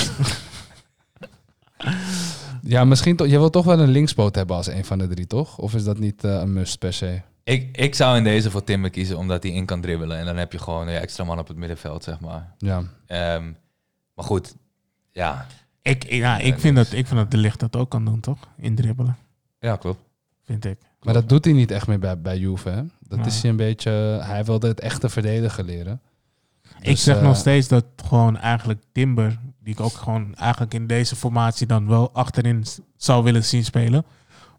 Ja, 2.70 2.86
misschien 2.86 3.16
toch. 3.16 3.28
Je 3.28 3.38
wil 3.38 3.50
toch 3.50 3.66
wel 3.66 3.80
een 3.80 3.90
linkspoot 3.90 4.36
hebben 4.36 4.56
als 4.56 4.68
een 4.68 4.86
van 4.86 4.98
de 4.98 5.08
drie, 5.08 5.28
toch? 5.28 5.58
Of 5.58 5.74
is 5.76 5.84
dat 5.84 5.98
niet 6.00 6.24
eh, 6.24 6.32
een 6.40 6.54
must 6.54 6.80
per 6.80 6.94
se? 6.94 7.22
Ik, 7.44 7.78
ik 7.78 7.96
zou 7.96 8.18
in 8.18 8.24
deze 8.24 8.52
voor 8.52 8.64
Timber 8.64 8.90
kiezen, 8.90 9.18
omdat 9.18 9.44
hij 9.44 9.52
in 9.52 9.66
kan 9.66 9.82
dribbelen. 9.82 10.18
En 10.18 10.26
dan 10.26 10.38
heb 10.38 10.52
je 10.52 10.58
gewoon 10.60 10.88
een 10.88 10.96
extra 10.96 11.24
man 11.24 11.40
op 11.40 11.48
het 11.48 11.58
middenveld, 11.58 12.04
zeg 12.04 12.20
maar. 12.20 12.54
Ja. 12.58 12.84
Ehm, 13.06 13.44
maar 14.16 14.26
goed, 14.26 14.56
ja. 15.12 15.46
Ik, 15.82 16.12
ja, 16.12 16.38
ik, 16.38 16.60
vind 16.60 16.76
dat, 16.76 16.92
ik 16.92 17.08
vind 17.08 17.20
dat 17.20 17.32
De 17.32 17.38
Licht 17.38 17.60
dat 17.60 17.76
ook 17.76 17.90
kan 17.90 18.06
doen, 18.06 18.20
toch? 18.20 18.38
Indribbelen, 18.58 19.18
Ja, 19.60 19.76
klopt. 19.76 20.00
vind 20.46 20.66
ik. 20.66 20.78
Maar 21.02 21.14
dat 21.14 21.30
doet 21.30 21.46
hij 21.46 21.54
niet 21.54 21.72
echt 21.72 21.88
meer 21.88 22.00
bij, 22.00 22.22
bij 22.22 22.38
Juve, 22.38 22.70
hè? 22.70 22.82
Dat 23.00 23.20
Ja. 23.20 23.26
is 23.26 23.42
hij 23.42 23.52
een 23.52 23.58
beetje... 23.58 23.92
Hij 24.24 24.46
wilde 24.46 24.68
het 24.68 24.80
echte 24.80 25.10
verdedigen 25.10 25.66
leren. 25.66 26.02
ik 26.80 26.86
Dus, 26.86 27.04
zeg 27.04 27.16
eh, 27.18 27.22
nog 27.24 27.36
steeds 27.36 27.68
dat 27.68 27.86
gewoon 28.06 28.38
eigenlijk 28.38 28.82
Timber, 28.92 29.40
die 29.64 29.74
ik 29.74 29.80
ook 29.80 29.92
gewoon 29.94 30.36
eigenlijk 30.36 30.74
in 30.74 30.88
deze 30.88 31.16
formatie 31.16 31.68
dan 31.68 31.88
wel 31.88 32.12
achterin 32.14 32.66
zou 32.98 33.24
willen 33.24 33.44
zien 33.46 33.64
spelen. 33.66 34.06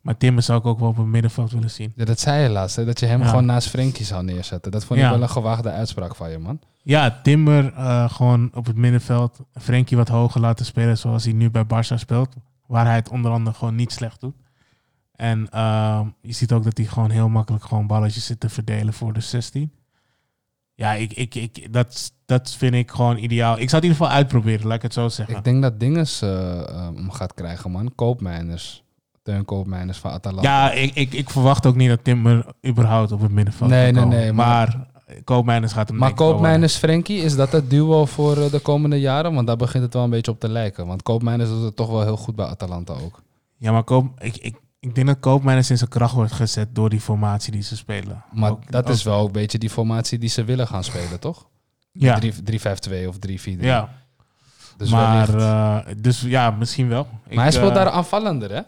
Maar 0.00 0.16
Timber 0.16 0.42
zou 0.42 0.58
ik 0.58 0.66
ook 0.66 0.78
wel 0.78 0.88
op 0.88 0.96
het 0.96 1.06
middenveld 1.06 1.50
willen 1.52 1.70
zien. 1.70 1.92
Ja, 1.96 2.04
dat 2.04 2.20
zei 2.20 2.42
je 2.42 2.48
laatst, 2.48 2.76
hè? 2.76 2.84
Dat 2.84 3.00
je 3.00 3.06
hem 3.06 3.20
Ja. 3.20 3.28
gewoon 3.28 3.44
naast 3.44 3.68
Frenkie 3.68 4.04
zou 4.04 4.24
neerzetten. 4.24 4.72
Dat 4.72 4.84
vond 4.84 4.98
ik 4.98 5.04
Ja. 5.04 5.10
wel 5.12 5.22
een 5.22 5.28
gewaagde 5.28 5.70
uitspraak 5.70 6.16
van 6.16 6.30
je, 6.30 6.38
man. 6.38 6.60
Ja, 6.82 7.20
Timber 7.22 7.72
eh, 7.74 8.10
gewoon 8.10 8.50
op 8.54 8.66
het 8.66 8.76
middenveld. 8.76 9.38
Frenkie 9.54 9.96
wat 9.96 10.08
hoger 10.08 10.40
laten 10.40 10.64
spelen 10.66 10.98
zoals 10.98 11.24
hij 11.24 11.32
nu 11.32 11.50
bij 11.50 11.64
Barça 11.64 11.94
speelt. 11.94 12.34
Waar 12.66 12.84
hij 12.86 12.94
het 12.94 13.08
onder 13.08 13.30
andere 13.32 13.56
gewoon 13.56 13.74
niet 13.74 13.92
slecht 13.92 14.20
doet. 14.20 14.34
En 15.16 15.48
eh, 15.50 16.00
je 16.20 16.32
ziet 16.32 16.52
ook 16.52 16.64
dat 16.64 16.76
hij 16.76 16.86
gewoon 16.86 17.10
heel 17.10 17.28
makkelijk 17.28 17.64
gewoon 17.64 17.86
balletjes 17.86 18.26
zit 18.26 18.40
te 18.40 18.48
verdelen 18.48 18.92
voor 18.94 19.12
de 19.12 19.20
16. 19.20 19.72
Ja, 20.80 20.92
ik, 20.94 21.12
ik, 21.12 21.34
ik, 21.34 21.72
dat, 21.72 22.12
dat 22.26 22.50
vind 22.58 22.74
ik 22.74 22.90
gewoon 22.90 23.16
ideaal. 23.16 23.58
Ik 23.58 23.70
zou 23.70 23.82
het 23.82 23.84
in 23.84 23.90
ieder 23.90 23.96
geval 23.96 24.16
uitproberen, 24.18 24.66
laat 24.66 24.76
ik 24.76 24.82
het 24.82 24.92
zo 24.92 25.08
zeggen. 25.08 25.36
Ik 25.36 25.44
denk 25.44 25.62
dat 25.62 25.80
Dinges 25.80 26.22
eh, 26.22 26.58
eh, 26.60 26.66
hem 26.94 27.10
gaat 27.10 27.34
krijgen, 27.34 27.70
man. 27.70 27.92
Koopmijners. 27.94 28.82
Teun 29.22 29.44
Koopmijners 29.44 29.98
van 29.98 30.10
Atalanta. 30.10 30.48
Ja, 30.50 30.72
ik, 30.72 30.94
ik, 30.94 31.12
ik 31.12 31.30
verwacht 31.30 31.66
ook 31.66 31.74
niet 31.74 31.88
dat 31.88 32.04
Timber 32.04 32.46
überhaupt 32.66 33.12
op 33.12 33.20
het 33.20 33.30
middenveld 33.30 33.70
Nee, 33.70 33.92
nee, 33.92 34.04
nee, 34.04 34.32
maar- 34.32 34.46
Maar, 34.76 34.88
Koopmeiners 35.24 35.72
gaat 35.72 35.88
hem 35.88 35.98
Maar 35.98 36.14
Koopmijners 36.14 36.76
Frenkie, 36.76 37.18
is 37.22 37.36
dat 37.36 37.52
het 37.52 37.70
duo 37.70 38.04
voor 38.04 38.36
eh, 38.36 38.50
de 38.50 38.58
komende 38.60 39.00
jaren? 39.00 39.34
Want 39.34 39.46
daar 39.46 39.56
begint 39.56 39.84
het 39.84 39.94
wel 39.94 40.04
een 40.04 40.10
beetje 40.10 40.30
op 40.32 40.40
te 40.40 40.48
lijken. 40.48 40.86
Want 40.86 41.02
Koopmijners 41.02 41.48
doet 41.48 41.62
het 41.62 41.76
toch 41.76 41.90
wel 41.90 42.02
heel 42.02 42.16
goed 42.16 42.36
bij 42.36 42.46
Atalanta 42.46 42.92
ook. 42.92 43.22
Ja, 43.56 43.72
maar 43.72 43.84
Koop, 43.84 44.20
ik, 44.20 44.36
ik, 44.36 44.56
ik 44.80 44.94
denk 44.94 45.06
dat 45.06 45.20
Koopmeiners 45.20 45.70
in 45.70 45.78
zijn 45.78 45.90
kracht 45.90 46.14
wordt 46.14 46.32
gezet 46.32 46.74
door 46.74 46.90
die 46.90 47.00
formatie 47.00 47.52
die 47.52 47.62
ze 47.62 47.76
spelen. 47.76 48.22
Maar 48.32 48.50
Ook- 48.50 48.70
dat 48.70 48.84
ook- 48.86 48.92
is 48.92 49.02
wel 49.02 49.26
een 49.26 49.32
beetje 49.32 49.58
die 49.58 49.70
formatie 49.70 50.18
die 50.18 50.28
ze 50.28 50.44
willen 50.44 50.66
gaan 50.66 50.84
spelen, 50.84 51.20
toch? 51.20 51.46
Ja, 51.92 52.18
3-5-2 52.44 53.08
of 53.08 53.16
3-4-3. 53.18 53.64
ja. 53.66 53.88
Dus 54.76 54.90
maar 54.90 55.34
eh, 55.34 55.94
dus 55.98 56.20
ja, 56.20 56.50
misschien 56.50 56.88
wel. 56.88 57.08
Ik, 57.26 57.34
maar 57.34 57.44
hij 57.44 57.52
speelt 57.52 57.68
eh, 57.70 57.74
daar 57.76 57.88
aanvallender, 57.90 58.50
hè? 58.52 58.60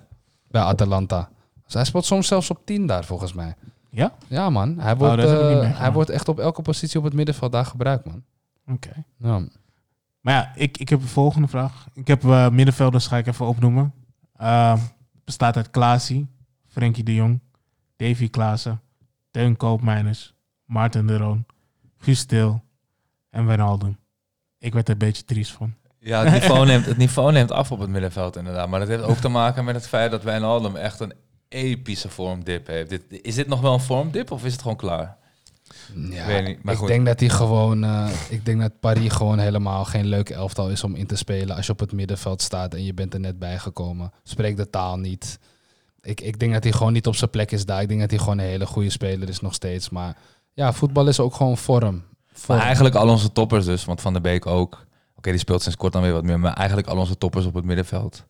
Bij 0.49 0.63
Atalanta. 0.63 1.29
Dus 1.65 1.75
hij 1.75 1.85
speelt 1.85 2.05
soms 2.05 2.27
zelfs 2.27 2.51
op 2.51 2.61
10 2.67 2.87
daar, 2.87 3.05
volgens 3.05 3.33
mij. 3.33 3.55
Ja? 3.91 4.13
Ja, 4.29 4.51
man. 4.51 4.79
Hij 4.79 4.97
wordt, 4.97 5.25
Oh, 5.25 5.31
ik 5.51 5.55
niet 5.55 5.63
eh, 5.73 5.79
hij 5.79 5.93
wordt 5.93 6.11
echt 6.11 6.29
op 6.29 6.39
elke 6.39 6.63
positie 6.63 6.99
op 6.99 7.05
het 7.05 7.13
middenveld 7.15 7.53
daar 7.53 7.65
gebruikt, 7.67 8.05
man. 8.07 8.23
Oké. 8.67 9.05
Ja. 9.19 9.43
Maar 10.21 10.35
ja, 10.35 10.53
ik, 10.55 10.79
ik 10.79 10.89
heb 10.89 11.01
een 11.01 11.09
volgende 11.09 11.49
vraag. 11.49 11.87
Ik 11.95 12.07
heb 12.07 12.23
middenvelders, 12.53 13.07
ga 13.07 13.17
ik 13.17 13.27
even 13.27 13.47
opnoemen. 13.47 13.93
Bestaat 15.33 15.57
uit 15.57 15.71
Klaasie, 15.71 16.29
Frenkie 16.69 17.05
de 17.05 17.15
Jong, 17.15 17.41
Davy 17.97 18.31
Klaassen, 18.31 18.81
Teun 19.31 19.57
Koopmeiners, 19.57 20.35
Maarten 20.65 21.07
de 21.07 21.17
Roon, 21.17 21.47
Guus 21.99 22.27
en 23.31 23.47
Wijnaldum. 23.47 23.99
Ik 24.59 24.73
werd 24.73 24.87
er 24.87 24.93
een 24.93 24.99
beetje 24.99 25.25
triest 25.25 25.53
van. 25.53 25.75
Ja, 25.99 26.25
het 26.25 26.33
niveau, 26.33 26.67
neemt, 26.67 26.87
het 26.87 26.97
niveau 26.97 27.33
neemt 27.33 27.51
af 27.51 27.73
op 27.73 27.79
het 27.79 27.91
middenveld 27.91 28.37
inderdaad. 28.37 28.69
Maar 28.69 28.81
dat 28.81 28.89
heeft 28.89 29.03
ook 29.03 29.17
te 29.17 29.29
maken 29.29 29.65
met 29.65 29.75
het 29.75 29.89
feit 29.89 30.11
dat 30.11 30.23
Wijnaldum 30.23 30.77
echt 30.77 31.01
een 31.01 31.15
epische 31.49 32.09
vormdip 32.09 32.67
heeft. 32.67 33.13
Is 33.25 33.35
dit 33.35 33.47
nog 33.47 33.61
wel 33.61 33.73
een 33.73 33.81
vormdip 33.81 34.31
of 34.31 34.45
is 34.45 34.53
het 34.53 34.63
gewoon 34.63 34.77
klaar? 34.77 35.17
Ja, 35.95 36.27
weet 36.27 36.47
niet, 36.47 36.63
maar 36.63 36.73
ik 36.73 36.79
goed. 36.79 36.89
denk 36.89 37.07
dat 37.07 37.21
hij 37.21 37.29
gewoon, 37.29 37.85
eh, 37.85 38.09
ik 38.29 38.45
denk 38.45 38.61
dat 38.61 38.81
Paris 38.81 39.13
gewoon 39.13 39.39
helemaal 39.39 39.85
geen 39.85 40.07
leuk 40.07 40.31
elftal 40.31 40.71
is 40.71 40.85
om 40.85 40.95
in 40.95 41.07
te 41.07 41.17
spelen 41.17 41.57
als 41.57 41.67
je 41.67 41.73
op 41.73 41.79
het 41.81 41.93
middenveld 41.93 42.43
staat 42.43 42.75
en 42.75 42.85
je 42.85 42.95
bent 42.95 43.15
er 43.15 43.21
net 43.21 43.39
bijgekomen. 43.39 44.13
Spreek 44.23 44.57
de 44.57 44.71
taal 44.71 44.99
niet. 44.99 45.39
Ik, 46.01 46.21
ik 46.21 46.39
denk 46.39 46.53
dat 46.53 46.63
hij 46.63 46.73
gewoon 46.73 46.93
niet 46.93 47.07
op 47.07 47.15
zijn 47.15 47.31
plek 47.31 47.51
is 47.51 47.67
daar. 47.67 47.83
Ik 47.83 47.89
denk 47.89 48.01
dat 48.01 48.11
hij 48.11 48.19
gewoon 48.19 48.39
een 48.39 48.45
hele 48.45 48.67
goede 48.67 48.91
speler 48.91 49.29
is 49.29 49.41
nog 49.41 49.55
steeds. 49.55 49.91
Maar 49.91 50.17
ja, 50.53 50.73
voetbal 50.73 51.09
is 51.09 51.21
ook 51.21 51.35
gewoon 51.35 51.57
vorm. 51.59 52.03
vorm. 52.33 52.57
Maar 52.57 52.67
eigenlijk 52.67 52.95
al 52.95 53.09
onze 53.09 53.33
toppers 53.33 53.65
dus, 53.65 53.85
want 53.85 54.01
Van 54.01 54.13
der 54.13 54.23
Beek 54.23 54.47
ook. 54.47 54.87
Oké, 55.17 55.31
die 55.31 55.39
speelt 55.39 55.63
sinds 55.63 55.77
kort 55.79 55.93
dan 55.93 56.03
weer 56.03 56.13
wat 56.13 56.25
meer. 56.25 56.41
Maar 56.41 56.55
eigenlijk 56.55 56.89
al 56.89 56.97
onze 56.97 57.19
toppers 57.19 57.47
op 57.47 57.55
het 57.55 57.65
middenveld. 57.65 58.25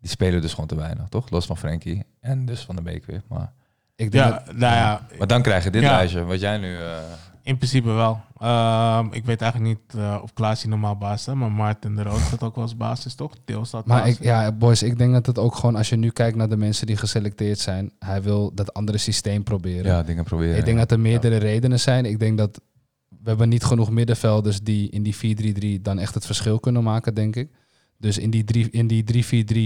Die 0.00 0.10
spelen 0.10 0.40
dus 0.40 0.50
gewoon 0.50 0.66
te 0.66 0.74
weinig, 0.74 1.08
toch? 1.08 1.30
Los 1.30 1.46
van 1.46 1.56
Frenkie 1.58 2.04
en 2.20 2.46
dus 2.46 2.60
Van 2.60 2.74
der 2.74 2.84
Beek 2.84 3.04
weer. 3.06 3.22
Maar, 3.28 3.52
ik 4.00 4.12
denk 4.12 4.24
Ja, 4.24 4.30
dat, 4.30 4.56
nou 4.56 4.74
ja, 4.74 5.06
maar 5.18 5.26
dan 5.26 5.42
krijg 5.42 5.64
je 5.64 5.70
dit 5.70 5.82
Ja. 5.82 5.90
lijstje, 5.90 6.24
wat 6.24 6.40
jij 6.40 6.58
nu... 6.58 6.76
eh, 6.76 6.96
in 7.42 7.56
principe 7.56 7.88
wel. 7.90 8.20
Ehm, 8.38 9.06
ik 9.10 9.24
weet 9.24 9.40
eigenlijk 9.42 9.78
niet 9.78 10.00
eh, 10.00 10.18
of 10.22 10.32
Klaasie 10.32 10.68
normaal 10.68 10.96
baas 10.96 11.28
is, 11.28 11.34
maar 11.34 11.52
Maarten 11.52 11.94
de 11.94 12.02
Roon 12.02 12.20
staat 12.20 12.42
ook 12.42 12.54
wel 12.54 12.64
als 12.64 12.76
basis, 12.76 13.14
toch? 13.14 13.32
Til 13.44 13.64
staat 13.64 13.86
maar 13.86 14.00
basis. 14.00 14.16
ik, 14.16 14.22
ja, 14.22 14.52
boys, 14.52 14.82
ik 14.82 14.98
denk 14.98 15.12
dat 15.12 15.26
het 15.26 15.38
ook 15.38 15.54
gewoon, 15.54 15.76
als 15.76 15.88
je 15.88 15.96
nu 15.96 16.10
kijkt 16.10 16.36
naar 16.36 16.48
de 16.48 16.56
mensen 16.56 16.86
die 16.86 16.96
geselecteerd 16.96 17.58
zijn, 17.58 17.92
hij 17.98 18.22
wil 18.22 18.54
dat 18.54 18.74
andere 18.74 18.98
systeem 18.98 19.42
proberen. 19.42 19.84
ja, 19.84 20.02
dingen 20.02 20.24
proberen. 20.24 20.56
Ik 20.58 20.64
denk 20.64 20.76
ja. 20.76 20.82
dat 20.82 20.90
er 20.92 21.00
meerdere 21.00 21.36
redenen 21.36 21.80
zijn. 21.80 22.04
Ik 22.04 22.18
denk 22.18 22.38
dat 22.38 22.60
we 23.08 23.28
hebben 23.28 23.48
niet 23.48 23.64
genoeg 23.64 23.90
middenvelders 23.90 24.60
die 24.60 24.90
in 24.90 25.02
die 25.02 25.16
4-3-3 25.78 25.82
dan 25.82 25.98
echt 25.98 26.14
het 26.14 26.26
verschil 26.26 26.60
kunnen 26.60 26.82
maken, 26.82 27.14
denk 27.14 27.36
ik. 27.36 27.50
Dus 27.98 28.18
in 28.18 28.30
die, 28.30 28.44
drie, 28.44 28.70
in 28.70 28.86
die 28.86 29.04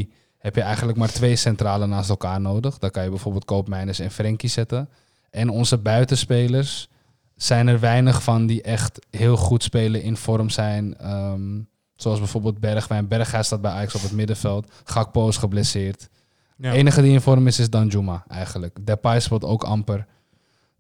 3-4-3 0.09 0.13
heb 0.45 0.55
je 0.55 0.61
eigenlijk 0.61 0.99
maar 0.99 1.13
twee 1.13 1.37
centralen 1.37 1.89
naast 1.89 2.11
elkaar 2.11 2.41
nodig. 2.41 2.79
Dan 2.79 2.91
kan 2.91 3.03
je 3.03 3.09
bijvoorbeeld 3.11 3.45
Koopmeiners 3.45 3.99
en 3.99 4.11
Frenkie 4.11 4.49
zetten. 4.49 4.89
En 5.31 5.49
onze 5.49 5.79
buitenspelers 5.79 6.89
zijn 7.37 7.67
er 7.67 7.81
weinig 7.81 8.23
van 8.23 8.47
die 8.47 8.63
echt 8.63 9.07
heel 9.11 9.37
goed 9.37 9.63
spelen, 9.63 10.03
in 10.03 10.17
vorm 10.17 10.51
zijn. 10.51 10.97
Ehm, 10.97 11.61
zoals 11.97 12.19
bijvoorbeeld 12.19 12.61
Bergwijn. 12.61 13.09
Berghuis 13.09 13.47
staat 13.47 13.61
bij 13.61 13.71
Ajax 13.71 13.95
op 13.95 14.03
het 14.03 14.13
middenveld. 14.13 14.73
Gakpo 14.85 15.29
is 15.29 15.37
geblesseerd. 15.37 16.09
Ja. 16.57 16.71
De 16.71 16.77
enige 16.77 17.03
die 17.03 17.13
in 17.13 17.21
vorm 17.21 17.47
is, 17.47 17.59
is 17.59 17.71
Danjuma 17.71 18.25
eigenlijk. 18.29 18.87
Depay 18.87 19.21
speelt 19.21 19.45
ook 19.45 19.65
amper. 19.65 20.07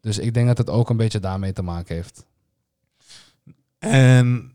Dus 0.01 0.19
ik 0.19 0.35
denk 0.35 0.47
dat 0.47 0.59
het 0.59 0.71
ook 0.71 0.91
een 0.91 0.97
beetje 0.97 1.21
daarmee 1.21 1.53
te 1.53 1.63
maken 1.63 1.95
heeft. 1.95 2.27
En 3.79 4.54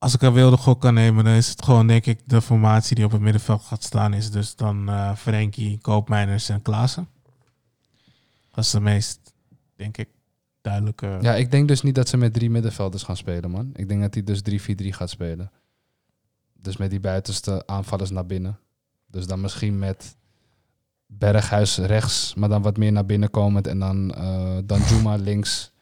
als 0.00 0.14
ik 0.14 0.22
een 0.22 0.32
wilde 0.32 0.56
gok 0.56 0.80
kan 0.80 0.94
nemen, 0.94 1.24
dan 1.24 1.34
is 1.34 1.48
het 1.48 1.64
gewoon, 1.64 1.86
denk 1.86 2.06
ik, 2.06 2.20
de 2.24 2.42
formatie 2.42 2.94
die 2.94 3.04
op 3.04 3.10
het 3.10 3.20
middenveld 3.20 3.62
gaat 3.62 3.82
staan, 3.82 4.14
is 4.14 4.30
dus 4.30 4.56
dan 4.56 4.88
eh 4.88 5.14
Frenkie, 5.16 5.78
Koopmeiners 5.78 6.48
en 6.48 6.62
Klaassen. 6.62 7.08
Dat 8.50 8.64
is 8.64 8.70
de 8.70 8.80
meest, 8.80 9.32
denk 9.76 9.96
ik, 9.96 10.08
duidelijke. 10.60 11.18
Ja, 11.20 11.34
ik 11.34 11.50
denk 11.50 11.68
dus 11.68 11.82
niet 11.82 11.94
dat 11.94 12.08
ze 12.08 12.16
met 12.16 12.32
drie 12.32 12.50
middenvelders 12.50 13.02
gaan 13.02 13.16
spelen, 13.16 13.50
man. 13.50 13.70
Ik 13.74 13.88
denk 13.88 14.00
dat 14.00 14.14
hij 14.14 14.24
dus 14.24 14.40
3-4-3 14.40 14.88
gaat 14.88 15.10
spelen. 15.10 15.50
Dus 16.52 16.76
met 16.76 16.90
die 16.90 17.00
buitenste 17.00 17.62
aanvallers 17.66 18.10
naar 18.10 18.26
binnen. 18.26 18.58
Dus 19.06 19.26
dan 19.26 19.40
misschien 19.40 19.78
met 19.78 20.16
Berghuis 21.06 21.76
rechts, 21.76 22.34
maar 22.34 22.48
dan 22.48 22.62
wat 22.62 22.76
meer 22.76 22.92
naar 22.92 23.06
binnen 23.06 23.30
komend. 23.30 23.66
En 23.66 23.78
dan 23.78 24.14
eh 24.14 24.58
Danjuma 24.64 25.14
links. 25.14 25.72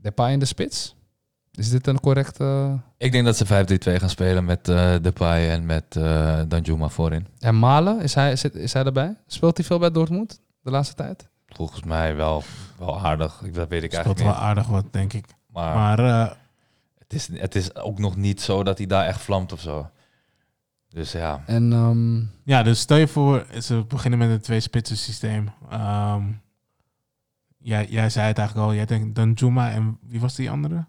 Depay 0.00 0.32
in 0.32 0.38
de 0.38 0.44
spits? 0.44 0.94
Is 1.52 1.70
dit 1.70 1.86
een 1.86 2.00
correcte... 2.00 2.78
Ik 2.98 3.12
denk 3.12 3.24
dat 3.24 3.36
ze 3.36 3.44
5-3-2 3.96 4.00
gaan 4.00 4.08
spelen 4.10 4.44
met 4.44 4.68
eh 4.68 4.94
Depay 5.02 5.50
en 5.50 5.66
met 5.66 5.96
eh 5.96 6.40
Danjuma 6.48 6.88
voorin. 6.88 7.26
En 7.38 7.58
Malen, 7.58 8.00
is 8.00 8.14
hij, 8.14 8.32
is, 8.32 8.44
is 8.44 8.72
hij 8.72 8.84
erbij? 8.84 9.16
Speelt 9.26 9.56
hij 9.56 9.66
veel 9.66 9.78
bij 9.78 9.90
Dortmund 9.90 10.40
de 10.62 10.70
laatste 10.70 10.94
tijd? 10.94 11.28
Volgens 11.46 11.82
mij 11.82 12.14
wel, 12.16 12.42
wel 12.78 13.00
aardig. 13.00 13.42
Ik- 13.44 13.54
Dat 13.54 13.68
weet 13.68 13.82
ik 13.82 13.90
speelt 13.92 14.04
eigenlijk 14.06 14.18
wel 14.18 14.28
niet. 14.28 14.48
aardig 14.48 14.66
wat, 14.66 14.92
denk 14.92 15.12
ik. 15.12 15.26
Maar, 15.46 15.74
Maar 15.74 15.98
eh, 15.98 16.32
het, 16.98 17.12
is, 17.12 17.28
het 17.32 17.54
is 17.54 17.74
ook 17.74 17.98
nog 17.98 18.16
niet 18.16 18.40
zo 18.40 18.62
dat 18.62 18.78
hij 18.78 18.86
daar 18.86 19.06
echt 19.06 19.20
vlamt 19.20 19.52
of 19.52 19.60
zo. 19.60 19.90
Dus 20.88 21.12
ja, 21.12 21.42
En 21.46 21.72
ehm, 21.72 22.20
ja, 22.44 22.62
dus 22.62 22.80
stel 22.80 22.96
je 22.96 23.08
voor, 23.08 23.46
ze 23.62 23.84
beginnen 23.88 24.18
met 24.18 24.30
een 24.30 24.40
twee-spitsen 24.40 24.96
systeem. 24.96 25.50
Ehm, 25.70 26.22
jij, 27.58 27.86
jij 27.86 28.10
zei 28.10 28.26
het 28.26 28.38
eigenlijk 28.38 28.68
al, 28.68 28.74
jij 28.74 28.84
denkt 28.86 29.14
Danjuma 29.14 29.70
en 29.70 29.98
wie 30.06 30.20
was 30.20 30.34
die 30.34 30.50
andere? 30.50 30.84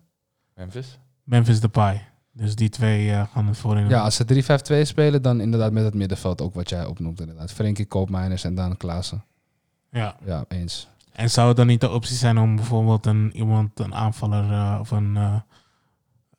Memphis? 0.55 0.99
Memphis 1.23 1.59
Depay. 1.59 2.01
Dus 2.31 2.55
die 2.55 2.69
twee 2.69 3.11
eh, 3.11 3.23
gaan 3.33 3.47
het 3.47 3.57
voorin. 3.57 3.89
ja, 3.89 4.01
als 4.01 4.15
ze 4.15 4.25
3-5-2 4.83 4.87
spelen, 4.87 5.21
dan 5.21 5.41
inderdaad 5.41 5.71
met 5.71 5.83
het 5.83 5.93
middenveld 5.93 6.41
ook 6.41 6.53
wat 6.53 6.69
jij 6.69 6.85
opnoemt 6.85 7.19
inderdaad. 7.19 7.51
Frenkie 7.51 7.85
Koopmeiners 7.85 8.43
en 8.43 8.55
dan 8.55 8.77
Klaassen. 8.77 9.23
ja. 9.91 10.15
Ja, 10.25 10.45
eens. 10.47 10.87
En 11.11 11.29
zou 11.29 11.47
het 11.47 11.57
dan 11.57 11.67
niet 11.67 11.81
de 11.81 11.91
optie 11.91 12.15
zijn 12.15 12.37
om 12.37 12.55
bijvoorbeeld 12.55 13.05
een, 13.05 13.31
iemand, 13.35 13.79
een 13.79 13.95
aanvaller 13.95 14.51
eh, 14.51 14.77
of 14.79 14.91
een, 14.91 15.17
eh, 15.17 15.35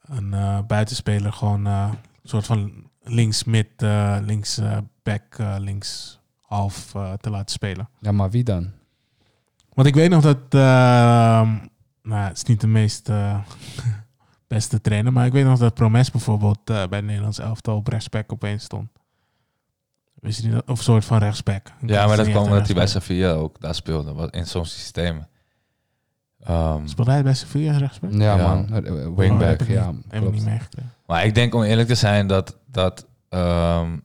een 0.01 0.35
eh, 0.35 0.59
buitenspeler 0.67 1.33
gewoon 1.33 1.67
eh, 1.67 1.89
een 2.23 2.29
soort 2.29 2.47
van 2.47 2.73
links 3.03 3.45
mid, 3.45 3.67
eh, 3.77 4.17
links 4.23 4.59
eh, 4.59 4.79
back, 5.03 5.37
links 5.59 6.21
half 6.41 6.95
eh, 6.95 7.13
te 7.13 7.31
laten 7.31 7.51
spelen? 7.51 7.89
Ja, 8.01 8.13
maar 8.13 8.31
wie 8.31 8.45
dan? 8.45 8.71
Want 9.75 9.89
ik 9.89 9.95
weet 9.95 10.11
nog 10.11 10.23
dat, 10.23 10.39
ehm, 10.49 11.57
nou, 12.03 12.23
het 12.29 12.37
is 12.37 12.43
niet 12.45 12.61
de 12.61 12.67
meest 12.67 13.09
eh, 13.09 13.39
beste 14.55 14.81
trainer, 14.81 15.13
maar 15.13 15.27
ik 15.27 15.33
weet 15.33 15.45
nog 15.45 15.59
dat 15.59 15.75
Promes 15.75 16.11
bijvoorbeeld 16.11 16.59
eh, 16.65 16.87
bij 16.87 16.99
het 16.99 17.05
Nederlands 17.07 17.39
elftal 17.39 17.77
op 17.77 17.87
rechtsback 17.89 18.33
opeens 18.33 18.65
stond. 18.65 18.89
Wist 20.21 20.39
je 20.41 20.45
niet 20.45 20.53
dat? 20.55 20.69
Of 20.69 20.79
een 20.79 20.85
soort 20.85 21.05
van 21.05 21.19
rechtsback. 21.19 21.67
Ja, 21.87 22.07
maar 22.07 22.17
dat 22.17 22.29
kwam 22.29 22.45
omdat 22.45 22.67
hij 22.67 22.75
bij. 22.75 22.87
Sevilla 22.87 23.33
ook 23.33 23.61
daar 23.61 23.75
speelde, 23.75 24.13
wat 24.13 24.35
in 24.35 24.47
zo'n 24.47 24.65
systeem. 24.67 25.27
Ehm, 26.41 26.87
Speelde 26.87 27.11
hij 27.11 27.23
bij 27.23 27.35
Sevilla 27.35 27.77
rechtsback? 27.77 28.13
Ja, 28.13 28.37
Ja. 28.37 28.47
man. 28.55 28.85
Eh, 28.85 28.93
Oh, 29.09 29.17
Wingback, 29.17 29.49
heb 29.49 29.63
ik 29.63 29.69
ja. 29.69 29.91
niet- 29.91 30.05
Heb 30.05 30.13
ik 30.15 30.21
klopt. 30.21 30.35
niet 30.35 30.45
meegekregen. 30.45 30.93
maar 31.07 31.25
ik 31.25 31.35
denk 31.35 31.55
om 31.55 31.63
eerlijk 31.63 31.89
te 31.89 31.95
zijn 31.95 32.27
dat 32.27 32.59
dat, 32.67 33.07
ehm, 33.29 33.99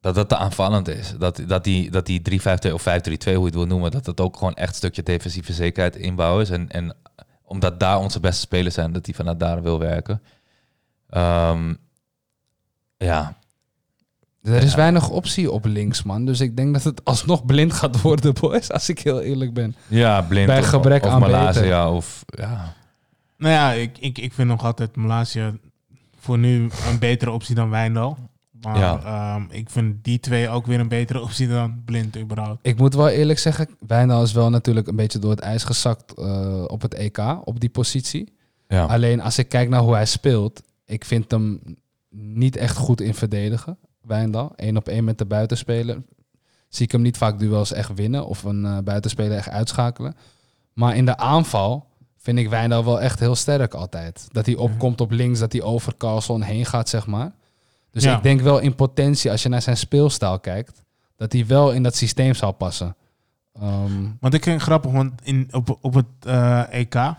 dat, 0.00 0.14
dat 0.14 0.28
te 0.28 0.36
aanvallend 0.36 0.88
is. 0.88 1.14
Dat, 1.18 1.42
dat 1.46 1.64
die, 1.64 1.90
dat 1.90 2.06
die 2.06 2.22
3-5-2 2.22 2.72
of 2.74 2.82
5-3-2, 2.82 3.34
hoe 3.34 3.40
je 3.40 3.44
het 3.46 3.54
wil 3.54 3.66
noemen, 3.66 3.90
dat 3.90 4.06
het 4.06 4.20
ook 4.20 4.36
gewoon 4.36 4.54
echt 4.54 4.68
een 4.68 4.74
stukje 4.74 5.02
defensieve 5.02 5.52
zekerheid 5.52 5.96
inbouwen 5.96 6.42
is. 6.42 6.50
En, 6.50 6.70
en 6.70 6.96
omdat 7.52 7.80
daar 7.80 7.98
onze 7.98 8.20
beste 8.20 8.40
spelers 8.40 8.74
zijn, 8.74 8.92
dat 8.92 9.06
hij 9.06 9.14
vanuit 9.14 9.40
daar 9.40 9.62
wil 9.62 9.78
werken. 9.78 10.22
Ehm, 11.08 11.74
ja, 12.96 13.36
Er 14.42 14.62
is 14.62 14.70
Ja. 14.70 14.76
weinig 14.76 15.08
optie 15.10 15.50
op 15.50 15.64
links, 15.64 16.02
man. 16.02 16.24
Dus 16.24 16.40
ik 16.40 16.56
denk 16.56 16.72
dat 16.72 16.82
het 16.84 17.04
alsnog 17.04 17.44
blind 17.46 17.72
gaat 17.72 18.00
worden, 18.00 18.34
boys. 18.40 18.70
Als 18.72 18.88
ik 18.88 18.98
heel 18.98 19.20
eerlijk 19.20 19.54
ben. 19.54 19.74
ja 19.88 20.22
blind 20.22 20.46
Bij 20.46 20.58
of, 20.58 20.66
gebrek 20.66 21.04
of 21.04 21.10
aan 21.10 21.20
Malaysia 21.20 21.90
of 21.92 22.24
ja. 22.26 22.74
Nou 23.36 23.54
ja, 23.54 23.72
ik, 23.72 23.98
ik, 23.98 24.18
ik 24.18 24.32
vind 24.32 24.48
nog 24.48 24.64
altijd 24.64 24.96
Malaysia 24.96 25.52
voor 26.20 26.38
nu 26.38 26.70
een 26.88 26.98
betere 26.98 27.30
optie 27.30 27.54
dan 27.54 27.70
Wijndal. 27.70 28.18
Maar 28.62 28.78
Ja. 28.78 29.00
ehm, 29.04 29.44
ik 29.50 29.70
vind 29.70 30.04
die 30.04 30.20
twee 30.20 30.48
ook 30.48 30.66
weer 30.66 30.80
een 30.80 30.88
betere 30.88 31.20
optie 31.26 31.48
dan 31.48 31.82
Blind 31.84 32.18
überhaupt. 32.18 32.58
Ik 32.62 32.78
moet 32.78 32.94
wel 32.94 33.08
eerlijk 33.08 33.38
zeggen, 33.38 33.68
Wijndal 33.86 34.22
is 34.22 34.32
wel 34.32 34.50
natuurlijk 34.50 34.86
een 34.86 34.96
beetje 34.96 35.18
door 35.18 35.30
het 35.30 35.40
ijs 35.40 35.64
gezakt 35.64 36.14
eh, 36.18 36.64
op 36.66 36.82
het 36.82 36.94
EK, 36.94 37.18
op 37.44 37.60
die 37.60 37.70
positie. 37.70 38.32
ja. 38.68 38.84
Alleen 38.84 39.20
als 39.20 39.38
ik 39.38 39.48
kijk 39.48 39.68
naar 39.68 39.80
hoe 39.80 39.94
hij 39.94 40.06
speelt, 40.06 40.62
ik 40.86 41.04
vind 41.04 41.30
hem 41.30 41.60
niet 42.10 42.56
echt 42.56 42.76
goed 42.76 43.00
in 43.00 43.14
verdedigen. 43.14 43.78
Wijndal, 44.00 44.52
één 44.56 44.76
op 44.76 44.88
één 44.88 45.04
met 45.04 45.18
de 45.18 45.24
buitenspeler. 45.26 46.02
Zie 46.68 46.84
ik 46.86 46.92
hem 46.92 47.02
niet 47.02 47.16
vaak 47.16 47.38
duels 47.38 47.72
echt 47.72 47.94
winnen 47.94 48.26
of 48.26 48.42
een 48.44 48.64
eh, 48.64 48.78
buitenspeler 48.84 49.36
echt 49.36 49.48
uitschakelen. 49.48 50.14
Maar 50.72 50.96
in 50.96 51.04
de 51.04 51.16
aanval 51.16 51.86
vind 52.18 52.38
ik 52.38 52.48
Wijndal 52.48 52.84
wel 52.84 53.00
echt 53.00 53.18
heel 53.20 53.34
sterk 53.34 53.74
altijd. 53.74 54.26
Dat 54.30 54.46
hij 54.46 54.54
opkomt 54.56 55.00
op 55.00 55.10
links, 55.10 55.38
dat 55.38 55.52
hij 55.52 55.62
over 55.62 55.96
Carlson 55.96 56.42
heen 56.42 56.66
gaat, 56.66 56.88
zeg 56.88 57.06
maar. 57.06 57.32
Dus 57.92 58.02
Ja. 58.02 58.16
ik 58.16 58.22
denk 58.22 58.40
wel 58.40 58.58
in 58.58 58.74
potentie, 58.74 59.30
als 59.30 59.42
je 59.42 59.48
naar 59.48 59.62
zijn 59.62 59.76
speelstijl 59.76 60.40
kijkt, 60.40 60.82
dat 61.16 61.32
hij 61.32 61.46
wel 61.46 61.72
in 61.72 61.82
dat 61.82 61.96
systeem 61.96 62.34
zal 62.34 62.52
passen. 62.52 62.96
Ehm, 63.52 64.08
Want 64.20 64.34
ik 64.34 64.42
vind 64.42 64.54
het 64.54 64.64
grappig, 64.64 64.92
want 64.92 65.12
in, 65.22 65.48
op, 65.50 65.78
op 65.80 65.94
het 65.94 66.06
eh, 66.20 66.62
EK 66.70 67.14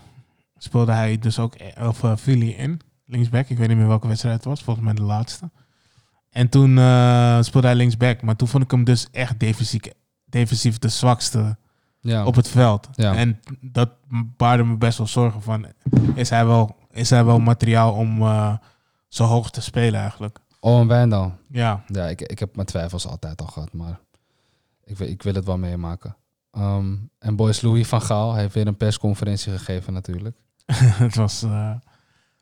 speelde 0.56 0.92
hij 0.92 1.18
dus 1.18 1.38
ook, 1.38 1.54
eh, 1.54 1.88
of 1.88 2.02
uh, 2.02 2.58
in, 2.58 2.80
linksback. 3.06 3.48
Ik 3.48 3.58
weet 3.58 3.68
niet 3.68 3.76
meer 3.76 3.86
welke 3.86 4.08
wedstrijd 4.08 4.36
het 4.36 4.44
was, 4.44 4.62
volgens 4.62 4.84
mij 4.84 4.94
de 4.94 5.02
laatste. 5.02 5.50
En 6.30 6.48
toen 6.48 6.70
speelde 7.44 7.66
hij 7.66 7.74
linksback, 7.74 8.22
maar 8.22 8.36
toen 8.36 8.48
vond 8.48 8.64
ik 8.64 8.70
hem 8.70 8.84
dus 8.84 9.08
echt 9.10 9.40
defensief, 9.40 9.80
defensief 10.24 10.78
de 10.78 10.88
zwakste 10.88 11.56
ja. 12.00 12.24
op 12.24 12.34
het 12.34 12.48
veld. 12.48 12.88
Ja. 12.92 13.14
En 13.14 13.40
dat 13.60 13.90
baarde 14.36 14.64
me 14.64 14.76
best 14.76 14.98
wel 14.98 15.06
zorgen 15.06 15.42
van, 15.42 15.66
is 16.14 16.30
hij 16.30 16.46
wel, 16.46 16.76
is 16.90 17.10
hij 17.10 17.24
wel 17.24 17.38
materiaal 17.38 17.92
om 17.92 18.22
zo 19.08 19.24
hoog 19.24 19.50
te 19.50 19.60
spelen 19.60 20.00
eigenlijk? 20.00 20.38
Owen 20.64 20.86
Wijndal. 20.86 21.32
Ja, 21.50 21.84
Ja, 21.86 22.06
ik, 22.08 22.20
ik 22.22 22.38
heb 22.38 22.54
mijn 22.54 22.66
twijfels 22.66 23.06
altijd 23.06 23.40
al 23.40 23.46
gehad, 23.46 23.72
maar 23.72 24.00
ik, 24.84 24.98
wil- 24.98 25.08
ik 25.08 25.22
wil 25.22 25.34
het 25.34 25.44
wel 25.44 25.58
meemaken. 25.58 26.16
Ehm, 26.50 26.94
en 27.18 27.36
Boys 27.36 27.60
Louis 27.60 27.86
van 27.88 28.02
Gaal 28.02 28.34
heeft 28.34 28.54
weer 28.54 28.66
een 28.66 28.76
persconferentie 28.76 29.52
gegeven 29.52 29.92
natuurlijk. 29.92 30.36
het 31.04 31.14
was 31.14 31.42
eh, 31.42 31.70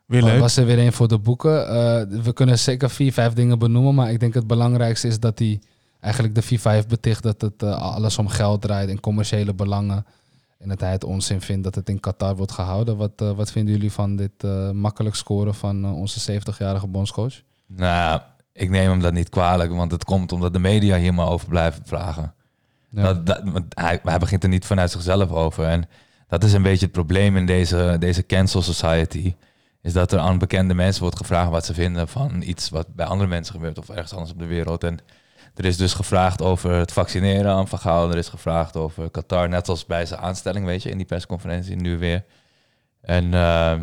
weer 0.07 0.25
Er 0.25 0.31
leuk. 0.31 0.41
was 0.41 0.57
er 0.57 0.65
weer 0.67 0.79
een 0.79 0.93
voor 0.93 1.09
de 1.09 1.19
boeken. 1.19 1.69
Eh, 1.69 2.23
we 2.23 2.33
kunnen 2.33 2.59
zeker 2.59 2.91
vier, 2.91 3.13
vijf 3.13 3.33
dingen 3.33 3.59
benoemen, 3.59 3.95
maar 3.95 4.11
ik 4.11 4.21
denk 4.21 4.35
het 4.35 4.47
belangrijkste 4.47 5.07
is 5.09 5.21
dat 5.21 5.39
hij 5.39 5.61
eigenlijk 6.01 6.35
de 6.35 6.43
FIFA 6.43 6.71
heeft 6.71 6.89
beticht 6.89 7.23
dat 7.23 7.41
het 7.41 7.63
eh, 7.63 7.81
alles 7.83 8.19
om 8.19 8.29
geld 8.29 8.61
draait 8.63 8.89
en 8.89 9.01
commerciële 9.01 9.55
belangen. 9.55 10.07
En 10.59 10.69
dat 10.69 10.81
hij 10.81 10.91
het 10.91 11.05
onzin 11.05 11.41
vindt 11.41 11.65
dat 11.65 11.75
het 11.75 11.89
in 11.89 12.01
Qatar 12.01 12.37
wordt 12.37 12.53
gehouden. 12.53 12.97
Wat, 12.97 13.13
wat 13.37 13.51
vinden 13.53 13.75
jullie 13.75 13.93
van 13.93 14.17
dit 14.17 14.43
makkelijk 14.73 15.15
scoren 15.15 15.55
van 15.55 15.85
onze 15.93 16.41
70-jarige 16.41 16.87
bondscoach? 16.87 17.35
Nou, 17.67 18.21
ik 18.53 18.71
neem 18.71 18.91
hem 18.91 19.01
dat 19.01 19.13
niet 19.13 19.29
kwalijk, 19.29 19.73
want 19.73 19.93
het 19.93 20.05
komt 20.05 20.33
omdat 20.33 20.53
de 20.53 20.59
media 20.59 20.97
hier 20.97 21.15
maar 21.15 21.29
over 21.29 21.49
blijven 21.49 21.83
vragen. 21.87 22.35
Ja. 22.89 23.03
Dat, 23.03 23.27
dat, 23.27 23.63
hij, 23.69 24.01
hij 24.03 24.19
begint 24.19 24.43
er 24.43 24.49
niet 24.49 24.67
vanuit 24.67 24.91
zichzelf 24.91 25.31
over. 25.31 25.65
En 25.65 25.89
dat 26.29 26.45
is 26.45 26.53
een 26.53 26.63
beetje 26.63 26.85
het 26.85 26.95
probleem 26.95 27.37
in 27.37 27.47
deze, 27.47 27.97
deze 27.99 28.27
cancel 28.27 28.63
society. 28.63 29.35
Is 29.83 29.93
dat 29.93 30.13
er 30.13 30.19
aan 30.19 30.39
bekende 30.39 30.75
mensen 30.75 31.03
wordt 31.03 31.17
gevraagd 31.17 31.51
wat 31.51 31.65
ze 31.65 31.75
vinden 31.75 32.09
van 32.09 32.43
iets 32.43 32.71
wat 32.71 32.95
bij 32.95 33.07
andere 33.07 33.29
mensen 33.29 33.55
gebeurt 33.55 33.79
of 33.79 33.89
ergens 33.89 34.13
anders 34.13 34.33
op 34.33 34.39
de 34.39 34.47
wereld. 34.47 34.85
En 34.85 34.99
er 35.55 35.65
is 35.65 35.77
dus 35.77 35.95
gevraagd 35.95 36.43
over 36.43 36.73
het 36.73 36.93
vaccineren 36.93 37.53
aan 37.53 37.69
Van 37.69 37.79
Gaal. 37.79 38.11
Er 38.11 38.17
is 38.17 38.29
gevraagd 38.29 38.77
over 38.77 39.11
Qatar, 39.11 39.49
net 39.49 39.69
als 39.69 39.87
bij 39.87 40.07
zijn 40.07 40.21
aanstelling, 40.21 40.67
weet 40.67 40.83
je, 40.83 40.91
in 40.91 40.97
die 40.97 41.07
persconferentie 41.07 41.77
nu 41.77 41.99
weer. 41.99 42.25
En 43.01 43.35
eh, 43.35 43.81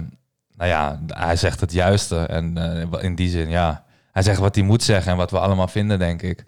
nou 0.59 0.71
ja, 0.71 0.99
hij 1.07 1.35
zegt 1.35 1.59
het 1.59 1.71
juiste. 1.71 2.17
En 2.17 2.57
eh, 2.57 3.03
in 3.03 3.15
die 3.15 3.29
zin, 3.29 3.49
ja, 3.49 3.83
hij 4.11 4.23
zegt 4.23 4.39
wat 4.39 4.55
hij 4.55 4.63
moet 4.63 4.83
zeggen 4.83 5.11
en 5.11 5.17
wat 5.17 5.31
we 5.31 5.39
allemaal 5.39 5.67
vinden, 5.67 5.99
denk 5.99 6.21
ik. 6.21 6.45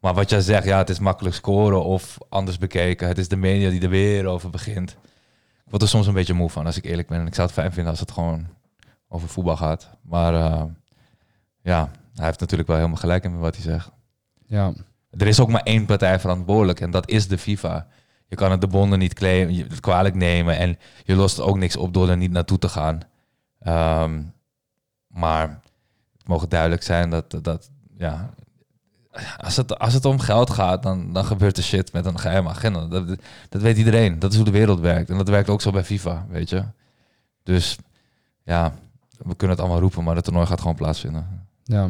Maar 0.00 0.14
wat 0.14 0.30
jij 0.30 0.40
zegt, 0.40 0.64
ja, 0.64 0.78
het 0.78 0.90
is 0.90 0.98
makkelijk 0.98 1.34
scoren 1.34 1.84
of 1.84 2.18
anders 2.28 2.58
bekeken. 2.58 3.08
Het 3.08 3.18
is 3.18 3.28
de 3.28 3.36
media 3.36 3.70
die 3.70 3.80
er 3.80 3.88
weer 3.88 4.26
over 4.26 4.50
begint. 4.50 4.90
Ik 5.64 5.70
word 5.70 5.82
er 5.82 5.88
soms 5.88 6.06
een 6.06 6.14
beetje 6.14 6.32
moe 6.32 6.50
van, 6.50 6.66
als 6.66 6.76
ik 6.76 6.84
eerlijk 6.84 7.08
ben. 7.08 7.20
En 7.20 7.26
ik 7.26 7.34
zou 7.34 7.46
het 7.46 7.56
fijn 7.56 7.72
vinden 7.72 7.90
als 7.90 8.00
het 8.00 8.10
gewoon 8.10 8.46
over 9.08 9.28
voetbal 9.28 9.56
gaat. 9.56 9.90
Maar 10.02 10.34
eh, 10.34 10.62
ja, 11.62 11.90
hij 12.14 12.24
heeft 12.24 12.40
natuurlijk 12.40 12.68
wel 12.68 12.78
helemaal 12.78 13.00
gelijk 13.00 13.24
in 13.24 13.38
wat 13.38 13.54
hij 13.54 13.64
zegt. 13.64 13.90
ja. 14.46 14.72
Er 15.10 15.26
is 15.26 15.40
ook 15.40 15.48
maar 15.48 15.62
één 15.62 15.86
partij 15.86 16.20
verantwoordelijk 16.20 16.80
en 16.80 16.90
dat 16.90 17.08
is 17.08 17.28
de 17.28 17.38
FIFA. 17.38 17.86
Je 18.26 18.36
kan 18.36 18.50
het 18.50 18.60
de 18.60 18.66
bonden 18.66 18.98
niet 18.98 19.14
claimen, 19.14 19.80
kwalijk 19.80 20.14
nemen 20.14 20.56
en 20.56 20.78
je 21.04 21.14
lost 21.14 21.40
ook 21.40 21.56
niks 21.56 21.76
op 21.76 21.94
door 21.94 22.08
er 22.08 22.16
niet 22.16 22.30
naartoe 22.30 22.58
te 22.58 22.68
gaan. 22.68 23.00
Ehm, 23.60 24.22
maar 25.06 25.60
het 26.18 26.26
mogen 26.26 26.48
duidelijk 26.48 26.82
zijn 26.82 27.10
dat, 27.10 27.38
dat 27.42 27.70
ja, 27.96 28.30
als 29.36 29.56
het, 29.56 29.78
als 29.78 29.94
het 29.94 30.04
om 30.04 30.18
geld 30.18 30.50
gaat, 30.50 30.82
dan, 30.82 31.12
dan 31.12 31.24
gebeurt 31.24 31.56
er 31.56 31.62
shit 31.62 31.92
met 31.92 32.06
een 32.06 32.18
geheime 32.18 32.48
agenda. 32.48 32.86
Dat, 32.86 33.18
dat 33.48 33.62
weet 33.62 33.76
iedereen. 33.76 34.18
Dat 34.18 34.30
is 34.30 34.36
hoe 34.36 34.44
de 34.44 34.50
wereld 34.50 34.80
werkt. 34.80 35.10
En 35.10 35.16
dat 35.16 35.28
werkt 35.28 35.48
ook 35.48 35.60
zo 35.60 35.70
bij 35.70 35.84
FIFA, 35.84 36.26
weet 36.28 36.48
je. 36.50 36.64
Dus 37.42 37.78
ja, 38.42 38.72
we 39.18 39.34
kunnen 39.34 39.56
het 39.56 39.60
allemaal 39.60 39.80
roepen, 39.80 40.04
maar 40.04 40.14
het 40.14 40.24
toernooi 40.24 40.46
gaat 40.46 40.60
gewoon 40.60 40.76
plaatsvinden. 40.76 41.46
Ja. 41.64 41.86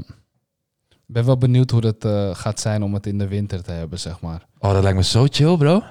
Ik 0.89 1.17
ben 1.17 1.25
wel 1.25 1.39
benieuwd 1.39 1.71
hoe 1.71 1.81
dat 1.81 2.05
eh, 2.05 2.35
gaat 2.35 2.61
zijn 2.61 2.83
om 2.83 2.95
het 2.95 3.07
in 3.07 3.19
de 3.19 3.29
winter 3.29 3.63
te 3.63 3.73
hebben, 3.73 3.99
zeg 3.99 4.21
maar. 4.21 4.47
Oh, 4.59 4.73
dat 4.73 4.83
lijkt 4.83 4.99
me 4.99 5.05
zo 5.05 5.27
chill, 5.31 5.57
bro. 5.57 5.83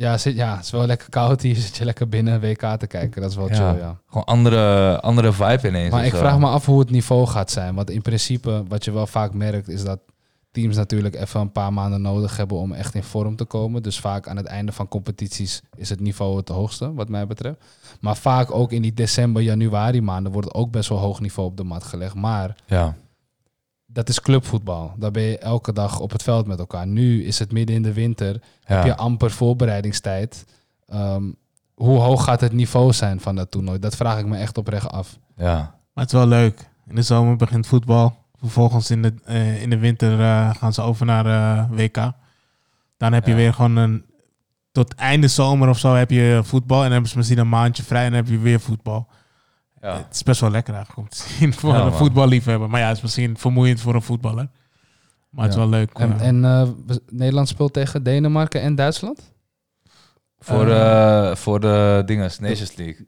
Ja, 0.00 0.18
zit, 0.18 0.36
ja, 0.36 0.56
het 0.56 0.64
is 0.64 0.70
wel 0.70 0.86
lekker 0.86 1.08
koud 1.10 1.42
hier. 1.42 1.56
Zit 1.66 1.76
je 1.76 1.84
lekker 1.84 2.08
binnen 2.08 2.40
WK 2.40 2.60
te 2.78 2.86
kijken. 2.86 3.20
Dat 3.22 3.30
is 3.30 3.36
wel 3.36 3.48
Ja. 3.48 3.54
chill, 3.54 3.80
ja. 3.80 3.98
Gewoon 4.06 4.24
andere, 4.24 5.00
andere 5.00 5.32
vibe 5.32 5.68
ineens. 5.68 5.92
Maar 5.92 6.04
ik 6.04 6.10
zo. 6.12 6.18
vraag 6.18 6.38
me 6.38 6.46
af 6.46 6.66
hoe 6.66 6.78
het 6.78 6.90
niveau 6.90 7.26
gaat 7.26 7.50
zijn. 7.50 7.74
Want 7.74 7.90
in 7.90 8.02
principe, 8.02 8.62
wat 8.68 8.84
je 8.84 8.90
wel 8.92 9.06
vaak 9.06 9.34
merkt, 9.34 9.68
is 9.68 9.84
dat 9.84 9.98
teams 10.50 10.76
natuurlijk 10.76 11.14
even 11.14 11.40
een 11.40 11.52
paar 11.52 11.72
maanden 11.72 12.02
nodig 12.02 12.36
hebben 12.36 12.56
om 12.56 12.72
echt 12.72 12.94
in 12.94 13.02
vorm 13.02 13.36
te 13.36 13.44
komen. 13.44 13.82
Dus 13.82 14.00
vaak 14.00 14.28
aan 14.28 14.36
het 14.36 14.46
einde 14.46 14.72
van 14.72 14.88
competities 14.88 15.62
is 15.76 15.88
het 15.88 16.00
niveau 16.00 16.36
het 16.36 16.48
hoogste, 16.48 16.94
wat 16.94 17.08
mij 17.08 17.26
betreft. 17.26 17.56
Maar 18.00 18.16
vaak 18.16 18.50
ook 18.54 18.72
in 18.72 18.82
die 18.82 18.94
december, 18.94 19.42
januari 19.42 20.00
maanden 20.02 20.32
wordt 20.32 20.54
ook 20.54 20.70
best 20.70 20.88
wel 20.88 20.98
hoog 20.98 21.20
niveau 21.20 21.48
op 21.48 21.56
de 21.56 21.64
mat 21.64 21.84
gelegd. 21.84 22.14
Maar 22.14 22.56
Ja. 22.66 22.94
Dat 23.98 24.08
is 24.08 24.20
clubvoetbal. 24.20 24.92
Daar 24.96 25.10
ben 25.10 25.22
je 25.22 25.38
elke 25.38 25.72
dag 25.72 26.00
op 26.00 26.10
het 26.10 26.22
veld 26.22 26.46
met 26.46 26.58
elkaar. 26.58 26.86
Nu 26.86 27.24
is 27.24 27.38
het 27.38 27.52
midden 27.52 27.76
in 27.76 27.82
de 27.82 27.92
winter. 27.92 28.32
Ja. 28.34 28.40
Heb 28.74 28.84
je 28.84 28.96
amper 28.96 29.30
voorbereidingstijd. 29.30 30.44
Ehm, 30.86 31.22
hoe 31.74 31.98
hoog 31.98 32.24
gaat 32.24 32.40
het 32.40 32.52
niveau 32.52 32.92
zijn 32.92 33.20
van 33.20 33.36
dat 33.36 33.50
toernooi? 33.50 33.78
Dat 33.78 33.96
vraag 33.96 34.18
ik 34.18 34.26
me 34.26 34.36
echt 34.36 34.58
oprecht 34.58 34.88
af. 34.90 35.18
ja. 35.36 35.54
Maar 35.92 36.04
het 36.06 36.12
is 36.12 36.18
wel 36.18 36.28
leuk. 36.28 36.68
In 36.88 36.94
de 36.94 37.02
zomer 37.02 37.36
begint 37.36 37.66
voetbal. 37.66 38.16
Vervolgens 38.40 38.90
in 38.90 39.02
de, 39.02 39.14
eh, 39.24 39.62
in 39.62 39.70
de 39.70 39.78
winter 39.78 40.20
eh, 40.20 40.54
gaan 40.54 40.72
ze 40.72 40.82
over 40.82 41.06
naar 41.06 41.26
eh, 41.26 41.70
WK. 41.70 42.12
Dan 42.96 43.12
heb 43.12 43.24
je 43.24 43.30
Ja. 43.30 43.36
weer 43.36 43.54
gewoon 43.54 43.76
een... 43.76 44.04
Tot 44.72 44.94
einde 44.94 45.28
zomer 45.28 45.68
of 45.68 45.78
zo 45.78 45.94
heb 45.94 46.10
je 46.10 46.40
voetbal. 46.44 46.76
En 46.76 46.82
dan 46.82 46.92
hebben 46.92 47.10
ze 47.10 47.16
misschien 47.16 47.38
een 47.38 47.48
maandje 47.48 47.82
vrij 47.82 48.04
en 48.04 48.10
dan 48.12 48.20
heb 48.20 48.28
je 48.28 48.38
weer 48.38 48.60
voetbal. 48.60 49.08
Ja. 49.80 49.96
Het 49.96 50.14
is 50.14 50.22
best 50.22 50.40
wel 50.40 50.50
lekker 50.50 50.74
eigenlijk 50.74 51.08
om 51.08 51.16
te 51.16 51.28
zien 51.38 51.52
voor 51.54 51.72
Ja, 51.72 51.78
een 51.80 51.86
man. 51.88 51.98
voetballiefhebber. 51.98 52.70
Maar 52.70 52.80
ja, 52.80 52.86
het 52.86 52.96
is 52.96 53.02
misschien 53.02 53.38
vermoeiend 53.38 53.80
voor 53.80 53.94
een 53.94 54.02
voetballer. 54.02 54.48
Maar 55.30 55.44
het 55.44 55.52
is 55.52 55.58
wel 55.60 55.68
leuk. 55.68 55.90
En, 55.92 56.12
eh. 56.20 56.26
en 56.26 56.44
eh, 56.44 56.68
Nederland 57.08 57.48
speelt 57.48 57.72
tegen 57.72 58.02
Denemarken 58.02 58.60
en 58.60 58.74
Duitsland? 58.74 59.32
Voor, 60.38 60.70
Eh. 60.70 61.34
voor 61.34 61.60
de 61.60 62.02
dingen, 62.06 62.30
Nations 62.40 62.76
League. 62.76 63.06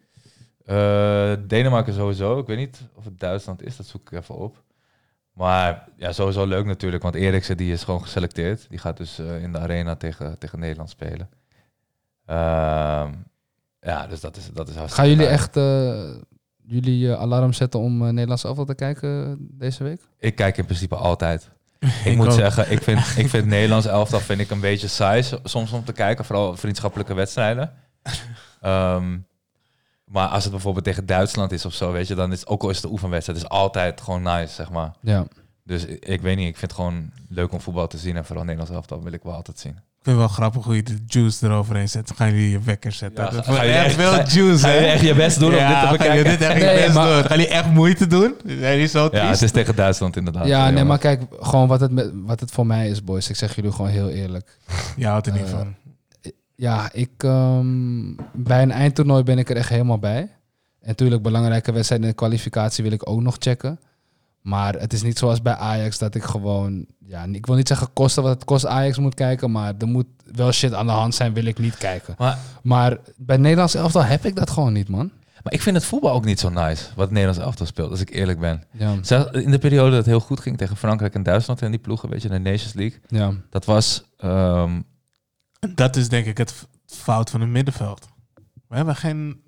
Eh, 0.64 1.36
Denemarken 1.46 1.94
sowieso. 1.94 2.38
Ik 2.38 2.46
weet 2.46 2.56
niet 2.58 2.80
of 2.94 3.04
het 3.04 3.20
Duitsland 3.20 3.62
is, 3.62 3.76
dat 3.76 3.86
zoek 3.86 4.10
ik 4.12 4.18
even 4.18 4.34
op. 4.34 4.62
Maar 5.32 5.88
ja, 5.96 6.12
sowieso 6.12 6.46
leuk 6.46 6.64
natuurlijk, 6.64 7.02
want 7.02 7.14
Eriksen 7.14 7.56
die 7.56 7.72
is 7.72 7.84
gewoon 7.84 8.02
geselecteerd. 8.02 8.66
Die 8.68 8.78
gaat 8.78 8.96
dus 8.96 9.18
eh, 9.18 9.42
in 9.42 9.52
de 9.52 9.58
arena 9.58 9.94
tegen, 9.96 10.38
tegen 10.38 10.58
Nederland 10.58 10.90
spelen. 10.90 11.28
Ehm, 12.26 13.12
ja, 13.80 14.06
dus 14.06 14.20
dat 14.20 14.36
is, 14.36 14.50
dat 14.52 14.68
is 14.68 14.74
hartstikke 14.76 14.90
Gaan 15.08 15.08
jullie 15.08 15.24
leuk. 15.24 15.32
echt 15.32 15.56
eh, 15.56 16.10
jullie 16.70 17.12
eh, 17.12 17.20
alarm 17.20 17.52
zetten 17.52 17.80
om 17.80 18.02
uh, 18.02 18.08
Nederlands 18.08 18.44
elftal 18.44 18.64
te 18.64 18.74
kijken 18.74 19.26
eh, 19.26 19.32
deze 19.38 19.84
week? 19.84 20.00
Ik 20.18 20.34
kijk 20.34 20.56
in 20.56 20.64
principe 20.64 20.96
altijd. 20.96 21.50
Ik, 21.78 21.88
Ik 22.04 22.16
moet 22.16 22.26
ook. 22.26 22.32
zeggen, 22.32 22.70
ik 22.70 22.82
vind, 22.82 22.98
ik 23.16 23.28
vind 23.28 23.46
Nederlands 23.56 23.86
elftal 23.86 24.20
vind 24.20 24.40
ik 24.40 24.50
een 24.50 24.60
beetje 24.60 24.88
saai 24.88 25.24
soms 25.44 25.72
om 25.72 25.84
te 25.84 25.92
kijken, 25.92 26.24
vooral 26.24 26.56
vriendschappelijke 26.56 27.14
wedstrijden. 27.14 27.72
Ehm, 28.60 29.18
maar 30.04 30.28
als 30.28 30.42
het 30.42 30.52
bijvoorbeeld 30.52 30.84
tegen 30.84 31.06
Duitsland 31.06 31.52
is 31.52 31.64
of 31.64 31.74
zo, 31.74 31.92
weet 31.92 32.06
je, 32.06 32.14
dan 32.14 32.32
is 32.32 32.46
ook 32.46 32.62
al 32.62 32.70
is 32.70 32.76
het 32.76 32.84
een 32.84 32.90
oefenwedstrijd, 32.90 33.38
is 33.38 33.48
altijd 33.48 34.00
gewoon 34.00 34.22
nice, 34.22 34.54
zeg 34.54 34.70
maar. 34.70 34.92
Ja. 35.00 35.26
Dus 35.64 35.84
ik, 35.84 36.04
ik 36.04 36.20
weet 36.20 36.36
niet, 36.36 36.48
ik 36.48 36.56
vind 36.56 36.70
het 36.70 36.80
gewoon 36.80 37.10
leuk 37.28 37.52
om 37.52 37.60
voetbal 37.60 37.86
te 37.86 37.98
zien 37.98 38.16
en 38.16 38.24
vooral 38.24 38.44
Nederlands 38.44 38.74
elftal 38.74 39.02
wil 39.02 39.12
ik 39.12 39.22
wel 39.22 39.34
altijd 39.34 39.58
zien. 39.58 39.78
Ik 40.00 40.06
vind 40.06 40.18
het 40.18 40.26
wel 40.26 40.34
grappig 40.36 40.64
hoe 40.64 40.76
je 40.76 40.82
de 40.82 40.98
juice 41.06 41.46
eroverheen 41.46 41.88
zet. 41.88 42.06
Dan 42.08 42.16
gaan 42.16 42.30
jullie 42.30 42.50
je 42.50 42.60
wekker 42.60 42.92
zetten. 42.92 43.24
Ja, 43.24 43.30
dat 43.30 43.44
ga- 43.44 43.52
ga 43.52 43.62
je 43.62 43.72
echt 43.72 43.94
ga- 43.94 44.24
juice, 44.26 44.58
Ga 44.66 44.72
je 44.72 44.80
hè? 44.80 44.86
echt 44.86 45.00
je 45.02 45.14
best 45.14 45.38
doen 45.38 45.48
om 45.48 45.58
dit 45.58 45.66
te 45.66 45.72
ga 45.74 45.90
je 45.92 45.98
bekijken? 45.98 46.24
dit 46.24 46.40
echt 46.40 46.58
je 46.58 46.64
Nee, 46.64 46.76
best 46.84 46.94
maar- 46.94 47.06
doen? 47.14 47.24
Gaan 47.24 47.36
jullie 47.38 47.52
echt 47.52 47.70
moeite 47.70 48.06
doen? 48.06 48.34
Zijn 48.46 48.78
die 48.78 48.86
zo 48.86 49.08
Ja, 49.12 49.26
het 49.30 49.42
is 49.42 49.50
tegen 49.50 49.76
Duitsland 49.76 50.16
inderdaad. 50.16 50.46
Ja, 50.46 50.70
nee, 50.70 50.84
maar 50.84 50.98
kijk, 50.98 51.22
gewoon 51.40 51.68
wat 51.68 51.80
het, 51.80 51.90
met, 51.90 52.10
wat 52.14 52.40
het 52.40 52.50
voor 52.50 52.66
mij 52.66 52.88
is, 52.88 53.04
boys. 53.04 53.28
Ik 53.30 53.36
zeg 53.36 53.54
jullie 53.56 53.72
gewoon 53.72 53.90
heel 53.90 54.08
eerlijk. 54.08 54.58
Je 54.96 55.06
houdt 55.06 55.26
er 55.26 55.32
niet 55.32 55.42
Eh, 55.42 55.48
van. 55.50 55.74
Ja, 56.54 56.88
ik, 56.92 57.10
ehm, 57.18 58.14
bij 58.32 58.62
een 58.62 58.72
eindtoernooi 58.72 59.22
ben 59.22 59.38
ik 59.38 59.50
er 59.50 59.56
echt 59.56 59.68
helemaal 59.68 59.98
bij. 59.98 60.20
En 60.20 60.28
natuurlijk, 60.88 61.22
belangrijke 61.22 61.72
wedstrijden 61.72 62.06
in 62.06 62.12
de 62.12 62.18
kwalificatie 62.18 62.82
wil 62.84 62.92
ik 62.92 63.08
ook 63.08 63.20
nog 63.20 63.36
checken. 63.38 63.78
Maar 64.40 64.74
het 64.74 64.92
is 64.92 65.02
niet 65.02 65.18
zoals 65.18 65.42
bij 65.42 65.54
Ajax 65.54 65.98
dat 65.98 66.14
ik 66.14 66.22
gewoon... 66.22 66.86
Ja, 66.98 67.24
ik 67.32 67.46
wil 67.46 67.56
niet 67.56 67.68
zeggen 67.68 67.92
kosten 67.92 68.22
wat 68.22 68.34
het 68.34 68.44
kost 68.44 68.66
Ajax 68.66 68.98
moet 68.98 69.14
kijken. 69.14 69.50
Maar 69.50 69.74
er 69.78 69.86
moet 69.86 70.06
wel 70.24 70.52
shit 70.52 70.72
aan 70.74 70.86
de 70.86 70.92
hand 70.92 71.14
zijn, 71.14 71.32
wil 71.34 71.44
ik 71.44 71.58
niet 71.58 71.76
kijken. 71.76 72.14
Maar, 72.18 72.38
Maar 72.62 72.98
bij 73.16 73.36
Nederlands 73.36 73.74
elftal 73.74 74.04
heb 74.04 74.24
ik 74.24 74.36
dat 74.36 74.50
gewoon 74.50 74.72
niet, 74.72 74.88
man. 74.88 75.10
maar 75.42 75.52
ik 75.52 75.62
vind 75.62 75.76
het 75.76 75.84
voetbal 75.84 76.12
ook 76.12 76.24
niet 76.24 76.40
zo 76.40 76.48
nice, 76.48 76.84
wat 76.88 77.04
het 77.04 77.10
Nederlands 77.10 77.38
elftal 77.44 77.66
speelt, 77.66 77.90
als 77.90 78.00
ik 78.00 78.10
eerlijk 78.10 78.38
ben. 78.40 78.62
Ja, 78.72 78.94
Zelfs 79.02 79.30
in 79.30 79.50
de 79.50 79.58
periode 79.58 79.88
dat 79.88 79.98
het 79.98 80.06
heel 80.06 80.20
goed 80.20 80.40
ging 80.40 80.58
tegen 80.58 80.76
Frankrijk 80.76 81.14
en 81.14 81.22
Duitsland 81.22 81.62
en 81.62 81.70
die 81.70 81.80
ploegen, 81.80 82.08
weet 82.08 82.22
je, 82.22 82.28
de 82.28 82.38
Nations 82.38 82.72
League. 82.72 83.00
ja. 83.08 83.32
Dat 83.50 83.64
was, 83.64 84.04
ehm, 84.16 84.80
Dat 85.74 85.96
is 85.96 86.08
denk 86.08 86.26
ik 86.26 86.38
het 86.38 86.66
fout 86.86 87.30
van 87.30 87.40
het 87.40 87.50
middenveld. 87.50 88.08
We 88.68 88.76
hebben 88.76 88.96
geen 88.96 89.40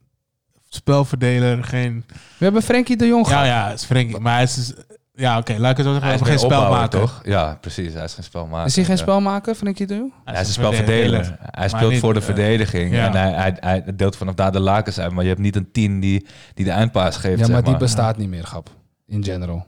spelverdeler, 0.75 1.65
geen... 1.65 2.05
We 2.09 2.45
hebben 2.45 2.63
Frenkie 2.63 2.97
de 2.97 3.07
Jong 3.07 3.27
Ja, 3.27 3.33
gehad. 3.33 3.47
ja, 3.47 3.69
het 3.69 3.79
is 3.79 3.85
Frenkie. 3.85 4.19
Maar 4.21 4.35
hij 4.35 4.43
is... 4.43 4.55
dus- 4.55 4.73
Ja, 5.15 5.39
oké, 5.39 5.55
laat 5.59 5.71
ik 5.71 5.77
het 5.77 5.87
zo 5.87 5.93
zeggen. 5.93 6.11
hij 6.11 6.21
is 6.21 6.27
geen 6.29 6.39
spelmaker, 6.39 7.01
toch? 7.01 7.21
Ja, 7.25 7.59
precies. 7.61 7.93
Hij 7.95 8.05
is 8.05 8.15
geen 8.15 8.25
spelmaker. 8.25 8.67
Is 8.67 8.77
hij 8.77 8.85
geen 8.85 8.97
Ja. 8.97 9.03
spelmaker, 9.03 9.55
Frenkie 9.55 9.87
de 9.87 9.95
Jong? 9.95 10.13
Hij 10.25 10.41
is 10.41 10.47
een 10.47 10.53
spelverdeler. 10.53 11.37
Hij 11.41 11.69
speelt 11.69 11.91
niet, 11.91 12.01
voor 12.01 12.15
de 12.15 12.19
eh, 12.21 12.25
verdediging. 12.27 12.93
ja. 12.95 13.07
En 13.07 13.13
hij, 13.13 13.33
hij, 13.33 13.57
hij 13.61 13.97
deelt 13.97 14.17
vanaf 14.17 14.35
daar 14.35 14.53
de 14.53 14.61
lakens 14.61 14.99
uit. 14.99 15.13
Maar 15.13 15.23
je 15.23 15.29
hebt 15.29 15.41
niet 15.41 15.57
een 15.57 15.71
team 15.73 16.01
die, 16.01 16.27
die 16.55 16.65
de 16.65 16.71
eindpaas 16.71 17.17
geeft. 17.17 17.39
Ja, 17.39 17.45
zeg 17.45 17.55
maar 17.55 17.65
die 17.65 17.77
bestaat 17.77 18.17
niet 18.17 18.29
meer, 18.29 18.45
grap. 18.45 18.71
In 19.07 19.25
general. 19.25 19.67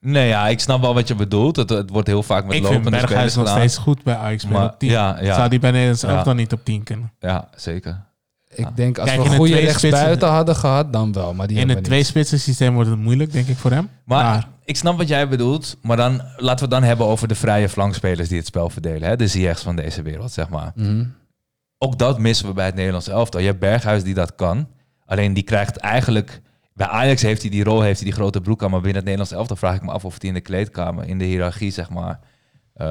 Nee, 0.00 0.28
ja, 0.28 0.48
ik 0.48 0.60
snap 0.60 0.80
wel 0.80 0.94
wat 0.94 1.08
je 1.08 1.14
bedoelt. 1.14 1.56
Het, 1.56 1.70
het 1.70 1.90
wordt 1.90 2.08
heel 2.08 2.22
vaak 2.22 2.44
met 2.44 2.54
Ik 2.54 2.62
vind 2.62 2.74
lopende 2.74 2.90
Berghuis 2.90 3.10
spelers 3.12 3.34
nog 3.34 3.44
gedaan. 3.48 3.58
steeds 3.68 3.76
goed 3.84 4.02
bij 4.02 4.14
Ajax 4.16 4.46
Maar- 4.46 4.64
op 4.64 4.78
10. 4.78 4.90
ja, 4.90 5.16
ja. 5.20 5.34
Zou 5.34 5.48
die 5.48 5.58
bij 5.58 5.70
Nederlands 5.70 6.02
Ja. 6.02 6.08
elftal 6.08 6.34
niet 6.34 6.52
op 6.52 6.64
10 6.64 6.82
kunnen? 6.82 7.12
Ja, 7.20 7.48
zeker. 7.56 8.04
Ik 8.54 8.76
denk 8.76 8.98
als 8.98 9.08
Kijk, 9.08 9.20
we 9.20 9.24
in 9.26 9.30
een 9.30 9.36
goede 9.36 9.52
twee 9.52 9.64
rechtsbuiten 9.64 10.08
spitsen- 10.10 10.28
hadden 10.34 10.56
gehad, 10.56 10.92
dan 10.92 11.12
wel. 11.12 11.34
Maar 11.34 11.46
die 11.46 11.56
In 11.56 11.62
hebben 11.68 11.76
het 11.82 11.88
we 11.88 11.94
niet. 11.94 12.04
twee-spitsen 12.04 12.40
systeem 12.40 12.74
wordt 12.74 12.90
het 12.90 12.98
moeilijk, 12.98 13.32
denk 13.32 13.46
ik, 13.48 13.56
voor 13.56 13.70
hem. 13.70 13.88
Maar 14.04 14.24
Maar- 14.24 14.48
ik 14.64 14.76
snap 14.76 14.96
wat 14.98 15.08
jij 15.08 15.28
bedoelt. 15.28 15.76
Maar 15.82 15.96
dan 15.96 16.12
laten 16.36 16.54
we 16.56 16.60
het 16.60 16.70
dan 16.70 16.82
hebben 16.82 17.06
over 17.06 17.28
de 17.28 17.34
vrije 17.34 17.68
flankspelers 17.68 18.28
die 18.28 18.38
het 18.38 18.46
spel 18.46 18.70
verdelen. 18.70 19.08
Hè? 19.08 19.16
De 19.16 19.26
Ziyech's 19.26 19.62
van 19.62 19.76
deze 19.76 20.02
wereld, 20.02 20.32
zeg 20.32 20.48
maar. 20.48 20.72
Mhm. 20.74 21.04
Ook 21.78 21.98
dat 21.98 22.18
missen 22.18 22.46
we 22.46 22.52
bij 22.52 22.66
het 22.66 22.74
Nederlands 22.74 23.08
elftal. 23.08 23.40
Je 23.40 23.46
hebt 23.46 23.58
Berghuis 23.58 24.02
die 24.02 24.14
dat 24.14 24.34
kan. 24.34 24.68
Alleen 25.06 25.34
die 25.34 25.42
krijgt 25.42 25.76
eigenlijk... 25.76 26.40
Bij 26.74 26.86
Ajax 26.86 27.22
heeft 27.22 27.42
hij 27.42 27.50
die 27.50 27.64
rol, 27.64 27.80
heeft 27.82 28.00
hij 28.00 28.08
die 28.08 28.18
grote 28.18 28.40
broek 28.40 28.62
aan. 28.62 28.70
Maar 28.70 28.80
binnen 28.80 28.96
het 28.96 29.04
Nederlands 29.04 29.32
elftal 29.32 29.56
vraag 29.56 29.74
ik 29.74 29.82
me 29.82 29.90
af 29.90 30.04
of 30.04 30.14
hij 30.18 30.28
in 30.28 30.34
de 30.34 30.40
kleedkamer, 30.40 31.06
in 31.08 31.18
de 31.18 31.24
hiërarchie, 31.24 31.70
zeg 31.70 31.90
maar... 31.90 32.18
eh, 32.74 32.86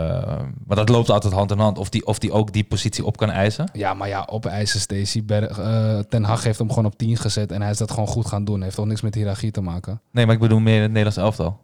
maar 0.65 0.75
dat 0.75 0.89
loopt 0.89 1.09
altijd 1.09 1.33
hand 1.33 1.51
in 1.51 1.59
hand. 1.59 1.77
Of 1.77 1.89
die, 1.89 2.05
of 2.05 2.19
die 2.19 2.31
ook 2.31 2.53
die 2.53 2.63
positie 2.63 3.05
op 3.05 3.17
kan 3.17 3.29
eisen. 3.29 3.69
Ja, 3.73 3.93
maar 3.93 4.07
ja, 4.07 4.23
op 4.29 4.45
IJzer 4.45 4.79
Stacey. 4.79 5.23
Berg- 5.25 5.57
eh, 5.59 5.99
Ten 5.99 6.23
Hag 6.23 6.43
heeft 6.43 6.59
hem 6.59 6.69
gewoon 6.69 6.85
op 6.85 6.97
10 6.97 7.17
gezet 7.17 7.51
en 7.51 7.61
hij 7.61 7.71
is 7.71 7.77
dat 7.77 7.91
gewoon 7.91 8.07
goed 8.07 8.25
gaan 8.25 8.45
doen. 8.45 8.61
Heeft 8.61 8.75
toch 8.75 8.85
niks 8.85 9.01
met 9.01 9.15
hiërarchie 9.15 9.51
te 9.51 9.61
maken? 9.61 10.01
Nee, 10.11 10.25
maar 10.25 10.35
ik 10.35 10.41
bedoel 10.41 10.59
meer 10.59 10.75
in 10.75 10.81
het 10.81 10.91
Nederlands 10.91 11.17
elftal. 11.17 11.59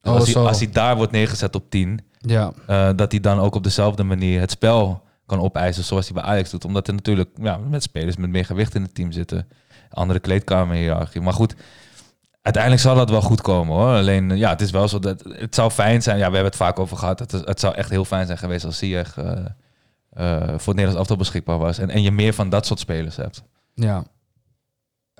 Dus 0.00 0.12
Oh, 0.12 0.18
als, 0.18 0.34
hij, 0.34 0.42
als 0.42 0.58
hij 0.58 0.70
daar 0.70 0.96
wordt 0.96 1.12
neergezet 1.12 1.54
op 1.54 1.70
10, 1.70 2.00
Ja, 2.18 2.52
eh, 2.66 2.90
dat 2.96 3.10
hij 3.12 3.20
dan 3.20 3.38
ook 3.38 3.54
op 3.54 3.62
dezelfde 3.64 4.02
manier 4.02 4.40
het 4.40 4.50
spel 4.50 5.02
kan 5.26 5.40
opeisen 5.40 5.84
zoals 5.84 6.08
hij 6.08 6.22
bij 6.22 6.30
Ajax 6.30 6.50
doet. 6.50 6.64
Omdat 6.64 6.88
er 6.88 6.94
natuurlijk 6.94 7.28
ja, 7.42 7.56
met 7.56 7.82
spelers 7.82 8.16
met 8.16 8.30
meer 8.30 8.44
gewicht 8.44 8.74
in 8.74 8.82
het 8.82 8.94
team 8.94 9.12
zitten. 9.12 9.48
Andere 9.90 10.18
kleedkamerhiërarchie. 10.20 11.20
Maar 11.20 11.32
goed, 11.32 11.54
uiteindelijk 12.42 12.82
zal 12.82 12.94
dat 12.94 13.10
wel 13.10 13.20
goed 13.20 13.40
komen 13.40 13.76
hoor. 13.76 13.94
Alleen 13.96 14.36
ja, 14.36 14.50
het 14.50 14.60
is 14.60 14.70
wel 14.70 14.88
zo 14.88 14.98
dat 14.98 15.22
het 15.28 15.54
zou 15.54 15.70
fijn 15.70 16.02
zijn. 16.02 16.16
Ja, 16.18 16.26
we 16.26 16.34
hebben 16.34 16.50
het 16.50 16.56
vaak 16.56 16.78
over 16.78 16.96
gehad. 16.96 17.18
Het, 17.18 17.32
het 17.32 17.60
zou 17.60 17.74
echt 17.74 17.90
heel 17.90 18.04
fijn 18.04 18.26
zijn 18.26 18.38
geweest 18.38 18.64
als 18.64 18.78
Ziyech 18.78 19.16
eh, 19.16 19.32
eh, 20.10 20.38
voor 20.38 20.52
het 20.52 20.66
Nederlands 20.66 20.96
elftal 20.96 21.16
beschikbaar 21.16 21.58
was. 21.58 21.78
En, 21.78 21.90
en 21.90 22.02
je 22.02 22.10
meer 22.10 22.32
van 22.32 22.48
dat 22.48 22.66
soort 22.66 22.80
spelers 22.80 23.16
hebt. 23.16 23.42
ja. 23.74 24.04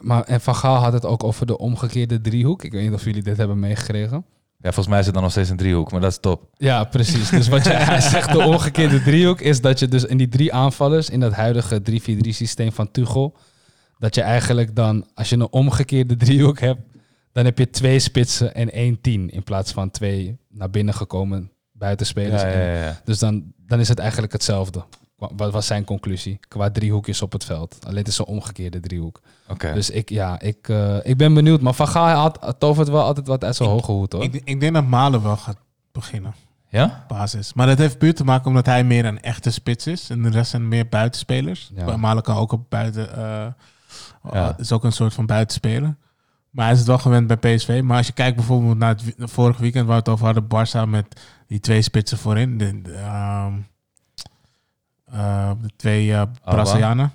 Maar, 0.00 0.24
en 0.24 0.40
Van 0.40 0.54
Gaal 0.56 0.76
had 0.76 0.92
het 0.92 1.04
ook 1.04 1.24
over 1.24 1.46
de 1.46 1.58
omgekeerde 1.58 2.20
driehoek. 2.20 2.64
Ik 2.64 2.72
weet 2.72 2.82
niet 2.82 2.92
of 2.92 3.04
jullie 3.04 3.22
dit 3.22 3.36
hebben 3.36 3.58
meegekregen. 3.58 4.24
Ja, 4.56 4.72
volgens 4.72 4.86
mij 4.86 4.98
is 4.98 5.04
het 5.04 5.14
dan 5.14 5.22
nog 5.22 5.32
steeds 5.32 5.48
een 5.50 5.56
driehoek, 5.56 5.90
maar 5.90 6.00
dat 6.00 6.10
is 6.10 6.18
top. 6.18 6.48
Ja, 6.56 6.84
precies. 6.84 7.30
Dus 7.30 7.48
wat 7.48 7.64
je 7.64 7.70
zegt, 8.10 8.32
de 8.32 8.44
omgekeerde 8.44 9.02
driehoek, 9.02 9.40
is 9.40 9.60
dat 9.60 9.78
je 9.78 9.88
dus 9.88 10.04
in 10.04 10.16
die 10.16 10.28
drie 10.28 10.52
aanvallers, 10.52 11.10
in 11.10 11.20
dat 11.20 11.32
huidige 11.32 11.82
3-4-3 11.90 11.94
systeem 12.28 12.72
van 12.72 12.90
Tuchel, 12.90 13.36
dat 13.98 14.14
je 14.14 14.20
eigenlijk 14.20 14.76
dan, 14.76 15.06
als 15.14 15.28
je 15.28 15.36
een 15.36 15.50
omgekeerde 15.50 16.16
driehoek 16.16 16.60
hebt, 16.60 16.80
dan 17.32 17.44
heb 17.44 17.58
je 17.58 17.70
twee 17.70 17.98
spitsen 17.98 18.54
en 18.54 18.72
één 18.72 19.00
tien, 19.00 19.30
in 19.30 19.42
plaats 19.42 19.72
van 19.72 19.90
twee 19.90 20.38
naar 20.48 20.70
binnen 20.70 20.94
gekomen 20.94 21.50
buitenspelers. 21.72 22.42
Ja, 22.42 22.48
ja, 22.48 22.54
En- 22.54 22.66
ja, 22.76 22.84
ja. 22.84 23.00
Dus 23.04 23.18
dan, 23.18 23.52
dan 23.66 23.80
is 23.80 23.88
het 23.88 23.98
eigenlijk 23.98 24.32
hetzelfde. 24.32 24.84
Wa- 25.16 25.30
Wat 25.36 25.52
was 25.52 25.66
zijn 25.66 25.84
conclusie? 25.84 26.38
Qua 26.48 26.70
driehoekjes 26.70 27.22
op 27.22 27.32
het 27.32 27.44
veld. 27.44 27.76
Alleen 27.84 27.98
het 27.98 28.08
is 28.08 28.18
een 28.18 28.24
omgekeerde 28.24 28.80
driehoek. 28.80 29.20
Oké. 29.48 29.72
Dus 29.72 29.90
ik, 29.90 30.08
ja, 30.10 30.40
ik, 30.40 30.68
eh, 30.68 30.96
ik 31.02 31.16
ben 31.16 31.34
benieuwd. 31.34 31.60
Maar 31.60 31.74
Van 31.74 31.88
Gaal 31.88 32.16
had, 32.16 32.54
tovert 32.58 32.88
wel 32.88 33.02
altijd 33.02 33.26
wat 33.26 33.44
uit 33.44 33.56
zijn 33.56 33.68
hoge 33.68 33.92
hoed, 33.92 34.12
hoor. 34.12 34.22
Ik, 34.22 34.40
ik 34.44 34.60
denk 34.60 34.74
dat 34.74 34.86
Malen 34.86 35.22
wel 35.22 35.36
gaat 35.36 35.56
beginnen, 35.92 36.34
Ja? 36.68 37.04
basis. 37.08 37.52
Maar 37.52 37.66
dat 37.66 37.78
heeft 37.78 37.98
puur 37.98 38.14
te 38.14 38.24
maken 38.24 38.46
omdat 38.46 38.66
hij 38.66 38.84
meer 38.84 39.04
een 39.04 39.20
echte 39.22 39.50
spits 39.50 39.86
is. 39.86 40.10
En 40.10 40.22
de 40.22 40.30
rest 40.30 40.50
zijn 40.50 40.68
meer 40.68 40.88
buitenspelers. 40.88 41.70
Ja. 41.74 41.96
Malen 41.96 42.22
kan 42.22 42.36
ook 42.36 42.52
op 42.52 42.64
buiten... 42.70 43.16
eh, 43.16 43.46
Ja. 44.32 44.54
is 44.58 44.72
ook 44.72 44.84
een 44.84 44.92
soort 44.92 45.14
van 45.14 45.26
buitenspeler. 45.26 45.96
Maar 46.52 46.64
hij 46.64 46.72
is 46.72 46.78
het 46.78 46.88
wel 46.88 46.98
gewend 46.98 47.26
bij 47.26 47.36
PSV. 47.56 47.80
Maar 47.84 47.96
als 47.96 48.06
je 48.06 48.12
kijkt 48.12 48.36
bijvoorbeeld 48.36 48.78
naar 48.78 48.96
het 49.16 49.30
vorige 49.30 49.60
weekend... 49.62 49.86
waar 49.86 49.94
we 49.94 50.00
het 50.00 50.08
over 50.08 50.24
hadden, 50.24 50.44
Barça 50.44 50.88
met 50.88 51.20
die 51.46 51.60
twee 51.60 51.82
spitsen 51.82 52.18
voorin. 52.18 52.58
De, 52.58 52.82
de, 52.82 52.92
ehm, 52.94 53.52
eh, 55.04 55.50
de 55.60 55.70
twee 55.76 56.12
eh 56.12 56.22
Brazilianen. 56.44 57.12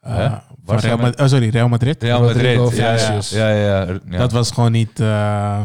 Eh, 0.00 0.36
Real 0.66 0.96
met- 0.96 1.16
Ma- 1.16 1.24
oh, 1.24 1.30
sorry, 1.30 1.48
Real 1.48 1.68
Madrid. 1.68 2.02
Real 2.02 2.20
Madrid. 2.22 2.76
Ja, 2.76 2.92
ja, 2.92 3.20
ja, 3.30 3.48
ja, 3.48 3.84
ja, 3.84 3.98
ja. 4.10 4.18
Dat 4.18 4.32
was 4.32 4.50
gewoon 4.50 4.72
niet... 4.72 5.00
eh, 5.00 5.60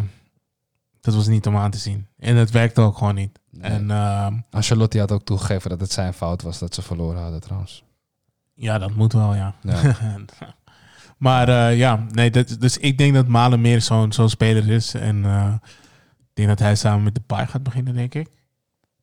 dat 1.01 1.13
was 1.15 1.27
niet 1.27 1.47
om 1.47 1.57
aan 1.57 1.71
te 1.71 1.77
zien. 1.77 2.07
En 2.19 2.35
het 2.35 2.51
werkte 2.51 2.81
ook 2.81 2.97
gewoon 2.97 3.15
niet. 3.15 3.39
Nee. 3.49 3.71
En 3.71 3.91
ehm, 3.91 4.33
Ancelotti 4.49 4.99
had 4.99 5.11
ook 5.11 5.23
toegegeven 5.23 5.69
dat 5.69 5.79
het 5.79 5.91
zijn 5.91 6.13
fout 6.13 6.41
was 6.41 6.59
dat 6.59 6.73
ze 6.75 6.81
verloren 6.81 7.21
hadden 7.21 7.39
trouwens. 7.41 7.83
ja, 8.55 8.77
dat 8.77 8.95
moet 8.95 9.13
wel, 9.13 9.35
ja. 9.35 9.53
Maar 11.23 11.49
eh, 11.49 11.77
ja, 11.77 12.05
nee, 12.11 12.29
dat, 12.31 12.55
dus 12.59 12.77
ik 12.77 12.97
denk 12.97 13.13
dat 13.13 13.27
Malen 13.27 13.61
meer 13.61 13.81
zo'n 13.81 14.11
zo'n 14.11 14.29
speler 14.29 14.69
is. 14.69 14.93
En 14.93 15.25
eh, 15.25 15.53
ik 16.19 16.29
denk 16.33 16.47
dat 16.47 16.59
hij 16.59 16.75
samen 16.75 17.03
met 17.03 17.15
de 17.15 17.21
Pai 17.25 17.47
gaat 17.47 17.63
beginnen, 17.63 17.93
denk 17.93 18.13
ik. 18.15 18.27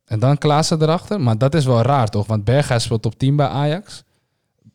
en 0.04 0.18
dan 0.18 0.38
Klaassen 0.38 0.82
erachter. 0.82 1.20
Maar 1.20 1.38
dat 1.38 1.54
is 1.54 1.64
wel 1.64 1.82
raar 1.82 2.08
toch? 2.08 2.26
Want 2.26 2.44
Berghuis 2.44 2.82
speelt 2.82 3.06
op 3.06 3.18
10 3.18 3.36
bij 3.36 3.46
Ajax. 3.46 4.02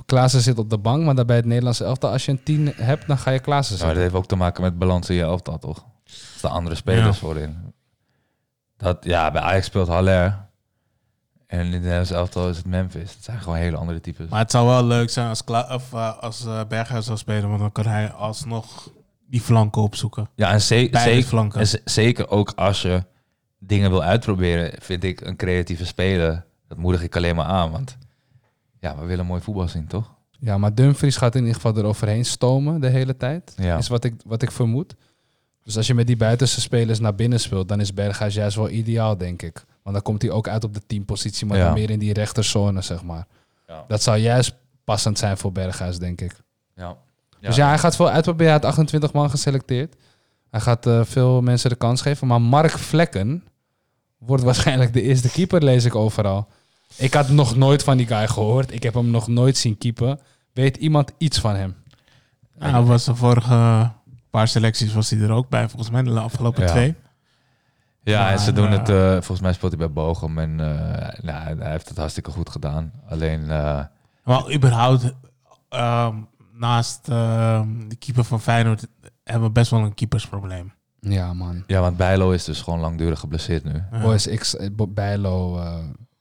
Klaassen 0.06 0.42
zit 0.42 0.58
op 0.60 0.70
de 0.70 0.78
bank, 0.78 1.04
maar 1.04 1.16
dan 1.16 1.26
bij 1.26 1.36
het 1.36 1.46
Nederlandse 1.46 1.84
elftal, 1.84 2.12
als 2.12 2.26
je 2.26 2.32
een 2.32 2.44
10 2.44 2.74
hebt, 2.76 3.08
dan 3.08 3.18
ga 3.18 3.32
je 3.32 3.40
Klaassen 3.40 3.78
Ja, 3.78 3.86
maar 3.86 3.94
dat 3.94 4.02
zetten. 4.02 4.02
heeft 4.02 4.16
ook 4.34 4.40
te 4.40 4.44
maken 4.46 4.64
met 4.64 4.78
balans 4.78 5.10
in 5.10 5.16
je 5.16 5.22
elftal, 5.22 5.58
toch? 5.58 5.86
Als 6.06 6.42
de 6.42 6.48
andere 6.48 6.76
spelers 6.76 7.06
Ja. 7.06 7.14
voorin. 7.14 7.58
Dat, 8.78 8.98
ja, 9.02 9.32
bij 9.32 9.42
Ajax 9.42 9.66
speelt 9.66 9.88
Haller. 9.88 10.45
En 11.48 11.60
in 11.60 11.72
het 11.72 11.82
Nederlands 11.82 12.12
elftal 12.12 12.50
is 12.50 12.58
het 12.58 12.66
Memphis. 12.66 13.14
Dat 13.14 13.24
zijn 13.24 13.40
gewoon 13.40 13.58
hele 13.58 13.78
andere 13.78 14.02
types. 14.02 14.30
Maar 14.30 14.40
het 14.40 14.52
zou 14.52 14.68
wel 14.68 14.86
leuk 14.86 15.10
zijn 15.10 15.28
als, 15.28 15.44
Kla 15.44 15.70
of, 15.76 15.94
eh, 15.94 16.18
als 16.20 16.46
eh, 16.46 16.62
Berghuis 16.68 17.06
zou 17.06 17.18
spelen, 17.18 17.48
want 17.50 17.60
dan 17.62 17.72
kan 17.72 17.86
hij 17.86 18.12
alsnog 18.12 18.90
die 19.28 19.42
flanken 19.42 19.82
opzoeken. 19.82 20.30
ja, 20.36 20.52
en 20.52 20.62
ze- 20.62 20.88
zeker, 20.92 21.24
flanken. 21.24 21.60
en 21.60 21.68
ze- 21.68 21.82
zeker 21.86 22.30
ook 22.30 22.52
als 22.56 22.82
je 22.82 23.04
dingen 23.60 23.90
wil 23.90 24.04
uitproberen, 24.04 24.72
vind 24.82 25.04
ik 25.04 25.22
een 25.22 25.36
creatieve 25.36 25.86
speler. 25.86 26.46
Dat 26.68 26.78
moedig 26.78 27.04
ik 27.04 27.16
alleen 27.16 27.36
maar 27.36 27.46
aan. 27.46 27.72
Want 27.72 27.98
ja, 28.80 28.98
we 28.98 29.06
willen 29.06 29.26
mooi 29.26 29.42
voetbal 29.42 29.68
zien, 29.68 29.88
toch? 29.88 30.14
Ja, 30.40 30.58
maar 30.58 30.76
Dumfries 30.76 31.18
gaat 31.18 31.34
in 31.36 31.40
ieder 31.40 31.56
geval 31.56 31.78
eroverheen 31.78 32.26
stomen 32.26 32.82
de 32.82 32.90
hele 32.90 33.18
tijd. 33.18 33.54
Ja. 33.58 33.78
Is 33.78 33.88
wat 33.88 34.04
ik, 34.04 34.14
wat 34.26 34.42
ik 34.42 34.52
vermoed. 34.52 34.96
Dus 35.64 35.78
als 35.78 35.88
je 35.88 35.94
met 35.94 36.08
die 36.08 36.18
buitenste 36.18 36.62
spelers 36.62 37.00
naar 37.00 37.16
binnen 37.16 37.40
speelt, 37.40 37.68
dan 37.68 37.80
is 37.80 37.94
Berghuis 37.94 38.34
juist 38.34 38.56
wel 38.56 38.70
ideaal, 38.70 39.18
denk 39.18 39.42
ik. 39.42 39.64
Want 39.86 39.96
dan 39.98 40.02
komt 40.06 40.22
hij 40.22 40.32
ook 40.32 40.48
uit 40.48 40.64
op 40.64 40.74
de 40.74 40.82
teampositie, 40.88 41.46
maar 41.48 41.58
Ja. 41.58 41.64
dan 41.66 41.74
meer 41.74 41.90
in 41.90 42.00
die 42.00 42.14
rechterzone, 42.14 42.82
zeg 42.82 43.04
maar. 43.04 43.26
Ja. 43.68 43.86
Dat 43.88 44.04
zou 44.04 44.18
juist 44.18 44.56
passend 44.84 45.18
zijn 45.20 45.38
voor 45.38 45.52
Berghuis, 45.52 45.98
denk 46.00 46.22
ik. 46.22 46.36
Ja. 46.76 46.96
Dus 47.40 47.56
ja, 47.56 47.68
hij 47.68 47.78
gaat 47.78 47.96
veel 47.96 48.10
uitproberen. 48.10 48.52
Hij 48.52 48.62
had 48.62 48.70
28 48.70 49.14
man 49.14 49.30
geselecteerd. 49.30 49.96
Hij 50.50 50.60
gaat 50.60 50.86
eh, 50.86 51.02
veel 51.04 51.42
mensen 51.42 51.70
de 51.70 51.76
kans 51.76 52.02
geven. 52.02 52.28
Maar 52.28 52.42
Mark 52.42 52.72
Vlekken 52.72 53.44
wordt 54.18 54.44
waarschijnlijk 54.44 54.94
de 54.94 55.02
eerste 55.02 55.30
keeper, 55.30 55.64
lees 55.64 55.86
ik 55.86 55.96
overal. 55.96 56.48
Ik 56.96 57.14
had 57.14 57.30
nog 57.30 57.56
nooit 57.56 57.84
van 57.84 57.98
die 57.98 58.08
guy 58.08 58.28
gehoord. 58.28 58.74
Ik 58.74 58.84
heb 58.84 58.94
hem 58.94 59.10
nog 59.10 59.28
nooit 59.28 59.58
zien 59.58 59.78
keepen. 59.78 60.20
Weet 60.54 60.78
iemand 60.78 61.12
iets 61.18 61.40
van 61.40 61.56
hem? 61.56 61.76
Nou, 62.58 62.72
hij 62.72 62.82
was 62.82 63.04
de 63.06 63.16
vorige 63.16 63.92
paar 64.30 64.48
selecties 64.48 64.94
was 64.94 65.10
hij 65.10 65.20
er 65.20 65.32
ook 65.32 65.50
bij, 65.50 65.70
volgens 65.70 65.90
mij 65.92 66.04
de 66.04 66.20
afgelopen 66.20 66.64
Ja. 66.64 66.70
twee. 66.70 66.96
Ja, 68.12 68.32
en 68.32 68.40
ze 68.40 68.52
doen 68.54 68.72
eh, 68.72 68.78
het. 68.78 68.90
eh, 68.90 69.12
volgens 69.12 69.40
mij 69.42 69.54
speelt 69.54 69.72
hij 69.78 69.88
bij 69.88 69.92
Bochum 70.04 70.38
en 70.38 70.60
eh, 70.60 71.24
nou, 71.24 71.60
hij 71.60 71.72
heeft 71.72 71.90
het 71.90 71.98
hartstikke 71.98 72.32
goed 72.32 72.50
gedaan. 72.50 72.92
Alleen, 73.10 73.50
eh, 73.50 73.84
Maar 74.24 74.54
überhaupt, 74.54 75.14
ehm, 75.70 76.16
naast 76.54 77.08
ehm, 77.10 77.88
de 77.88 77.96
keeper 77.96 78.24
van 78.24 78.42
Feyenoord, 78.42 78.88
hebben 79.24 79.44
we 79.48 79.52
best 79.54 79.72
wel 79.72 79.80
een 79.80 79.94
keepersprobleem. 79.94 80.74
Ja, 81.00 81.34
man. 81.34 81.64
ja, 81.68 81.82
want 81.82 81.98
Bijlo 81.98 82.32
is 82.32 82.44
dus 82.44 82.62
gewoon 82.62 82.80
langdurig 82.80 83.20
geblesseerd 83.20 83.64
nu. 83.64 83.84
Ja. 83.92 84.14
Eh, 84.54 84.68
Bo- 84.72 84.88
Bijlo. 84.88 85.64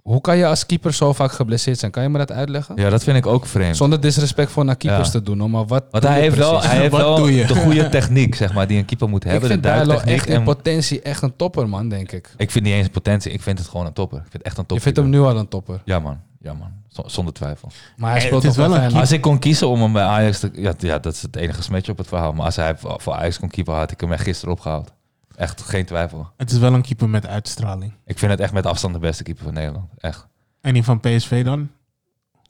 Hoe 0.09 0.20
kan 0.20 0.36
je 0.36 0.46
als 0.46 0.66
keeper 0.66 0.94
zo 0.94 1.12
vaak 1.12 1.32
geblesseerd 1.32 1.78
zijn? 1.78 1.90
Kan 1.90 2.02
je 2.02 2.09
me 2.09 2.18
dat 2.18 2.32
uitleggen? 2.32 2.76
Ja, 2.76 2.90
dat 2.90 3.05
vind 3.05 3.16
ik 3.16 3.26
ook 3.26 3.46
vreemd. 3.46 3.76
Zonder 3.76 4.00
disrespect 4.00 4.50
voor 4.50 4.64
naar 4.64 4.76
keepers 4.76 5.07
Ja. 5.07 5.12
te 5.12 5.22
doen, 5.22 5.38
hoor, 5.40 5.50
maar 5.50 5.66
wat. 5.66 5.84
Want 5.90 6.02
doe 6.02 6.12
hij 6.12 6.22
je 6.22 6.24
heeft 6.24 6.36
wel, 6.36 6.50
precies? 6.52 6.70
hij 6.70 6.78
heeft 6.80 6.92
Wat 6.92 7.00
wel 7.00 7.16
doe 7.16 7.34
je? 7.34 7.46
de 7.46 7.55
goede 7.55 7.88
techniek, 7.88 8.34
zeg 8.34 8.52
maar, 8.55 8.66
die 8.66 8.78
een 8.78 8.84
keeper 8.84 9.09
moet 9.09 9.24
ik 9.24 9.30
hebben. 9.30 9.48
vind 9.48 9.62
de 9.62 9.68
Bijlo 9.68 9.98
echt 9.98 10.26
in 10.26 10.34
En- 10.34 10.42
potentie 10.44 11.02
echt 11.02 11.22
een 11.22 11.36
topper, 11.36 11.68
man, 11.68 11.88
denk 11.88 12.12
ik. 12.12 12.34
ik 12.36 12.50
vind 12.50 12.64
niet 12.64 12.74
eens 12.74 12.88
potentie, 12.88 13.32
ik 13.32 13.42
vind 13.42 13.59
het 13.59 13.68
gewoon 13.68 13.86
een 13.86 13.92
topper. 13.92 14.18
Ik 14.18 14.24
vind 14.30 14.36
het 14.36 14.42
echt 14.46 14.57
een 14.57 14.62
Je 14.62 14.68
topper. 14.68 14.84
vindt 14.92 14.98
hem 14.98 15.09
nu 15.09 15.20
al 15.20 15.38
een 15.38 15.48
topper. 15.48 15.80
Ja 15.84 15.98
man, 15.98 16.18
ja 16.40 16.52
man, 16.55 16.68
Z- 16.88 16.98
zonder 17.14 17.34
twijfel. 17.34 17.68
Maar 17.96 18.11
hij 18.11 18.20
Eh, 18.20 18.26
speelt 18.26 18.42
het 18.42 18.50
is 18.52 18.59
nog 18.59 18.66
wel 18.68 18.76
een. 18.76 18.94
Als 18.94 19.12
ik 19.12 19.20
kon 19.20 19.38
kiezen 19.38 19.68
om 19.68 19.80
hem 19.82 19.92
bij 19.92 20.02
Ajax 20.02 20.38
te... 20.40 20.50
Ja, 20.55 20.72
ja, 20.78 20.98
dat 20.98 21.12
is 21.14 21.22
het 21.22 21.36
enige 21.36 21.62
smetje 21.62 21.92
op 21.92 21.98
het 21.98 22.07
verhaal. 22.07 22.32
Maar 22.32 22.44
als 22.44 22.57
hij 22.57 22.76
voor 22.76 22.96
voor 23.00 23.12
Ajax 23.12 23.38
kon 23.38 23.48
keeper, 23.48 23.74
had 23.74 23.90
ik 23.90 24.00
hem 24.00 24.12
echt 24.12 24.22
gisteren 24.22 24.55
opgehaald. 24.55 24.92
Echt 25.37 25.62
geen 25.62 25.85
twijfel. 25.85 26.30
Het 26.37 26.51
is 26.51 26.59
wel 26.59 26.74
een 26.74 26.82
keeper 26.82 27.09
met 27.09 27.26
uitstraling. 27.26 27.93
Ik 28.05 28.18
vind 28.18 28.30
het 28.30 28.41
echt 28.41 28.53
met 28.53 28.66
afstand 28.66 28.95
de 28.95 29.01
beste 29.01 29.22
keeper 29.22 29.45
van 29.45 29.53
Nederland. 29.55 29.91
Echt. 29.99 30.26
En 30.61 30.74
die 30.74 30.85
van 30.85 31.01
PSV 31.01 31.45
dan? 31.45 31.70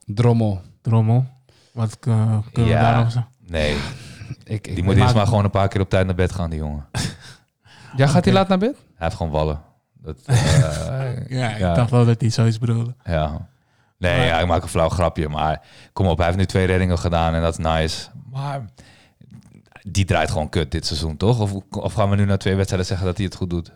Drommel. 0.06 0.60
Drommel. 0.82 1.26
Wat 1.72 1.96
eh, 2.00 2.38
kunnen 2.52 2.70
Ja. 2.72 2.78
we 2.78 2.84
daarover 2.84 3.10
zeggen? 3.12 3.30
Nee, 3.46 3.76
Ik, 4.44 4.66
ik 4.66 4.74
die 4.74 4.84
moet 4.84 4.96
eerst 4.96 5.14
maar 5.14 5.26
gewoon 5.26 5.44
een 5.44 5.50
paar 5.50 5.68
keer 5.68 5.80
op 5.80 5.90
tijd 5.90 6.06
naar 6.06 6.14
bed 6.14 6.32
gaan, 6.32 6.50
die 6.50 6.58
jongen. 6.58 6.86
Ja, 7.96 8.06
gaat 8.06 8.24
hij 8.24 8.34
laat 8.34 8.48
naar 8.48 8.58
bed? 8.58 8.74
Hij 8.76 9.06
heeft 9.06 9.16
gewoon 9.16 9.32
wallen. 9.32 9.60
Dat, 9.92 10.16
eh, 10.26 10.36
Ja, 11.28 11.50
ik 11.50 11.58
Ja. 11.58 11.74
dacht 11.74 11.90
wel 11.90 12.04
dat 12.06 12.20
hij 12.20 12.30
zoiets 12.30 12.58
bedoelde. 12.58 12.94
ja. 13.04 13.48
Nee, 13.98 14.16
Maar- 14.16 14.26
ja, 14.26 14.40
ik 14.40 14.46
maak 14.46 14.62
een 14.62 14.68
flauw 14.68 14.88
grapje. 14.88 15.28
Maar 15.28 15.62
kom 15.92 16.06
op, 16.06 16.16
hij 16.16 16.26
heeft 16.26 16.38
nu 16.38 16.46
twee 16.46 16.66
reddingen 16.66 16.98
gedaan 16.98 17.34
en 17.34 17.42
dat 17.42 17.58
is 17.58 17.64
nice. 17.64 18.08
Maar 18.30 18.64
die 19.86 20.04
draait 20.04 20.30
gewoon 20.30 20.48
kut 20.48 20.70
dit 20.70 20.86
seizoen, 20.86 21.16
toch? 21.16 21.40
Of, 21.40 21.52
of 21.70 21.92
gaan 21.92 22.10
we 22.10 22.16
nu 22.16 22.24
na 22.24 22.36
twee 22.36 22.54
wedstrijden 22.54 22.88
zeggen 22.88 23.06
dat 23.06 23.16
hij 23.16 23.26
het 23.26 23.34
goed 23.34 23.50
doet? 23.50 23.72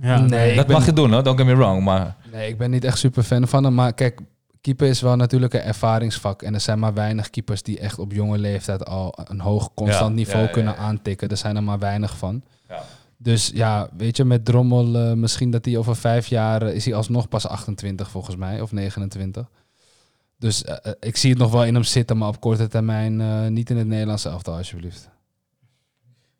Ja, 0.00 0.20
Nee. 0.20 0.56
dat 0.56 0.68
mag 0.68 0.86
je 0.86 0.92
doen, 0.92 1.12
hoor. 1.12 1.22
Don't 1.22 1.38
get 1.38 1.46
me 1.46 1.56
wrong. 1.56 1.84
Maar 1.84 2.16
Nee, 2.32 2.48
ik 2.48 2.58
ben 2.58 2.70
niet 2.70 2.84
echt 2.84 2.98
super 2.98 3.22
fan 3.22 3.48
van 3.48 3.64
hem. 3.64 3.74
Maar 3.74 3.92
kijk, 3.92 4.20
keeper 4.60 4.88
is 4.88 5.00
wel 5.00 5.16
natuurlijk 5.16 5.54
een 5.54 5.60
ervaringsvak. 5.60 6.42
En 6.42 6.54
er 6.54 6.60
zijn 6.60 6.78
maar 6.78 6.94
weinig 6.94 7.30
keepers 7.30 7.62
die 7.62 7.78
echt 7.78 7.98
op 7.98 8.12
jonge 8.12 8.38
leeftijd 8.38 8.86
al 8.86 9.18
een 9.24 9.40
hoog 9.40 9.74
constant 9.74 10.08
Ja, 10.10 10.14
niveau 10.16 10.40
ja, 10.40 10.46
ja, 10.46 10.52
kunnen 10.52 10.72
ja. 10.74 10.78
aantikken. 10.78 11.28
Er 11.28 11.36
zijn 11.36 11.56
er 11.56 11.62
maar 11.62 11.78
weinig 11.78 12.16
van. 12.16 12.42
Ja. 12.68 12.82
Dus 13.16 13.50
ja, 13.54 13.88
weet 13.96 14.16
je, 14.16 14.24
met 14.24 14.44
Drommel, 14.44 14.96
eh, 14.96 15.12
misschien 15.12 15.50
dat 15.50 15.64
hij 15.64 15.76
over 15.76 15.96
vijf 15.96 16.26
jaar 16.26 16.62
eh, 16.62 16.74
is 16.74 16.84
hij 16.84 16.94
alsnog 16.94 17.28
pas 17.28 17.46
28 17.46 18.10
volgens 18.10 18.36
mij, 18.36 18.60
of 18.60 18.72
29. 18.72 19.46
Dus 20.38 20.64
eh, 20.64 20.92
ik 21.00 21.16
zie 21.16 21.30
het 21.30 21.38
nog 21.38 21.52
wel 21.52 21.64
in 21.64 21.74
hem 21.74 21.84
zitten, 21.84 22.18
maar 22.18 22.28
op 22.28 22.40
korte 22.40 22.66
termijn 22.68 23.20
eh, 23.20 23.46
niet 23.46 23.70
in 23.70 23.76
het 23.76 23.86
Nederlandse 23.86 24.28
elftal, 24.28 24.56
alsjeblieft. 24.56 25.08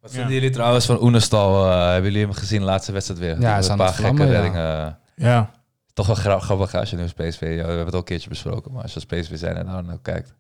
Wat 0.09 0.17
Ja. 0.17 0.23
vinden 0.23 0.35
jullie 0.43 0.57
trouwens 0.57 0.87
van 0.87 1.03
Oenestal? 1.03 1.71
Eh, 1.71 1.87
hebben 1.87 2.11
jullie 2.11 2.27
hem 2.27 2.35
gezien 2.37 2.59
de 2.61 2.65
laatste 2.67 2.93
wedstrijd 2.93 3.21
weer? 3.21 3.59
is 3.59 3.69
een 3.69 3.77
paar 3.77 3.89
gekke 3.89 4.01
vlammen, 4.03 4.27
ja. 4.27 4.33
reddingen. 4.33 4.99
Ja. 5.15 5.51
Toch 5.93 6.07
wel 6.07 6.17
gra- 6.17 6.39
grappig 6.39 6.75
als 6.75 6.91
je 6.91 6.97
nu 6.97 7.05
PSV... 7.05 7.41
Ja, 7.41 7.49
we 7.49 7.53
hebben 7.57 7.85
het 7.85 7.93
al 7.93 7.99
een 7.99 8.05
keertje 8.05 8.29
besproken. 8.29 8.73
Maar 8.73 8.83
als 8.83 8.95
je 8.95 9.01
als 9.09 9.21
PSV 9.21 9.39
zijn 9.39 9.57
en 9.57 9.67
nou, 9.67 9.85
nou 9.85 9.99
kijkt. 10.03 10.35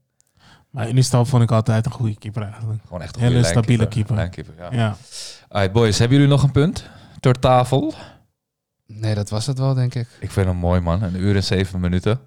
Maar 0.70 0.88
Unistal 0.88 1.24
vond 1.24 1.42
ik 1.42 1.50
altijd 1.50 1.86
een 1.86 1.92
goede 1.92 2.14
keeper 2.18 2.42
eigenlijk. 2.42 2.80
Gewoon 2.86 3.02
echt 3.02 3.16
een 3.16 3.22
Hele 3.22 3.44
stabiele 3.44 3.88
keeper. 3.88 4.14
Lijnkeeper, 4.16 4.54
ja. 4.58 4.68
Ja. 4.70 4.96
Alright, 5.48 5.72
boys. 5.74 5.98
Hebben 5.98 6.16
jullie 6.18 6.32
nog 6.32 6.42
een 6.42 6.50
punt? 6.52 6.84
Ter 7.20 7.38
tafel. 7.38 7.94
Nee, 8.86 9.14
dat 9.14 9.30
was 9.30 9.46
het 9.46 9.58
wel, 9.58 9.74
denk 9.74 9.94
ik. 9.94 10.08
Ik 10.20 10.30
vind 10.30 10.46
hem 10.46 10.56
mooi, 10.56 10.80
man. 10.80 11.02
Een 11.02 11.16
uur 11.20 11.36
en 11.36 11.44
zeven 11.44 11.80
minuten. 11.80 12.20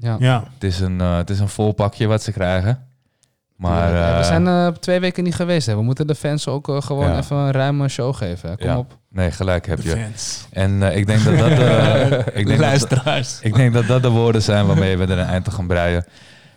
Ja. 0.00 0.16
Ja. 0.18 0.44
Het 0.54 0.64
is 0.64 0.80
een, 0.80 1.00
eh, 1.00 1.16
het 1.16 1.30
is 1.30 1.38
een 1.40 1.48
vol 1.48 1.72
pakje 1.72 2.06
wat 2.06 2.22
ze 2.22 2.32
krijgen. 2.32 2.86
Maar 3.56 3.94
Ja, 3.94 4.12
we 4.12 4.18
eh, 4.20 4.24
zijn 4.26 4.46
eh, 4.46 4.66
twee 4.68 5.00
weken 5.00 5.24
niet 5.24 5.34
geweest. 5.34 5.66
Hè. 5.66 5.74
We 5.76 5.82
moeten 5.82 6.06
de 6.06 6.14
fans 6.14 6.48
ook 6.48 6.68
eh, 6.68 6.82
gewoon 6.82 7.08
Ja. 7.08 7.18
even 7.18 7.36
een 7.36 7.50
ruime 7.52 7.88
show 7.88 8.14
geven. 8.14 8.48
Hè. 8.50 8.56
Kom 8.56 8.66
Ja. 8.66 8.78
op. 8.78 8.98
nee, 9.08 9.30
gelijk 9.30 9.66
heb 9.66 9.82
De 9.82 9.88
je. 9.88 9.96
fans. 10.04 10.46
En 10.50 10.82
eh, 10.82 10.96
ik 10.96 11.06
denk 11.06 11.24
dat 11.24 11.38
dat, 11.38 11.50
eh, 11.50 12.10
ik 12.18 12.34
denk 12.34 12.48
dat, 12.48 12.58
Luisteraars. 12.58 13.38
ik 13.42 13.54
denk 13.54 13.72
dat 13.72 13.86
dat 13.86 14.02
de 14.02 14.08
woorden 14.08 14.42
zijn 14.42 14.66
waarmee 14.66 14.96
we 14.96 15.04
er 15.04 15.18
een 15.18 15.26
eind 15.26 15.44
te 15.44 15.50
gaan 15.50 15.66
breien. 15.66 16.04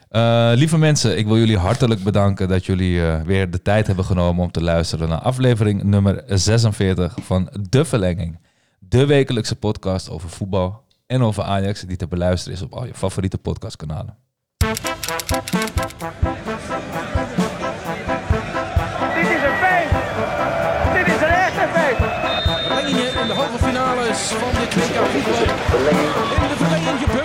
Eh, 0.09 0.51
lieve 0.53 0.77
mensen, 0.77 1.17
ik 1.17 1.25
wil 1.25 1.37
jullie 1.37 1.57
hartelijk 1.57 2.03
bedanken 2.03 2.47
dat 2.47 2.65
jullie 2.65 3.05
eh, 3.07 3.21
weer 3.21 3.51
de 3.51 3.61
tijd 3.61 3.87
hebben 3.87 4.05
genomen 4.05 4.43
om 4.43 4.51
te 4.51 4.61
luisteren 4.63 5.09
naar 5.09 5.19
aflevering 5.19 5.83
nummer 5.83 6.23
46 6.27 7.13
van 7.21 7.49
De 7.69 7.85
Verlenging. 7.85 8.39
De 8.79 9.05
wekelijkse 9.05 9.55
podcast 9.55 10.09
over 10.09 10.29
voetbal 10.29 10.83
en 11.07 11.21
over 11.21 11.43
Ajax 11.43 11.81
die 11.81 11.97
te 11.97 12.07
beluisteren 12.07 12.57
is 12.57 12.63
op 12.63 12.73
al 12.73 12.85
je 12.85 12.93
favoriete 12.93 13.37
podcastkanalen. 13.37 14.15
In 25.15 25.21
de 25.21 26.55
verlenging 26.57 26.99
gebeurt 26.99 27.24